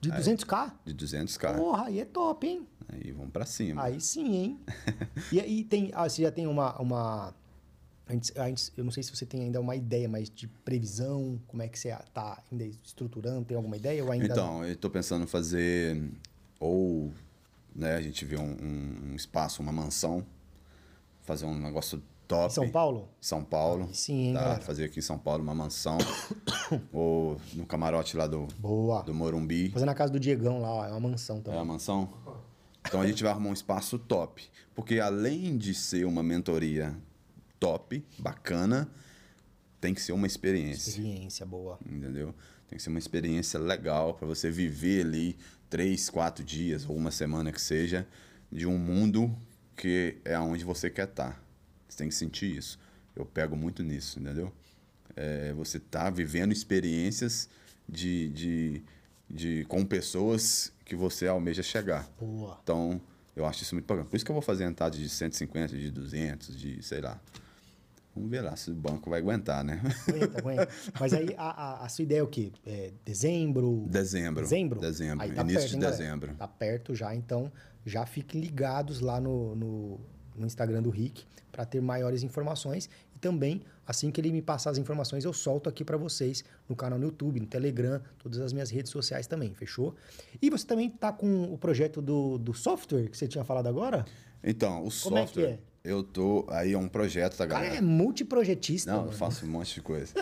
De 0.00 0.10
200k? 0.10 0.72
De 0.84 0.94
200k. 0.94 1.56
Porra, 1.56 1.86
aí 1.86 2.00
é 2.00 2.04
top, 2.04 2.46
hein? 2.46 2.66
Aí 2.88 3.12
vamos 3.12 3.30
para 3.30 3.44
cima. 3.44 3.82
Aí 3.82 4.00
sim, 4.00 4.34
hein? 4.34 4.60
e 5.30 5.40
aí 5.40 5.64
tem, 5.64 5.90
ah, 5.92 6.08
você 6.08 6.22
já 6.22 6.32
tem 6.32 6.46
uma, 6.46 6.80
uma 6.80 7.34
Antes, 8.12 8.32
antes, 8.36 8.72
eu 8.76 8.82
não 8.82 8.90
sei 8.90 9.04
se 9.04 9.14
você 9.14 9.24
tem 9.24 9.42
ainda 9.42 9.60
uma 9.60 9.76
ideia, 9.76 10.08
mas 10.08 10.28
de 10.28 10.48
previsão, 10.48 11.40
como 11.46 11.62
é 11.62 11.68
que 11.68 11.78
você 11.78 11.90
está 11.90 12.42
ainda 12.50 12.64
estruturando, 12.84 13.44
tem 13.44 13.56
alguma 13.56 13.76
ideia 13.76 14.02
ou 14.02 14.10
ainda 14.10 14.26
Então, 14.26 14.64
eu 14.64 14.72
estou 14.72 14.90
pensando 14.90 15.22
em 15.22 15.28
fazer 15.28 16.10
ou 16.58 17.12
né, 17.72 17.94
a 17.94 18.00
gente 18.00 18.24
vê 18.24 18.36
um, 18.36 19.12
um, 19.12 19.14
espaço, 19.14 19.62
uma 19.62 19.70
mansão, 19.70 20.26
fazer 21.22 21.46
um 21.46 21.56
negócio 21.56 22.02
top. 22.30 22.54
São 22.54 22.70
Paulo? 22.70 23.08
São 23.20 23.44
Paulo. 23.44 23.88
sim, 23.92 24.32
tá? 24.32 24.60
Fazer 24.60 24.84
aqui 24.84 25.00
em 25.00 25.02
São 25.02 25.18
Paulo 25.18 25.42
uma 25.42 25.54
mansão. 25.54 25.98
ou 26.92 27.36
no 27.54 27.66
camarote 27.66 28.16
lá 28.16 28.28
do, 28.28 28.46
Boa. 28.56 29.02
do 29.02 29.12
Morumbi. 29.12 29.70
Fazer 29.70 29.84
na 29.84 29.94
casa 29.94 30.12
do 30.12 30.20
Diegão 30.20 30.60
lá, 30.60 30.72
ó, 30.72 30.86
é 30.86 30.90
uma 30.90 31.00
mansão 31.00 31.40
também. 31.40 31.58
É 31.58 31.62
uma 31.62 31.72
mansão? 31.72 32.08
Então 32.86 33.00
a 33.00 33.06
gente 33.06 33.22
vai 33.22 33.32
arrumar 33.32 33.50
um 33.50 33.52
espaço 33.52 33.98
top. 33.98 34.48
Porque 34.74 35.00
além 35.00 35.58
de 35.58 35.74
ser 35.74 36.06
uma 36.06 36.22
mentoria 36.22 36.96
top, 37.58 38.02
bacana, 38.16 38.88
tem 39.80 39.92
que 39.92 40.00
ser 40.00 40.12
uma 40.12 40.26
experiência. 40.26 40.90
Experiência 40.90 41.44
boa. 41.44 41.78
Entendeu? 41.84 42.32
Tem 42.68 42.76
que 42.76 42.82
ser 42.82 42.90
uma 42.90 42.98
experiência 43.00 43.58
legal 43.58 44.14
para 44.14 44.26
você 44.26 44.50
viver 44.50 45.04
ali 45.04 45.36
três, 45.68 46.08
quatro 46.08 46.44
dias 46.44 46.88
ou 46.88 46.96
uma 46.96 47.10
semana 47.10 47.50
que 47.50 47.60
seja 47.60 48.06
de 48.50 48.66
um 48.66 48.78
mundo 48.78 49.36
que 49.76 50.18
é 50.24 50.38
onde 50.38 50.64
você 50.64 50.88
quer 50.88 51.08
estar. 51.08 51.49
Você 51.90 51.98
tem 51.98 52.08
que 52.08 52.14
sentir 52.14 52.56
isso. 52.56 52.78
Eu 53.14 53.26
pego 53.26 53.56
muito 53.56 53.82
nisso, 53.82 54.20
entendeu? 54.20 54.52
É, 55.16 55.52
você 55.52 55.80
tá 55.80 56.08
vivendo 56.08 56.52
experiências 56.52 57.48
de, 57.88 58.28
de, 58.28 58.82
de 59.28 59.64
com 59.68 59.84
pessoas 59.84 60.72
que 60.84 60.94
você 60.94 61.26
almeja 61.26 61.62
chegar. 61.62 62.08
Boa. 62.18 62.58
Então, 62.62 63.00
eu 63.34 63.44
acho 63.44 63.62
isso 63.62 63.74
muito 63.74 63.86
bacana. 63.86 64.06
Por 64.08 64.16
isso 64.16 64.24
que 64.24 64.30
eu 64.30 64.34
vou 64.34 64.42
fazer 64.42 64.64
entrada 64.64 64.96
de 64.96 65.08
150, 65.08 65.76
de 65.76 65.90
200, 65.90 66.56
de 66.56 66.82
sei 66.82 67.00
lá. 67.00 67.20
Vamos 68.14 68.30
ver 68.30 68.40
lá 68.40 68.56
se 68.56 68.70
o 68.70 68.74
banco 68.74 69.08
vai 69.08 69.20
aguentar, 69.20 69.64
né? 69.64 69.80
Aguenta, 70.08 70.38
aguenta. 70.38 70.68
Mas 70.98 71.12
aí 71.12 71.34
a, 71.38 71.50
a, 71.50 71.84
a, 71.84 71.88
sua 71.88 72.02
ideia 72.02 72.20
é 72.20 72.22
o 72.22 72.26
quê? 72.26 72.52
É 72.66 72.92
dezembro? 73.04 73.86
Dezembro. 73.88 74.42
Dezembro? 74.42 74.80
Dezembro. 74.80 75.18
Tá 75.18 75.42
Início 75.42 75.60
perto, 75.60 75.68
de 75.68 75.74
hein, 75.74 75.80
dezembro. 75.80 76.26
Galera? 76.26 76.38
Tá 76.38 76.48
perto 76.48 76.94
já, 76.94 77.14
então 77.14 77.52
já 77.86 78.04
fiquem 78.04 78.40
ligados 78.40 79.00
lá 79.00 79.20
no, 79.20 79.54
no, 79.54 80.00
no 80.40 80.46
Instagram 80.46 80.82
do 80.82 80.90
Rick 80.90 81.24
para 81.52 81.64
ter 81.64 81.80
maiores 81.80 82.22
informações. 82.22 82.88
E 83.14 83.18
também, 83.18 83.62
assim 83.86 84.10
que 84.10 84.20
ele 84.20 84.32
me 84.32 84.42
passar 84.42 84.70
as 84.70 84.78
informações, 84.78 85.24
eu 85.24 85.32
solto 85.32 85.68
aqui 85.68 85.84
para 85.84 85.96
vocês 85.96 86.44
no 86.68 86.74
canal 86.74 86.98
no 86.98 87.06
YouTube, 87.06 87.38
no 87.40 87.46
Telegram, 87.46 88.00
todas 88.18 88.40
as 88.40 88.52
minhas 88.52 88.70
redes 88.70 88.90
sociais 88.90 89.26
também, 89.26 89.54
fechou? 89.54 89.94
E 90.40 90.50
você 90.50 90.66
também 90.66 90.88
tá 90.88 91.12
com 91.12 91.44
o 91.44 91.58
projeto 91.58 92.00
do, 92.00 92.38
do 92.38 92.54
software 92.54 93.08
que 93.08 93.16
você 93.16 93.28
tinha 93.28 93.44
falado 93.44 93.66
agora? 93.66 94.04
Então, 94.42 94.78
o 94.78 94.82
Como 94.84 94.90
software. 94.90 95.42
É 95.42 95.46
que 95.46 95.52
é? 95.52 95.58
Eu 95.82 96.02
tô. 96.02 96.44
Aí 96.50 96.74
é 96.74 96.78
um 96.78 96.88
projeto, 96.88 97.36
tá, 97.36 97.46
galera? 97.46 97.68
Cara, 97.68 97.78
é 97.78 97.80
multiprojetista. 97.80 98.90
Não, 98.90 98.98
mano. 98.98 99.12
eu 99.12 99.16
faço 99.16 99.46
um 99.46 99.48
monte 99.48 99.74
de 99.74 99.80
coisa. 99.80 100.12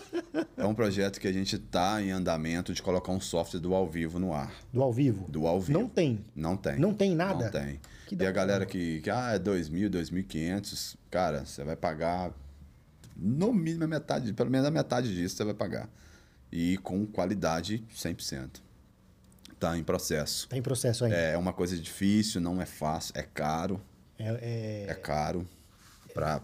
é 0.56 0.64
um 0.64 0.72
projeto 0.72 1.20
que 1.20 1.26
a 1.26 1.32
gente 1.32 1.56
está 1.56 2.00
em 2.00 2.12
andamento 2.12 2.72
de 2.72 2.80
colocar 2.80 3.10
um 3.10 3.20
software 3.20 3.58
do 3.58 3.74
ao 3.74 3.86
vivo 3.88 4.20
no 4.20 4.32
ar. 4.32 4.52
Do 4.72 4.80
ao 4.82 4.92
vivo? 4.92 5.26
Do 5.28 5.48
ao 5.48 5.60
vivo. 5.60 5.76
Não 5.76 5.88
tem? 5.88 6.24
Não 6.34 6.56
tem. 6.56 6.78
Não 6.78 6.94
tem 6.94 7.14
nada? 7.14 7.44
Não 7.44 7.50
tem. 7.50 7.80
E 8.16 8.26
a 8.26 8.32
galera 8.32 8.64
que, 8.64 9.00
que, 9.00 9.10
ah, 9.10 9.32
é 9.34 9.38
2.000, 9.38 9.90
2.500, 9.90 10.96
cara, 11.10 11.44
você 11.44 11.64
vai 11.64 11.76
pagar 11.76 12.32
no 13.16 13.52
mínimo 13.52 13.84
a 13.84 13.88
metade, 13.88 14.32
pelo 14.32 14.50
menos 14.50 14.66
a 14.66 14.70
metade 14.70 15.14
disso 15.14 15.36
você 15.36 15.44
vai 15.44 15.54
pagar. 15.54 15.88
E 16.50 16.78
com 16.78 17.06
qualidade 17.06 17.84
100%. 17.94 18.60
Tá 19.58 19.76
em 19.76 19.82
processo. 19.82 20.48
Tá 20.48 20.56
em 20.56 20.62
processo 20.62 21.04
ainda. 21.04 21.16
É 21.16 21.36
uma 21.36 21.52
coisa 21.52 21.76
difícil, 21.76 22.40
não 22.40 22.62
é 22.62 22.66
fácil, 22.66 23.12
é 23.16 23.22
caro. 23.22 23.80
É, 24.18 24.86
É 24.88 24.94
caro. 24.94 25.46
Para 26.14 26.40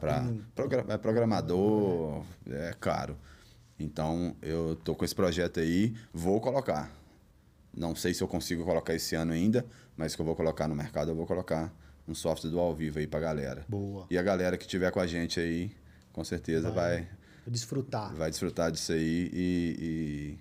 é 0.88 0.98
programador, 0.98 2.24
é 2.48 2.74
caro. 2.78 3.16
Então, 3.78 4.36
eu 4.40 4.76
tô 4.84 4.94
com 4.94 5.04
esse 5.04 5.14
projeto 5.14 5.58
aí, 5.58 5.94
vou 6.12 6.40
colocar. 6.40 6.92
Não 7.76 7.94
sei 7.94 8.14
se 8.14 8.22
eu 8.22 8.28
consigo 8.28 8.64
colocar 8.64 8.94
esse 8.94 9.14
ano 9.14 9.32
ainda, 9.32 9.64
mas 9.96 10.14
que 10.14 10.20
eu 10.22 10.26
vou 10.26 10.36
colocar 10.36 10.68
no 10.68 10.74
mercado, 10.74 11.10
eu 11.10 11.14
vou 11.14 11.26
colocar 11.26 11.74
um 12.06 12.14
software 12.14 12.50
do 12.50 12.58
ao 12.58 12.74
vivo 12.74 12.98
aí 12.98 13.06
pra 13.06 13.18
galera. 13.20 13.64
Boa. 13.68 14.06
E 14.10 14.18
a 14.18 14.22
galera 14.22 14.56
que 14.56 14.66
tiver 14.66 14.90
com 14.90 15.00
a 15.00 15.06
gente 15.06 15.40
aí, 15.40 15.72
com 16.12 16.22
certeza 16.22 16.70
vai, 16.70 17.08
Desfrutar. 17.46 18.14
vai 18.14 18.30
desfrutar 18.30 18.70
disso 18.70 18.92
aí 18.92 19.30
e, 19.32 20.38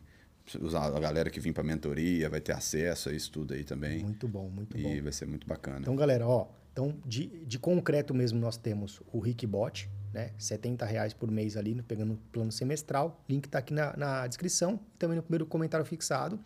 e 0.58 0.58
usar 0.60 0.86
a 0.86 1.00
galera 1.00 1.30
que 1.30 1.40
vir 1.40 1.54
pra 1.54 1.64
mentoria 1.64 2.30
vai 2.30 2.42
ter 2.42 2.52
acesso 2.54 3.10
a 3.10 3.14
isso 3.14 3.32
tudo 3.32 3.54
aí 3.54 3.64
também. 3.64 4.04
Muito 4.04 4.28
bom, 4.28 4.50
muito 4.50 4.78
bom. 4.78 4.90
E 4.90 5.02
vai 5.02 5.12
ser 5.12 5.26
muito 5.26 5.48
bacana. 5.48 5.80
Então, 5.80 5.96
galera, 5.96 6.28
ó, 6.28 6.48
então 6.72 6.96
de, 7.06 7.28
de 7.46 7.58
concreto 7.58 8.14
mesmo 8.14 8.40
nós 8.40 8.58
temos 8.58 9.02
o 9.12 9.20
Rickbot, 9.20 9.90
né? 10.14 10.32
70 10.38 10.86
reais 10.86 11.14
por 11.14 11.32
mês 11.32 11.56
ali, 11.58 11.82
pegando 11.82 12.14
o 12.14 12.18
plano 12.32 12.52
semestral. 12.52 13.24
Link 13.28 13.48
tá 13.48 13.60
aqui 13.60 13.74
na, 13.74 13.96
na 13.98 14.28
descrição 14.28 14.80
e 14.94 14.98
também 14.98 15.16
no 15.16 15.24
primeiro 15.24 15.46
comentário 15.46 15.86
fixado. 15.86 16.40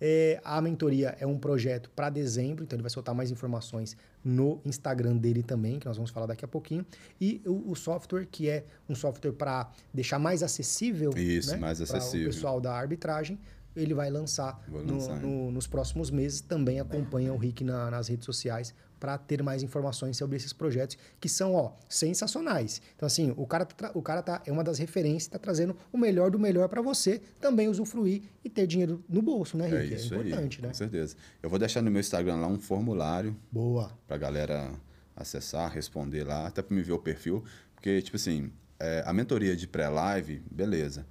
É, 0.00 0.40
a 0.44 0.60
mentoria 0.60 1.16
é 1.18 1.26
um 1.26 1.38
projeto 1.38 1.90
para 1.96 2.10
dezembro, 2.10 2.64
então 2.64 2.76
ele 2.76 2.82
vai 2.82 2.90
soltar 2.90 3.14
mais 3.14 3.30
informações 3.30 3.96
no 4.24 4.60
Instagram 4.64 5.16
dele 5.16 5.42
também, 5.42 5.78
que 5.78 5.86
nós 5.86 5.96
vamos 5.96 6.10
falar 6.10 6.26
daqui 6.26 6.44
a 6.44 6.48
pouquinho. 6.48 6.84
E 7.20 7.40
o, 7.46 7.70
o 7.70 7.74
software, 7.74 8.26
que 8.30 8.48
é 8.48 8.64
um 8.88 8.94
software 8.94 9.32
para 9.32 9.70
deixar 9.94 10.18
mais 10.18 10.42
acessível, 10.42 11.12
Isso, 11.16 11.52
né, 11.52 11.56
mais 11.56 11.80
acessível. 11.80 12.28
o 12.28 12.32
pessoal 12.32 12.60
da 12.60 12.74
arbitragem, 12.74 13.38
ele 13.74 13.94
vai 13.94 14.10
lançar, 14.10 14.62
no- 14.68 14.94
lançar, 14.94 15.20
no- 15.20 15.50
nos 15.50 15.66
próximos 15.66 16.10
meses. 16.10 16.40
Também 16.40 16.80
acompanha 16.80 17.32
o 17.32 17.36
Rick 17.36 17.62
na- 17.64 17.90
nas 17.90 18.08
redes 18.08 18.24
sociais 18.24 18.74
para 18.98 19.18
ter 19.18 19.42
mais 19.42 19.62
informações 19.62 20.16
sobre 20.16 20.36
esses 20.36 20.52
projetos 20.52 20.96
que 21.20 21.28
são 21.28 21.54
ó, 21.54 21.72
sensacionais. 21.88 22.80
Então, 22.94 23.06
assim, 23.06 23.34
o 23.36 23.46
cara, 23.46 23.64
tá 23.64 23.90
o 23.94 24.02
cara 24.02 24.22
tá, 24.22 24.42
é 24.46 24.52
uma 24.52 24.64
das 24.64 24.78
referências, 24.78 25.24
está 25.24 25.38
trazendo 25.38 25.76
o 25.92 25.98
melhor 25.98 26.30
do 26.30 26.38
melhor 26.38 26.68
para 26.68 26.80
você 26.82 27.20
também 27.40 27.68
usufruir 27.68 28.22
e 28.44 28.48
ter 28.48 28.66
dinheiro 28.66 29.04
no 29.08 29.20
bolso, 29.20 29.56
né, 29.56 29.68
É 29.68 29.80
Rick? 29.80 29.94
É, 29.94 29.96
isso 29.96 30.14
importante, 30.14 30.58
aí, 30.58 30.62
né? 30.62 30.68
com 30.68 30.74
certeza. 30.74 31.16
Eu 31.42 31.50
vou 31.50 31.58
deixar 31.58 31.82
no 31.82 31.90
meu 31.90 32.00
Instagram 32.00 32.36
lá 32.36 32.46
um 32.46 32.58
formulário 32.58 33.36
Boa. 33.50 33.90
pra 34.06 34.16
galera 34.16 34.72
acessar, 35.14 35.70
responder 35.72 36.24
lá, 36.24 36.46
até 36.46 36.62
pra 36.62 36.74
me 36.76 36.82
ver 36.82 36.92
o 36.92 36.98
perfil. 36.98 37.42
Porque, 37.74 38.02
tipo 38.02 38.16
assim, 38.16 38.50
é, 38.78 39.02
a 39.06 39.12
mentoria 39.12 39.56
de 39.56 39.66
pré-live, 39.66 40.42
beleza. 40.50 41.06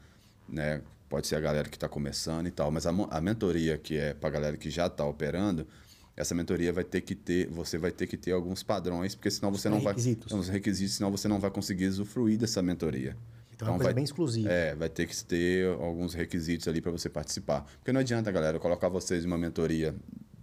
Né? 0.47 0.81
Pode 1.09 1.27
ser 1.27 1.35
a 1.35 1.39
galera 1.39 1.69
que 1.69 1.77
está 1.77 1.87
começando 1.87 2.47
e 2.47 2.51
tal, 2.51 2.71
mas 2.71 2.85
a, 2.85 2.89
a 2.89 3.21
mentoria 3.21 3.77
que 3.77 3.97
é 3.97 4.13
pra 4.13 4.29
galera 4.29 4.57
que 4.57 4.69
já 4.69 4.87
está 4.87 5.05
operando, 5.05 5.67
essa 6.15 6.33
mentoria 6.33 6.71
vai 6.71 6.83
ter 6.83 7.01
que 7.01 7.13
ter, 7.13 7.47
você 7.49 7.77
vai 7.77 7.91
ter 7.91 8.07
que 8.07 8.15
ter 8.15 8.31
alguns 8.31 8.63
padrões, 8.63 9.15
porque 9.15 9.29
senão 9.29 9.51
você 9.51 9.69
não 9.69 9.79
Requisitos. 9.79 10.31
vai. 10.31 10.39
Uns 10.39 10.47
requisitos, 10.47 10.95
senão 10.95 11.11
você 11.11 11.27
não 11.27 11.39
vai 11.39 11.51
conseguir 11.51 11.87
usufruir 11.87 12.37
dessa 12.37 12.61
mentoria. 12.61 13.17
Então, 13.53 13.67
é 13.67 13.71
uma 13.71 13.77
coisa 13.77 13.87
vai, 13.89 13.93
bem 13.93 14.03
exclusiva. 14.03 14.49
é, 14.49 14.75
vai 14.75 14.89
ter 14.89 15.07
que 15.07 15.23
ter 15.23 15.67
alguns 15.67 16.13
requisitos 16.13 16.67
ali 16.67 16.81
para 16.81 16.91
você 16.91 17.09
participar. 17.09 17.65
Porque 17.77 17.91
não 17.91 18.01
adianta, 18.01 18.31
galera, 18.31 18.59
colocar 18.59 18.89
vocês 18.89 19.23
em 19.23 19.27
uma 19.27 19.37
mentoria 19.37 19.95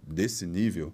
desse 0.07 0.45
nível 0.45 0.93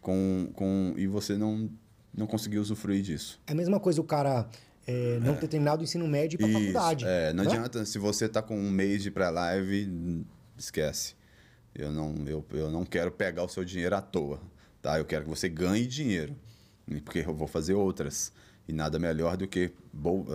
com, 0.00 0.50
com, 0.54 0.94
e 0.96 1.06
você 1.06 1.36
não, 1.36 1.70
não 2.14 2.26
conseguir 2.26 2.58
usufruir 2.58 3.02
disso. 3.02 3.40
É 3.46 3.52
a 3.52 3.54
mesma 3.54 3.80
coisa 3.80 4.00
o 4.00 4.04
cara 4.04 4.46
é, 4.86 5.18
não 5.20 5.36
ter 5.36 5.48
terminado 5.48 5.80
o 5.80 5.84
ensino 5.84 6.06
médio 6.06 6.38
para 6.38 6.48
faculdade. 6.48 7.04
É, 7.06 7.32
não 7.32 7.44
né? 7.44 7.50
adianta, 7.50 7.84
se 7.84 7.98
você 7.98 8.28
tá 8.28 8.42
com 8.42 8.58
um 8.58 8.70
mês 8.70 9.02
de 9.02 9.10
pré-live, 9.10 9.86
hum, 9.86 10.24
esquece. 10.58 11.14
Eu 11.74 11.90
não, 11.90 12.14
eu, 12.26 12.44
eu 12.52 12.70
não 12.70 12.84
quero 12.84 13.10
pegar 13.10 13.42
o 13.42 13.48
seu 13.48 13.64
dinheiro 13.64 13.96
à 13.96 14.00
toa, 14.00 14.40
tá? 14.80 14.98
Eu 14.98 15.04
quero 15.04 15.24
que 15.24 15.30
você 15.30 15.48
ganhe 15.48 15.86
dinheiro, 15.86 16.36
e 16.86 17.00
porque 17.00 17.20
eu 17.20 17.34
vou 17.34 17.48
fazer 17.48 17.74
outras. 17.74 18.32
E 18.66 18.72
nada 18.72 18.98
melhor 18.98 19.36
do 19.36 19.46
que 19.46 19.72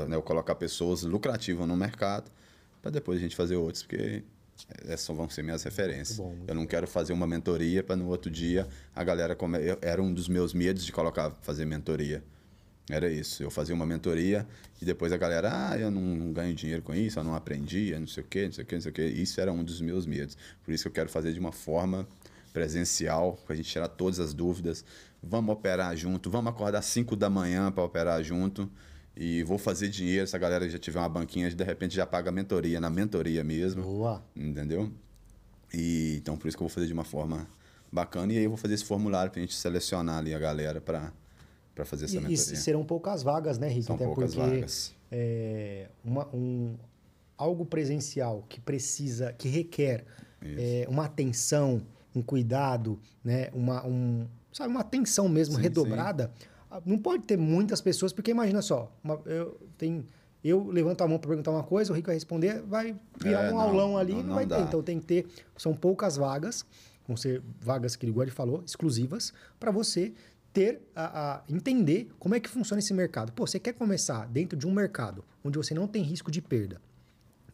né, 0.08 0.16
eu 0.16 0.22
colocar 0.22 0.54
pessoas 0.56 1.02
lucrativas 1.02 1.68
no 1.68 1.76
mercado 1.76 2.30
para 2.82 2.92
depois 2.92 3.18
a 3.18 3.22
gente 3.22 3.36
fazer 3.36 3.56
outras, 3.56 3.82
porque 3.82 4.24
essas 4.88 5.16
vão 5.16 5.28
ser 5.30 5.42
minhas 5.44 5.64
referências. 5.64 6.18
Muito 6.20 6.30
bom, 6.30 6.36
muito 6.38 6.50
eu 6.50 6.56
não 6.56 6.68
quero 6.68 6.86
fazer 6.88 7.12
uma 7.14 7.26
mentoria 7.26 7.82
para 7.82 7.96
no 7.96 8.08
outro 8.08 8.30
dia 8.30 8.68
a 8.96 9.04
galera 9.04 9.36
come... 9.36 9.58
eu- 9.60 9.80
era 9.82 10.02
um 10.02 10.14
dos 10.14 10.28
meus 10.28 10.54
medos 10.54 10.86
de 10.86 10.92
colocar 10.92 11.32
fazer 11.42 11.66
mentoria. 11.66 12.24
Era 12.90 13.10
isso. 13.10 13.44
Eu 13.44 13.52
fazia 13.52 13.76
uma 13.76 13.86
mentoria 13.86 14.48
e 14.82 14.86
depois 14.86 15.14
a 15.14 15.18
galera, 15.18 15.70
ah, 15.70 15.78
eu 15.78 15.92
não, 15.92 16.34
ganho 16.34 16.56
dinheiro 16.56 16.82
com 16.82 16.94
isso, 16.94 17.20
eu 17.20 17.24
não 17.24 17.36
aprendi, 17.36 17.90
eu 17.90 18.00
não 18.00 18.08
sei 18.08 18.24
o 18.24 18.28
quê, 18.28 18.46
não 18.46 18.52
sei 18.52 18.64
o 18.64 18.68
quê, 18.68 18.76
não 18.76 18.82
sei 18.82 18.92
o 18.92 18.94
quê. 18.94 19.06
Isso 19.06 19.40
era 19.40 19.52
um 19.52 19.64
dos 19.64 19.80
meus 19.80 20.06
medos. 20.08 20.36
Por 20.64 20.74
isso 20.74 20.84
que 20.84 20.88
eu 20.88 20.94
quero 20.94 21.10
fazer 21.10 21.32
de 21.32 21.40
uma 21.40 21.52
forma 21.52 22.08
presencial, 22.52 23.38
para 23.46 23.54
a 23.54 23.56
gente 23.56 23.70
tirar 23.70 23.88
todas 23.88 24.20
as 24.20 24.34
dúvidas. 24.34 24.84
Vamos 25.22 25.54
operar 25.54 25.96
junto, 25.96 26.32
vamos 26.32 26.52
acordar 26.52 26.80
às 26.80 26.86
5 26.86 27.16
da 27.16 27.30
manhã 27.30 27.72
para 27.72 27.84
operar 27.84 28.24
junto. 28.24 28.70
E 29.16 29.44
vou 29.44 29.58
fazer 29.58 29.90
dinheiro, 29.90 30.26
se 30.26 30.36
a 30.36 30.40
galera 30.40 30.68
já 30.70 30.80
tiver 30.80 31.00
uma 31.00 31.10
banquinha, 31.10 31.50
de 31.50 31.64
repente 31.64 31.94
já 31.94 32.06
paga 32.06 32.30
a 32.30 32.32
mentoria, 32.32 32.80
na 32.80 32.90
mentoria 32.90 33.44
mesmo. 33.44 33.84
Boa. 33.84 34.24
Entendeu? 34.36 34.92
E 35.74 36.16
então 36.18 36.38
por 36.38 36.48
isso 36.48 36.58
que 36.58 36.64
eu 36.64 36.68
vou 36.68 36.74
fazer 36.74 36.88
de 36.88 36.94
uma 36.94 37.04
forma 37.04 37.48
bacana. 37.92 38.34
E 38.34 38.38
aí 38.38 38.44
eu 38.46 38.50
vou 38.50 38.58
fazer 38.58 38.74
esse 38.74 38.86
formulário 38.86 39.32
pra 39.32 39.42
gente 39.42 39.54
selecionar 39.54 40.20
ali 40.20 40.34
a 40.34 40.40
galera 40.40 40.80
para 40.80 41.12
para 41.80 41.86
fazer 41.86 42.06
essa 42.06 42.16
E, 42.16 42.18
e 42.18 42.22
mentoria. 42.22 42.56
serão 42.58 42.84
poucas 42.84 43.24
vagas, 43.24 43.58
né, 43.58 43.70
Rick? 43.70 43.84
São 43.86 43.96
Até 43.96 44.06
poucas 44.06 44.36
porque 44.36 44.52
vagas. 44.52 44.94
é, 45.10 45.88
uma- 46.04 46.28
um, 46.36 46.76
algo 47.38 47.66
presencial 47.66 48.44
que 48.50 48.60
precisa, 48.60 49.32
que 49.34 49.48
requer 49.48 50.04
é, 50.42 50.86
uma 50.90 51.06
atenção, 51.06 51.82
um 52.16 52.22
cuidado, 52.22 53.00
né? 53.24 53.50
uma, 53.54 53.86
um, 53.86 54.26
sabe, 54.54 54.70
uma 54.70 54.80
atenção 54.82 55.28
mesmo 55.30 55.56
Sim, 55.56 55.62
redobrada, 55.62 56.32
ah, 56.72 56.82
não 56.86 56.98
pode 56.98 57.24
ter 57.24 57.38
muitas 57.38 57.80
pessoas, 57.82 58.12
porque 58.14 58.32
imagina 58.32 58.62
só, 58.62 58.92
uma- 59.04 59.20
eu, 59.26 59.58
tem, 59.78 60.06
eu 60.44 60.66
levanto 60.70 61.02
a 61.02 61.08
mão 61.08 61.18
para 61.18 61.28
perguntar 61.30 61.52
uma 61.52 61.64
coisa, 61.64 61.92
o 61.92 61.96
Rick 61.96 62.06
vai 62.08 62.16
responder, 62.16 62.62
vai 62.62 62.96
virar 63.22 63.44
É, 63.44 63.52
um 63.52 63.56
não, 63.56 63.62
aulão 63.62 63.98
ali 63.98 64.14
não- 64.14 64.20
e 64.20 64.24
não, 64.24 64.34
vai 64.36 64.46
ter. 64.46 64.50
dá. 64.56 64.62
Então 64.62 64.82
tem 64.84 65.00
que 65.00 65.06
ter, 65.06 65.28
são 65.58 65.74
poucas 65.74 66.16
vagas, 66.18 66.66
vão 67.08 67.16
ser 67.18 67.42
vagas 67.60 67.96
que 67.98 68.06
igual 68.06 68.24
ele 68.24 68.32
falou, 68.32 68.64
exclusivas, 68.66 69.34
para 69.60 69.72
você 69.72 70.14
ter 70.54 70.82
a, 70.96 71.36
a- 71.36 71.44
entender 71.50 72.10
como 72.20 72.36
é 72.36 72.40
que 72.40 72.50
funciona 72.50 72.80
esse 72.80 72.94
mercado. 72.94 73.32
Pô, 73.32 73.46
você 73.46 73.60
quer 73.60 73.74
começar 73.74 74.28
dentro 74.28 74.58
de 74.58 74.68
um 74.68 74.72
mercado 74.72 75.24
onde 75.44 75.58
você 75.58 75.74
não 75.74 75.88
tem 75.88 76.04
risco 76.04 76.32
de 76.32 76.42
perda, 76.42 76.82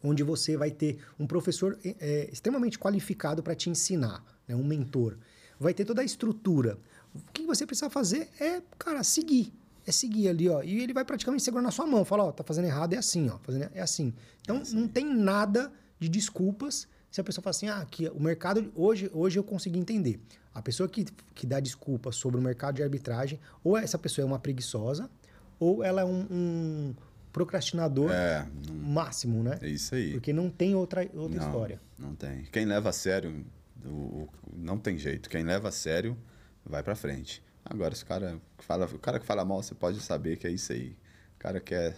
onde 0.02 0.22
você 0.22 0.56
vai 0.56 0.70
ter 0.70 0.98
um 1.18 1.26
professor 1.26 1.78
é, 1.84 1.96
é, 2.00 2.30
extremamente 2.32 2.78
qualificado 2.78 3.42
para 3.42 3.54
te 3.54 3.68
ensinar, 3.70 4.24
né? 4.46 4.54
um 4.54 4.64
mentor. 4.64 5.16
Vai 5.58 5.72
ter 5.72 5.84
toda 5.84 6.02
a 6.02 6.04
estrutura. 6.04 6.78
O 7.14 7.20
que 7.32 7.46
você 7.46 7.66
precisa 7.66 7.88
fazer 7.88 8.28
é, 8.40 8.62
cara, 8.78 9.02
seguir. 9.02 9.52
É 9.86 9.92
seguir 9.92 10.28
ali, 10.28 10.48
ó. 10.48 10.62
E 10.62 10.82
ele 10.82 10.92
vai 10.92 11.04
praticamente 11.04 11.42
segurar 11.44 11.62
na 11.62 11.70
sua 11.70 11.86
mão. 11.86 12.04
Fala, 12.04 12.24
ó, 12.24 12.32
tá 12.32 12.42
fazendo 12.44 12.66
errado, 12.66 12.92
é 12.92 12.96
assim, 12.98 13.30
ó. 13.30 13.38
Fazendo, 13.38 13.70
é 13.72 13.80
assim. 13.80 14.12
Então, 14.42 14.62
não 14.72 14.88
tem 14.88 15.06
nada 15.06 15.72
de 15.98 16.08
desculpas 16.08 16.88
se 17.10 17.20
a 17.20 17.24
pessoa 17.24 17.42
fala 17.42 17.52
assim, 17.52 17.68
ah, 17.68 17.86
que 17.90 18.08
o 18.10 18.20
mercado, 18.20 18.70
hoje, 18.74 19.08
hoje 19.14 19.38
eu 19.38 19.44
consegui 19.44 19.78
entender. 19.78 20.20
A 20.56 20.62
pessoa 20.62 20.88
que, 20.88 21.04
que 21.34 21.46
dá 21.46 21.60
desculpa 21.60 22.10
sobre 22.10 22.40
o 22.40 22.42
mercado 22.42 22.76
de 22.76 22.82
arbitragem, 22.82 23.38
ou 23.62 23.76
essa 23.76 23.98
pessoa 23.98 24.22
é 24.22 24.26
uma 24.26 24.38
preguiçosa, 24.38 25.10
ou 25.60 25.84
ela 25.84 26.00
é 26.00 26.04
um, 26.04 26.26
um 26.30 26.94
procrastinador 27.30 28.10
É, 28.10 28.46
máximo, 28.72 29.42
né? 29.42 29.58
é 29.60 29.68
isso 29.68 29.94
aí. 29.94 30.12
Porque 30.12 30.32
não 30.32 30.48
tem 30.48 30.74
outra, 30.74 31.02
outra 31.14 31.38
não, 31.38 31.46
história. 31.46 31.80
Não 31.98 32.14
tem. 32.14 32.44
Quem 32.44 32.64
leva 32.64 32.88
a 32.88 32.92
sério, 32.92 33.44
o- 33.84 33.88
o- 33.90 34.28
não 34.56 34.78
tem 34.78 34.96
jeito. 34.96 35.28
Quem 35.28 35.44
leva 35.44 35.68
a 35.68 35.72
sério, 35.72 36.16
vai 36.64 36.82
pra 36.82 36.94
frente. 36.96 37.42
Agora, 37.62 37.94
se 37.94 38.02
o 38.02 38.06
cara 38.06 38.40
que 38.56 38.64
fala, 38.64 38.86
o 38.86 38.98
cara 38.98 39.20
que 39.20 39.26
fala 39.26 39.44
mal, 39.44 39.62
você 39.62 39.74
pode 39.74 40.00
saber 40.00 40.38
que 40.38 40.46
é 40.46 40.50
isso 40.50 40.72
aí. 40.72 40.96
O 41.36 41.38
cara 41.38 41.60
quer. 41.60 41.94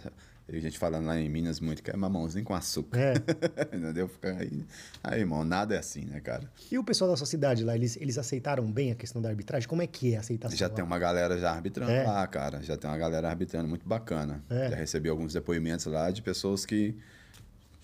A 0.51 0.59
gente 0.59 0.79
fala 0.79 0.97
lá 0.99 1.19
em 1.19 1.29
Minas 1.29 1.59
muito, 1.59 1.83
quer 1.83 1.95
mamãozinho 1.95 2.43
com 2.43 2.53
açúcar. 2.55 2.97
É. 2.99 3.13
Entendeu? 3.75 4.07
Fica 4.07 4.31
aí. 4.35 4.65
Aí, 5.03 5.19
irmão, 5.19 5.43
nada 5.45 5.75
é 5.75 5.77
assim, 5.77 6.05
né, 6.05 6.19
cara? 6.19 6.49
E 6.71 6.77
o 6.77 6.83
pessoal 6.83 7.09
da 7.11 7.15
sua 7.15 7.27
cidade 7.27 7.63
lá, 7.63 7.75
eles, 7.75 7.95
eles 7.97 8.17
aceitaram 8.17 8.69
bem 8.71 8.91
a 8.91 8.95
questão 8.95 9.21
da 9.21 9.29
arbitragem? 9.29 9.69
Como 9.69 9.81
é 9.81 9.87
que 9.87 10.13
é 10.13 10.17
a 10.17 10.21
aceitação? 10.21 10.57
Já 10.57 10.67
lá? 10.67 10.73
tem 10.73 10.83
uma 10.83 10.97
galera 10.97 11.37
já 11.37 11.51
arbitrando 11.51 11.91
É. 11.91 12.03
lá, 12.03 12.25
cara. 12.25 12.63
Já 12.63 12.75
tem 12.75 12.89
uma 12.89 12.97
galera 12.97 13.29
arbitrando 13.29 13.67
muito 13.69 13.87
bacana. 13.87 14.43
É. 14.49 14.69
Já 14.71 14.75
recebi 14.75 15.07
alguns 15.07 15.33
depoimentos 15.33 15.85
lá 15.85 16.09
de 16.09 16.21
pessoas 16.21 16.65
que 16.65 16.95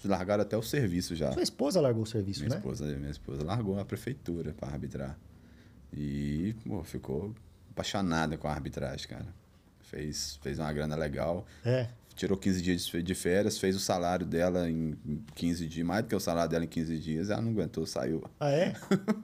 largaram 0.03 0.41
até 0.43 0.57
o 0.57 0.61
serviço 0.63 1.15
já. 1.15 1.31
Sua 1.33 1.43
esposa 1.43 1.79
largou 1.81 2.03
o 2.03 2.07
serviço, 2.07 2.39
Minha 2.41 2.49
né? 2.51 2.57
esposa, 2.57 2.85
minha 2.85 3.11
esposa 3.11 3.43
largou 3.43 3.79
a 3.79 3.85
prefeitura 3.85 4.53
para 4.53 4.69
arbitrar. 4.69 5.17
E, 5.93 6.55
pô, 6.67 6.83
ficou 6.83 7.33
apaixonada 7.71 8.37
com 8.37 8.47
a 8.47 8.51
arbitragem, 8.51 9.07
cara. 9.07 9.25
Fez, 9.81 10.37
fez 10.41 10.57
uma 10.59 10.71
grana 10.73 10.95
legal. 10.95 11.45
É. 11.63 11.87
Tirou 12.15 12.37
15 12.37 12.61
dias 12.61 12.85
de 12.85 13.15
férias, 13.15 13.57
fez 13.57 13.75
o 13.75 13.79
salário 13.79 14.25
dela 14.25 14.69
em 14.69 14.95
15 15.35 15.67
dias, 15.67 15.85
mais 15.85 16.03
do 16.03 16.07
que 16.07 16.15
o 16.15 16.19
salário 16.19 16.49
dela 16.49 16.63
em 16.63 16.67
15 16.67 16.97
dias, 16.97 17.29
ela 17.29 17.41
não 17.41 17.51
aguentou, 17.51 17.85
saiu. 17.85 18.23
Ah, 18.39 18.49
é? 18.49 18.73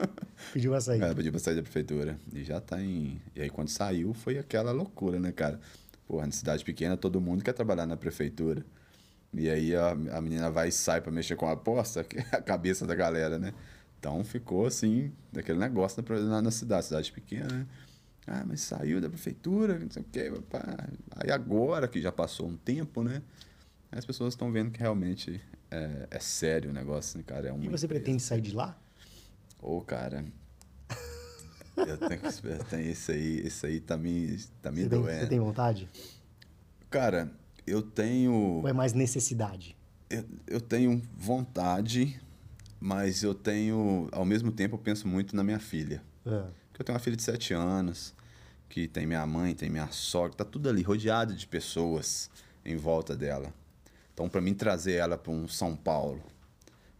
Pediu 0.52 0.72
pra 0.72 0.80
sair. 0.80 1.00
Ela 1.00 1.14
pediu 1.14 1.32
pra 1.32 1.40
sair 1.40 1.54
da 1.54 1.62
prefeitura. 1.62 2.18
E 2.34 2.44
já 2.44 2.60
tá 2.60 2.80
em. 2.82 3.20
E 3.34 3.40
aí 3.40 3.48
quando 3.48 3.68
saiu 3.68 4.12
foi 4.12 4.38
aquela 4.38 4.72
loucura, 4.72 5.18
né, 5.18 5.32
cara? 5.32 5.58
Porra, 6.06 6.26
na 6.26 6.32
cidade 6.32 6.64
pequena 6.64 6.96
todo 6.96 7.20
mundo 7.20 7.42
quer 7.42 7.54
trabalhar 7.54 7.86
na 7.86 7.96
prefeitura. 7.96 8.62
E 9.32 9.48
aí 9.48 9.74
a, 9.74 9.92
a 9.92 10.20
menina 10.20 10.50
vai 10.50 10.68
e 10.68 10.72
sai 10.72 11.00
pra 11.00 11.10
mexer 11.10 11.36
com 11.36 11.46
a 11.46 11.52
aposta, 11.52 12.04
que 12.04 12.18
é 12.18 12.26
a 12.32 12.42
cabeça 12.42 12.86
da 12.86 12.94
galera, 12.94 13.38
né? 13.38 13.54
Então 13.98 14.22
ficou 14.22 14.66
assim, 14.66 15.12
daquele 15.32 15.58
negócio 15.58 16.04
na, 16.28 16.42
na 16.42 16.50
cidade, 16.50 16.86
cidade 16.86 17.12
pequena, 17.12 17.48
né? 17.48 17.66
Ah, 18.26 18.44
mas 18.46 18.60
saiu 18.60 19.00
da 19.00 19.08
prefeitura, 19.08 19.78
não 19.78 19.90
sei 19.90 20.02
o 20.02 20.06
quê. 20.10 20.32
Pá. 20.48 20.60
Aí 21.16 21.30
agora 21.30 21.88
que 21.88 22.00
já 22.00 22.12
passou 22.12 22.46
um 22.48 22.56
tempo, 22.56 23.02
né? 23.02 23.20
As 23.90 24.04
pessoas 24.06 24.32
estão 24.34 24.50
vendo 24.52 24.70
que 24.70 24.78
realmente 24.80 25.40
é, 25.70 26.06
é 26.10 26.18
sério 26.20 26.70
o 26.70 26.72
negócio, 26.72 27.18
né, 27.18 27.24
cara? 27.26 27.48
É 27.48 27.52
uma 27.52 27.64
E 27.64 27.68
você 27.68 27.86
empresa. 27.86 27.88
pretende 27.88 28.22
sair 28.22 28.40
de 28.40 28.52
lá? 28.54 28.78
Ô, 29.60 29.80
cara. 29.82 30.24
Eu 31.76 31.98
tenho 31.98 32.20
que 32.20 32.26
esperar. 32.28 32.64
Tem 32.66 32.88
esse 32.88 33.12
aí, 33.12 33.38
esse 33.40 33.66
aí 33.66 33.80
tá 33.80 33.96
me, 33.96 34.38
tá 34.62 34.70
me 34.70 34.82
Você 34.82 34.88
tem, 34.88 35.00
doendo. 35.00 35.20
você 35.20 35.26
tem 35.26 35.40
vontade? 35.40 35.88
Cara, 36.90 37.32
eu 37.66 37.80
tenho. 37.82 38.32
Ou 38.32 38.68
é 38.68 38.72
mais 38.72 38.92
necessidade? 38.92 39.76
Eu, 40.10 40.24
eu 40.46 40.60
tenho 40.60 41.00
vontade, 41.16 42.20
mas 42.82 43.22
eu 43.22 43.32
tenho. 43.32 44.08
Ao 44.10 44.24
mesmo 44.24 44.50
tempo, 44.50 44.74
eu 44.74 44.78
penso 44.78 45.06
muito 45.06 45.36
na 45.36 45.44
minha 45.44 45.60
filha. 45.60 46.02
Porque 46.68 46.82
eu 46.82 46.84
tenho 46.84 46.96
uma 46.96 47.02
filha 47.02 47.16
de 47.16 47.22
7 47.22 47.54
anos, 47.54 48.12
que 48.68 48.88
tem 48.88 49.06
minha 49.06 49.24
mãe, 49.24 49.54
tem 49.54 49.70
minha 49.70 49.88
sogra, 49.92 50.38
tá 50.38 50.44
tudo 50.44 50.68
ali, 50.68 50.82
rodeado 50.82 51.34
de 51.34 51.46
pessoas 51.46 52.28
em 52.64 52.76
volta 52.76 53.14
dela. 53.16 53.54
Então, 54.12 54.28
para 54.28 54.40
mim 54.40 54.52
trazer 54.52 54.94
ela 54.94 55.16
para 55.16 55.32
um 55.32 55.46
São 55.46 55.76
Paulo 55.76 56.22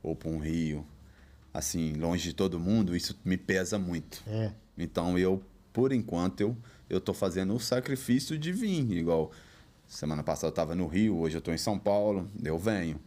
ou 0.02 0.14
para 0.14 0.30
um 0.30 0.38
Rio, 0.38 0.86
assim, 1.52 1.94
longe 1.94 2.28
de 2.28 2.34
todo 2.34 2.60
mundo, 2.60 2.94
isso 2.94 3.18
me 3.24 3.36
pesa 3.36 3.78
muito. 3.78 4.22
é. 4.26 4.52
Então 4.78 5.18
eu, 5.18 5.42
por 5.72 5.92
enquanto, 5.92 6.40
eu, 6.40 6.56
eu 6.88 6.98
tô 6.98 7.12
fazendo 7.12 7.54
o 7.54 7.60
sacrifício 7.60 8.38
de 8.38 8.50
vir. 8.52 8.90
Igual 8.90 9.30
semana 9.86 10.22
passada 10.22 10.46
eu 10.46 10.50
estava 10.50 10.74
no 10.74 10.86
Rio, 10.86 11.18
hoje 11.18 11.36
eu 11.36 11.40
estou 11.40 11.52
em 11.52 11.59
São 11.59 11.78
Paulo, 11.78 12.30
eu 12.42 12.59
venho. 12.59 12.98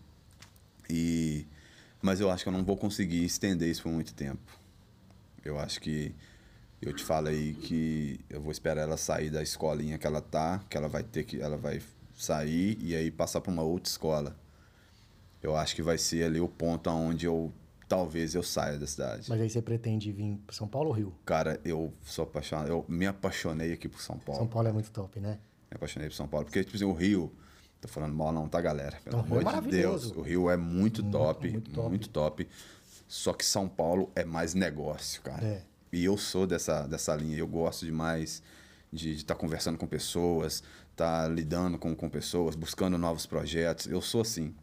E 0.88 1.45
mas 2.06 2.22
eu 2.22 2.30
acho 2.30 2.44
que 2.44 2.49
eu 2.49 2.53
não 2.53 2.64
vou 2.64 2.77
conseguir 2.77 3.26
estender 3.26 3.68
isso 3.68 3.82
por 3.82 3.91
muito 3.91 4.14
tempo. 4.14 4.60
Eu 5.44 5.57
acho 5.57 5.82
que 5.82 6.14
eu 6.80 6.94
te 6.94 7.03
falo 7.03 7.30
aí 7.30 7.56
que 7.56 8.19
eu 8.30 8.40
vou 8.40 8.52
esperar 8.52 8.84
ela 8.84 8.95
sair 8.95 9.32
da 9.32 9.41
escolinha 9.41 9.98
que 9.98 10.06
ela 10.06 10.22
tá, 10.22 10.64
que 10.69 10.77
ela 10.77 10.88
vai 10.88 11.03
ter 11.03 11.23
que 11.23 11.41
ela 11.41 11.57
vai 11.57 11.82
sair 12.15 12.77
e 12.80 12.95
aí 12.95 13.10
passar 13.10 13.41
para 13.41 13.52
uma 13.52 13.64
outra 13.64 13.90
escola. 13.90 14.36
Eu 15.41 15.56
acho 15.56 15.76
que 15.76 15.82
vai 15.82 15.98
ser 15.98 16.26
ali 16.26 16.40
o 16.40 16.48
ponto 16.48 16.90
aonde 16.90 17.26
eu 17.26 17.52
talvez 17.88 18.36
eu 18.36 18.44
saia 18.44 18.77
da 18.77 18.86
cidade. 18.86 19.27
Mas 19.27 19.41
aí 19.41 19.49
você 19.49 19.61
pretende 19.61 20.11
vir 20.11 20.38
para 20.45 20.56
São 20.56 20.68
Paulo 20.68 20.90
ou 20.90 20.95
Rio? 20.95 21.15
Cara, 21.26 21.60
eu 21.65 21.91
sou 22.03 22.23
apaixonado. 22.23 22.68
Eu 22.68 22.86
me 22.88 23.07
apaixonei 23.07 23.73
aqui 23.73 23.90
por 23.90 23.99
São 23.99 24.19
Paulo. 24.19 24.41
São 24.41 24.48
Paulo 24.48 24.68
é 24.68 24.72
muito 24.72 24.91
top, 24.91 25.19
né? 25.19 25.40
Me 25.72 25.76
apaixonei 25.76 26.07
por 26.07 26.15
São 26.15 26.27
Paulo. 26.27 26.45
Porque, 26.45 26.64
tipo 26.64 26.76
assim, 26.76 26.86
o 26.86 26.94
Rio. 26.94 27.32
Tô 27.86 27.94
falando 27.94 28.16
mal, 28.16 28.32
não, 28.32 28.48
tá, 28.48 28.60
galera? 28.60 28.98
Pelo 29.03 29.18
Não, 29.18 29.24
o 29.24 29.28
Rio 29.28 29.41
é 29.48 29.52
amor 29.52 29.62
de 29.62 29.70
Deus. 29.70 30.12
O 30.12 30.22
Rio 30.22 30.49
é 30.49 30.57
muito, 30.57 31.03
top, 31.03 31.52
muito 31.52 31.84
muito 31.84 32.10
top. 32.10 32.44
top. 32.44 32.49
Só 33.07 33.32
que 33.32 33.45
São 33.45 33.68
Paulo 33.68 34.12
é 34.16 34.26
mais 34.26 34.56
negócio, 34.56 35.22
cara. 35.22 35.45
É. 35.45 35.62
E 35.91 36.03
eu 36.03 36.18
sou 36.18 36.48
dessa, 36.48 36.88
dessa 36.88 37.16
linha. 37.16 37.38
Eu 37.38 37.48
gosto 37.48 37.86
demais 37.86 38.41
de 38.91 39.14
estar 39.14 39.36
conversando 39.36 39.78
com 39.78 39.86
pessoas, 39.86 40.64
estar 40.90 41.30
lidando 41.30 41.78
com, 41.78 41.95
com 41.95 42.10
pessoas, 42.10 42.56
buscando 42.56 42.98
novos 42.98 43.28
projetos. 43.28 43.86
Eu 43.86 44.02
sou 44.02 44.22
assim. 44.22 44.56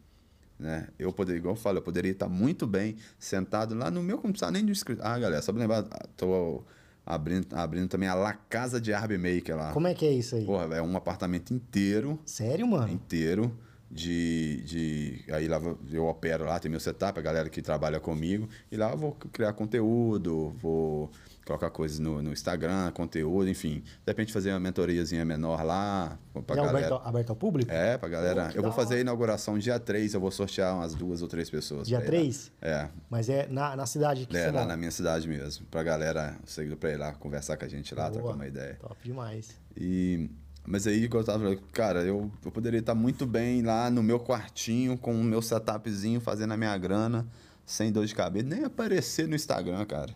Né? 0.59 0.89
Eu 0.99 1.13
poderia, 1.13 1.39
igual 1.39 1.55
eu 1.55 1.59
falo, 1.59 1.77
eu 1.77 1.81
poderia 1.81 2.11
estar 2.11 2.27
muito 2.27 2.67
bem 2.67 2.97
sentado 3.17 3.73
lá 3.73 3.89
no 3.89 4.03
meu, 4.03 4.17
não 4.17 4.31
precisava 4.31 4.51
nem 4.51 4.65
de 4.65 4.73
escritório. 4.73 5.09
Ah, 5.09 5.17
galera, 5.17 5.41
só 5.41 5.53
pra 5.53 5.61
lembrar, 5.61 5.83
tô 6.17 6.63
abrindo, 7.05 7.47
abrindo 7.53 7.87
também 7.87 8.07
a 8.09 8.13
La 8.15 8.33
Casa 8.33 8.79
de 8.79 8.93
Arb 8.93 9.17
Maker 9.17 9.55
lá. 9.55 9.71
Como 9.71 9.87
é 9.87 9.93
que 9.93 10.05
é 10.05 10.11
isso 10.11 10.35
aí? 10.35 10.45
Porra, 10.45 10.75
é 10.75 10.81
um 10.81 10.95
apartamento 10.95 11.53
inteiro, 11.53 12.19
Sério, 12.25 12.67
mano? 12.67 12.91
inteiro 12.91 13.57
de, 13.93 14.61
de 14.63 15.23
aí 15.31 15.47
lá 15.47 15.61
eu 15.91 16.05
opero 16.05 16.45
lá, 16.45 16.59
tem 16.59 16.69
meu 16.71 16.79
setup, 16.79 17.19
a 17.19 17.21
galera 17.21 17.49
que 17.49 17.61
trabalha 17.61 17.99
comigo, 17.99 18.49
e 18.71 18.75
lá 18.75 18.91
eu 18.91 18.97
vou 18.97 19.11
criar 19.31 19.53
conteúdo, 19.53 20.49
vou 20.59 21.11
colocar 21.45 21.69
coisas 21.69 21.99
no, 21.99 22.21
no 22.21 22.31
Instagram, 22.31 22.91
conteúdo, 22.91 23.49
enfim. 23.49 23.79
De 23.79 24.07
repente 24.07 24.31
fazer 24.31 24.51
uma 24.51 24.59
mentoriazinha 24.59 25.25
menor 25.25 25.63
lá, 25.63 26.17
pra 26.33 26.41
é 26.41 26.55
galera. 26.55 26.77
aberto, 26.77 27.07
aberto 27.07 27.29
ao 27.31 27.35
público? 27.35 27.71
É, 27.71 27.97
pra 27.97 28.09
galera. 28.09 28.51
Eu 28.53 28.61
vou 28.61 28.71
fazer 28.71 28.95
a 28.95 28.99
inauguração 28.99 29.57
dia 29.57 29.79
3, 29.79 30.13
eu 30.13 30.19
vou 30.19 30.31
sortear 30.31 30.75
umas 30.75 30.95
duas 30.95 31.21
ou 31.21 31.27
três 31.27 31.49
pessoas. 31.49 31.87
Dia 31.87 31.99
pra 31.99 32.07
ir 32.07 32.17
lá. 32.17 32.23
3? 32.23 32.51
É. 32.61 32.89
Mas 33.09 33.29
é 33.29 33.47
na, 33.47 33.75
na 33.75 33.85
cidade 33.85 34.25
que 34.25 34.35
É, 34.35 34.45
você 34.45 34.51
lá 34.51 34.65
na 34.65 34.77
minha 34.77 34.91
cidade 34.91 35.27
mesmo. 35.27 35.65
Pra 35.67 35.83
galera, 35.83 36.37
seguido 36.45 36.77
pra 36.77 36.91
ir 36.91 36.97
lá, 36.97 37.13
conversar 37.13 37.57
com 37.57 37.65
a 37.65 37.67
gente 37.67 37.93
lá, 37.93 38.09
Boa. 38.09 38.13
trocar 38.13 38.35
uma 38.35 38.47
ideia. 38.47 38.77
Top 38.79 38.95
demais. 39.03 39.49
E, 39.75 40.29
mas 40.65 40.87
aí, 40.87 41.03
eu 41.03 41.23
tava 41.23 41.39
falando, 41.39 41.61
cara, 41.73 42.03
eu, 42.03 42.31
eu 42.43 42.51
poderia 42.51 42.79
estar 42.79 42.95
muito 42.95 43.25
bem 43.25 43.61
lá 43.61 43.89
no 43.89 44.01
meu 44.01 44.19
quartinho, 44.19 44.97
com 44.97 45.13
o 45.13 45.23
meu 45.23 45.41
setupzinho, 45.41 46.21
fazendo 46.21 46.53
a 46.53 46.57
minha 46.57 46.77
grana, 46.77 47.27
sem 47.65 47.91
dor 47.91 48.05
de 48.05 48.15
cabeça, 48.15 48.47
nem 48.47 48.63
aparecer 48.63 49.27
no 49.27 49.35
Instagram, 49.35 49.83
cara. 49.85 50.13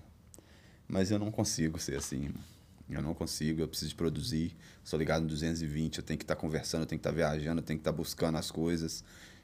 Mas 0.87 1.11
eu 1.11 1.19
não 1.19 1.31
consigo 1.31 1.79
ser 1.79 1.97
assim, 1.97 2.23
mano. 2.23 2.39
Eu 2.89 3.01
não 3.01 3.13
consigo, 3.13 3.59
eu 3.61 3.67
preciso 3.67 3.93
produzir. 3.97 4.55
Sou 4.83 4.97
ligado 4.97 5.23
no 5.23 5.27
220, 5.27 5.97
eu 5.97 6.03
tenho 6.03 6.17
que 6.17 6.23
estar 6.23 6.37
conversando, 6.37 6.81
eu 6.83 6.85
tenho 6.85 6.99
que 6.99 7.07
estar 7.07 7.15
viajando, 7.15 7.59
eu 7.59 7.65
tenho 7.65 7.77
que 7.77 7.81
estar 7.81 7.91
buscando 7.91 8.37
as 8.37 8.49
coisas. 8.49 9.03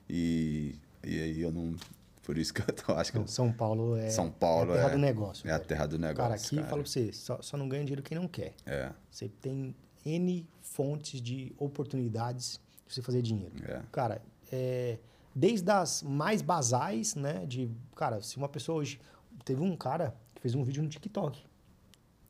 E, 0.09 0.75
e 1.03 1.19
aí 1.19 1.41
eu 1.41 1.51
não. 1.51 1.75
Por 2.23 2.37
isso 2.37 2.53
que 2.53 2.61
eu 2.61 2.73
tô- 2.73 2.93
acho 2.93 3.11
que 3.11 3.17
eu- 3.17 3.27
São 3.27 3.51
Paulo 3.51 3.97
é, 3.97 4.09
São 4.09 4.31
Paulo 4.31 4.71
é 4.71 4.75
a 4.75 4.77
terra 4.77 4.87
é- 4.89 4.91
do 4.93 4.97
negócio. 4.99 5.49
é 5.49 5.51
a 5.51 5.59
terra 5.59 5.85
do 5.87 5.99
negócio. 5.99 6.15
Cara, 6.23 6.35
aqui, 6.35 6.55
cara. 6.55 6.67
falo 6.69 6.83
pra 6.83 6.89
você, 6.91 7.11
só, 7.11 7.41
só 7.41 7.57
não 7.57 7.67
ganha 7.67 7.83
dinheiro 7.83 8.01
quem 8.01 8.17
não 8.17 8.27
quer. 8.29 8.53
É, 8.65 8.91
Você 9.11 9.27
tem 9.27 9.75
N 10.05 10.47
fontes 10.61 11.19
de 11.21 11.53
oportunidades 11.57 12.61
de 12.87 12.93
você 12.93 13.01
fazer 13.01 13.21
dinheiro. 13.21 13.53
é. 13.67 13.81
Cara, 13.91 14.21
é, 14.49 14.97
desde 15.35 15.69
as 15.69 16.01
mais 16.01 16.41
basais, 16.41 17.13
né? 17.15 17.45
De, 17.45 17.69
cara, 17.93 18.21
se 18.21 18.37
uma 18.37 18.47
pessoa 18.47 18.77
hoje. 18.79 19.01
Teve 19.43 19.61
um 19.61 19.75
cara 19.75 20.15
fez 20.43 20.53
um 20.55 20.63
vídeo 20.63 20.83
no 20.83 20.89
TikTok. 20.89 21.39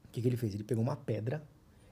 O 0.06 0.10
que, 0.12 0.22
que 0.22 0.28
ele 0.28 0.38
fez? 0.38 0.54
Ele 0.54 0.64
pegou 0.64 0.84
uma 0.84 0.96
pedra, 0.96 1.44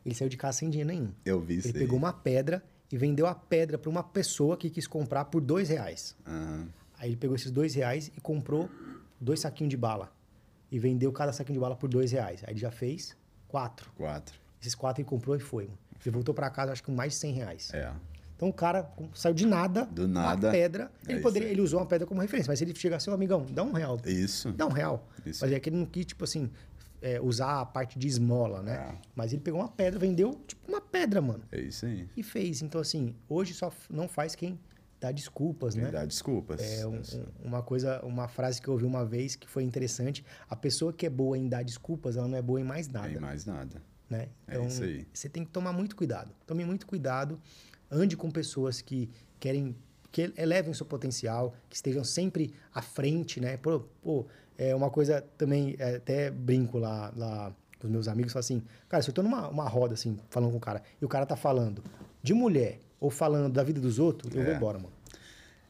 ele 0.06 0.14
saiu 0.14 0.30
de 0.30 0.38
casa 0.38 0.60
sem 0.60 0.70
dinheiro 0.70 0.90
nenhum. 0.90 1.12
Eu 1.26 1.42
vi 1.42 1.58
isso 1.58 1.68
Ele 1.70 1.80
aí. 1.80 1.84
pegou 1.84 1.98
uma 1.98 2.14
pedra 2.14 2.64
e 2.92 2.98
vendeu 2.98 3.26
a 3.26 3.34
pedra 3.34 3.78
para 3.80 3.90
uma 3.90 4.04
pessoa 4.04 4.56
que 4.56 4.70
quis 4.70 4.86
comprar 4.86 5.26
por 5.26 5.42
dois 5.42 5.70
reais. 5.70 6.16
Aham. 6.28 6.68
Aí 7.00 7.10
ele 7.10 7.16
pegou 7.18 7.36
esses 7.36 7.50
dois 7.50 7.74
reais 7.74 8.12
e 8.16 8.22
comprou 8.22 8.70
dois 9.20 9.40
saquinhos 9.40 9.72
de 9.72 9.78
bala. 9.78 10.14
E 10.72 10.78
vendeu 10.78 11.12
cada 11.12 11.34
saquinho 11.34 11.56
de 11.56 11.60
bala 11.60 11.76
por 11.76 11.90
dois 11.90 12.12
reais. 12.12 12.44
Aí 12.46 12.54
ele 12.54 12.60
já 12.60 12.70
fez 12.70 13.18
quatro. 13.48 13.92
Quatro. 13.98 14.40
Esses 14.62 14.76
quatro 14.76 15.02
ele 15.02 15.10
comprou 15.10 15.36
e 15.36 15.40
foi. 15.40 15.64
Ele 16.06 16.12
voltou 16.12 16.36
para 16.36 16.48
casa, 16.52 16.72
acho 16.72 16.84
que 16.84 16.86
com 16.86 16.96
mais 16.96 17.14
de 17.14 17.20
100 17.20 17.34
reais. 17.34 17.74
É. 17.74 17.92
Então 18.42 18.50
o 18.50 18.54
cara 18.54 18.92
saiu 19.14 19.36
de 19.36 19.46
nada, 19.46 19.86
Do 19.86 20.08
nada. 20.08 20.48
uma 20.48 20.52
pedra. 20.52 20.92
É 21.08 21.12
Ele, 21.12 21.20
isso 21.20 21.22
poderia, 21.22 21.48
ele 21.48 21.62
usou 21.62 21.80
uma 21.80 21.86
pedra 21.86 22.08
como 22.08 22.20
referência, 22.22 22.50
mas 22.50 22.58
se 22.58 22.66
ele 22.66 22.74
chegar 22.74 22.98
assim, 22.98 23.12
"Ô, 23.12 23.14
amigão, 23.14 23.46
dá 23.52 23.62
um 23.62 23.72
real. 23.72 24.00
Isso. 24.04 24.52
Dá 24.52 24.66
um 24.66 24.72
real. 24.72 25.08
Isso. 25.24 25.46
Mas 25.46 25.54
é 25.54 25.60
que 25.60 25.70
ele 25.70 25.78
não 25.78 25.86
quis, 25.86 26.08
tipo 26.08 26.24
assim, 26.24 26.50
é, 27.04 27.22
usar 27.22 27.62
a 27.62 27.66
parte 27.68 28.00
de 28.00 28.08
esmola, 28.08 28.64
né? 28.64 28.94
É. 28.94 28.96
Mas 29.16 29.32
ele 29.32 29.44
pegou 29.44 29.60
uma 29.62 29.68
pedra, 29.70 30.00
vendeu, 30.00 30.42
tipo, 30.48 30.68
uma 30.68 30.82
pedra, 30.82 31.22
mano. 31.22 31.44
É 31.52 31.62
isso 31.62 31.86
aí. 31.86 32.10
E 32.18 32.24
fez. 32.24 32.64
Então, 32.64 32.82
assim, 32.82 33.16
hoje 33.30 33.54
só 33.54 33.72
não 33.88 34.08
faz 34.08 34.34
quem 34.34 34.60
dá 35.00 35.12
desculpas, 35.12 35.76
né? 35.76 35.86
Me 35.86 35.92
dá 35.92 36.04
desculpas. 36.04 36.62
É 36.64 36.88
um- 36.88 36.96
um- 36.96 37.26
uma 37.48 37.62
coisa, 37.62 38.04
uma 38.04 38.28
frase 38.28 38.60
que 38.60 38.68
eu 38.68 38.74
ouvi 38.74 38.86
uma 38.86 39.06
vez 39.06 39.36
que 39.36 39.48
foi 39.48 39.62
interessante. 39.62 40.26
A 40.50 40.56
pessoa 40.56 40.92
que 40.92 41.06
é 41.06 41.12
boa 41.12 41.38
em 41.38 41.48
dar 41.48 41.64
desculpas, 41.64 42.18
ela 42.18 42.28
não 42.28 42.38
é 42.40 42.42
boa 42.42 42.60
em 42.60 42.64
mais 42.64 42.88
nada, 42.88 43.08
Nem 43.08 43.20
mais 43.20 43.46
nada. 43.46 43.84
né? 44.10 44.30
É 44.48 44.60
isso 44.66 44.82
aí. 44.84 45.06
você 45.14 45.30
tem 45.30 45.46
que 45.46 45.52
tomar 45.52 45.72
muito 45.74 45.96
cuidado. 45.96 46.34
Tome 46.48 46.66
muito 46.66 46.88
cuidado. 46.88 47.40
Ande 47.92 48.16
com 48.16 48.32
pessoas 48.32 48.82
que 48.82 49.10
querem 49.40 49.76
que 50.12 50.34
elevem 50.38 50.72
o 50.72 50.76
seu 50.76 50.86
potencial, 50.86 51.54
que 51.70 51.76
estejam 51.76 52.04
sempre 52.04 52.54
à 52.74 52.82
frente, 52.82 53.40
né? 53.40 53.56
Pô, 53.58 53.80
pô, 54.02 54.26
é 54.58 54.76
uma 54.76 54.90
coisa 54.90 55.22
também, 55.38 55.76
é, 55.80 55.96
até 55.96 56.30
brinco 56.30 56.78
lá, 56.78 57.14
lá 57.16 57.56
com 57.80 57.88
os 57.88 57.92
meus 57.92 58.08
amigos, 58.10 58.34
falo 58.34 58.42
assim, 58.42 58.62
cara, 58.90 59.02
se 59.02 59.10
eu 59.10 59.14
tô 59.14 59.24
numa 59.24 59.48
uma 59.48 59.68
roda, 59.70 59.94
assim, 59.94 60.20
falando 60.30 60.52
com 60.52 60.58
o 60.58 60.60
cara, 60.60 60.84
e 61.02 61.06
o 61.06 61.08
cara 61.08 61.26
tá 61.26 61.38
falando 61.38 61.82
de 62.22 62.34
mulher 62.34 62.80
ou 63.00 63.10
falando 63.10 63.54
da 63.54 63.64
vida 63.64 63.80
dos 63.80 64.00
outros, 64.00 64.36
eu 64.36 64.44
vou 64.44 64.52
É. 64.52 64.56
embora, 64.58 64.78
mano. 64.80 64.92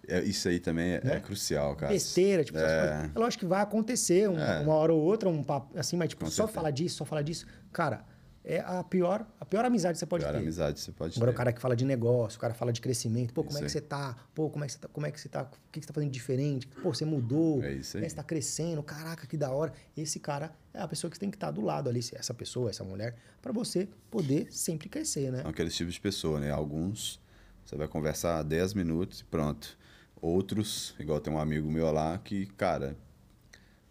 É, 0.08 0.24
isso 0.24 0.48
aí 0.50 0.60
também 0.60 0.94
é, 0.94 1.02
Né? 1.04 1.16
é 1.18 1.20
crucial, 1.20 1.76
cara. 1.76 1.92
besteira, 1.94 2.44
tipo, 2.44 2.58
essas 2.58 2.72
É. 2.72 2.80
coisas. 2.98 3.16
É 3.16 3.20
lógico 3.20 3.40
que 3.42 3.46
vai 3.48 3.62
acontecer 3.62 4.28
um- 4.28 4.40
É. 4.40 4.60
uma 4.62 4.74
hora 4.74 4.92
ou 4.92 5.00
outra, 5.02 5.30
um 5.30 5.44
papo 5.44 5.78
assim, 5.78 5.96
mas 5.96 6.10
tipo, 6.10 6.26
Com 6.26 6.32
só 6.32 6.44
certeza. 6.44 6.56
falar 6.56 6.72
disso, 6.72 6.96
só 6.98 7.06
falar 7.06 7.22
disso. 7.22 7.46
Cara, 7.72 8.04
é 8.44 8.60
a 8.60 8.84
pior, 8.84 9.26
a 9.40 9.46
pior 9.46 9.64
amizade 9.66 9.94
que 9.94 10.00
você 10.00 10.06
pode 10.06 10.24
Pior 10.24 10.32
ter. 10.34 10.40
amizade 10.40 10.80
você 10.80 10.92
pode 10.92 11.16
Agora 11.18 11.32
ter. 11.32 11.36
o 11.36 11.38
cara 11.38 11.54
que 11.54 11.62
fala 11.62 11.76
de 11.76 11.86
negócio, 11.86 12.38
o 12.38 12.42
cara 12.42 12.54
fala 12.54 12.74
de 12.74 12.82
crescimento, 12.82 13.34
pô, 13.34 13.44
como 13.44 13.58
é 13.58 13.62
Isso 13.62 13.72
que 13.72 13.78
aí. 13.78 13.82
você 13.82 13.82
tá? 13.82 14.16
Pô, 14.34 14.50
como 14.50 14.64
é 14.64 14.68
que 14.68 14.74
você 14.74 14.80
tá? 14.80 14.88
Como 14.92 15.06
é 15.06 15.12
que 15.12 15.20
você 15.22 15.30
tá? 15.30 15.44
O 15.44 15.48
que 15.72 15.80
que 15.80 15.86
você 15.86 15.88
tá 15.88 15.94
fazendo 15.94 16.10
de 16.10 16.14
diferente? 16.18 16.68
Pô, 16.68 16.94
você 16.94 17.06
mudou. 17.06 17.64
É 17.64 17.74
isso 17.74 17.98
aí. 17.98 18.04
né, 18.04 18.10
Você 18.10 18.16
tá 18.16 18.24
crescendo, 18.24 18.82
caraca, 18.82 19.28
que 19.28 19.38
da 19.38 19.52
hora. 19.52 19.72
Esse 19.96 20.20
cara 20.20 20.52
é 20.74 20.82
a 20.82 20.88
pessoa 20.88 21.10
que 21.12 21.20
tem 21.20 21.30
que 21.30 21.36
estar 21.38 21.52
do 21.52 21.62
lado 21.62 21.88
ali, 21.90 22.00
essa 22.14 22.34
pessoa, 22.34 22.70
essa 22.72 22.84
mulher, 22.84 23.16
pra 23.42 23.52
você 23.52 23.88
poder 24.10 24.48
sempre 24.52 24.90
crescer, 24.90 25.32
né? 25.32 25.44
Aqueles 25.46 25.76
tipos 25.76 25.94
de 25.94 26.02
pessoa, 26.02 26.40
né? 26.40 26.50
Alguns 26.52 27.20
você 27.64 27.76
vai 27.76 27.88
conversar 27.88 28.42
10 28.44 28.74
minutos 28.74 29.20
e 29.20 29.24
pronto. 29.26 29.78
Outros, 30.20 30.94
igual 31.00 31.20
tem 31.20 31.34
um 31.34 31.40
amigo 31.40 31.70
meu 31.70 31.92
lá 31.92 32.18
que, 32.18 32.46
cara, 32.58 32.96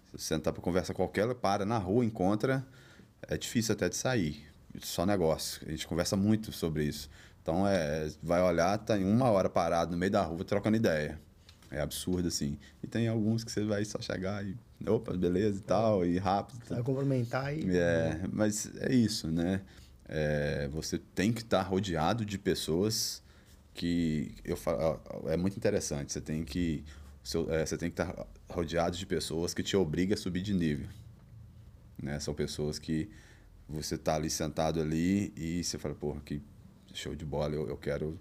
se 0.07 0.13
você 0.13 0.25
sentar 0.35 0.53
pra 0.53 0.63
conversar 0.63 0.95
qualquer, 0.95 1.33
para 1.35 1.65
na 1.65 1.79
rua, 1.79 2.05
encontra, 2.05 2.65
é 3.31 3.39
difícil 3.39 3.73
até 3.73 3.89
de 3.89 3.97
sair. 3.97 4.45
Só 4.81 5.07
negócio. 5.07 5.63
A 5.67 5.71
gente 5.71 5.87
conversa 5.87 6.17
muito 6.17 6.53
sobre 6.53 6.85
isso. 6.85 7.09
Então, 7.43 7.67
é, 7.67 8.09
vai 8.23 8.41
olhar, 8.43 8.77
tá 8.79 8.99
em 8.99 9.05
uma 9.05 9.31
hora 9.31 9.49
parado 9.49 9.91
no 9.93 9.97
meio 9.97 10.13
da 10.13 10.23
rua 10.23 10.45
trocando 10.45 10.77
ideia. 10.77 11.19
É 11.71 11.81
absurdo, 11.81 12.29
assim. 12.29 12.59
E 12.83 12.87
tem 12.87 13.09
alguns 13.09 13.43
que 13.45 13.51
você 13.51 13.65
vai 13.65 13.85
só 13.85 14.01
chegar 14.01 14.45
e, 14.45 14.57
opa, 14.87 15.13
beleza 15.17 15.59
e 15.59 15.63
tal, 15.63 16.05
e 16.05 16.19
rápido. 16.19 16.61
Vai 16.69 16.83
complementar 16.83 17.57
e. 17.57 17.77
É, 17.77 18.21
mas 18.33 18.71
é 18.81 18.93
isso, 18.93 19.29
né? 19.29 19.61
É, 20.09 20.69
você 20.73 20.99
tem 20.99 21.33
que 21.33 21.41
estar 21.43 21.63
rodeado 21.63 22.25
de 22.25 22.37
pessoas 22.39 23.23
que 23.73 24.35
eu 24.45 24.57
falo, 24.57 25.01
é 25.29 25.37
muito 25.37 25.57
interessante. 25.57 26.13
Você 26.13 26.21
tem 26.21 26.43
que 26.45 26.85
seu- 27.23 27.49
é, 27.53 27.65
você 27.65 27.77
tem 27.77 27.89
que 27.91 28.01
estar 28.01 28.27
rodeado 28.49 28.97
de 28.97 29.07
pessoas 29.07 29.55
que 29.55 29.63
te 29.63 29.77
obrigam 29.77 30.15
a 30.15 30.17
subir 30.17 30.43
de 30.43 30.53
nível, 30.53 30.89
né? 32.03 32.19
São 32.21 32.35
pessoas 32.35 32.79
que 32.79 33.11
você 33.69 33.97
tá 33.97 34.15
ali 34.17 34.31
sentado 34.31 34.81
ali 34.81 35.33
e 35.37 35.63
você 35.63 35.79
fala, 35.79 35.95
porra, 35.95 36.21
que 36.21 36.43
show 36.93 37.15
de 37.15 37.25
bola, 37.25 37.55
eu, 37.55 37.69
eu 37.69 37.77
quero, 37.77 38.19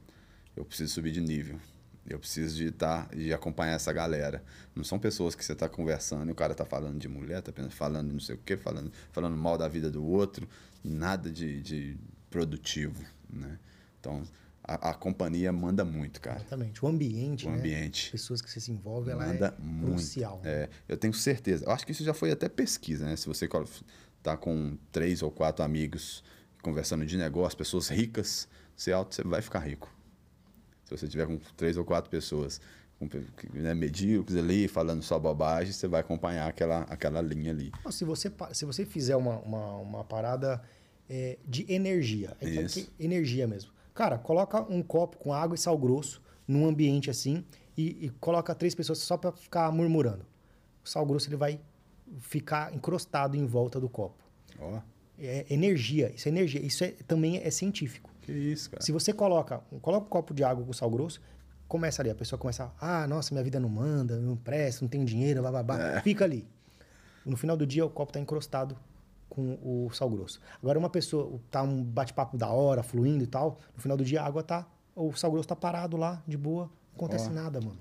eu 0.55 0.63
preciso 0.63 0.93
subir 0.93 1.11
de 1.11 1.21
nível. 1.21 1.59
Eu 2.07 2.17
preciso 2.17 2.55
de 2.55 2.67
estar 2.67 3.07
de 3.09 3.31
acompanhar 3.33 3.73
essa 3.73 3.93
galera. 3.93 4.43
Não 4.75 4.83
são 4.83 4.97
pessoas 4.97 5.35
que 5.35 5.45
você 5.45 5.53
está 5.53 5.69
conversando 5.69 6.29
e 6.29 6.31
o 6.31 6.35
cara 6.35 6.55
tá 6.55 6.65
falando 6.65 6.97
de 6.97 7.07
mulher, 7.07 7.41
tá 7.41 7.51
apenas 7.51 7.73
falando 7.73 8.11
não 8.11 8.19
sei 8.19 8.35
o 8.35 8.39
quê, 8.39 8.57
falando, 8.57 8.91
falando 9.11 9.37
mal 9.37 9.57
da 9.57 9.67
vida 9.67 9.91
do 9.91 10.03
outro, 10.03 10.49
nada 10.83 11.29
de, 11.29 11.61
de 11.61 11.97
produtivo, 12.29 13.03
né? 13.29 13.59
Então, 13.99 14.23
a, 14.69 14.89
a 14.91 14.93
companhia 14.93 15.51
manda 15.51 15.83
muito, 15.83 16.21
cara. 16.21 16.37
Exatamente. 16.39 16.83
O 16.85 16.87
ambiente, 16.87 17.47
O 17.47 17.51
né? 17.51 17.57
ambiente. 17.57 18.11
Pessoas 18.11 18.41
que 18.41 18.49
você 18.49 18.59
se 18.59 18.71
envolve, 18.71 19.09
ela 19.09 19.25
Manda 19.25 19.55
é 19.57 19.61
muito. 19.61 19.93
crucial. 19.93 20.39
né? 20.43 20.51
É, 20.51 20.69
eu 20.87 20.97
tenho 20.97 21.13
certeza. 21.13 21.65
Eu 21.65 21.71
acho 21.71 21.85
que 21.85 21.91
isso 21.91 22.03
já 22.03 22.13
foi 22.13 22.31
até 22.31 22.47
pesquisa, 22.47 23.05
né? 23.05 23.15
Se 23.15 23.25
você 23.25 23.49
tá 24.21 24.37
com 24.37 24.77
três 24.91 25.23
ou 25.23 25.31
quatro 25.31 25.63
amigos 25.65 26.23
conversando 26.61 27.05
de 27.05 27.17
negócio, 27.17 27.57
pessoas 27.57 27.87
ricas, 27.87 28.47
você, 28.75 28.91
auto, 28.91 29.15
você 29.15 29.23
vai 29.23 29.41
ficar 29.41 29.59
rico. 29.59 29.91
Se 30.85 30.91
você 30.97 31.07
tiver 31.07 31.25
com 31.25 31.37
três 31.57 31.77
ou 31.77 31.85
quatro 31.85 32.09
pessoas 32.09 32.59
né, 33.53 33.73
medíocres 33.73 34.37
ali, 34.37 34.67
falando 34.67 35.01
só 35.01 35.17
bobagem, 35.17 35.71
você 35.71 35.87
vai 35.87 36.01
acompanhar 36.01 36.47
aquela, 36.47 36.81
aquela 36.81 37.21
linha 37.21 37.51
ali. 37.51 37.71
Se 37.91 38.03
você, 38.03 38.31
se 38.53 38.65
você 38.65 38.85
fizer 38.85 39.15
uma, 39.15 39.39
uma, 39.39 39.75
uma 39.77 40.03
parada 40.03 40.61
é, 41.09 41.37
de 41.47 41.65
energia, 41.71 42.35
que 42.39 42.89
energia 42.99 43.47
mesmo. 43.47 43.71
Cara, 43.99 44.17
coloca 44.17 44.61
um 44.73 44.81
copo 44.81 45.17
com 45.17 45.33
água 45.33 45.55
e 45.55 45.57
sal 45.57 45.77
grosso 45.77 46.21
num 46.47 46.65
ambiente 46.65 47.09
assim 47.09 47.43
e, 47.77 48.05
e 48.05 48.09
coloca 48.11 48.55
três 48.55 48.73
pessoas 48.73 48.99
só 48.99 49.17
para 49.17 49.33
ficar 49.33 49.69
murmurando. 49.73 50.25
O 50.81 50.87
sal 50.87 51.05
grosso 51.05 51.27
ele 51.27 51.35
vai 51.35 51.59
ficar 52.17 52.73
encrostado 52.73 53.35
em 53.35 53.45
volta 53.45 53.77
do 53.77 53.89
copo. 53.89 54.23
Ó, 54.57 54.79
É 55.19 55.45
energia, 55.49 56.13
isso 56.15 56.29
é 56.29 56.31
energia, 56.31 56.61
isso 56.65 56.81
é, 56.85 56.91
também 57.05 57.41
é 57.43 57.51
científico. 57.51 58.09
que 58.21 58.31
isso, 58.31 58.69
cara. 58.69 58.81
Se 58.81 58.93
você 58.93 59.11
coloca, 59.11 59.61
coloca 59.81 60.05
um 60.05 60.09
copo 60.09 60.33
de 60.33 60.45
água 60.45 60.63
com 60.63 60.71
sal 60.71 60.89
grosso, 60.89 61.19
começa 61.67 62.01
ali, 62.01 62.09
a 62.09 62.15
pessoa 62.15 62.39
começa, 62.39 62.71
ah, 62.79 63.05
nossa, 63.05 63.33
minha 63.33 63.43
vida 63.43 63.59
não 63.59 63.67
manda, 63.67 64.17
não 64.17 64.37
presta, 64.37 64.81
não 64.81 64.87
tem 64.87 65.03
dinheiro, 65.03 65.43
bababá. 65.43 65.77
É. 65.77 66.01
Fica 66.03 66.23
ali. 66.23 66.47
No 67.25 67.35
final 67.35 67.57
do 67.57 67.67
dia, 67.67 67.85
o 67.85 67.89
copo 67.89 68.13
tá 68.13 68.19
encrostado 68.21 68.77
com 69.29 69.57
o 69.61 69.89
sal 69.93 70.09
grosso. 70.09 70.41
Agora, 70.61 70.77
uma 70.79 70.89
pessoa, 70.89 71.39
tá 71.51 71.61
um 71.61 71.83
bate-papo 71.83 72.35
da 72.37 72.47
hora, 72.49 72.81
fluindo 72.83 73.23
e 73.23 73.27
tal, 73.27 73.59
no 73.75 73.81
final 73.81 73.95
do 73.95 74.03
dia, 74.03 74.21
a 74.21 74.25
água 74.25 74.41
tá, 74.43 74.67
o 74.95 75.13
sal 75.13 75.31
grosso 75.31 75.47
tá 75.47 75.55
parado 75.55 75.95
lá, 75.95 76.21
de 76.27 76.35
boa, 76.37 76.63
não 76.65 76.95
acontece 76.95 77.29
Ó. 77.29 77.31
nada, 77.31 77.61
mano. 77.61 77.77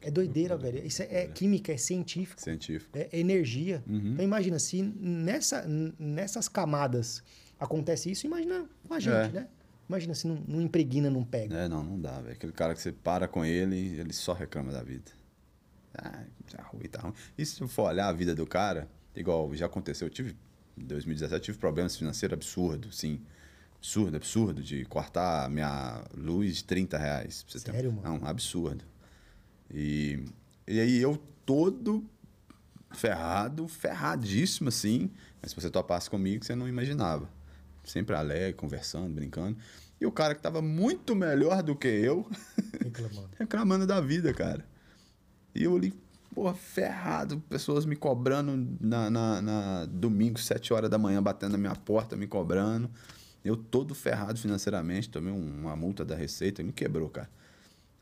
É 0.00 0.10
doideira, 0.10 0.54
velho. 0.56 0.84
Isso 0.86 1.02
é, 1.02 1.22
é 1.22 1.26
química, 1.28 1.72
é 1.72 1.78
científico. 1.78 2.40
Científico. 2.40 2.90
É 2.96 3.08
energia. 3.18 3.82
Uhum. 3.88 4.12
Então 4.12 4.24
imagina, 4.24 4.58
se 4.58 4.82
nessa, 4.82 5.64
nessas 5.98 6.46
camadas 6.46 7.22
acontece 7.58 8.10
isso, 8.10 8.26
imagina 8.26 8.66
com 8.86 8.92
a 8.92 9.00
gente, 9.00 9.14
É. 9.14 9.28
né? 9.28 9.48
Imagina 9.88 10.14
se 10.14 10.26
não, 10.26 10.36
não 10.46 10.60
impregna, 10.60 11.08
não 11.10 11.24
pega. 11.24 11.56
É, 11.56 11.68
não, 11.68 11.82
não 11.82 11.98
dá, 12.00 12.20
velho. 12.20 12.32
Aquele 12.34 12.52
cara 12.52 12.74
que 12.74 12.80
você 12.82 12.92
para 12.92 13.26
com 13.26 13.44
ele, 13.44 13.98
ele 13.98 14.12
só 14.12 14.32
reclama 14.34 14.72
da 14.72 14.82
vida. 14.82 15.10
Ah, 15.96 16.24
tá 16.50 16.62
ruim, 16.64 16.88
tá 16.88 17.00
ruim. 17.00 17.14
E 17.38 17.46
se 17.46 17.66
for 17.68 17.88
olhar 17.88 18.08
a 18.08 18.12
vida 18.12 18.34
do 18.34 18.46
cara, 18.46 18.88
igual 19.14 19.54
já 19.54 19.66
aconteceu, 19.66 20.06
eu 20.06 20.10
tive, 20.10 20.36
2017, 20.76 21.34
eu 21.34 21.40
tive 21.40 21.58
problemas 21.58 21.96
financeiros 21.96 22.34
absurdos, 22.34 22.98
sim. 22.98 23.20
Absurdo, 23.76 24.16
absurdo, 24.16 24.62
de 24.62 24.84
cortar 24.86 25.48
minha 25.50 26.02
luz 26.16 26.56
de 26.56 26.64
30 26.64 26.96
reais. 26.98 27.44
você 27.46 27.60
ter- 27.60 27.72
Sério, 27.72 27.92
mano? 27.92 28.18
Não, 28.20 28.26
absurdo. 28.26 28.84
E, 29.70 30.24
e 30.66 30.80
aí 30.80 30.98
eu 31.00 31.16
todo 31.44 32.04
ferrado, 32.92 33.68
ferradíssimo 33.68 34.68
assim. 34.68 35.10
Mas 35.42 35.50
se 35.50 35.56
você 35.60 35.68
topasse 35.70 36.08
comigo, 36.08 36.44
você 36.44 36.54
não 36.54 36.66
imaginava. 36.68 37.28
Sempre 37.84 38.16
alegre, 38.16 38.54
conversando, 38.54 39.12
brincando. 39.14 39.58
E 40.00 40.06
o 40.06 40.12
cara 40.12 40.34
que 40.34 40.40
tava 40.40 40.62
muito 40.62 41.14
melhor 41.14 41.62
do 41.62 41.76
que 41.76 41.86
eu, 41.88 42.26
Reclamando. 42.82 43.30
reclamando 43.38 43.86
da 43.86 44.00
vida, 44.00 44.32
cara. 44.32 44.64
E 45.54 45.62
eu 45.64 45.76
ali, 45.76 45.92
porra, 46.34 46.54
ferrado, 46.54 47.40
pessoas 47.48 47.86
me 47.86 47.94
cobrando 47.96 48.76
na, 48.80 49.08
na, 49.10 49.42
na 49.42 49.86
domingo, 49.86 50.38
sete 50.38 50.72
horas 50.72 50.90
da 50.90 50.98
manhã, 50.98 51.22
batendo 51.22 51.52
na 51.52 51.58
minha 51.58 51.74
porta, 51.76 52.16
me 52.16 52.26
cobrando. 52.26 52.90
Eu 53.44 53.56
todo 53.56 53.94
ferrado 53.94 54.38
financeiramente, 54.38 55.08
tomei 55.08 55.32
um- 55.32 55.60
uma 55.60 55.76
multa 55.76 56.04
da 56.04 56.14
Receita, 56.16 56.62
me 56.62 56.72
quebrou, 56.72 57.08
cara. 57.08 57.28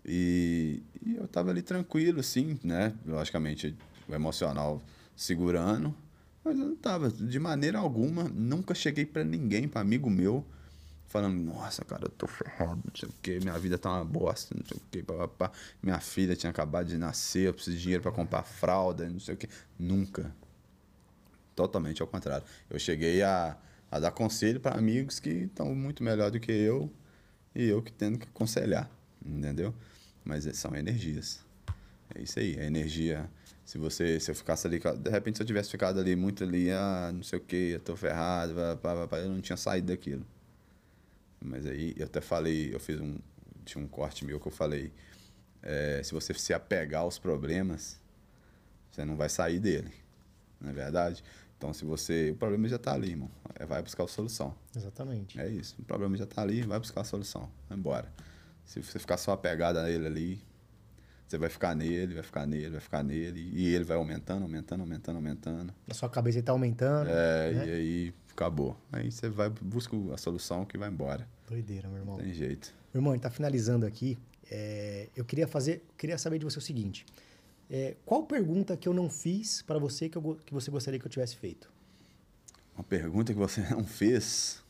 E, 0.05 0.83
e 1.05 1.15
eu 1.17 1.29
tava 1.29 1.51
ali 1.51 1.63
tranquilo, 1.63 2.21
assim, 2.21 2.59
né? 2.65 2.93
Logicamente, 3.07 3.77
o 4.09 4.15
emocional 4.15 4.83
segurando, 5.17 5.95
mas 6.45 6.59
eu 6.59 6.65
não 6.67 6.77
tava, 6.77 7.09
de 7.11 7.39
maneira 7.39 7.79
alguma, 7.79 8.25
nunca 8.25 8.75
cheguei 8.75 9.05
pra 9.07 9.23
ninguém, 9.23 9.69
pra 9.69 9.81
amigo 9.81 10.11
meu, 10.11 10.45
falando, 11.13 11.37
nossa, 11.39 11.85
cara, 11.85 12.07
eu 12.07 12.09
tô 12.09 12.27
ferrado, 12.27 12.81
não 12.85 12.95
sei 12.97 13.09
o 13.09 13.13
quê, 13.21 13.39
minha 13.41 13.59
vida 13.59 13.77
tá 13.77 13.91
uma 13.93 14.05
bosta, 14.05 14.55
não 14.59 14.65
sei 14.67 14.79
o 14.79 14.81
quê, 14.91 15.03
papapá. 15.03 15.53
Minha 15.83 16.01
filha 16.01 16.35
tinha 16.35 16.49
acabado 16.51 16.87
de 16.89 16.97
nascer, 16.97 17.49
eu 17.49 17.55
preciso 17.55 17.77
de 17.77 17.83
dinheiro 17.83 18.03
pra 18.03 18.11
comprar 18.11 18.43
fralda, 18.43 19.09
não 19.09 19.21
sei 19.21 19.35
o 19.35 19.37
quê. 19.37 19.49
Nunca. 19.79 20.35
Totalmente 21.55 22.01
ao 22.01 22.09
contrário. 22.09 22.47
Eu 22.71 22.79
cheguei 22.79 23.23
a, 23.23 23.57
a 23.91 24.01
dar 24.01 24.11
conselho 24.11 24.59
para 24.59 24.77
amigos 24.79 25.21
que 25.21 25.29
estão 25.29 25.75
muito 25.75 26.03
melhor 26.03 26.31
do 26.31 26.41
que 26.41 26.51
eu 26.51 26.91
e 27.55 27.69
eu 27.69 27.83
que 27.83 27.93
tendo 27.93 28.19
que 28.19 28.27
aconselhar, 28.27 28.91
entendeu? 29.25 29.75
Mas 30.25 30.47
é- 30.47 30.55
são 30.55 30.75
energias. 30.75 31.45
É 32.15 32.23
isso 32.23 32.39
aí, 32.39 32.57
é 32.57 32.67
energia. 32.67 33.29
Se 33.67 33.77
você, 33.79 34.19
se 34.19 34.31
eu 34.31 34.35
ficasse 34.35 34.67
ali, 34.67 34.79
de 34.99 35.11
repente 35.11 35.37
se 35.37 35.43
eu 35.43 35.47
tivesse 35.47 35.71
ficado 35.71 36.01
ali 36.01 36.17
muito 36.17 36.43
ali, 36.45 36.71
ah, 36.71 37.11
não 37.15 37.23
sei 37.23 37.39
o 37.39 37.43
que, 37.43 37.73
eu 37.73 37.81
tô 37.81 37.97
ferrado, 37.97 38.55
pá, 38.55 38.77
pá, 38.77 39.09
pá, 39.09 39.19
eu 39.19 39.29
não 39.29 39.41
tinha 39.43 39.57
saído 39.59 39.89
daquilo. 39.89 40.25
Mas 41.45 41.67
aí 41.67 41.95
eu 41.97 42.07
até 42.07 42.21
falei, 42.21 42.75
eu 42.75 42.81
fiz 42.81 43.01
um, 43.01 43.19
tinha 43.65 43.83
um 43.83 43.89
corte 43.89 44.25
meu 44.25 44.39
que 44.41 44.49
eu 44.49 44.53
falei, 44.53 44.93
é, 45.63 46.03
se 46.03 46.13
você 46.13 46.35
se 46.35 46.53
apegar 46.53 47.03
aos 47.03 47.19
problemas, 47.19 48.01
você 48.91 49.05
não 49.05 49.17
vai 49.17 49.29
sair 49.29 49.59
dele, 49.59 49.93
não 50.61 50.71
é 50.71 50.73
verdade? 50.73 51.23
Então 51.57 51.73
se 51.73 51.85
você, 51.85 52.31
o 52.31 52.37
problema 52.37 52.67
já 52.69 52.79
tá 52.79 52.93
ali, 52.93 53.11
irmão, 53.11 53.31
É, 53.59 53.65
vai 53.65 53.83
buscar 53.83 54.05
a 54.05 54.09
solução. 54.09 54.55
Exatamente. 54.75 55.39
É 55.39 55.49
isso. 55.49 55.77
O 55.79 55.85
problema 55.85 56.17
já 56.17 56.27
tá 56.27 56.43
ali, 56.43 56.63
vai 56.63 56.79
buscar 56.79 57.03
a 57.03 57.05
solução. 57.05 57.49
Vai 57.69 57.79
embora. 57.79 58.13
Se 58.65 58.83
você 58.83 58.99
ficar 58.99 59.17
só 59.17 59.33
apegado 59.33 59.77
a 59.77 59.91
ele 59.91 60.07
ali, 60.07 60.43
você 61.27 61.39
vai 61.39 61.49
ficar 61.49 61.75
nele, 61.75 62.15
vai 62.15 62.23
ficar 62.23 62.47
nele, 62.47 62.71
vai 62.71 62.81
ficar 62.81 63.03
nele. 63.03 63.51
E 63.55 63.75
ele 63.75 63.85
vai 63.85 63.97
aumentando, 63.97 64.43
aumentando, 64.43 64.81
aumentando, 64.81 65.17
aumentando. 65.17 65.75
A 65.89 65.95
sua 65.95 66.09
cabeça 66.09 66.43
tá 66.43 66.53
aumentando. 66.53 67.09
É, 67.09 67.53
né? 67.53 67.67
e 67.67 67.71
aí 67.71 68.15
acabou. 68.33 68.77
Aí 68.91 69.11
você 69.11 69.29
vai, 69.29 69.49
busca 69.49 69.97
a 70.13 70.17
solução 70.17 70.65
que 70.65 70.77
vai 70.79 70.89
embora. 70.89 71.29
Doideira, 71.49 71.89
meu 71.89 71.99
irmão. 71.99 72.17
Não 72.17 72.25
tem 72.25 72.33
jeito. 72.33 72.73
Meu 72.93 73.01
irmão, 73.01 73.13
a 73.13 73.17
gente 73.17 73.23
tá 73.23 73.31
finalizando 73.31 73.87
aqui. 73.87 74.19
É, 74.51 75.09
eu 75.17 75.25
queria 75.25 75.47
fazer, 75.47 75.83
queria 75.97 76.19
saber 76.19 76.39
de 76.39 76.45
você 76.45 76.59
o 76.59 76.63
seguinte: 76.63 77.07
É, 77.71 77.95
qual 78.05 78.25
pergunta 78.25 78.77
que 78.77 78.89
eu 78.89 78.93
não 78.95 79.09
fiz 79.09 79.63
para 79.63 79.79
você 79.79 80.09
que, 80.09 80.17
eu 80.19 80.39
que 80.45 80.53
você 80.53 80.71
gostaria 80.71 80.99
que 81.01 81.07
eu 81.07 81.11
tivesse 81.11 81.37
feito? 81.37 81.71
Uma 82.75 82.85
pergunta 82.85 83.33
que 83.33 83.39
você 83.39 83.61
não 83.71 83.85
fez. 83.85 84.63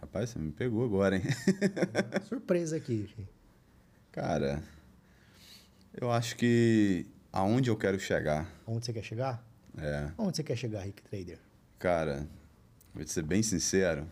Rapaz, 0.00 0.30
você 0.30 0.38
me 0.38 0.52
pegou 0.52 0.84
agora, 0.84 1.16
hein? 1.16 1.22
Surpresa 2.28 2.76
aqui. 2.76 3.08
Cara, 4.12 4.62
eu 5.94 6.10
acho 6.10 6.36
que 6.36 7.06
aonde 7.32 7.68
eu 7.70 7.76
quero 7.76 7.98
chegar 7.98 8.50
Onde 8.66 8.86
você 8.86 8.92
quer 8.92 9.02
chegar? 9.02 9.44
é. 9.76 10.10
Onde 10.16 10.36
você 10.36 10.42
quer 10.42 10.56
chegar, 10.56 10.82
Rick 10.82 11.02
Trader? 11.02 11.38
Cara, 11.78 12.26
vou 12.92 13.04
te 13.04 13.12
ser 13.12 13.22
bem 13.22 13.40
sincero, 13.40 14.04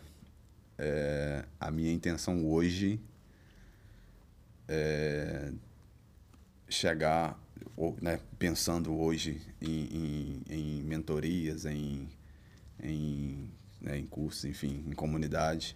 é, 0.77 1.43
a 1.59 1.69
minha 1.69 1.91
intenção 1.91 2.47
hoje 2.47 2.97
é 4.69 5.51
chegar, 6.69 7.37
né, 8.01 8.21
pensando 8.39 8.97
hoje 8.97 9.41
em, 9.61 9.83
em, 9.91 10.41
em 10.49 10.83
mentorias, 10.83 11.65
em, 11.65 12.07
em, 12.81 13.51
né, 13.81 13.97
em 13.97 14.05
cursos, 14.05 14.45
enfim, 14.45 14.85
em 14.87 14.93
comunidade, 14.93 15.75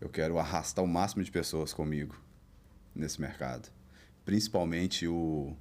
eu 0.00 0.08
quero 0.08 0.38
arrastar 0.38 0.84
o 0.84 0.88
máximo 0.88 1.24
de 1.24 1.32
pessoas 1.32 1.72
comigo 1.72 2.16
nesse 2.94 3.20
mercado. 3.20 3.68
Principalmente 4.24 5.08
o, 5.08 5.56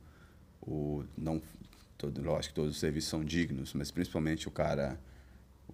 o 0.62 1.04
não 1.18 1.42
todo, 1.98 2.22
lógico 2.22 2.54
que 2.54 2.62
todos 2.62 2.76
os 2.76 2.80
serviços 2.80 3.10
são 3.10 3.26
dignos, 3.26 3.74
mas 3.74 3.90
principalmente 3.90 4.48
o 4.48 4.52
cara, 4.52 5.00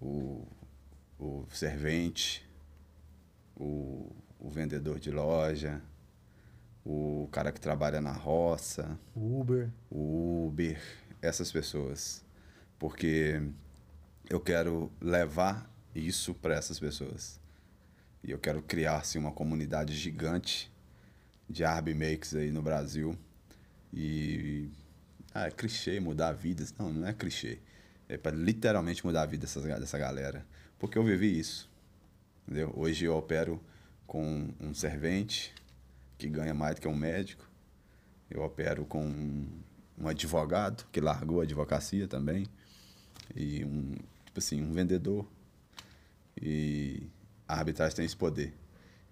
o, 0.01 0.47
o 1.19 1.45
servente, 1.49 2.47
o, 3.55 4.11
o 4.39 4.49
vendedor 4.49 4.99
de 4.99 5.11
loja, 5.11 5.81
o 6.85 7.27
cara 7.31 7.51
que 7.51 7.59
trabalha 7.59 7.99
na 7.99 8.13
roça, 8.13 8.97
o 9.15 9.39
Uber, 9.39 9.69
o 9.89 10.47
Uber, 10.47 10.81
essas 11.21 11.51
pessoas, 11.51 12.23
porque 12.79 13.41
eu 14.29 14.39
quero 14.39 14.91
levar 15.01 15.69
isso 15.95 16.33
para 16.33 16.55
essas 16.55 16.79
pessoas. 16.79 17.39
E 18.23 18.31
eu 18.31 18.37
quero 18.37 18.61
criar 18.61 18.97
assim, 18.97 19.17
uma 19.17 19.31
comunidade 19.31 19.95
gigante 19.95 20.71
de 21.49 21.63
Arb 21.63 21.93
Makes 21.93 22.35
aí 22.35 22.51
no 22.51 22.61
Brasil. 22.61 23.17
E. 23.93 24.69
Ah, 25.33 25.47
é 25.47 25.51
clichê 25.51 25.99
mudar 25.99 26.33
vidas. 26.33 26.73
Não, 26.77 26.91
não 26.91 27.07
é 27.07 27.13
clichê. 27.13 27.59
É 28.09 28.17
para 28.17 28.35
literalmente 28.35 29.05
mudar 29.05 29.23
a 29.23 29.25
vida 29.25 29.41
dessa, 29.41 29.59
dessa 29.61 29.97
galera. 29.97 30.45
Porque 30.79 30.97
eu 30.97 31.03
vivi 31.03 31.37
isso. 31.37 31.69
Entendeu? 32.43 32.73
Hoje 32.75 33.05
eu 33.05 33.15
opero 33.15 33.61
com 34.05 34.49
um 34.59 34.73
servente 34.73 35.53
que 36.17 36.29
ganha 36.29 36.53
mais 36.53 36.75
do 36.75 36.81
que 36.81 36.87
um 36.87 36.95
médico. 36.95 37.49
Eu 38.29 38.43
opero 38.43 38.85
com 38.85 39.05
um 39.97 40.07
advogado 40.07 40.85
que 40.91 41.01
largou 41.01 41.41
a 41.41 41.43
advocacia 41.43 42.07
também. 42.07 42.47
E 43.35 43.65
um, 43.65 43.95
tipo 44.25 44.39
assim, 44.39 44.61
um 44.61 44.71
vendedor. 44.71 45.27
E 46.41 47.03
a 47.47 47.55
arbitragem 47.55 47.95
tem 47.95 48.05
esse 48.05 48.15
poder. 48.15 48.53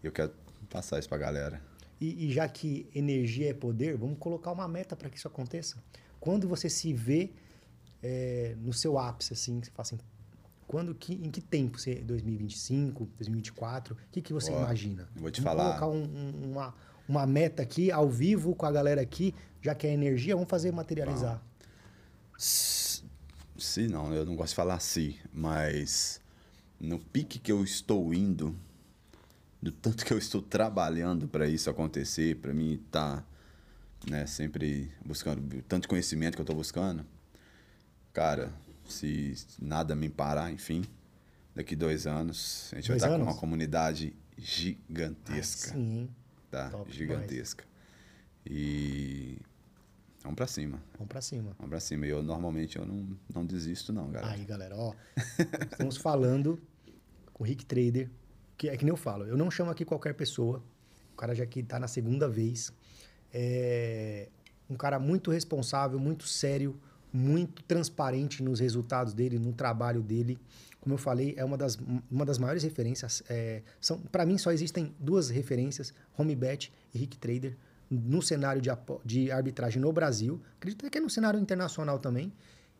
Eu 0.03 0.11
quero 0.11 0.31
passar 0.69 0.99
isso 0.99 1.09
para 1.09 1.17
a 1.17 1.21
galera. 1.21 1.61
E, 1.99 2.27
e, 2.27 2.33
já 2.33 2.47
que 2.47 2.87
energia 2.93 3.49
é 3.49 3.53
poder, 3.53 3.97
vamos 3.97 4.17
colocar 4.19 4.51
uma 4.51 4.67
meta 4.67 4.95
para 4.95 5.09
que 5.09 5.17
isso 5.17 5.27
aconteça. 5.27 5.81
Quando 6.19 6.47
você 6.47 6.69
se 6.69 6.93
vê 6.93 7.31
é, 8.07 8.55
no 8.59 8.71
seu 8.71 8.99
ápice, 8.99 9.33
assim, 9.33 9.59
você 9.63 9.71
fala 9.71 9.81
assim, 9.81 9.97
quando 10.67 10.93
que, 10.93 11.13
em 11.13 11.31
que 11.31 11.41
tempo? 11.41 11.79
Você, 11.79 11.95
2025, 11.95 13.05
2024? 13.17 13.95
O 13.95 13.97
que, 14.11 14.21
que 14.21 14.31
você 14.31 14.51
imagina? 14.51 15.09
Vou 15.15 15.31
te 15.31 15.41
vamos 15.41 15.57
falar. 15.57 15.79
colocar 15.79 15.87
um, 15.87 16.03
um, 16.03 16.51
uma, 16.51 16.75
uma 17.09 17.25
meta 17.25 17.63
aqui, 17.63 17.91
ao 17.91 18.07
vivo, 18.07 18.55
com 18.55 18.67
a 18.67 18.71
galera 18.71 19.01
aqui, 19.01 19.33
já 19.59 19.73
que 19.73 19.87
é 19.87 19.93
energia, 19.93 20.35
vamos 20.35 20.49
fazer 20.49 20.71
materializar. 20.71 21.41
Se 22.37 23.87
não, 23.87 24.13
eu 24.13 24.23
não 24.23 24.35
gosto 24.35 24.49
de 24.49 24.55
falar 24.55 24.79
se, 24.79 25.17
mas 25.33 26.21
no 26.79 26.99
pique 26.99 27.39
que 27.39 27.51
eu 27.51 27.63
estou 27.63 28.13
indo, 28.13 28.55
do 29.59 29.71
tanto 29.71 30.05
que 30.05 30.13
eu 30.13 30.17
estou 30.19 30.43
trabalhando 30.43 31.27
para 31.27 31.47
isso 31.47 31.71
acontecer, 31.71 32.35
para 32.35 32.53
mim 32.53 32.73
estar 32.73 33.21
tá, 33.21 33.25
né, 34.07 34.27
sempre 34.27 34.91
buscando 35.03 35.63
tanto 35.63 35.87
conhecimento 35.87 36.35
que 36.35 36.41
eu 36.41 36.43
estou 36.43 36.55
buscando, 36.55 37.03
cara, 38.15 38.49
se 38.87 39.35
nada 39.61 39.93
me 39.93 40.09
parar, 40.09 40.49
enfim, 40.51 40.83
daqui 41.53 41.75
dois 41.75 42.07
anos 42.07 42.69
a 42.71 42.77
gente 42.77 42.87
Dois 42.87 43.01
vai 43.01 43.09
estar 43.09 43.15
anos? 43.15 43.27
com 43.27 43.33
uma 43.33 43.39
comunidade 43.39 44.15
gigantesca, 44.37 45.71
Ah, 45.71 45.73
sim, 45.73 45.97
hein? 45.99 46.15
tá? 46.49 46.69
Top 46.69 46.91
gigantesca. 46.91 47.65
E 48.45 49.37
vamos 50.23 50.35
para 50.35 50.47
cima. 50.47 50.81
Vamos 50.93 51.09
pra 51.09 51.21
cima. 51.21 51.55
Vamos 51.57 51.69
pra 51.69 51.79
cima. 51.79 52.05
E 52.05 52.09
eu 52.09 52.23
normalmente 52.23 52.77
eu 52.77 52.85
não, 52.85 53.17
não 53.33 53.45
desisto, 53.45 53.91
não, 53.91 54.09
galera. 54.11 54.33
Aí, 54.33 54.45
galera, 54.45 54.75
ó. 54.77 54.93
estamos 55.71 55.97
falando 55.97 56.57
com 57.33 57.43
o 57.43 57.47
Rick 57.47 57.65
Trader, 57.65 58.09
que 58.57 58.69
é 58.69 58.77
que 58.77 58.85
nem 58.85 58.91
eu 58.91 58.97
falo, 58.97 59.25
eu 59.25 59.35
não 59.35 59.51
chamo 59.51 59.71
aqui 59.71 59.83
qualquer 59.83 60.13
pessoa. 60.13 60.63
O 61.11 61.17
cara 61.17 61.33
já 61.35 61.45
que 61.45 61.61
tá 61.63 61.77
na 61.79 61.87
segunda 61.87 62.29
vez. 62.29 62.71
É 63.33 64.29
um 64.69 64.75
cara 64.75 64.97
muito 64.99 65.29
responsável, 65.31 65.99
muito 65.99 66.25
sério, 66.27 66.79
muito 67.15 67.63
transparente 67.63 68.43
nos 68.43 68.59
resultados 68.59 69.13
dele, 69.13 69.39
no 69.39 69.53
trabalho 69.53 70.03
dele. 70.03 70.37
Como 70.81 70.95
eu 70.95 70.97
falei, 70.97 71.33
é 71.37 71.45
uma 71.45 71.57
das, 71.57 71.79
uma 72.11 72.25
das 72.25 72.37
maiores 72.37 72.61
referências. 72.61 73.23
É, 73.29 73.63
são 73.79 73.97
Para 73.99 74.25
mim, 74.25 74.37
só 74.37 74.51
existem 74.51 74.93
duas 74.99 75.29
referências: 75.29 75.93
Homebet 76.17 76.71
e 76.93 76.97
Rick 76.97 77.17
Trader, 77.17 77.55
no 77.89 78.21
cenário 78.21 78.61
de, 78.61 78.69
de 79.03 79.31
arbitragem 79.31 79.81
no 79.81 79.91
Brasil. 79.93 80.41
Acredito 80.57 80.89
que 80.89 80.97
é 80.97 81.01
no 81.01 81.09
cenário 81.09 81.39
internacional 81.39 81.97
também. 81.99 82.33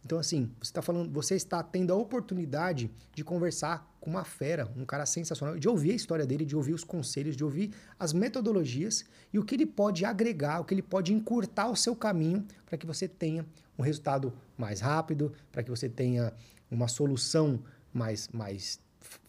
Então, 0.03 0.20
assim, 0.20 0.52
você 0.60 0.70
está 0.70 0.84
falando, 0.84 1.12
você 1.12 1.36
está 1.36 1.64
tendo 1.64 1.91
a 1.91 1.95
oportunidade 1.95 2.91
de 3.12 3.24
conversar 3.24 3.91
com 3.99 4.12
uma 4.12 4.24
fera, 4.24 4.72
um 4.78 4.86
cara 4.86 5.03
sensacional, 5.03 5.57
de 5.57 5.68
ouvir 5.68 5.94
a 5.94 5.95
história 5.95 6.28
dele, 6.28 6.45
de 6.45 6.56
ouvir 6.56 6.74
os 6.74 6.84
conselhos, 6.84 7.36
de 7.36 7.44
ouvir 7.44 7.72
as 7.98 8.14
metodologias 8.14 9.03
e 9.34 9.40
o 9.40 9.44
que 9.44 9.56
ele 9.56 9.66
pode 9.66 10.06
agregar, 10.06 10.60
o 10.60 10.64
que 10.64 10.76
ele 10.76 10.84
pode 10.84 11.12
encurtar 11.12 11.70
o 11.72 11.76
seu 11.76 11.95
caminho 11.95 12.45
para 12.68 12.78
que 12.78 12.86
você 12.86 13.07
tenha 13.07 13.44
um 13.77 13.84
resultado 13.84 14.34
mais 14.57 14.80
rápido, 14.80 15.34
para 15.52 15.64
que 15.64 15.69
você 15.69 15.89
tenha 15.89 16.34
uma 16.69 16.88
solução 16.88 17.61
mais, 17.93 18.30
mais 18.30 18.80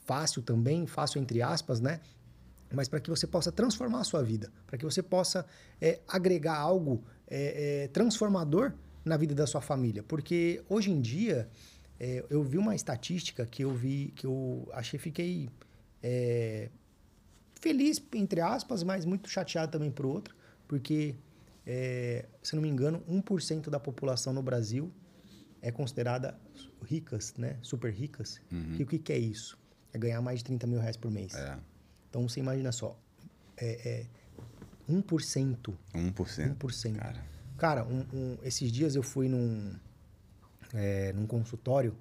fácil 0.05 0.43
também, 0.43 0.87
fácil 0.87 1.21
entre 1.21 1.43
aspas, 1.43 1.81
né? 1.81 2.01
mas 2.73 2.89
para 2.89 3.01
que 3.01 3.09
você 3.09 3.27
possa 3.27 3.53
transformar 3.53 4.01
a 4.01 4.05
sua 4.05 4.23
vida, 4.23 4.53
para 4.67 4.79
que 4.79 4.85
você 4.85 5.03
possa 5.03 5.47
é, 5.81 6.01
agregar 6.09 6.57
algo 6.57 7.03
é, 7.29 7.85
é, 7.85 7.89
transformador 7.89 8.73
na 9.05 9.17
vida 9.17 9.35
da 9.35 9.47
sua 9.47 9.61
família. 9.61 10.03
Porque 10.03 10.63
hoje 10.69 10.91
em 10.91 11.01
dia 11.01 11.49
eu 12.29 12.45
vi 12.45 12.59
uma 12.59 12.75
estatística 12.75 13.47
que 13.47 13.65
eu 13.65 13.73
vi, 13.73 14.13
que 14.15 14.27
eu 14.27 14.69
achei, 14.75 14.99
fiquei 14.99 15.49
feliz, 17.59 18.03
entre 18.13 18.43
aspas, 18.43 18.83
mas 18.83 19.07
muito 19.07 19.31
chateado 19.31 19.73
também 19.73 19.91
por 19.91 20.05
outro, 20.05 20.37
porque, 20.69 21.15
é, 21.67 22.25
se 22.43 22.55
não 22.55 22.63
me 22.63 22.69
engano, 22.69 23.03
1% 23.09 23.69
da 23.71 23.81
população 23.81 24.33
no 24.33 24.43
Brasil 24.43 24.93
é 25.61 25.73
considerada 25.73 26.39
ricas, 26.85 27.35
né? 27.37 27.59
Super 27.63 27.93
ricas. 27.93 28.41
E 28.79 28.83
o 28.83 28.87
que, 28.87 28.99
que 28.99 29.13
é 29.13 29.19
isso? 29.19 29.59
É 29.93 29.99
ganhar 29.99 30.21
mais 30.23 30.39
de 30.39 30.45
30 30.45 30.67
mil 30.67 30.79
reais 30.79 30.97
por 30.97 31.11
mês. 31.11 31.35
É, 31.35 31.59
Então 32.09 32.29
você 32.29 32.39
imagina 32.41 32.71
só, 32.73 32.97
é, 33.57 33.89
é 34.03 34.07
1%. 34.89 35.75
1%. 35.95 36.55
1%. 36.57 36.97
Cara, 36.99 37.25
Cara, 37.59 37.85
um- 37.85 38.05
um- 38.13 38.39
esses 38.43 38.71
dias 38.71 38.95
eu 38.95 39.03
fui 39.03 39.29
num, 39.29 39.75
é, 40.75 41.13
num 41.15 41.27
consultório 41.27 41.97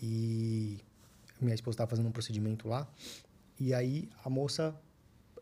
e 0.00 0.78
minha 1.40 1.54
esposa 1.54 1.74
estava 1.74 1.90
fazendo 1.90 2.06
um 2.08 2.12
procedimento 2.12 2.68
lá. 2.68 2.88
E 3.58 3.74
aí 3.74 4.08
a 4.24 4.30
moça 4.30 4.74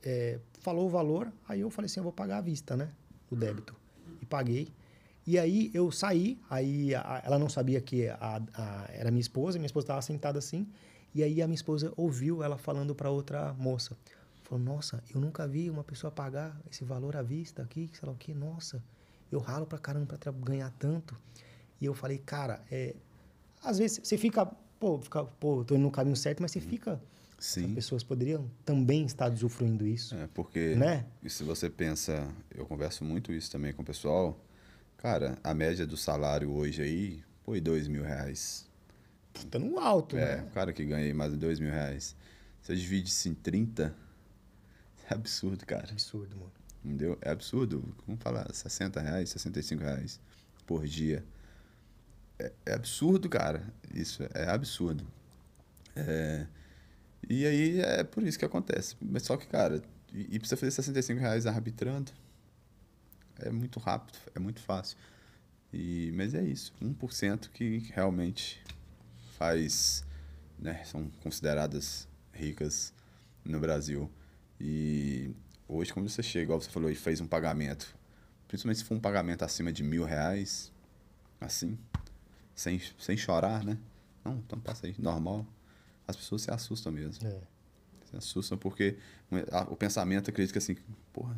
é, 0.03 0.39
falou 0.61 0.87
o 0.87 0.91
valor, 0.91 1.31
aí 1.47 1.61
eu 1.61 1.71
falei 1.71 1.87
assim, 1.87 2.01
eu 2.01 2.05
vou 2.05 2.13
pagar 2.13 2.39
à 2.39 2.41
vista, 2.41 2.75
né? 2.77 2.91
O 3.31 3.37
débito. 3.37 3.75
E 4.21 4.27
paguei. 4.27 4.69
E 5.27 5.39
aí 5.39 5.71
eu 5.73 5.91
saí, 5.93 6.39
aí 6.49 6.95
a- 6.95 7.23
ela 7.25 7.39
não 7.39 7.49
sabia 7.49 7.81
que 7.81 8.09
a, 8.09 8.43
a- 8.55 8.87
era 8.93 9.11
minha 9.11 9.21
esposa, 9.21 9.59
minha 9.59 9.67
esposa 9.67 9.85
estava 9.85 10.03
sentada 10.03 10.39
assim. 10.39 10.67
E 11.15 11.23
aí 11.23 11.43
a 11.43 11.47
minha 11.47 11.55
esposa 11.55 11.93
ouviu 11.97 12.43
ela 12.43 12.57
falando 12.59 12.95
para 12.95 13.11
outra 13.11 13.53
moça. 13.55 13.97
Falou, 14.45 14.65
nossa, 14.65 15.03
eu 15.15 15.21
nunca 15.21 15.47
vi 15.47 15.71
uma 15.71 15.85
pessoa 15.85 16.11
pagar 16.11 16.59
esse 16.71 16.85
valor 16.85 17.17
à 17.17 17.23
vista 17.23 17.63
aqui, 17.63 17.89
sei 17.93 18.07
lá 18.07 18.13
o 18.13 18.17
que, 18.17 18.35
nossa, 18.35 18.83
eu 19.31 19.39
ralo 19.39 19.67
pra 19.67 19.79
caramba 19.79 20.17
pra 20.19 20.33
ganhar 20.33 20.71
tanto. 20.79 21.17
E 21.81 21.85
eu 21.87 21.95
falei, 21.95 22.19
cara, 22.19 22.61
é, 22.71 22.95
às 23.63 23.79
vezes 23.79 24.01
você 24.03 24.17
fica, 24.19 24.47
pô, 24.79 24.99
fica, 25.01 25.25
pô, 25.25 25.65
tô 25.65 25.75
indo 25.75 25.83
no 25.83 25.91
caminho 25.91 26.17
certo, 26.17 26.41
mas 26.43 26.51
você 26.51 26.61
fica. 26.61 27.01
As 27.41 27.47
sim. 27.47 27.75
pessoas 27.75 28.03
poderiam 28.05 28.51
também 28.67 29.07
estar 29.07 29.33
usufruindo 29.33 29.87
isso. 29.87 30.15
É, 30.15 30.29
porque 30.35 30.75
Né? 30.77 31.07
e 31.23 31.31
se 31.31 31.43
você 31.43 31.71
pensa, 31.71 32.29
eu 32.55 32.67
converso 32.67 33.03
muito 33.03 33.33
isso 33.33 33.51
também 33.51 33.73
com 33.73 33.81
o 33.81 33.85
pessoal, 33.85 34.39
cara, 34.99 35.39
a 35.43 35.55
média 35.55 35.87
do 35.87 35.97
salário 35.97 36.53
hoje 36.53 36.83
aí, 36.83 37.25
foi 37.43 37.59
dois 37.61 37.89
mil 37.89 38.03
reais. 38.03 38.69
Tá 39.51 39.59
no 39.59 39.79
alto, 39.79 40.19
É, 40.19 40.37
né? 40.37 40.43
o 40.43 40.51
cara 40.51 40.71
que 40.73 40.85
ganha 40.85 41.07
aí 41.07 41.15
mais 41.15 41.33
de 41.33 41.39
dois 41.39 41.59
mil 41.59 41.71
reais. 41.71 42.15
Você 42.61 42.77
divide 42.77 43.09
isso 43.09 43.27
em 43.29 43.35
30, 43.35 43.95
é 45.09 45.15
absurdo, 45.15 45.65
cara. 45.65 45.89
Absurdo, 45.91 46.37
mano. 46.37 46.53
Entendeu? 46.85 47.17
É 47.23 47.31
absurdo. 47.31 47.83
Vamos 48.07 48.23
falar 48.23 48.53
60 48.53 49.01
reais, 49.01 49.31
65 49.31 49.83
reais 49.83 50.21
por 50.67 50.87
dia. 50.87 51.25
É, 52.39 52.53
é 52.67 52.73
absurdo, 52.75 53.29
cara. 53.31 53.63
Isso 53.95 54.23
é 54.35 54.47
absurdo. 54.49 55.07
É, 55.97 56.47
e 57.31 57.47
aí 57.47 57.81
é 57.81 58.03
por 58.03 58.25
isso 58.25 58.37
que 58.37 58.45
acontece. 58.45 58.97
Mas 59.01 59.23
só 59.23 59.37
que, 59.37 59.47
cara, 59.47 59.81
e, 60.13 60.37
e 60.37 60.39
você 60.39 60.57
fazer 60.57 60.73
65 60.73 61.21
reais 61.21 61.47
arbitrando, 61.47 62.11
é 63.39 63.51
muito 63.51 63.79
rápido, 63.79 64.19
é 64.35 64.41
muito 64.41 64.61
fácil. 64.61 64.99
E, 65.73 66.13
mas 66.17 66.35
é 66.35 66.43
isso, 66.43 66.75
1% 66.83 67.51
que 67.51 67.79
realmente 67.95 68.61
faz 69.39 70.05
né, 70.59 70.83
são 70.85 71.09
consideradas 71.23 72.09
ricas 72.33 72.93
no 73.45 73.61
Brasil. 73.61 74.11
E 74.61 75.31
hoje, 75.69 75.93
quando 75.93 76.09
você 76.09 76.25
chega, 76.25 76.45
igual 76.45 76.61
você 76.61 76.69
falou, 76.69 76.91
e 76.91 76.97
fez 76.97 77.21
um 77.21 77.29
pagamento, 77.29 77.95
principalmente 78.49 78.79
se 78.79 78.85
for 78.85 78.97
um 78.97 79.01
pagamento 79.01 79.45
acima 79.45 79.73
de 79.73 79.85
mil 79.85 80.05
reais, 80.05 80.73
assim, 81.41 81.79
sem, 82.55 82.81
sem 82.99 83.17
chorar, 83.17 83.65
né? 83.65 83.79
Não, 84.25 84.35
então 84.39 84.59
passa 84.59 84.89
aí, 84.89 84.95
normal. 84.99 85.47
As 86.11 86.17
pessoas 86.17 86.43
se 86.43 86.51
assustam 86.51 86.93
mesmo. 86.93 87.27
É. 87.27 87.39
Se 88.11 88.17
assustam 88.17 88.59
porque 88.59 88.97
o 89.71 89.77
pensamento 89.77 90.31
acredita 90.31 90.59
assim, 90.59 90.77
porra, 91.13 91.37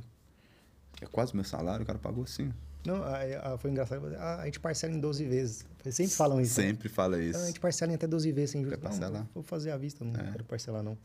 é 1.01 1.07
quase 1.07 1.33
o 1.33 1.37
meu 1.37 1.45
salário, 1.45 1.83
o 1.83 1.87
cara 1.87 1.99
pagou 1.99 2.25
assim. 2.25 2.53
Não, 2.85 2.97
ah, 3.05 3.57
foi 3.59 3.71
engraçado. 3.71 4.05
Ah, 4.19 4.41
a 4.41 4.45
gente 4.47 4.59
parcela 4.59 4.93
em 4.93 4.99
12 4.99 5.25
vezes. 5.27 5.65
Sempre 5.91 6.15
falam 6.15 6.41
isso. 6.41 6.61
né? 6.61 6.67
Sempre 6.69 6.89
fala 6.89 7.23
isso. 7.23 7.39
Ah, 7.39 7.43
a 7.43 7.47
gente 7.47 7.61
parcela 7.61 7.93
em 7.93 7.95
até 7.95 8.07
12 8.09 8.33
vezes 8.33 8.51
sem 8.51 8.63
juros. 8.63 8.77
Quer 8.79 8.83
Não, 8.83 8.91
parcelar? 8.91 9.27
vou 9.35 9.43
fazer 9.45 9.71
à 9.71 9.77
vista, 9.77 10.05
não 10.05 10.19
É. 10.19 10.31
quero 10.33 10.45
parcelar, 10.45 10.83
não. 10.83 10.99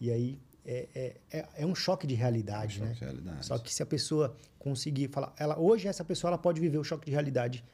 E 0.00 0.10
aí 0.10 0.38
é, 0.66 0.88
é, 0.94 1.16
é, 1.38 1.48
é 1.58 1.66
um 1.66 1.74
choque 1.74 2.06
de 2.06 2.14
realidade, 2.14 2.80
É 2.80 2.82
um 2.82 2.86
né? 2.86 2.94
choque 2.94 2.98
de 2.98 3.04
realidade. 3.06 3.46
Só 3.46 3.58
que 3.58 3.72
se 3.72 3.82
a 3.82 3.86
pessoa 3.86 4.36
conseguir 4.58 5.08
falar. 5.08 5.32
Ela, 5.38 5.58
hoje, 5.58 5.88
essa 5.88 6.04
pessoa 6.04 6.28
ela 6.30 6.38
pode 6.38 6.60
viver 6.60 6.78
o 6.78 6.84
choque 6.84 7.06
de 7.06 7.12
realidade 7.12 7.64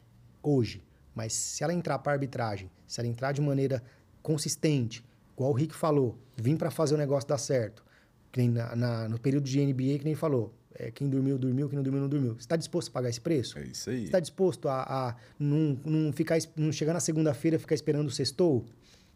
hoje. 0.43 0.83
Mas 1.15 1.33
se 1.33 1.65
ela 1.65 1.73
entrar 1.75 1.99
para 1.99 2.13
arbitragem, 2.13 2.71
se 2.87 3.01
ela 3.01 3.09
entrar 3.09 3.33
de 3.33 3.41
maneira 3.41 3.83
consistente, 4.23 5.05
igual 5.39 5.51
o 5.53 5.55
Rick 5.55 5.75
falou, 5.75 6.19
vir 6.37 6.57
para 6.57 6.71
fazer 6.71 6.95
o 6.95 6.99
negócio 6.99 7.29
dar 7.29 7.39
certo, 7.39 7.85
que 8.33 8.41
nem 8.41 8.51
na, 8.51 8.75
na- 8.75 9.09
no 9.09 9.19
período 9.19 9.45
de 9.45 9.61
NBA, 9.65 9.99
que 9.99 10.05
nem 10.05 10.15
falou, 10.15 10.53
é, 10.75 10.91
quem 10.91 11.09
dormiu, 11.09 11.39
dormiu, 11.39 11.69
quem 11.69 11.77
não 11.77 11.83
dormiu, 11.83 12.03
não 12.03 12.09
dormiu. 12.09 12.33
Você 12.35 12.41
está 12.41 12.57
disposto 12.57 12.89
a 12.89 12.93
pagar 12.93 13.09
esse 13.09 13.21
preço? 13.21 13.59
É 13.59 13.63
isso 13.65 13.89
aí. 13.91 13.99
Você 14.01 14.05
está 14.05 14.21
disposto 14.21 14.69
a, 14.69 14.83
a 14.83 15.17
não, 15.39 15.79
não, 15.85 16.13
ficar, 16.13 16.39
não 16.57 16.71
chegar 16.73 16.93
na 16.93 17.01
segunda-feira 17.01 17.57
e 17.57 17.59
ficar 17.59 17.75
esperando 17.75 18.09
o 18.09 18.11
sextou? 18.11 18.65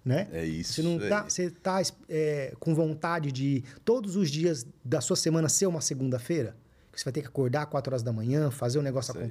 Né? 0.05 0.28
É 0.32 0.44
isso. 0.44 0.73
Você 0.74 0.82
não 0.82 0.97
é 1.01 1.09
tá, 1.09 1.24
isso. 1.27 1.36
você 1.36 1.51
tá 1.51 1.81
é, 2.09 2.53
com 2.59 2.74
vontade 2.74 3.31
de 3.31 3.62
todos 3.85 4.16
os 4.16 4.31
dias 4.31 4.66
da 4.85 5.01
sua 5.01 5.15
semana 5.16 5.49
ser 5.49 5.66
uma 5.66 5.81
segunda-feira? 5.81 6.57
Que 6.90 6.99
você 7.01 7.05
vai 7.05 7.12
ter 7.12 7.23
que 7.23 7.28
acordar 7.28 7.66
4 7.66 7.90
horas 7.93 8.03
da 8.03 8.12
manhã, 8.12 8.51
fazer 8.51 8.78
o 8.78 8.82
negócio 8.82 9.12
Isso 9.12 9.19
aí. 9.19 9.24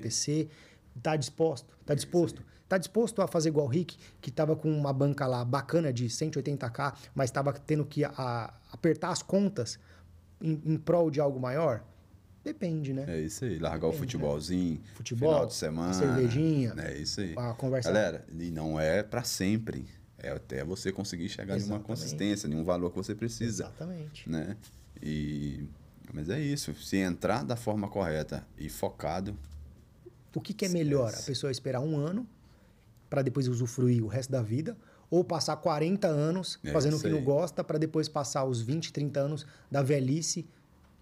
Tá 1.02 1.16
disposto? 1.16 1.78
Tá 1.86 1.94
disposto? 1.94 2.44
Tá 2.68 2.78
disposto 2.78 3.22
a 3.22 3.28
fazer 3.28 3.50
igual 3.50 3.66
o 3.66 3.70
Rick, 3.70 3.98
que 4.22 4.30
estava 4.30 4.56
com 4.56 4.72
uma 4.72 4.94
banca 4.94 5.28
lá 5.28 5.44
bacana 5.44 5.92
de 5.92 6.06
180k, 6.08 6.96
mas 7.14 7.30
estava 7.30 7.52
tendo 7.54 7.86
que 7.86 8.04
a- 8.06 8.54
apertar 8.72 9.10
as 9.10 9.22
contas 9.22 9.78
em, 10.42 10.62
em 10.66 10.78
prol 10.78 11.12
de 11.12 11.20
algo 11.20 11.40
maior? 11.40 11.84
Depende, 12.44 12.94
né? 12.94 13.06
É 13.08 13.20
isso 13.20 13.46
aí. 13.46 13.60
Largar 13.60 13.88
o 13.90 13.94
futebolzinho, 13.94 14.82
Futebol, 14.96 15.30
final 15.32 15.46
de 15.46 15.54
semana. 15.54 15.94
cervejinha, 15.94 16.74
É 16.78 16.98
isso 16.98 17.22
aí. 17.22 17.36
A 17.38 17.54
conversa 17.54 17.92
Galera, 17.92 18.26
e 18.32 18.50
não 18.50 18.80
é 18.80 19.04
pra 19.04 19.24
sempre. 19.24 19.86
É 20.18 20.30
até 20.32 20.64
você 20.64 20.92
conseguir 20.92 21.30
chegar 21.30 21.60
em 21.60 21.64
uma 21.64 21.80
consistência, 21.80 22.48
em 22.48 22.56
um 22.56 22.64
valor 22.64 22.90
que 22.92 22.96
você 22.98 23.14
precisa. 23.14 23.64
Exatamente. 23.66 24.30
Né? 24.30 24.56
E... 25.02 25.66
Mas 26.14 26.30
é 26.30 26.40
isso. 26.40 26.74
Se 26.76 26.98
entrar 26.98 27.44
da 27.44 27.56
forma 27.56 27.88
correta 27.88 28.46
e 28.58 28.70
focado, 28.70 29.36
O 30.34 30.42
que, 30.42 30.54
que 30.54 30.66
é 30.66 30.70
melhor? 30.70 31.14
A 31.14 31.22
pessoa 31.24 31.52
esperar 31.52 31.82
um 31.82 31.98
ano 31.98 32.28
para 33.10 33.22
depois 33.22 33.48
usufruir 33.48 34.04
o 34.04 34.08
resto 34.08 34.32
da 34.32 34.42
vida 34.42 34.78
ou 35.10 35.24
passar 35.24 35.58
40 35.58 36.08
anos 36.08 36.58
É 36.64 36.72
fazendo 36.72 36.96
o 36.96 37.00
que 37.02 37.10
não 37.10 37.22
gosta 37.22 37.64
para 37.64 37.78
depois 37.78 38.08
passar 38.08 38.46
os 38.46 38.62
20, 38.62 38.94
30 38.94 39.20
anos 39.20 39.46
da 39.70 39.82
velhice 39.82 40.48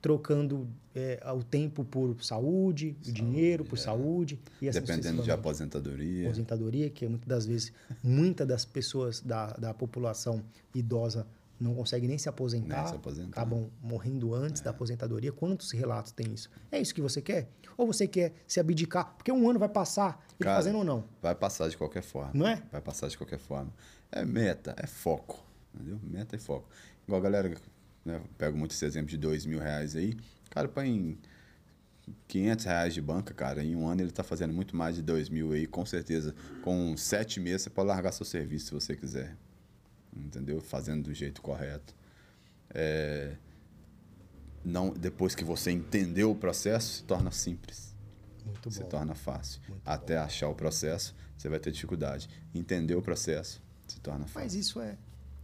trocando 0.02 0.68
é, 0.96 1.22
o 1.34 1.44
tempo 1.44 1.84
por 1.84 2.16
saúde, 2.24 2.96
o 3.06 3.12
dinheiro 3.12 3.66
por 3.66 3.78
saúde 3.78 4.40
e 4.62 4.70
assim 4.70 4.80
dependendo 4.80 5.22
de 5.22 5.32
aposentadoria. 5.32 6.26
aposentadoria, 6.26 6.90
que 6.90 7.08
muitas 7.08 7.28
das 7.28 7.46
vezes, 7.46 7.74
muitas 8.02 8.48
das 8.48 8.66
pessoas 8.66 9.20
da, 9.20 9.48
da 9.54 9.74
população 9.74 10.42
idosa 10.74 11.28
não 11.60 11.76
conseguem 11.76 12.08
nem 12.08 12.18
se 12.18 12.30
aposentar, 12.30 12.84
Nem 12.84 12.88
se 12.88 12.96
aposentar. 12.96 13.28
É. 13.28 13.32
acabam 13.32 13.70
morrendo 13.82 14.34
antes 14.34 14.62
da 14.62 14.70
aposentadoria. 14.72 15.32
Quantos 15.32 15.72
relatos 15.72 16.12
tem 16.12 16.34
isso? 16.34 16.50
É 16.72 16.80
isso 16.80 16.94
que 16.94 17.02
você 17.02 17.22
quer? 17.22 17.50
Ou 17.78 17.86
você 17.88 18.08
quer 18.08 18.34
se 18.48 18.60
abdicar? 18.60 19.14
Porque 19.16 19.32
um 19.32 19.50
ano 19.50 19.60
vai 19.60 19.70
passar, 19.70 20.26
ele 20.40 20.46
Cara, 20.46 20.58
fazendo 20.58 20.78
ou 20.80 20.84
não. 20.84 21.04
Vai 21.22 21.36
passar 21.36 21.70
de 21.70 21.78
qualquer 21.78 22.02
forma. 22.04 22.32
Não 22.34 22.48
é? 22.48 22.62
Vai 22.72 22.82
passar 22.82 23.08
de 23.08 23.18
qualquer 23.18 23.40
forma. 23.40 23.74
É 24.12 24.24
meta, 24.26 24.74
é 24.78 24.88
foco. 24.88 25.44
Entendeu? 25.74 26.00
Meta 26.04 26.36
e 26.36 26.40
foco. 26.40 26.68
Igual 27.06 27.20
a 27.20 27.24
galera, 27.24 27.54
né, 28.06 28.22
pego 28.38 28.58
muito 28.58 28.72
esse 28.72 28.86
exemplo 28.86 29.10
de 29.10 29.18
dois 29.18 29.46
mil 29.46 29.60
reais 29.60 29.96
aí. 29.96 30.16
Cara 30.50 30.68
põe 30.68 31.18
500 32.28 32.66
reais 32.66 32.94
de 32.94 33.02
banca, 33.02 33.34
cara. 33.34 33.64
Em 33.64 33.76
um 33.76 33.88
ano 33.88 34.02
ele 34.02 34.12
tá 34.12 34.24
fazendo 34.24 34.54
muito 34.54 34.76
mais 34.76 34.96
de 34.96 35.02
dois 35.02 35.30
mil 35.30 35.52
aí, 35.52 35.68
com 35.68 35.86
certeza. 35.86 36.34
Com 36.64 36.96
sete 36.98 37.40
meses 37.40 37.64
você 37.64 37.70
pode 37.70 37.88
largar 37.88 38.12
seu 38.12 38.26
serviço 38.26 38.68
se 38.68 38.74
você 38.74 38.96
quiser. 38.96 39.36
Entendeu? 40.16 40.60
Fazendo 40.62 41.04
do 41.04 41.14
jeito 41.14 41.42
correto. 41.42 41.96
É, 42.72 43.36
não, 44.64 44.90
depois 44.92 45.34
que 45.36 45.44
você 45.44 45.72
entendeu 45.72 46.32
o 46.32 46.36
processo, 46.36 46.96
se 46.98 47.04
torna 47.04 47.32
simples 47.32 47.96
Muito 48.46 48.70
se 48.70 48.82
bom. 48.82 48.90
torna 48.90 49.16
fácil. 49.16 49.62
Muito 49.68 49.82
Até 49.86 50.18
achar 50.18 50.50
o 50.50 50.56
processo, 50.56 51.16
você 51.38 51.50
vai 51.50 51.60
ter 51.60 51.72
dificuldade. 51.72 52.30
Entender 52.54 52.96
o 52.96 53.02
processo, 53.02 53.62
se 53.88 54.00
torna 54.00 54.26
Mas 54.26 54.32
fácil. 54.34 54.60
isso 54.60 54.82
é 54.82 54.98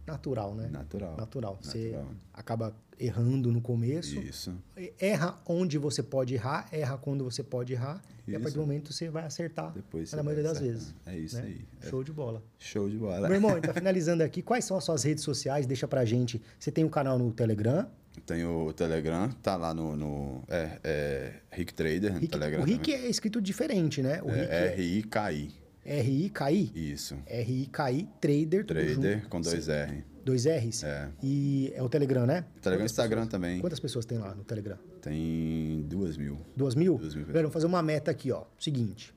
natural, 0.06 0.54
né? 0.54 0.68
Natural. 0.70 1.16
Natural. 1.16 1.58
Você 1.62 1.90
Natural. 1.92 2.06
acaba 2.32 2.76
errando 2.98 3.52
no 3.52 3.60
começo, 3.60 4.18
Isso. 4.18 4.54
erra 4.98 5.38
onde 5.46 5.76
você 5.76 6.02
pode 6.02 6.32
errar, 6.34 6.66
erra 6.72 6.96
quando 6.96 7.24
você 7.24 7.42
pode 7.42 7.74
errar, 7.74 8.02
e 8.26 8.30
a 8.30 8.32
Isso. 8.34 8.40
partir 8.42 8.54
do 8.54 8.60
momento 8.62 8.90
você 8.92 9.10
vai 9.10 9.24
acertar 9.24 9.70
Depois 9.72 10.12
na 10.12 10.22
maioria 10.22 10.44
das 10.44 10.60
vezes. 10.60 10.94
É 11.04 11.14
isso 11.18 11.36
né? 11.36 11.42
aí. 11.42 11.60
É 11.82 11.90
Show 11.90 12.02
de 12.02 12.10
bola. 12.12 12.42
Show 12.58 12.88
de 12.88 12.96
bola. 12.96 13.28
Meu 13.28 13.36
irmão, 13.36 13.60
tá 13.60 13.72
finalizando 13.74 14.22
aqui. 14.22 14.40
Quais 14.40 14.64
são 14.64 14.78
as 14.78 14.84
suas 14.84 15.02
redes 15.02 15.22
sociais? 15.24 15.66
Deixa 15.66 15.86
pra 15.86 16.06
gente. 16.06 16.40
Você 16.58 16.70
tem 16.72 16.84
um 16.84 16.88
canal 16.88 17.18
no 17.18 17.30
Telegram. 17.32 17.86
Tem 18.24 18.46
o 18.46 18.72
Telegram, 18.72 19.28
tá 19.42 19.56
lá 19.56 19.74
no. 19.74 19.94
no 19.94 20.42
é, 20.48 20.80
é 20.82 21.32
Rick 21.52 21.74
Trader 21.74 22.14
no 22.14 22.18
Rick- 22.20 22.32
Telegram. 22.32 22.62
o 22.62 22.64
Rick 22.64 22.90
também. 22.92 23.06
é 23.06 23.10
escrito 23.10 23.42
diferente, 23.42 24.00
né? 24.02 24.22
O 24.22 24.28
Rick 24.30 24.40
é 24.50 24.66
é 24.68 24.72
R-I-K-I. 24.72 25.54
R-I-K-I. 25.86 26.72
Isso. 26.74 27.16
R-I-K-I, 27.26 28.08
Trader, 28.20 28.64
Trader 28.66 28.94
junto. 28.94 29.28
com 29.28 29.40
dois 29.40 29.68
R. 29.68 30.04
Dois 30.24 30.44
R's? 30.44 30.82
É. 30.82 31.08
E 31.22 31.72
é 31.74 31.82
o 31.82 31.88
Telegram, 31.88 32.26
né? 32.26 32.44
Telegram 32.60 32.84
e 32.84 32.86
Instagram 32.86 33.16
pessoas- 33.22 33.30
também. 33.30 33.60
Quantas 33.60 33.78
pessoas 33.78 34.04
tem 34.04 34.18
lá 34.18 34.34
no 34.34 34.42
Telegram? 34.42 34.76
Tem 35.00 35.82
duas 35.88 36.16
mil. 36.16 36.36
Duas 36.56 36.74
mil? 36.74 36.98
Duas 36.98 37.14
mil 37.14 37.26
vamos 37.26 37.52
fazer 37.52 37.66
uma 37.66 37.80
meta 37.82 38.10
aqui, 38.10 38.32
ó. 38.32 38.42
Seguinte. 38.58 39.14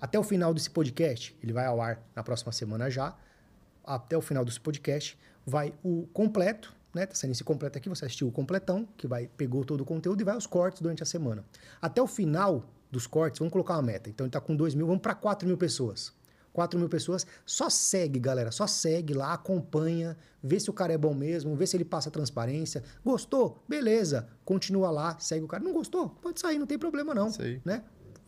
Até 0.00 0.18
o 0.18 0.22
final 0.22 0.54
desse 0.54 0.70
podcast, 0.70 1.36
ele 1.42 1.52
vai 1.52 1.66
ao 1.66 1.80
ar 1.80 2.00
na 2.14 2.22
próxima 2.22 2.52
semana 2.52 2.88
já. 2.88 3.16
Até 3.84 4.16
o 4.16 4.20
final 4.20 4.44
desse 4.44 4.60
podcast, 4.60 5.18
vai 5.44 5.72
o 5.82 6.06
completo, 6.12 6.72
né? 6.94 7.06
Tá 7.06 7.14
saindo 7.16 7.32
esse 7.32 7.42
completo 7.42 7.76
aqui, 7.78 7.88
você 7.88 8.04
assistiu 8.04 8.28
o 8.28 8.32
completão, 8.32 8.86
que 8.96 9.06
vai 9.08 9.26
pegou 9.36 9.64
todo 9.64 9.80
o 9.80 9.84
conteúdo 9.84 10.20
e 10.20 10.24
vai 10.24 10.36
os 10.36 10.46
cortes 10.46 10.80
durante 10.80 11.02
a 11.02 11.06
semana. 11.06 11.44
Até 11.82 12.00
o 12.00 12.06
final 12.06 12.64
dos 12.90 13.06
cortes, 13.06 13.38
vamos 13.38 13.52
colocar 13.52 13.74
uma 13.74 13.82
meta. 13.82 14.08
Então 14.10 14.24
ele 14.26 14.30
tá 14.32 14.40
com 14.40 14.54
2 14.56 14.74
mil, 14.74 14.86
vamos 14.86 15.02
para 15.02 15.14
4 15.14 15.46
mil 15.46 15.56
pessoas. 15.56 16.14
4 16.52 16.78
mil 16.78 16.88
pessoas, 16.88 17.26
só 17.44 17.68
segue, 17.68 18.18
galera, 18.18 18.50
só 18.50 18.66
segue 18.66 19.12
lá, 19.12 19.34
acompanha, 19.34 20.16
vê 20.42 20.58
se 20.58 20.70
o 20.70 20.72
cara 20.72 20.92
é 20.94 20.96
bom 20.96 21.12
mesmo, 21.12 21.54
vê 21.54 21.66
se 21.66 21.76
ele 21.76 21.84
passa 21.84 22.10
transparência. 22.10 22.82
Gostou? 23.04 23.62
Beleza, 23.68 24.26
continua 24.42 24.90
lá, 24.90 25.18
segue 25.18 25.44
o 25.44 25.48
cara. 25.48 25.62
Não 25.62 25.72
gostou? 25.74 26.08
Pode 26.08 26.40
sair, 26.40 26.58
não 26.58 26.66
tem 26.66 26.78
problema 26.78 27.14
não, 27.14 27.30
aí. 27.40 27.60
né? 27.62 27.82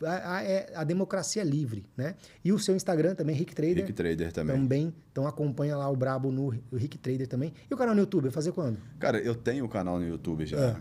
A, 0.04 0.36
a- 0.36 0.42
é- 0.44 0.70
a 0.76 0.84
democracia 0.84 1.40
é 1.42 1.44
livre, 1.44 1.86
né? 1.96 2.14
E 2.44 2.52
o 2.52 2.58
seu 2.58 2.76
Instagram 2.76 3.14
também, 3.14 3.34
Rick 3.34 3.54
Trader, 3.54 3.76
Rick 3.78 3.92
Trader 3.94 4.30
também. 4.32 4.56
também. 4.56 4.94
Então 5.10 5.26
acompanha 5.26 5.76
lá 5.76 5.88
o 5.90 5.96
Brabo 5.96 6.30
no 6.30 6.48
o 6.70 6.76
Rick 6.76 6.98
Trader 6.98 7.26
também. 7.26 7.52
E 7.68 7.74
o 7.74 7.76
canal 7.78 7.94
no 7.94 8.00
YouTube, 8.02 8.24
vai 8.24 8.30
fazer 8.32 8.52
quando? 8.52 8.78
Cara, 9.00 9.18
eu 9.18 9.34
tenho 9.34 9.64
o 9.64 9.68
canal 9.68 9.98
no 9.98 10.06
YouTube 10.06 10.44
já, 10.46 10.56
É. 10.58 10.76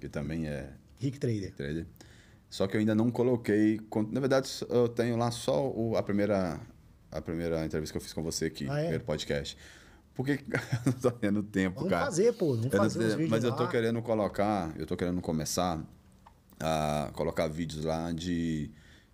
que 0.00 0.08
também 0.08 0.48
é 0.48 0.72
Rick 0.98 1.20
Trader. 1.20 1.54
trader. 1.54 1.86
Só 2.48 2.66
que 2.66 2.76
eu 2.76 2.80
ainda 2.80 2.94
não 2.94 3.10
coloquei. 3.10 3.80
Na 4.10 4.20
verdade, 4.20 4.48
eu 4.68 4.88
tenho 4.88 5.16
lá 5.16 5.30
só 5.30 5.68
o- 5.68 5.96
a 5.96 6.02
primeira 6.02 6.60
a 7.10 7.20
primeira 7.20 7.64
entrevista 7.64 7.92
que 7.92 7.96
eu 7.98 8.02
fiz 8.02 8.12
com 8.12 8.22
você 8.22 8.46
aqui, 8.46 8.66
Ah, 8.68 8.78
é? 8.78 8.82
primeiro 8.82 9.04
podcast. 9.04 9.56
Porque 10.14 10.32
eu 10.86 10.92
não 10.92 10.92
tô 11.00 11.10
tendo 11.10 11.42
tempo, 11.42 11.76
Vamos 11.76 11.90
cara. 11.90 12.04
fazer, 12.06 12.32
pô, 12.34 12.48
vamos 12.54 12.64
Eu 12.66 12.70
não 12.72 12.78
fazer 12.78 13.08
vídeos 13.10 13.30
Mas 13.30 13.44
eu 13.44 13.50
lá. 13.50 13.56
tô 13.56 13.68
querendo 13.68 14.02
colocar, 14.02 14.72
eu 14.78 14.86
tô 14.86 14.96
querendo 14.96 15.20
começar 15.20 15.82
a 16.60 17.10
colocar 17.14 17.46
vídeos 17.48 17.84
lá 17.84 18.12
de, 18.12 18.70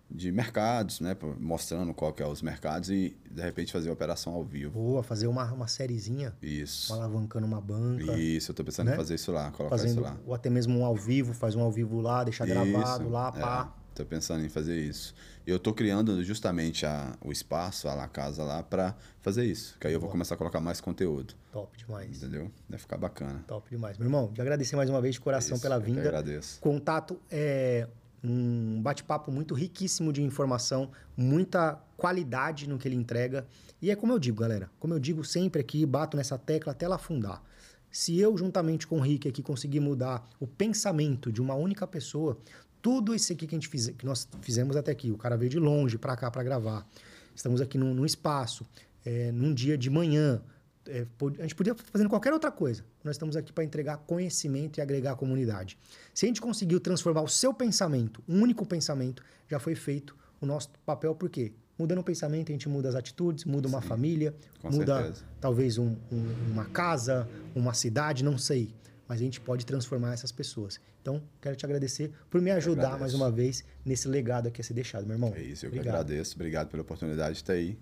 de 0.09 0.31
mercados, 0.31 0.99
né? 0.99 1.17
Mostrando 1.39 1.93
qual 1.93 2.13
que 2.13 2.21
é 2.21 2.27
os 2.27 2.41
mercados 2.41 2.89
e 2.89 3.15
de 3.31 3.41
repente 3.41 3.71
fazer 3.71 3.89
operação 3.89 4.33
ao 4.33 4.43
vivo. 4.43 4.71
Boa, 4.71 5.01
fazer 5.01 5.27
uma, 5.27 5.51
uma 5.51 5.67
sériezinha, 5.67 6.35
Isso. 6.41 6.93
alavancando 6.93 7.45
uma 7.47 7.59
banca. 7.59 8.13
Isso, 8.17 8.51
eu 8.51 8.55
tô 8.55 8.63
pensando 8.63 8.87
né? 8.87 8.93
em 8.93 8.97
fazer 8.97 9.15
isso 9.15 9.31
lá, 9.31 9.49
colocar 9.51 9.75
isso 9.75 9.85
Fazendo, 9.85 10.03
lá. 10.03 10.17
ou 10.25 10.33
até 10.35 10.49
mesmo 10.49 10.77
um 10.79 10.85
ao 10.85 10.95
vivo, 10.95 11.33
faz 11.33 11.55
um 11.55 11.61
ao 11.61 11.71
vivo 11.71 11.99
lá, 11.99 12.23
deixar 12.23 12.45
gravado 12.45 13.03
Isso, 13.03 13.09
lá, 13.09 13.33
é, 13.35 13.39
pá. 13.39 13.73
tô 13.95 14.05
pensando 14.05 14.43
em 14.45 14.49
fazer 14.49 14.77
isso. 14.79 15.15
Eu 15.45 15.57
tô 15.59 15.73
criando 15.73 16.23
justamente 16.23 16.85
a, 16.85 17.17
o 17.21 17.31
espaço, 17.31 17.87
a 17.89 17.93
la 17.93 18.07
casa 18.07 18.43
lá, 18.43 18.61
pra 18.63 18.95
fazer 19.19 19.45
isso. 19.45 19.75
Que 19.79 19.87
aí 19.87 19.93
eu 19.93 19.99
vou 19.99 20.09
começar 20.09 20.35
a 20.35 20.37
colocar 20.37 20.61
mais 20.61 20.79
conteúdo. 20.79 21.33
Top 21.51 21.75
demais. 21.77 22.17
Entendeu? 22.17 22.49
Vai 22.69 22.79
ficar 22.79 22.97
bacana. 22.97 23.43
Top 23.47 23.69
demais. 23.69 23.97
Meu 23.97 24.05
irmão, 24.07 24.31
te 24.31 24.39
agradecer 24.39 24.75
mais 24.75 24.89
uma 24.89 25.01
vez 25.01 25.15
de 25.15 25.21
coração 25.21 25.55
Isso, 25.55 25.61
pela 25.63 25.75
eu 25.75 25.81
vinda. 25.81 25.99
agradeço. 26.01 26.61
Contato 26.61 27.19
é 27.29 27.87
Um 28.23 28.81
bate-papo 28.81 29.31
muito 29.31 29.53
riquíssimo 29.53 30.13
de 30.13 30.23
informação, 30.23 30.89
muita 31.17 31.75
qualidade 31.97 32.69
no 32.69 32.77
que 32.77 32.87
ele 32.87 32.95
entrega. 32.95 33.45
E 33.81 33.91
é 33.91 33.95
como 33.95 34.13
eu 34.13 34.19
digo, 34.19 34.39
galera, 34.39 34.69
como 34.79 34.93
eu 34.93 34.99
digo 34.99 35.25
sempre 35.25 35.59
aqui, 35.59 35.85
bato 35.85 36.15
nessa 36.15 36.37
tecla 36.37 36.71
até 36.71 36.85
ela 36.85 36.95
afundar. 36.95 37.43
Se 37.91 38.17
eu, 38.17 38.35
juntamente 38.37 38.87
com 38.87 38.97
o 38.97 39.01
Rick 39.01 39.27
aqui, 39.27 39.43
conseguir 39.43 39.79
mudar 39.79 40.27
o 40.39 40.47
pensamento 40.47 41.31
de 41.31 41.41
uma 41.41 41.53
única 41.53 41.85
pessoa, 41.85 42.37
tudo 42.81 43.13
isso 43.13 43.31
aqui 43.31 43.45
que, 43.45 43.55
a 43.55 43.57
gente 43.57 43.67
fiz, 43.67 43.89
que 43.89 44.05
nós 44.05 44.27
fizemos 44.41 44.75
até 44.75 44.91
aqui, 44.91 45.11
o 45.11 45.17
cara 45.17 45.37
veio 45.37 45.49
de 45.49 45.59
longe 45.59 45.97
para 45.97 46.15
cá 46.15 46.31
para 46.31 46.43
gravar. 46.43 46.87
Estamos 47.35 47.61
aqui 47.61 47.77
num, 47.77 47.93
num 47.93 48.05
espaço, 48.05 48.65
é, 49.05 49.31
num 49.31 49.53
dia 49.53 49.77
de 49.77 49.89
manhã. 49.89 50.41
É, 50.87 51.05
a 51.39 51.41
gente 51.43 51.55
podia 51.55 51.71
estar 51.71 51.85
fazendo 51.91 52.09
qualquer 52.09 52.33
outra 52.33 52.51
coisa. 52.51 52.83
Nós 53.03 53.15
estamos 53.15 53.35
aqui 53.35 53.53
para 53.53 53.63
entregar 53.63 53.97
conhecimento 53.97 54.77
e 54.77 54.81
agregar 54.81 55.13
a 55.13 55.15
comunidade. 55.15 55.77
Se 56.13 56.25
a 56.25 56.27
gente 56.27 56.41
conseguiu 56.41 56.79
transformar 56.79 57.21
o 57.21 57.27
seu 57.27 57.53
pensamento, 57.53 58.21
um 58.27 58.41
único 58.41 58.65
pensamento, 58.65 59.23
já 59.49 59.59
foi 59.59 59.75
feito 59.75 60.15
o 60.41 60.45
nosso 60.45 60.69
papel, 60.85 61.15
por 61.15 61.29
quê? 61.29 61.53
Mudando 61.77 61.99
o 61.99 62.03
pensamento, 62.03 62.49
a 62.49 62.53
gente 62.53 62.69
muda 62.69 62.89
as 62.89 62.95
atitudes, 62.95 63.45
muda 63.45 63.67
uma 63.67 63.81
família, 63.81 64.35
muda 64.63 65.01
certeza. 65.01 65.25
talvez 65.39 65.77
um, 65.77 65.95
um, 66.11 66.51
uma 66.51 66.65
casa, 66.65 67.27
uma 67.55 67.73
cidade, 67.73 68.23
não 68.23 68.37
sei. 68.37 68.73
Mas 69.07 69.19
a 69.19 69.23
gente 69.23 69.41
pode 69.41 69.65
transformar 69.65 70.13
essas 70.13 70.31
pessoas. 70.31 70.79
Então, 71.01 71.21
quero 71.41 71.55
te 71.55 71.65
agradecer 71.65 72.11
por 72.29 72.41
me 72.41 72.51
ajudar 72.51 72.97
mais 72.97 73.13
uma 73.13 73.31
vez 73.31 73.63
nesse 73.83 74.07
legado 74.07 74.47
aqui 74.47 74.61
a 74.61 74.63
ser 74.63 74.73
deixado, 74.73 75.05
meu 75.05 75.15
irmão. 75.15 75.33
É 75.35 75.41
isso, 75.41 75.65
eu 75.65 75.69
Obrigado. 75.69 75.83
que 75.83 75.89
agradeço. 75.89 76.35
Obrigado 76.35 76.69
pela 76.69 76.81
oportunidade 76.83 77.33
de 77.33 77.41
estar 77.41 77.53
aí 77.53 77.77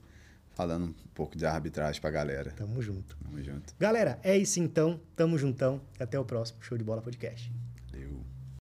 falando 0.61 0.85
um 0.85 0.93
pouco 1.15 1.35
de 1.35 1.43
arbitragem 1.43 1.99
pra 1.99 2.11
galera. 2.11 2.51
Tamo 2.51 2.79
junto. 2.83 3.17
Tamo 3.17 3.41
junto. 3.41 3.73
Galera, 3.79 4.19
é 4.23 4.37
isso 4.37 4.59
então. 4.59 4.99
Tamo 5.15 5.35
juntão. 5.35 5.81
Até 5.99 6.19
o 6.19 6.23
próximo 6.23 6.61
Show 6.61 6.77
de 6.77 6.83
Bola 6.83 7.01
Podcast. 7.01 7.51